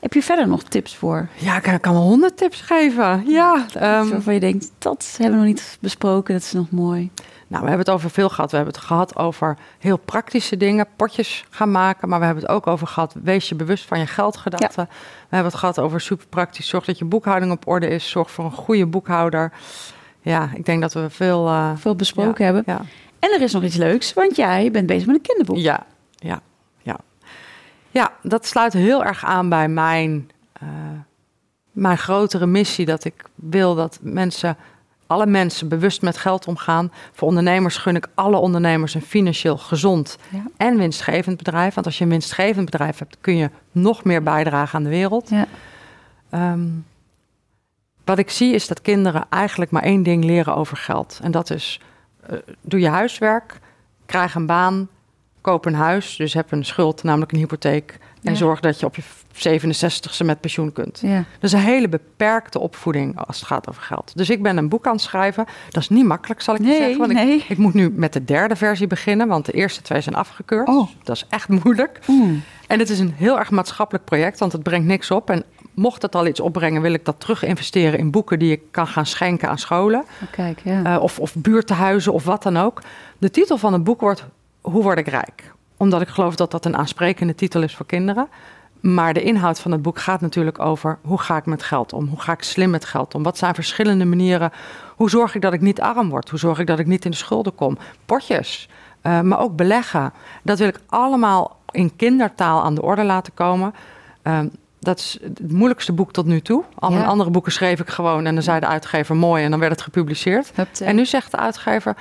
Heb 0.00 0.12
je 0.12 0.22
verder 0.22 0.48
nog 0.48 0.62
tips 0.62 0.96
voor? 0.96 1.28
Ja, 1.34 1.56
ik 1.56 1.80
kan 1.80 1.92
wel 1.92 2.02
honderd 2.02 2.36
tips 2.36 2.60
geven. 2.60 3.24
Ja, 3.26 3.66
um, 3.74 4.10
waarvan 4.10 4.34
je 4.34 4.40
denkt, 4.40 4.72
dat 4.78 5.14
hebben 5.18 5.40
we 5.40 5.46
nog 5.46 5.54
niet 5.54 5.78
besproken, 5.80 6.34
dat 6.34 6.42
is 6.42 6.52
nog 6.52 6.70
mooi. 6.70 7.10
Nou, 7.46 7.62
we 7.62 7.68
hebben 7.68 7.86
het 7.86 7.94
over 7.94 8.10
veel 8.10 8.28
gehad. 8.28 8.50
We 8.50 8.56
hebben 8.56 8.74
het 8.74 8.84
gehad 8.84 9.16
over 9.16 9.56
heel 9.78 9.98
praktische 9.98 10.56
dingen, 10.56 10.86
potjes 10.96 11.44
gaan 11.50 11.70
maken. 11.70 12.08
Maar 12.08 12.18
we 12.18 12.24
hebben 12.24 12.42
het 12.42 12.52
ook 12.52 12.66
over 12.66 12.86
gehad, 12.86 13.14
wees 13.22 13.48
je 13.48 13.54
bewust 13.54 13.84
van 13.84 13.98
je 13.98 14.06
geldgedachten. 14.06 14.88
We 14.88 15.36
hebben 15.36 15.50
het 15.50 15.60
gehad 15.60 15.78
over 15.78 16.00
super 16.00 16.26
praktisch, 16.26 16.68
zorg 16.68 16.84
dat 16.84 16.98
je 16.98 17.04
boekhouding 17.04 17.52
op 17.52 17.68
orde 17.68 17.88
is. 17.88 18.10
Zorg 18.10 18.30
voor 18.30 18.44
een 18.44 18.52
goede 18.52 18.86
boekhouder. 18.86 19.52
Ja, 20.22 20.50
ik 20.54 20.64
denk 20.64 20.80
dat 20.80 20.92
we 20.92 21.10
veel... 21.10 21.46
Uh, 21.46 21.70
veel 21.76 21.96
besproken 21.96 22.44
hebben. 22.44 22.62
Ja. 22.66 22.80
En 23.18 23.30
er 23.34 23.42
is 23.42 23.52
nog 23.52 23.62
iets 23.62 23.76
leuks, 23.76 24.12
want 24.12 24.36
jij 24.36 24.70
bent 24.70 24.86
bezig 24.86 25.06
met 25.06 25.16
een 25.16 25.22
kinderboek. 25.22 25.56
Ja, 25.56 25.86
ja, 26.16 26.40
ja. 26.78 26.98
Ja, 27.90 28.12
dat 28.22 28.46
sluit 28.46 28.72
heel 28.72 29.04
erg 29.04 29.24
aan 29.24 29.48
bij 29.48 29.68
mijn, 29.68 30.30
uh, 30.62 30.68
mijn 31.72 31.98
grotere 31.98 32.46
missie. 32.46 32.86
Dat 32.86 33.04
ik 33.04 33.24
wil 33.34 33.74
dat 33.74 33.98
mensen 34.02 34.56
alle 35.06 35.26
mensen 35.26 35.68
bewust 35.68 36.02
met 36.02 36.16
geld 36.16 36.46
omgaan. 36.46 36.92
Voor 37.12 37.28
ondernemers 37.28 37.76
gun 37.76 37.96
ik 37.96 38.06
alle 38.14 38.36
ondernemers 38.36 38.94
een 38.94 39.02
financieel 39.02 39.58
gezond 39.58 40.18
en 40.56 40.76
winstgevend 40.76 41.36
bedrijf. 41.36 41.74
Want 41.74 41.86
als 41.86 41.98
je 41.98 42.04
een 42.04 42.10
winstgevend 42.10 42.64
bedrijf 42.64 42.98
hebt, 42.98 43.16
kun 43.20 43.36
je 43.36 43.50
nog 43.72 44.04
meer 44.04 44.22
bijdragen 44.22 44.78
aan 44.78 44.84
de 44.84 44.90
wereld. 44.90 45.28
Ja. 45.28 45.46
Ehm, 46.30 46.68
wat 48.04 48.18
ik 48.18 48.30
zie 48.30 48.54
is 48.54 48.68
dat 48.68 48.80
kinderen 48.80 49.26
eigenlijk 49.30 49.70
maar 49.70 49.82
één 49.82 50.02
ding 50.02 50.24
leren 50.24 50.56
over 50.56 50.76
geld. 50.76 51.18
En 51.22 51.30
dat 51.30 51.50
is, 51.50 51.80
uh, 52.30 52.38
doe 52.60 52.80
je 52.80 52.88
huiswerk, 52.88 53.58
krijg 54.06 54.34
een 54.34 54.46
baan, 54.46 54.88
koop 55.40 55.64
een 55.64 55.74
huis. 55.74 56.16
Dus 56.16 56.34
heb 56.34 56.52
een 56.52 56.64
schuld, 56.64 57.02
namelijk 57.02 57.32
een 57.32 57.38
hypotheek. 57.38 57.98
En 58.22 58.36
zorg 58.36 58.60
dat 58.60 58.80
je 58.80 58.86
op 58.86 58.96
je 58.96 59.02
67ste 59.32 60.24
met 60.24 60.40
pensioen 60.40 60.72
kunt. 60.72 60.98
Ja. 61.02 61.16
Dat 61.16 61.24
is 61.40 61.52
een 61.52 61.58
hele 61.58 61.88
beperkte 61.88 62.58
opvoeding 62.58 63.18
als 63.18 63.38
het 63.38 63.46
gaat 63.46 63.68
over 63.68 63.82
geld. 63.82 64.12
Dus 64.14 64.30
ik 64.30 64.42
ben 64.42 64.56
een 64.56 64.68
boek 64.68 64.86
aan 64.86 64.92
het 64.92 65.02
schrijven. 65.02 65.46
Dat 65.70 65.82
is 65.82 65.88
niet 65.88 66.04
makkelijk, 66.04 66.40
zal 66.40 66.54
ik 66.54 66.60
je 66.60 66.74
zeggen. 66.74 66.98
Want 66.98 67.12
nee. 67.12 67.36
ik, 67.36 67.48
ik, 67.48 67.58
moet 67.58 67.74
nu 67.74 67.90
met 67.90 68.12
de 68.12 68.24
derde 68.24 68.56
versie 68.56 68.86
beginnen, 68.86 69.28
want 69.28 69.46
de 69.46 69.52
eerste 69.52 69.82
twee 69.82 70.00
zijn 70.00 70.14
afgekeurd. 70.14 70.68
Oh. 70.68 70.88
Dat 71.02 71.16
is 71.16 71.26
echt 71.28 71.48
moeilijk. 71.48 72.00
Mm. 72.06 72.42
En 72.66 72.78
het 72.78 72.90
is 72.90 72.98
een 72.98 73.14
heel 73.16 73.38
erg 73.38 73.50
maatschappelijk 73.50 74.04
project, 74.04 74.38
want 74.38 74.52
het 74.52 74.62
brengt 74.62 74.86
niks 74.86 75.10
op. 75.10 75.30
En 75.30 75.44
mocht 75.80 76.02
het 76.02 76.14
al 76.14 76.26
iets 76.26 76.40
opbrengen, 76.40 76.82
wil 76.82 76.92
ik 76.92 77.04
dat 77.04 77.20
terug 77.20 77.42
investeren 77.42 77.98
in 77.98 78.10
boeken 78.10 78.38
die 78.38 78.52
ik 78.52 78.60
kan 78.70 78.86
gaan 78.86 79.06
schenken 79.06 79.48
aan 79.48 79.58
scholen. 79.58 80.00
Oh, 80.00 80.30
kijk, 80.30 80.60
ja. 80.64 80.94
Uh, 80.94 81.02
of, 81.02 81.18
of 81.18 81.34
buurtenhuizen 81.34 82.12
of 82.12 82.24
wat 82.24 82.42
dan 82.42 82.56
ook. 82.56 82.82
De 83.18 83.30
titel 83.30 83.56
van 83.58 83.72
het 83.72 83.84
boek 83.84 84.00
wordt 84.00 84.24
Hoe 84.60 84.82
word 84.82 84.98
ik 84.98 85.08
rijk? 85.08 85.52
Omdat 85.76 86.00
ik 86.00 86.08
geloof 86.08 86.36
dat 86.36 86.50
dat 86.50 86.64
een 86.64 86.76
aansprekende 86.76 87.34
titel 87.34 87.62
is 87.62 87.76
voor 87.76 87.86
kinderen. 87.86 88.28
Maar 88.80 89.12
de 89.14 89.22
inhoud 89.22 89.60
van 89.60 89.72
het 89.72 89.82
boek 89.82 89.98
gaat 89.98 90.20
natuurlijk 90.20 90.58
over 90.58 90.98
hoe 91.02 91.18
ga 91.18 91.36
ik 91.36 91.46
met 91.46 91.62
geld 91.62 91.92
om? 91.92 92.06
Hoe 92.06 92.20
ga 92.20 92.32
ik 92.32 92.42
slim 92.42 92.70
met 92.70 92.84
geld 92.84 93.14
om? 93.14 93.22
Wat 93.22 93.38
zijn 93.38 93.54
verschillende 93.54 94.04
manieren? 94.04 94.52
Hoe 94.96 95.10
zorg 95.10 95.34
ik 95.34 95.42
dat 95.42 95.52
ik 95.52 95.60
niet 95.60 95.80
arm 95.80 96.08
word? 96.08 96.30
Hoe 96.30 96.38
zorg 96.38 96.58
ik 96.58 96.66
dat 96.66 96.78
ik 96.78 96.86
niet 96.86 97.04
in 97.04 97.10
de 97.10 97.16
schulden 97.16 97.54
kom? 97.54 97.78
Potjes, 98.06 98.68
uh, 99.02 99.20
maar 99.20 99.40
ook 99.40 99.56
beleggen. 99.56 100.12
Dat 100.42 100.58
wil 100.58 100.68
ik 100.68 100.80
allemaal 100.86 101.56
in 101.70 101.96
kindertaal 101.96 102.62
aan 102.62 102.74
de 102.74 102.82
orde 102.82 103.04
laten 103.04 103.34
komen. 103.34 103.74
Uh, 104.24 104.38
dat 104.80 104.98
is 104.98 105.18
het 105.22 105.52
moeilijkste 105.52 105.92
boek 105.92 106.12
tot 106.12 106.26
nu 106.26 106.40
toe. 106.40 106.64
Al 106.78 106.90
mijn 106.90 107.06
andere 107.06 107.30
boeken 107.30 107.52
schreef 107.52 107.80
ik 107.80 107.88
gewoon 107.88 108.26
en 108.26 108.34
dan 108.34 108.42
zei 108.42 108.60
de 108.60 108.66
uitgever 108.66 109.16
mooi 109.16 109.44
en 109.44 109.50
dan 109.50 109.60
werd 109.60 109.72
het 109.72 109.82
gepubliceerd. 109.82 110.52
En 110.80 110.96
nu 110.96 111.06
zegt 111.06 111.30
de 111.30 111.36
uitgever, 111.36 111.96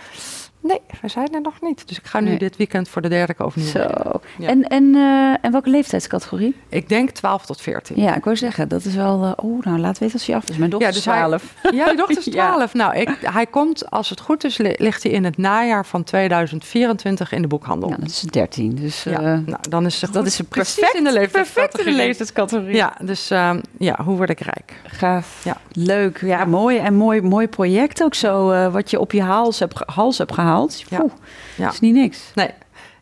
Nee, 0.61 0.81
we 1.01 1.07
zijn 1.07 1.33
er 1.33 1.41
nog 1.41 1.61
niet. 1.61 1.87
Dus 1.87 1.97
ik 1.97 2.05
ga 2.05 2.19
nu 2.19 2.37
dit 2.37 2.57
weekend 2.57 2.89
voor 2.89 3.01
de 3.01 3.07
derde 3.09 3.33
keer 3.33 3.45
overnieuw. 3.45 3.71
Zo. 3.71 4.21
En, 4.39 4.63
en, 4.63 4.83
uh, 4.83 5.35
en 5.41 5.51
welke 5.51 5.69
leeftijdscategorie? 5.69 6.55
Ik 6.69 6.89
denk 6.89 7.09
12 7.09 7.45
tot 7.45 7.61
14. 7.61 8.01
Ja, 8.01 8.15
ik 8.15 8.23
wou 8.23 8.35
zeggen, 8.35 8.67
dat 8.67 8.85
is 8.85 8.95
wel. 8.95 9.23
Uh, 9.23 9.31
oh, 9.35 9.63
nou 9.63 9.79
laat 9.79 9.97
weten 9.97 10.13
als 10.13 10.25
hij 10.25 10.35
af 10.35 10.49
is. 10.49 10.57
Mijn 10.57 10.69
dochter 10.69 10.87
ja, 10.87 10.93
dus 10.93 11.05
is 11.05 11.11
12. 11.13 11.53
Hij, 11.61 11.71
ja, 11.71 11.89
je 11.89 11.95
dochter 11.95 12.17
is 12.17 12.23
12. 12.33 12.73
Nou, 12.73 12.95
ik, 12.95 13.17
hij 13.21 13.45
komt, 13.45 13.89
als 13.89 14.09
het 14.09 14.19
goed 14.19 14.43
is, 14.43 14.57
ligt 14.57 15.03
hij 15.03 15.11
in 15.11 15.23
het 15.23 15.37
najaar 15.37 15.85
van 15.85 16.03
2024 16.03 17.31
in 17.31 17.41
de 17.41 17.47
boekhandel. 17.47 17.89
Ja, 17.89 17.95
dat 17.95 18.09
is 18.09 18.21
13. 18.21 18.75
Dus 18.75 19.05
uh, 19.05 19.17
nou, 19.17 19.43
dan 19.69 19.85
is 19.85 19.99
dat 19.99 20.25
is 20.25 20.41
perfect 20.49 20.95
in 20.95 21.03
de 21.03 21.11
leeftijdscategorie. 21.11 21.95
leeftijdscategorie. 21.95 22.75
Ja, 22.75 22.93
dus 23.01 23.31
ehm, 23.31 23.59
ja, 23.77 23.99
hoe 24.03 24.17
word 24.17 24.29
ik 24.29 24.39
rijk? 24.39 24.81
Gaaf. 24.83 25.41
Ja. 25.43 25.57
Leuk. 25.71 26.21
Ja, 26.21 26.45
mooi. 26.45 26.77
En 26.77 26.93
mooi, 26.95 27.21
mooi 27.21 27.47
project 27.47 28.03
ook 28.03 28.13
zo, 28.13 28.69
wat 28.69 28.89
je 28.89 28.99
op 28.99 29.11
je 29.11 29.21
hals 29.21 29.59
hebt, 29.59 29.81
hals 29.85 30.17
hebt 30.17 30.33
gehaald 30.33 30.48
gehaald. 30.49 30.83
Ja. 30.89 31.05
ja. 31.57 31.71
is 31.71 31.79
niet 31.79 31.93
niks. 31.93 32.31
Nee. 32.35 32.47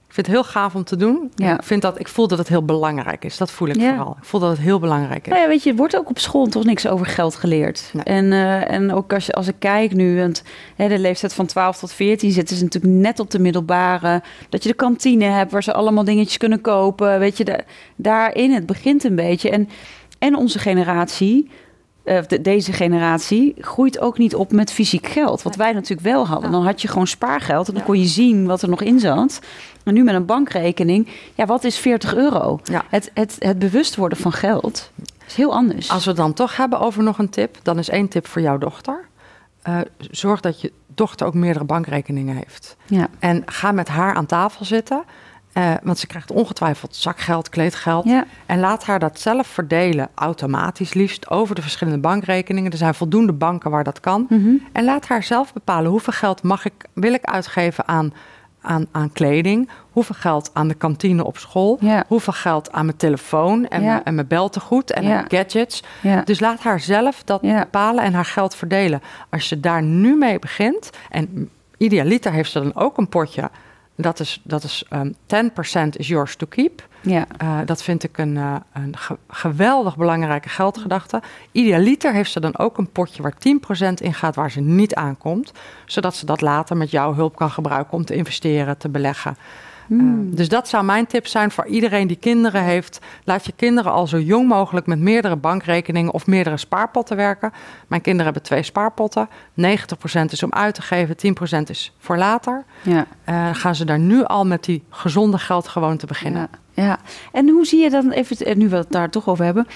Ik 0.08 0.14
vind 0.14 0.28
het 0.28 0.36
heel 0.36 0.44
gaaf 0.44 0.76
om 0.76 0.84
te 0.84 0.96
doen. 0.96 1.32
Ja. 1.36 1.54
Ik, 1.54 1.64
vind 1.64 1.82
dat, 1.82 2.00
ik 2.00 2.08
voel 2.08 2.28
dat 2.28 2.38
het 2.38 2.48
heel 2.48 2.66
belangrijk 2.66 3.26
is. 3.26 3.38
Dat 3.38 3.52
voel 3.52 3.68
ik 3.68 3.82
vooral. 3.82 4.16
Ik 4.22 4.26
voel 4.26 4.40
dat 4.40 4.50
het 4.50 4.60
heel 4.60 4.80
belangrijk 4.80 5.26
is. 5.26 5.32
Nou 5.32 5.42
ja, 5.42 5.48
weet 5.48 5.64
je, 5.64 5.70
er 5.70 5.76
wordt 5.76 5.98
ook 5.98 6.10
op 6.10 6.20
school 6.20 6.48
toch 6.48 6.64
niks 6.64 6.88
over 6.88 7.06
geld 7.06 7.36
geleerd. 7.36 7.92
En, 8.04 8.26
uh, 8.26 8.72
en 8.72 8.94
ook 8.94 9.14
als, 9.14 9.26
je, 9.26 9.34
als 9.34 9.48
ik 9.48 9.56
kijk 9.60 9.94
nu, 9.94 10.20
want 10.20 10.44
hè, 10.76 10.88
de 10.88 11.00
leeftijd 11.00 11.34
van 11.34 11.46
12 11.46 11.78
tot 11.78 11.92
14 11.92 12.32
zitten 12.32 12.58
ze 12.58 12.64
natuurlijk 12.64 12.94
net 12.94 13.20
op 13.20 13.32
de 13.32 13.40
middelbare. 13.40 14.22
Dat 14.50 14.64
je 14.64 14.70
de 14.70 14.76
kantine 14.76 15.26
hebt 15.26 15.52
waar 15.52 15.64
ze 15.64 15.74
allemaal 15.74 16.04
dingetjes 16.04 16.38
kunnen 16.38 16.62
kopen. 16.62 17.20
Weet 17.20 17.38
je, 17.38 17.46
de, 17.46 17.64
daarin, 17.96 18.54
het 18.54 18.66
begint 18.66 19.04
een 19.04 19.16
beetje. 19.16 19.50
En, 19.50 19.70
en 20.20 20.36
onze 20.36 20.60
generatie 20.60 21.50
uh, 22.08 22.20
de, 22.28 22.42
deze 22.42 22.74
generatie 22.74 23.56
groeit 23.60 24.00
ook 24.00 24.18
niet 24.18 24.36
op 24.36 24.52
met 24.52 24.72
fysiek 24.72 25.08
geld. 25.08 25.42
Wat 25.42 25.56
wij 25.56 25.74
natuurlijk 25.74 26.08
wel 26.08 26.28
hadden. 26.28 26.52
Dan 26.52 26.66
had 26.66 26.82
je 26.82 26.88
gewoon 26.88 27.08
spaargeld 27.08 27.68
en 27.68 27.74
dan 27.74 27.84
kon 27.84 28.00
je 28.00 28.06
zien 28.06 28.46
wat 28.46 28.62
er 28.62 28.70
nog 28.70 28.82
in 28.82 29.00
zat. 29.00 29.40
En 29.84 29.94
nu 29.94 30.04
met 30.04 30.16
een 30.16 30.26
bankrekening, 30.26 31.08
ja, 31.36 31.46
wat 31.46 31.64
is 31.64 31.78
40 31.78 32.16
euro? 32.16 32.60
Het, 32.90 33.12
het, 33.14 33.36
het 33.40 33.60
bewust 33.60 33.96
worden 33.96 34.18
van 34.18 34.32
geld 34.32 34.92
is 35.28 35.36
heel 35.36 35.54
anders. 35.54 35.90
Als 35.90 36.04
we 36.04 36.10
het 36.10 36.20
dan 36.20 36.34
toch 36.34 36.58
hebben 36.58 36.80
over 36.80 37.04
nog 37.04 37.18
een 37.18 37.30
tip, 37.30 37.58
dan 37.64 37.78
is 37.80 37.90
één 37.90 38.08
tip 38.08 38.28
voor 38.28 38.42
jouw 38.42 38.58
dochter. 38.58 39.06
Uh, 39.68 39.80
zorg 40.12 40.40
dat 40.40 40.62
je 40.62 40.72
dochter 40.88 41.28
ook 41.28 41.34
meerdere 41.34 41.66
bankrekeningen 41.66 42.36
heeft. 42.36 42.76
Ja. 42.86 43.08
En 43.20 43.44
ga 43.46 43.72
met 43.72 43.88
haar 43.88 44.16
aan 44.16 44.26
tafel 44.26 44.66
zitten 44.66 45.04
uh, 45.58 45.74
want 45.84 46.00
ze 46.00 46.08
krijgt 46.08 46.32
ongetwijfeld 46.32 46.96
zakgeld, 46.96 47.50
kleedgeld. 47.50 48.06
Ja. 48.06 48.26
En 48.46 48.60
laat 48.60 48.86
haar 48.86 49.00
dat 49.00 49.20
zelf 49.20 49.48
verdelen, 49.48 50.10
automatisch 50.16 50.94
liefst, 50.94 51.30
over 51.30 51.56
de 51.56 51.62
verschillende 51.62 52.00
bankrekeningen. 52.00 52.72
Er 52.72 52.78
zijn 52.78 52.94
voldoende 52.94 53.34
banken 53.34 53.72
waar 53.72 53.84
dat 53.84 54.00
kan. 54.00 54.26
Mm 54.30 54.44
-hmm. 54.44 54.64
En 54.72 54.84
laat 54.84 55.08
haar 55.08 55.24
zelf 55.24 55.54
bepalen 55.54 55.92
hoeveel 55.92 56.14
geld 56.14 56.44
mag 56.44 56.66
ik, 56.66 56.74
wil 56.94 57.14
ik 57.14 57.24
uitgeven 57.24 57.88
aan, 57.88 58.14
aan, 58.62 58.86
aan 58.92 59.12
kleding. 59.12 59.70
Hoeveel 59.92 60.16
geld 60.16 60.50
aan 60.54 60.68
de 60.68 60.74
kantine 60.74 61.24
op 61.26 61.38
school. 61.38 61.78
Ja. 61.80 62.04
Hoeveel 62.08 62.34
geld 62.34 62.72
aan 62.72 62.86
mijn 62.86 62.98
telefoon 62.98 63.68
en, 63.68 63.82
ja. 63.82 63.88
mijn, 63.88 64.04
en 64.04 64.16
mijn 64.16 64.28
beltegoed 64.28 64.92
en 64.92 65.08
mijn 65.08 65.26
gadgets. 65.28 65.84
Dus 66.24 66.40
laat 66.40 66.60
haar 66.60 66.80
zelf 66.80 67.24
dat 67.24 67.42
bepalen 67.42 68.04
en 68.04 68.14
haar 68.14 68.26
geld 68.26 68.56
verdelen. 68.56 69.02
Als 69.30 69.50
je 69.50 69.60
daar 69.60 69.84
nu 69.84 70.16
mee 70.16 70.40
begint, 70.40 70.90
en 71.10 71.50
idealiter 71.78 72.32
heeft 72.32 72.52
ze 72.52 72.60
dan 72.60 72.76
ook 72.76 72.98
een 72.98 73.10
potje 73.10 73.50
dat 73.98 74.20
is, 74.20 74.42
dat 74.44 74.64
is 74.64 74.86
um, 74.90 75.16
ehm, 75.28 75.48
10% 75.88 75.90
is 75.90 76.08
yours 76.08 76.36
to 76.36 76.46
keep. 76.50 76.88
Ja. 77.02 77.28
Uh, 77.44 77.60
dat 77.66 77.84
vind 77.84 78.04
ik 78.04 78.18
een, 78.18 78.36
uh, 78.36 78.56
een 78.74 78.96
geweldig 79.28 79.98
belangrijke 79.98 80.50
geldgedachte. 80.50 81.22
Idealiter 81.52 82.14
heeft 82.14 82.32
ze 82.32 82.40
dan 82.40 82.58
ook 82.58 82.78
een 82.78 82.92
potje 82.92 83.22
waar 83.22 83.34
10% 83.34 84.02
in 84.02 84.14
gaat 84.14 84.36
waar 84.36 84.52
ze 84.52 84.62
niet 84.62 84.96
aankomt. 84.96 85.52
Zodat 85.86 86.16
ze 86.16 86.26
dat 86.26 86.42
later 86.42 86.78
met 86.78 86.92
jouw 86.92 87.14
hulp 87.14 87.36
kan 87.36 87.50
gebruiken 87.50 87.94
om 87.94 88.06
te 88.06 88.16
investeren, 88.16 88.78
te 88.78 88.90
beleggen. 88.90 89.38
Hmm. 89.88 90.30
Eh, 90.32 90.38
dus 90.38 90.50
dat 90.50 90.68
zou 90.68 90.84
mijn 90.84 91.06
tip 91.06 91.28
zijn 91.28 91.52
voor 91.52 91.66
iedereen 91.66 92.08
die 92.08 92.18
kinderen 92.18 92.64
heeft. 92.64 93.00
Laat 93.24 93.46
je 93.46 93.54
kinderen 93.56 93.92
al 93.92 94.08
zo 94.08 94.20
jong 94.20 94.48
mogelijk 94.48 94.88
met 94.88 95.00
meerdere 95.00 95.36
bankrekeningen 95.36 96.14
of 96.14 96.28
meerdere 96.28 96.58
spaarpotten 96.58 97.18
werken. 97.18 97.52
Mijn 97.88 98.02
kinderen 98.02 98.26
hebben 98.26 98.44
twee 98.44 98.64
spaarpotten. 98.64 99.30
90% 99.54 100.32
is 100.32 100.44
om 100.44 100.54
uit 100.54 100.76
te 100.76 100.82
geven, 100.82 101.16
10% 101.16 101.70
is 101.70 101.96
voor 101.98 102.18
later. 102.18 102.64
Ja. 102.82 103.06
Uh, 103.30 103.50
gaan 103.56 103.76
ze 103.76 103.86
daar 103.86 104.00
nu 104.00 104.24
al 104.24 104.46
met 104.46 104.64
die 104.64 104.84
gezonde 104.90 105.38
geldgewoonte 105.38 106.06
beginnen. 106.06 106.48
Ja, 106.74 106.84
ja. 106.84 106.98
En 107.32 107.50
hoe 107.50 107.66
zie 107.66 107.84
je 107.84 107.90
dan, 107.90 108.12
even, 108.12 108.58
nu 108.58 108.70
we 108.70 108.76
het 108.76 108.92
daar 108.92 109.10
toch 109.10 109.28
over 109.28 109.46
hebben, 109.46 109.68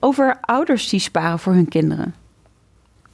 over 0.00 0.38
ouders 0.40 0.88
die 0.88 1.00
sparen 1.00 1.38
voor 1.38 1.52
hun 1.52 1.68
kinderen? 1.68 2.14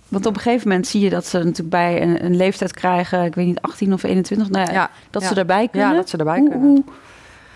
Want 0.08 0.26
op 0.26 0.36
een 0.36 0.40
gegeven 0.40 0.68
moment 0.68 0.86
zie 0.86 1.00
je 1.00 1.10
dat 1.10 1.26
ze 1.26 1.36
natuurlijk 1.38 1.70
bij 1.70 2.02
een, 2.02 2.24
een 2.24 2.36
leeftijd 2.36 2.72
krijgen, 2.72 3.24
ik 3.24 3.34
weet 3.34 3.46
niet, 3.46 3.60
18 3.60 3.92
of 3.92 4.02
21, 4.02 4.50
nou 4.50 4.72
ja, 4.72 4.90
dat 5.10 5.24
ze 5.24 5.34
erbij 5.34 5.68
kunnen. 5.68 5.90
Ja, 5.90 5.94
dat 5.96 6.08
ze 6.08 6.16
erbij 6.16 6.40
kunnen. 6.40 6.58
Hoe, 6.58 6.84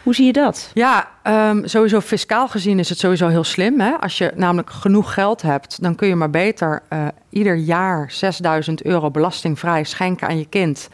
hoe, 0.02 0.14
zie 0.14 0.26
je 0.26 0.32
dat? 0.32 0.70
Ja, 0.74 1.08
um, 1.24 1.66
sowieso 1.68 2.00
fiscaal 2.00 2.48
gezien 2.48 2.78
is 2.78 2.88
het 2.88 2.98
sowieso 2.98 3.28
heel 3.28 3.44
slim. 3.44 3.80
Hè? 3.80 3.90
Als 3.90 4.18
je 4.18 4.32
namelijk 4.34 4.70
genoeg 4.70 5.14
geld 5.14 5.42
hebt, 5.42 5.82
dan 5.82 5.94
kun 5.94 6.08
je 6.08 6.14
maar 6.14 6.30
beter 6.30 6.82
uh, 6.92 7.06
ieder 7.30 7.56
jaar 7.56 8.10
6000 8.10 8.82
euro 8.84 9.10
belastingvrij 9.10 9.84
schenken 9.84 10.28
aan 10.28 10.38
je 10.38 10.48
kind. 10.48 10.88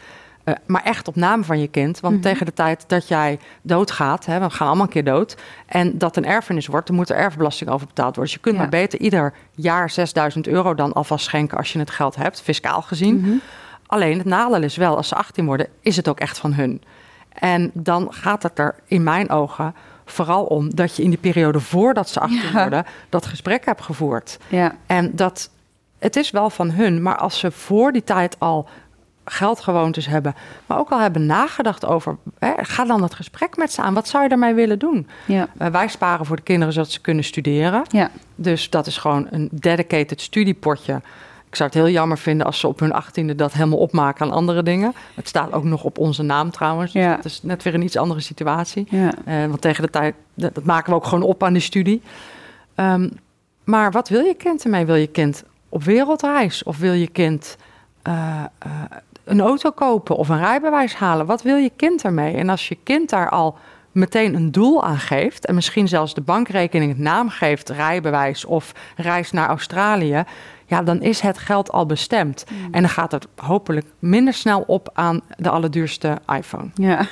Uh, 0.47 0.53
maar 0.65 0.83
echt 0.83 1.07
op 1.07 1.15
naam 1.15 1.43
van 1.43 1.59
je 1.59 1.67
kind. 1.67 1.99
Want 1.99 2.15
mm 2.15 2.21
-hmm. 2.21 2.31
tegen 2.31 2.45
de 2.45 2.53
tijd 2.53 2.83
dat 2.87 3.07
jij 3.07 3.39
doodgaat, 3.61 4.25
hè, 4.25 4.39
we 4.39 4.49
gaan 4.49 4.67
allemaal 4.67 4.85
een 4.85 4.91
keer 4.91 5.03
dood. 5.03 5.37
En 5.65 5.97
dat 5.97 6.17
een 6.17 6.25
erfenis 6.25 6.67
wordt, 6.67 6.87
dan 6.87 6.95
moet 6.95 7.09
er 7.09 7.15
erfbelasting 7.15 7.69
over 7.69 7.87
betaald 7.87 8.15
worden. 8.15 8.23
Dus 8.23 8.33
je 8.33 8.39
kunt 8.39 8.55
ja. 8.55 8.61
maar 8.61 8.69
beter 8.69 8.99
ieder 8.99 9.33
jaar 9.51 9.89
6000 9.89 10.47
euro 10.47 10.73
dan 10.73 10.93
alvast 10.93 11.25
schenken 11.25 11.57
als 11.57 11.73
je 11.73 11.79
het 11.79 11.91
geld 11.91 12.15
hebt, 12.15 12.41
fiscaal 12.41 12.81
gezien. 12.81 13.17
Mm 13.17 13.23
-hmm. 13.23 13.41
Alleen 13.85 14.17
het 14.17 14.27
nadeel 14.27 14.63
is 14.63 14.75
wel, 14.75 14.95
als 14.95 15.07
ze 15.07 15.15
18 15.15 15.45
worden, 15.45 15.67
is 15.81 15.95
het 15.95 16.07
ook 16.07 16.19
echt 16.19 16.37
van 16.37 16.53
hun. 16.53 16.81
En 17.29 17.71
dan 17.73 18.07
gaat 18.09 18.43
het 18.43 18.59
er 18.59 18.75
in 18.85 19.03
mijn 19.03 19.29
ogen 19.29 19.75
vooral 20.05 20.43
om 20.45 20.75
dat 20.75 20.95
je 20.95 21.03
in 21.03 21.09
die 21.09 21.19
periode 21.19 21.59
voordat 21.59 22.09
ze 22.09 22.19
18 22.19 22.41
Ja. 22.41 22.51
worden, 22.51 22.85
dat 23.09 23.25
gesprek 23.25 23.65
hebt 23.65 23.81
gevoerd. 23.81 24.37
Ja. 24.47 24.75
En 24.85 25.15
dat 25.15 25.49
het 25.99 26.15
is 26.15 26.31
wel 26.31 26.49
van 26.49 26.71
hun, 26.71 27.01
maar 27.01 27.17
als 27.17 27.39
ze 27.39 27.51
voor 27.51 27.91
die 27.91 28.03
tijd 28.03 28.39
al 28.39 28.67
geldgewoontes 29.31 30.05
hebben, 30.05 30.35
maar 30.65 30.77
ook 30.79 30.89
al 30.89 30.99
hebben 30.99 31.25
nagedacht 31.25 31.85
over, 31.85 32.17
hè, 32.39 32.51
ga 32.57 32.85
dan 32.85 33.01
het 33.03 33.13
gesprek 33.15 33.57
met 33.57 33.71
ze 33.73 33.81
aan. 33.81 33.93
Wat 33.93 34.07
zou 34.07 34.23
je 34.23 34.29
daarmee 34.29 34.53
willen 34.53 34.79
doen? 34.79 35.07
Ja. 35.25 35.47
Eh, 35.57 35.67
wij 35.67 35.87
sparen 35.87 36.25
voor 36.25 36.35
de 36.35 36.41
kinderen 36.41 36.73
zodat 36.73 36.91
ze 36.91 37.01
kunnen 37.01 37.23
studeren. 37.23 37.83
Ja. 37.89 38.09
Dus 38.35 38.69
dat 38.69 38.87
is 38.87 38.97
gewoon 38.97 39.27
een 39.29 39.49
dedicated 39.51 40.21
studiepotje. 40.21 41.01
Ik 41.49 41.55
zou 41.55 41.69
het 41.69 41.77
heel 41.77 41.89
jammer 41.89 42.17
vinden 42.17 42.45
als 42.45 42.59
ze 42.59 42.67
op 42.67 42.79
hun 42.79 42.91
achttiende 42.93 43.35
dat 43.35 43.53
helemaal 43.53 43.77
opmaken 43.77 44.25
aan 44.25 44.31
andere 44.31 44.63
dingen. 44.63 44.93
Het 45.15 45.27
staat 45.27 45.53
ook 45.53 45.63
nog 45.63 45.83
op 45.83 45.97
onze 45.97 46.23
naam 46.23 46.51
trouwens. 46.51 46.91
Dus 46.91 47.01
Ja. 47.01 47.15
dat 47.15 47.25
is 47.25 47.39
net 47.43 47.63
weer 47.63 47.73
een 47.73 47.81
iets 47.83 47.97
andere 47.97 48.19
situatie. 48.19 48.87
Ja. 48.89 49.11
Eh, 49.25 49.45
want 49.45 49.61
tegen 49.61 49.83
de 49.83 49.89
tijd, 49.89 50.15
dat, 50.33 50.55
dat 50.55 50.63
maken 50.63 50.89
we 50.89 50.95
ook 50.95 51.05
gewoon 51.05 51.23
op 51.23 51.43
aan 51.43 51.53
die 51.53 51.61
studie. 51.61 52.01
Ehm, 52.75 53.09
maar 53.63 53.91
wat 53.91 54.09
wil 54.09 54.21
je 54.23 54.33
kind 54.35 54.63
ermee? 54.63 54.85
Wil 54.85 54.95
je 54.95 55.07
kind 55.07 55.43
op 55.69 55.83
wereldreis? 55.83 56.63
Of 56.63 56.77
wil 56.77 56.93
je 56.93 57.07
kind 57.07 57.57
eh, 58.01 58.43
een 59.27 59.41
auto 59.41 59.71
kopen 59.71 60.15
of 60.15 60.29
een 60.29 60.39
rijbewijs 60.39 60.95
halen? 60.95 61.25
Wat 61.25 61.41
wil 61.41 61.55
je 61.55 61.71
kind 61.75 62.03
ermee? 62.03 62.35
En 62.35 62.49
als 62.49 62.67
je 62.67 62.77
kind 62.83 63.09
daar 63.09 63.29
al 63.29 63.57
meteen 63.91 64.35
een 64.35 64.51
doel 64.51 64.83
aan 64.83 64.97
geeft... 64.99 65.45
en 65.45 65.55
misschien 65.55 65.87
zelfs 65.87 66.13
de 66.13 66.21
bankrekening 66.21 66.91
het 66.91 66.99
naam 66.99 67.29
geeft... 67.29 67.69
rijbewijs 67.69 68.45
of 68.45 68.71
reis 68.95 69.31
naar 69.31 69.47
Australië... 69.47 70.23
ja, 70.65 70.83
dan 70.83 71.01
is 71.01 71.19
het 71.19 71.37
geld 71.37 71.71
al 71.71 71.85
bestemd. 71.85 72.45
En 72.71 72.81
dan 72.81 72.89
gaat 72.89 73.11
het 73.11 73.27
hopelijk 73.35 73.85
minder 73.99 74.33
snel 74.33 74.63
op 74.67 74.89
aan 74.93 75.21
de 75.37 75.49
allerduurste 75.49 76.17
iPhone. 76.35 76.69
Ja. 76.73 77.05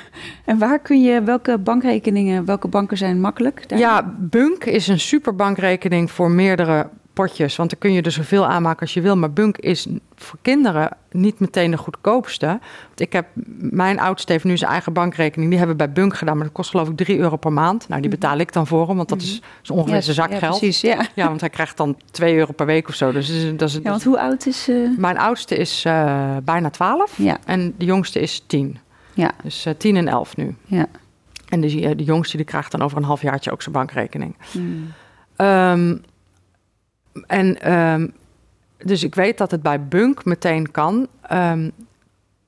En 0.44 0.58
waar 0.58 0.78
kun 0.78 1.02
je, 1.02 1.22
welke 1.22 1.58
bankrekeningen, 1.58 2.44
welke 2.44 2.68
banken 2.68 2.96
zijn 2.96 3.20
makkelijk? 3.20 3.68
Daar- 3.68 3.78
Ja, 3.78 4.14
Bunk 4.18 4.64
is 4.64 4.88
een 4.88 5.00
superbankrekening 5.00 6.10
voor 6.10 6.30
meerdere 6.30 6.88
potjes. 7.16 7.56
Want 7.56 7.70
dan 7.70 7.78
kun 7.78 7.92
je 7.92 8.02
er 8.02 8.10
zoveel 8.10 8.46
aanmaken 8.46 8.80
als 8.80 8.94
je 8.94 9.00
wil. 9.00 9.16
Maar 9.16 9.32
Bunk 9.32 9.58
is 9.58 9.86
voor 10.16 10.38
kinderen 10.42 10.96
niet 11.10 11.40
meteen 11.40 11.70
de 11.70 11.76
goedkoopste. 11.76 12.46
Want 12.86 13.00
ik 13.00 13.12
heb, 13.12 13.26
mijn 13.58 14.00
oudste 14.00 14.32
heeft 14.32 14.44
nu 14.44 14.56
zijn 14.56 14.70
eigen 14.70 14.92
bankrekening. 14.92 15.48
Die 15.50 15.58
hebben 15.58 15.76
we 15.76 15.84
bij 15.84 15.92
Bunk 15.92 16.16
gedaan. 16.16 16.34
Maar 16.36 16.44
dat 16.44 16.54
kost 16.54 16.70
geloof 16.70 16.88
ik 16.88 16.96
3 16.96 17.18
euro 17.18 17.36
per 17.36 17.52
maand. 17.52 17.88
Nou, 17.88 18.00
die 18.00 18.10
betaal 18.10 18.38
ik 18.38 18.52
dan 18.52 18.66
voor 18.66 18.86
hem. 18.88 18.96
Want 18.96 19.08
dat 19.08 19.20
is, 19.22 19.40
is 19.62 19.70
ongeveer 19.70 20.02
zijn 20.02 20.14
zakgeld. 20.14 20.40
Ja, 20.40 20.48
precies, 20.48 20.80
ja. 20.80 21.06
Ja, 21.14 21.28
want 21.28 21.40
hij 21.40 21.50
krijgt 21.50 21.76
dan 21.76 21.96
2 22.10 22.36
euro 22.36 22.52
per 22.52 22.66
week 22.66 22.88
of 22.88 22.94
zo. 22.94 23.12
Dus 23.12 23.26
dat 23.26 23.36
is, 23.36 23.56
dat 23.56 23.68
is, 23.68 23.74
Ja, 23.74 23.90
want 23.90 24.04
hoe 24.04 24.20
oud 24.20 24.46
is... 24.46 24.68
eh 24.68 24.76
Mijn 24.98 25.18
oudste 25.18 25.56
is 25.56 25.84
eh, 25.84 26.36
bijna 26.44 26.70
12. 26.70 27.18
Ja. 27.18 27.38
En 27.44 27.74
de 27.78 27.84
jongste 27.84 28.20
is 28.20 28.44
10. 28.46 28.78
Ja. 29.14 29.30
Dus 29.42 29.66
eh 29.66 29.74
10 29.78 29.96
en 29.96 30.08
11 30.08 30.36
nu. 30.36 30.56
Ja. 30.64 30.86
En 31.48 31.60
de, 31.60 31.94
de 31.96 32.04
jongste 32.04 32.36
die 32.36 32.46
krijgt 32.46 32.70
dan 32.70 32.82
over 32.82 32.96
een 32.96 33.04
halfjaartje 33.04 33.52
ook 33.52 33.62
zijn 33.62 33.74
bankrekening. 33.74 34.36
Hmm. 34.52 34.92
Ehm, 35.36 35.96
en 37.26 37.60
ehm, 37.60 38.08
dus 38.78 39.02
ik 39.02 39.14
weet 39.14 39.38
dat 39.38 39.50
het 39.50 39.62
bij 39.62 39.86
Bunk 39.86 40.24
meteen 40.24 40.70
kan. 40.70 41.08
Ehm, 41.22 41.70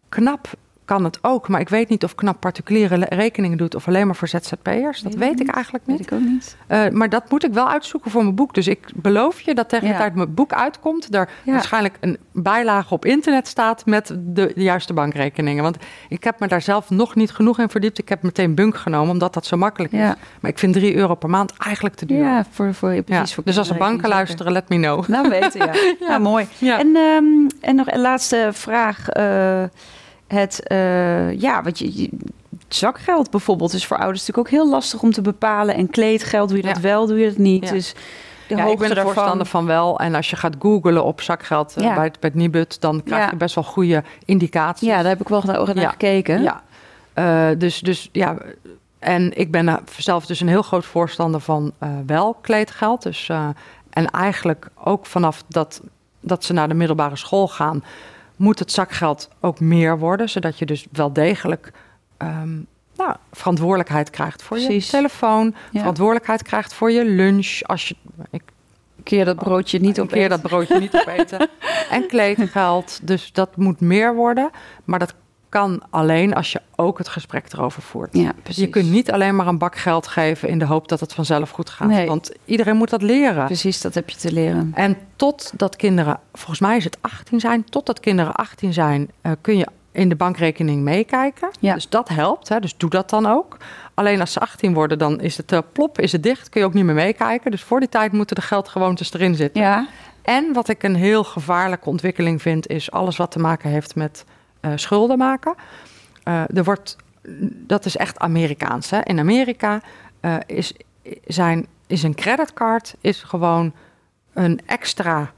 knap 0.08 0.48
kan 0.88 1.04
het 1.04 1.18
ook, 1.22 1.48
maar 1.48 1.60
ik 1.60 1.68
weet 1.68 1.88
niet 1.88 2.04
of 2.04 2.14
knap 2.14 2.40
particuliere 2.40 3.06
rekeningen 3.08 3.58
doet 3.58 3.74
of 3.74 3.88
alleen 3.88 4.06
maar 4.06 4.16
voor 4.16 4.28
ZZP'ers. 4.28 5.00
Dat 5.00 5.02
Weet 5.02 5.12
ik 5.14 5.18
weet 5.18 5.40
ik 5.40 5.46
niet. 5.46 5.50
eigenlijk 5.54 5.84
Weet 5.86 5.98
niet. 5.98 6.06
ik 6.10 6.12
ook 6.18 6.24
niet. 6.24 6.56
Eh, 6.66 6.88
maar 6.88 7.08
dat 7.08 7.30
moet 7.30 7.44
ik 7.44 7.52
wel 7.52 7.68
uitzoeken 7.68 8.10
voor 8.10 8.22
mijn 8.22 8.34
boek. 8.34 8.54
Dus 8.54 8.68
ik 8.68 8.78
beloof 8.94 9.40
je 9.40 9.54
dat 9.54 9.68
tegen 9.68 9.86
Ja. 9.86 9.92
de 9.92 9.98
tijd 9.98 10.14
mijn 10.14 10.34
boek 10.34 10.52
uitkomt, 10.52 11.14
er 11.14 11.28
Ja. 11.44 11.52
waarschijnlijk 11.52 11.94
een 12.00 12.18
bijlage 12.32 12.94
op 12.94 13.04
internet 13.04 13.46
staat 13.48 13.86
met 13.86 14.06
de, 14.18 14.52
de 14.54 14.62
juiste 14.62 14.92
bankrekeningen. 14.92 15.62
Want 15.62 15.76
ik 16.08 16.24
heb 16.24 16.40
me 16.40 16.46
daar 16.48 16.62
zelf 16.62 16.90
nog 16.90 17.14
niet 17.14 17.30
genoeg 17.30 17.58
in 17.58 17.68
verdiept. 17.68 17.98
Ik 17.98 18.08
heb 18.08 18.22
meteen 18.22 18.54
Bunk 18.54 18.76
genomen, 18.76 19.10
omdat 19.10 19.34
dat 19.34 19.46
zo 19.46 19.56
makkelijk 19.56 19.92
is. 19.92 19.98
Maar 20.40 20.50
ik 20.50 20.58
vind 20.58 20.72
3 20.74 20.94
euro 20.96 21.14
per 21.14 21.30
maand 21.30 21.52
eigenlijk 21.58 21.94
te 21.94 22.06
duur. 22.06 22.18
Ja, 22.24 22.44
voor, 22.50 22.74
voor, 22.74 22.94
Ja, 22.94 23.02
precies 23.02 23.34
voor 23.34 23.44
dus 23.44 23.58
als 23.58 23.70
er 23.70 23.76
banken 23.76 24.08
luisteren, 24.08 24.52
let 24.52 24.68
me 24.68 24.76
know. 24.76 25.08
Nou, 25.08 25.28
weten, 25.28 25.66
ja. 25.66 25.72
ja. 26.00 26.18
mooi. 26.30 26.46
Ja. 26.58 26.78
En, 26.78 26.96
ehm, 26.96 27.48
en 27.60 27.74
nog 27.76 27.90
een 27.90 28.00
laatste 28.00 28.48
vraag. 28.52 29.08
eh, 29.08 29.62
het, 30.28 30.66
eh, 30.68 31.40
ja, 31.40 31.62
wat 31.62 31.78
je, 31.78 32.02
je- 32.02 32.10
zakgeld 32.68 33.30
bijvoorbeeld 33.30 33.72
is 33.72 33.86
voor 33.86 33.96
ouders 33.98 34.20
natuurlijk 34.26 34.46
ook 34.48 34.60
heel 34.60 34.70
lastig 34.70 35.02
om 35.02 35.12
te 35.12 35.20
bepalen. 35.22 35.74
En 35.74 35.90
kleedgeld, 35.90 36.48
doe 36.48 36.56
je 36.56 36.62
dat 36.64 36.76
Ja. 36.76 36.82
wel, 36.82 37.06
doe 37.06 37.18
je 37.18 37.28
dat 37.28 37.36
niet. 37.38 37.64
Ja. 37.64 37.70
Dus 37.72 37.94
de 38.48 38.56
Ja, 38.56 38.64
ik 38.64 38.78
ben 38.78 38.96
er 38.96 39.02
voorstander 39.02 39.46
van 39.46 39.66
wel. 39.66 39.98
En 40.00 40.14
als 40.14 40.30
je 40.30 40.36
gaat 40.36 40.56
googlen 40.58 41.04
op 41.04 41.20
zakgeld 41.20 41.76
eh, 41.76 41.84
Ja. 41.84 41.94
bij, 41.94 42.04
het, 42.04 42.20
bij 42.20 42.30
het 42.30 42.38
Nibud, 42.38 42.80
dan 42.80 43.02
krijg 43.02 43.24
Ja. 43.24 43.30
je 43.30 43.36
best 43.36 43.54
wel 43.54 43.64
goede 43.64 44.02
indicaties. 44.24 44.88
Ja, 44.88 44.96
daar 44.96 45.08
heb 45.10 45.20
ik 45.20 45.28
wel 45.28 45.42
naar 45.46 45.74
naar 45.74 45.90
gekeken. 45.90 46.42
Ja. 46.42 46.62
Eh, 47.12 47.48
dus, 47.58 47.80
dus 47.80 48.08
ja, 48.12 48.36
en 48.98 49.38
ik 49.38 49.50
ben 49.50 49.78
zelf 49.98 50.26
dus 50.26 50.40
een 50.40 50.48
heel 50.48 50.62
groot 50.62 50.84
voorstander 50.86 51.40
van 51.40 51.72
eh, 51.78 51.88
wel 52.06 52.34
kleedgeld. 52.40 53.02
Dus, 53.02 53.28
en 53.90 54.06
eigenlijk 54.10 54.68
ook 54.84 55.06
vanaf 55.06 55.44
dat, 55.48 55.80
dat 56.20 56.44
ze 56.44 56.52
naar 56.52 56.68
de 56.68 56.74
middelbare 56.74 57.16
school 57.16 57.48
gaan, 57.48 57.84
moet 58.38 58.58
het 58.58 58.72
zakgeld 58.72 59.28
ook 59.40 59.60
meer 59.60 59.98
worden. 59.98 60.28
Zodat 60.28 60.58
je 60.58 60.66
dus 60.66 60.86
wel 60.92 61.12
degelijk 61.12 61.72
ehm, 62.16 62.56
nou, 62.96 63.16
verantwoordelijkheid 63.32 64.10
krijgt 64.10 64.42
voor 64.42 64.56
Precies. 64.56 64.84
je 64.84 64.90
telefoon. 64.90 65.54
Ja. 65.70 65.78
Verantwoordelijkheid 65.78 66.42
krijgt 66.42 66.74
voor 66.74 66.90
je 66.90 67.04
lunch. 67.04 67.60
Als 67.62 67.88
je, 67.88 67.96
ik 68.30 68.42
Keer 69.02 69.24
dat 69.24 69.36
broodje 69.36 69.78
niet 69.78 70.00
op 70.00 70.08
keer 70.08 70.28
dat 70.28 70.42
broodje 70.42 70.78
niet 70.78 70.94
opeten. 70.94 71.48
en 71.90 72.06
kleedgeld. 72.06 73.00
Dus 73.02 73.32
dat 73.32 73.56
moet 73.56 73.80
meer 73.80 74.14
worden. 74.14 74.50
Maar 74.84 74.98
dat 74.98 75.14
kan 75.48 75.82
alleen 75.90 76.34
als 76.34 76.52
je 76.52 76.60
ook 76.76 76.98
het 76.98 77.08
gesprek 77.08 77.52
erover 77.52 77.82
voert. 77.82 78.16
Ja, 78.16 78.32
precies. 78.42 78.62
Je 78.62 78.68
kunt 78.68 78.90
niet 78.90 79.12
alleen 79.12 79.36
maar 79.36 79.46
een 79.46 79.58
bak 79.58 79.76
geld 79.76 80.06
geven 80.06 80.48
in 80.48 80.58
de 80.58 80.64
hoop 80.64 80.88
dat 80.88 81.00
het 81.00 81.14
vanzelf 81.14 81.50
goed 81.50 81.70
gaat. 81.70 81.88
Nee. 81.88 82.06
Want 82.06 82.32
iedereen 82.44 82.76
moet 82.76 82.90
dat 82.90 83.02
leren. 83.02 83.44
Precies, 83.44 83.80
dat 83.80 83.94
heb 83.94 84.10
je 84.10 84.16
te 84.16 84.32
leren. 84.32 84.72
En 84.74 84.96
totdat 85.16 85.76
kinderen, 85.76 86.20
volgens 86.32 86.60
mij 86.60 86.76
is 86.76 86.84
het 86.84 86.98
18 87.00 87.40
zijn, 87.40 87.64
totdat 87.64 88.00
kinderen 88.00 88.34
18 88.34 88.72
zijn, 88.72 89.10
eh, 89.20 89.32
kun 89.40 89.56
je 89.56 89.66
in 89.92 90.08
de 90.08 90.16
bankrekening 90.16 90.82
meekijken. 90.82 91.50
Ja. 91.60 91.74
Dus 91.74 91.88
dat 91.88 92.08
helpt. 92.08 92.48
Hè? 92.48 92.60
Dus 92.60 92.76
doe 92.76 92.90
dat 92.90 93.10
dan 93.10 93.26
ook. 93.26 93.56
Alleen 93.94 94.20
als 94.20 94.32
ze 94.32 94.40
18 94.40 94.74
worden, 94.74 94.98
dan 94.98 95.20
is 95.20 95.36
het 95.36 95.52
eh, 95.52 95.58
plop, 95.72 96.00
is 96.00 96.12
het 96.12 96.22
dicht, 96.22 96.48
kun 96.48 96.60
je 96.60 96.66
ook 96.66 96.74
niet 96.74 96.84
meer 96.84 96.94
meekijken. 96.94 97.50
Dus 97.50 97.62
voor 97.62 97.80
die 97.80 97.88
tijd 97.88 98.12
moeten 98.12 98.36
de 98.36 98.42
geldgewoontes 98.42 99.12
erin 99.12 99.34
zitten. 99.34 99.62
Ja, 99.62 99.86
En 100.22 100.52
wat 100.52 100.68
ik 100.68 100.82
een 100.82 100.94
heel 100.94 101.24
gevaarlijke 101.24 101.88
ontwikkeling 101.88 102.42
vind, 102.42 102.66
is 102.66 102.90
alles 102.90 103.16
wat 103.16 103.30
te 103.30 103.38
maken 103.38 103.70
heeft 103.70 103.94
met 103.94 104.24
eh, 104.60 104.72
schulden 104.74 105.18
maken. 105.18 105.54
Eh, 106.22 106.56
er 106.56 106.64
wordt, 106.64 106.96
dat 107.50 107.84
is 107.84 107.96
echt 107.96 108.18
Amerikaans. 108.18 108.90
Hè? 108.90 109.00
In 109.02 109.18
Amerika 109.18 109.80
eh, 110.20 110.36
is, 110.46 110.72
zijn, 111.26 111.66
is 111.86 112.02
een 112.02 112.14
creditcard 112.14 112.94
is 113.00 113.22
gewoon 113.22 113.72
een 114.32 114.60
extra 114.66 115.32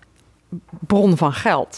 bron 0.87 1.17
van 1.17 1.33
geld. 1.33 1.77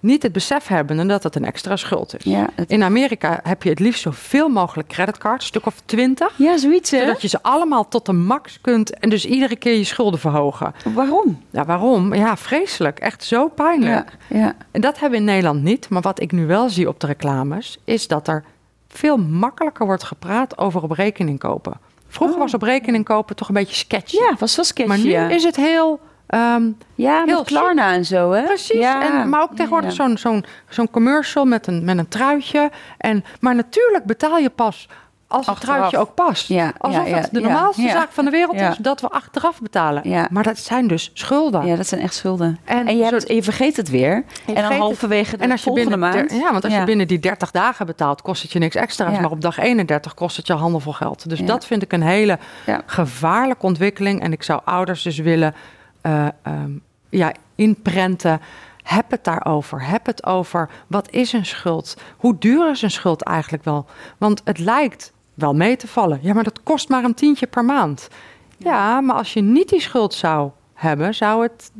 Niet 0.00 0.22
het 0.22 0.32
besef 0.32 0.66
hebben 0.66 1.06
dat 1.08 1.22
het 1.22 1.36
een 1.36 1.44
extra 1.44 1.76
schuld 1.76 2.16
is. 2.18 2.24
ja. 2.24 2.48
Het- 2.54 2.70
In 2.70 2.82
Amerika 2.82 3.40
heb 3.42 3.62
je 3.62 3.68
het 3.70 3.78
liefst 3.80 4.00
zoveel 4.02 4.48
mogelijk 4.48 4.88
creditcards, 4.88 5.42
een 5.42 5.48
stuk 5.48 5.66
of 5.66 5.74
twintig. 5.84 6.32
ja, 6.36 6.56
zoiets 6.58 6.90
hè? 6.90 6.98
Zodat 6.98 7.22
je 7.22 7.28
ze 7.28 7.42
allemaal 7.42 7.88
tot 7.88 8.06
de 8.06 8.12
max 8.12 8.60
kunt 8.60 8.98
en 8.98 9.08
dus 9.10 9.24
iedere 9.26 9.56
keer 9.56 9.76
je 9.76 9.84
schulden 9.84 10.20
verhogen. 10.20 10.74
Waarom? 10.94 11.42
Ja, 11.50 11.64
waarom? 11.64 12.14
Ja, 12.14 12.36
vreselijk. 12.36 12.98
Echt 12.98 13.24
zo 13.24 13.48
pijnlijk. 13.48 14.16
Ja, 14.28 14.36
ja. 14.38 14.54
En 14.70 14.80
dat 14.80 14.92
hebben 14.98 15.10
we 15.10 15.24
in 15.26 15.30
Nederland 15.32 15.62
niet. 15.62 15.88
Maar 15.88 16.02
wat 16.02 16.20
ik 16.20 16.32
nu 16.32 16.46
wel 16.46 16.68
zie 16.68 16.88
op 16.88 17.00
de 17.00 17.06
reclames, 17.06 17.78
is 17.84 18.08
dat 18.08 18.28
er 18.28 18.44
veel 18.88 19.16
makkelijker 19.16 19.86
wordt 19.86 20.04
gepraat 20.04 20.58
over 20.58 20.82
op 20.82 20.90
rekening 20.90 21.38
kopen. 21.38 21.72
Vroeger 22.08 22.36
Oh. 22.36 22.42
was 22.42 22.54
op 22.54 22.62
rekening 22.62 23.04
kopen 23.04 23.36
toch 23.36 23.48
een 23.48 23.54
beetje 23.54 23.74
sketchy. 23.74 24.16
ja 24.16 24.34
was 24.38 24.56
wel 24.56 24.64
sketchy. 24.64 24.88
maar 24.88 24.98
nu 24.98 25.10
ja. 25.10 25.28
is 25.28 25.42
het 25.44 25.56
heel. 25.56 26.00
Ehm, 26.26 26.62
ja, 26.94 27.18
met 27.20 27.28
heel 27.28 27.44
Klarna 27.44 27.92
en 27.92 28.04
zo 28.04 28.30
hè? 28.32 28.42
precies. 28.42 28.78
Ja. 28.80 29.02
En, 29.22 29.28
maar 29.28 29.42
ook 29.42 29.54
tegenwoordig 29.54 29.90
Ja. 29.90 29.96
zo'n 29.96 30.18
zo'n 30.18 30.44
zo'n 30.68 30.90
commercial 30.90 31.44
met 31.44 31.66
een, 31.66 31.84
met 31.84 31.98
een 31.98 32.08
truitje. 32.08 32.70
En, 32.98 33.24
maar 33.40 33.54
natuurlijk 33.54 34.04
betaal 34.04 34.38
je 34.38 34.50
pas 34.50 34.88
als 35.28 35.46
het 35.46 35.60
truitje 35.60 35.98
ook 35.98 36.14
past. 36.14 36.48
Ja, 36.48 36.72
Alsof 36.78 37.04
het 37.10 37.28
de 37.32 37.40
normaalste 37.40 37.88
zaak 37.88 38.08
van 38.10 38.24
de 38.24 38.30
wereld 38.30 38.54
is 38.60 38.76
dat 38.76 39.00
we 39.00 39.08
achteraf 39.08 39.60
betalen. 39.60 40.26
Maar 40.30 40.42
dat 40.42 40.58
zijn 40.58 40.86
dus 40.86 41.10
schulden. 41.14 41.66
Ja, 41.66 41.76
dat 41.76 41.86
zijn 41.86 42.00
echt 42.00 42.14
schulden. 42.14 42.58
En 42.64 42.86
En, 42.86 42.96
je, 42.96 43.04
hebt, 43.04 43.28
je 43.28 43.42
vergeet 43.42 43.76
het 43.76 43.90
weer. 43.90 44.24
en 44.46 44.54
dan 44.54 44.72
halverwege 44.72 45.36
de 45.36 45.44
En 45.44 45.50
als 45.50 45.60
je 45.60 45.66
volgende 45.66 45.90
binnen, 45.98 46.10
maand. 46.14 46.32
ja, 46.32 46.52
want 46.52 46.64
als 46.64 46.74
je 46.74 46.84
binnen 46.84 47.08
die 47.08 47.18
30 47.18 47.50
dagen 47.50 47.86
betaalt, 47.86 48.22
kost 48.22 48.42
het 48.42 48.52
je 48.52 48.58
niks 48.58 48.74
extra's. 48.74 49.20
Maar 49.20 49.30
op 49.30 49.40
dag 49.40 49.58
31 49.58 50.14
kost 50.14 50.36
het 50.36 50.46
je 50.46 50.52
handelvol 50.52 50.92
geld. 50.92 51.28
Dus 51.28 51.40
dat 51.44 51.66
vind 51.66 51.82
ik 51.82 51.92
een 51.92 52.02
hele 52.02 52.38
gevaarlijke 52.86 53.66
ontwikkeling. 53.66 54.20
En 54.22 54.32
ik 54.32 54.42
zou 54.42 54.60
ouders 54.64 55.02
dus 55.02 55.18
willen 55.18 55.54
eh, 56.06 56.26
ehm, 56.42 56.70
ja, 57.08 57.32
inprenten. 57.54 58.40
Heb 58.82 59.10
het 59.10 59.24
daarover. 59.24 59.86
Heb 59.86 60.06
het 60.06 60.26
over 60.26 60.70
wat 60.86 61.10
is 61.10 61.32
een 61.32 61.46
schuld? 61.46 61.96
Hoe 62.16 62.38
duur 62.38 62.70
is 62.70 62.82
een 62.82 62.90
schuld 62.90 63.22
eigenlijk 63.22 63.64
wel? 63.64 63.86
Want 64.18 64.40
het 64.44 64.58
lijkt 64.58 65.12
wel 65.34 65.54
mee 65.54 65.76
te 65.76 65.88
vallen. 65.88 66.18
Ja, 66.22 66.34
maar 66.34 66.44
dat 66.44 66.62
kost 66.62 66.88
maar 66.88 67.04
een 67.04 67.14
tientje 67.14 67.46
per 67.46 67.64
maand. 67.64 68.08
Ja, 68.56 69.00
maar 69.00 69.16
als 69.16 69.32
je 69.32 69.40
niet 69.40 69.68
die 69.68 69.80
schuld 69.80 70.14
zou 70.14 70.50
hebben, 70.74 71.14
zou 71.14 71.42
het 71.42 71.70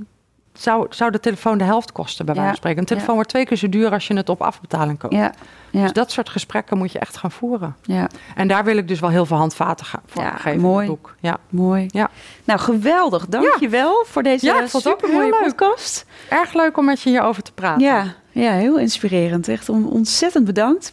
zou, 0.61 0.87
zou 0.91 1.11
de 1.11 1.21
telefoon 1.21 1.59
de 1.59 1.65
helft 1.65 1.93
kosten, 1.93 2.25
bij 2.25 2.35
wijze 2.35 2.49
van 2.49 2.59
spreken. 2.59 2.81
Een 2.81 2.87
telefoon 2.87 3.15
wordt 3.15 3.31
twee 3.31 3.45
keer 3.47 3.57
zo 3.57 3.69
duur 3.69 3.91
als 3.93 4.07
je 4.07 4.17
het 4.17 4.29
op 4.29 4.43
afbetaling 4.43 4.99
koopt. 4.99 5.15
Ja. 5.15 5.33
Ja. 5.71 5.83
Dus 5.83 5.93
dat 5.93 6.11
soort 6.13 6.29
gesprekken 6.29 6.79
moet 6.79 6.93
je 6.93 6.99
echt 6.99 7.17
gaan 7.17 7.31
voeren. 7.31 7.77
ja. 7.83 8.09
En 8.35 8.49
daar 8.49 8.65
wil 8.65 8.77
ik 8.77 8.89
dus 8.89 9.01
wel 9.01 9.11
heel 9.11 9.27
veel 9.27 9.37
handvaten 9.37 9.87
gaan 9.87 10.03
voor 10.07 10.23
Ja, 10.23 10.31
geven 10.37 10.61
mooi. 10.61 10.85
in 10.87 10.91
het 10.93 11.01
boek. 11.03 11.15
Ja. 11.21 11.37
Mooi. 11.49 11.87
Ja. 11.89 12.11
Nou, 12.45 12.61
geweldig. 12.61 13.27
Dank 13.27 13.57
je 13.61 13.69
wel 13.69 14.05
voor 14.09 14.23
deze 14.23 14.47
Ja, 14.47 14.67
supermooie 14.67 15.37
podcast. 15.43 16.07
Erg 16.29 16.53
leuk 16.55 16.77
om 16.79 16.85
met 16.85 17.01
je 17.03 17.11
hierover 17.11 17.43
te 17.43 17.53
praten. 17.53 17.83
Ja, 17.87 18.05
ja, 18.31 18.51
heel 18.53 18.79
inspirerend. 18.79 19.49
Echt 19.49 19.69
on- 19.69 19.91
ontzettend 19.91 20.45
bedankt. 20.45 20.93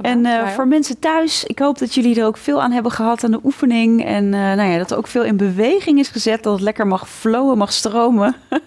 En 0.00 0.26
eh, 0.26 0.48
voor 0.48 0.68
mensen 0.68 0.98
thuis, 0.98 1.44
ik 1.44 1.58
hoop 1.58 1.78
dat 1.78 1.94
jullie 1.94 2.20
er 2.20 2.26
ook 2.26 2.36
veel 2.36 2.62
aan 2.62 2.72
hebben 2.72 2.92
gehad 2.92 3.24
aan 3.24 3.30
de 3.30 3.40
oefening. 3.44 4.04
En 4.04 4.24
eh, 4.24 4.40
nou 4.40 4.70
ja, 4.70 4.78
dat 4.78 4.90
er 4.90 4.96
ook 4.96 5.06
veel 5.06 5.24
in 5.24 5.36
beweging 5.36 5.98
is 5.98 6.08
gezet. 6.08 6.42
Dat 6.42 6.52
het 6.52 6.62
lekker 6.62 6.86
mag 6.86 7.08
flowen, 7.08 7.58
mag 7.58 7.72
stromen. 7.72 8.34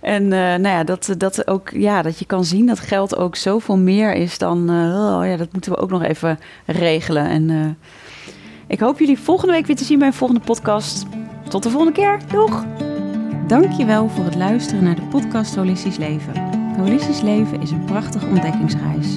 en 0.00 0.22
eh, 0.22 0.38
nou 0.38 0.68
ja, 0.68 0.84
dat, 0.84 1.14
dat, 1.18 1.46
ook, 1.48 1.70
ja, 1.70 2.02
dat 2.02 2.18
je 2.18 2.24
kan 2.24 2.44
zien 2.44 2.66
dat 2.66 2.80
geld 2.80 3.16
ook 3.16 3.36
zoveel 3.36 3.76
meer 3.76 4.14
is 4.14 4.38
dan... 4.38 4.70
eh, 4.70 5.18
oh 5.18 5.26
ja, 5.26 5.36
dat 5.36 5.52
moeten 5.52 5.72
we 5.72 5.78
ook 5.78 5.90
nog 5.90 6.02
even 6.02 6.38
regelen. 6.66 7.28
En 7.28 7.50
eh, 7.50 7.90
ik 8.66 8.80
hoop 8.80 8.98
jullie 8.98 9.18
volgende 9.18 9.52
week 9.52 9.66
weer 9.66 9.76
te 9.76 9.84
zien 9.84 9.98
bij 9.98 10.08
een 10.08 10.14
volgende 10.14 10.44
podcast. 10.44 11.06
Tot 11.48 11.62
de 11.62 11.70
volgende 11.70 11.94
keer. 11.94 12.18
Doeg! 12.30 12.64
Dankjewel 13.46 14.08
voor 14.08 14.24
het 14.24 14.34
luisteren 14.34 14.84
naar 14.84 14.94
de 14.94 15.02
podcast 15.02 15.54
Holistisch 15.54 15.96
Leven. 15.96 16.32
Holistisch 16.78 17.20
Leven 17.20 17.60
is 17.60 17.70
een 17.70 17.84
prachtige 17.84 18.26
ontdekkingsreis. 18.26 19.16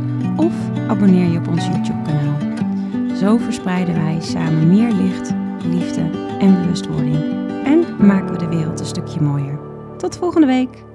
of 0.35 0.53
abonneer 0.87 1.31
je 1.31 1.37
op 1.37 1.47
ons 1.47 1.65
YouTube-kanaal. 1.65 2.37
Zo 3.15 3.37
verspreiden 3.37 3.95
wij 3.95 4.17
samen 4.21 4.67
meer 4.67 4.91
licht, 4.91 5.33
liefde 5.65 6.01
en 6.39 6.61
bewustwording. 6.61 7.15
En 7.63 8.05
maken 8.05 8.31
we 8.31 8.37
de 8.37 8.47
wereld 8.47 8.79
een 8.79 8.85
stukje 8.85 9.21
mooier. 9.21 9.59
Tot 9.97 10.17
volgende 10.17 10.47
week! 10.47 10.90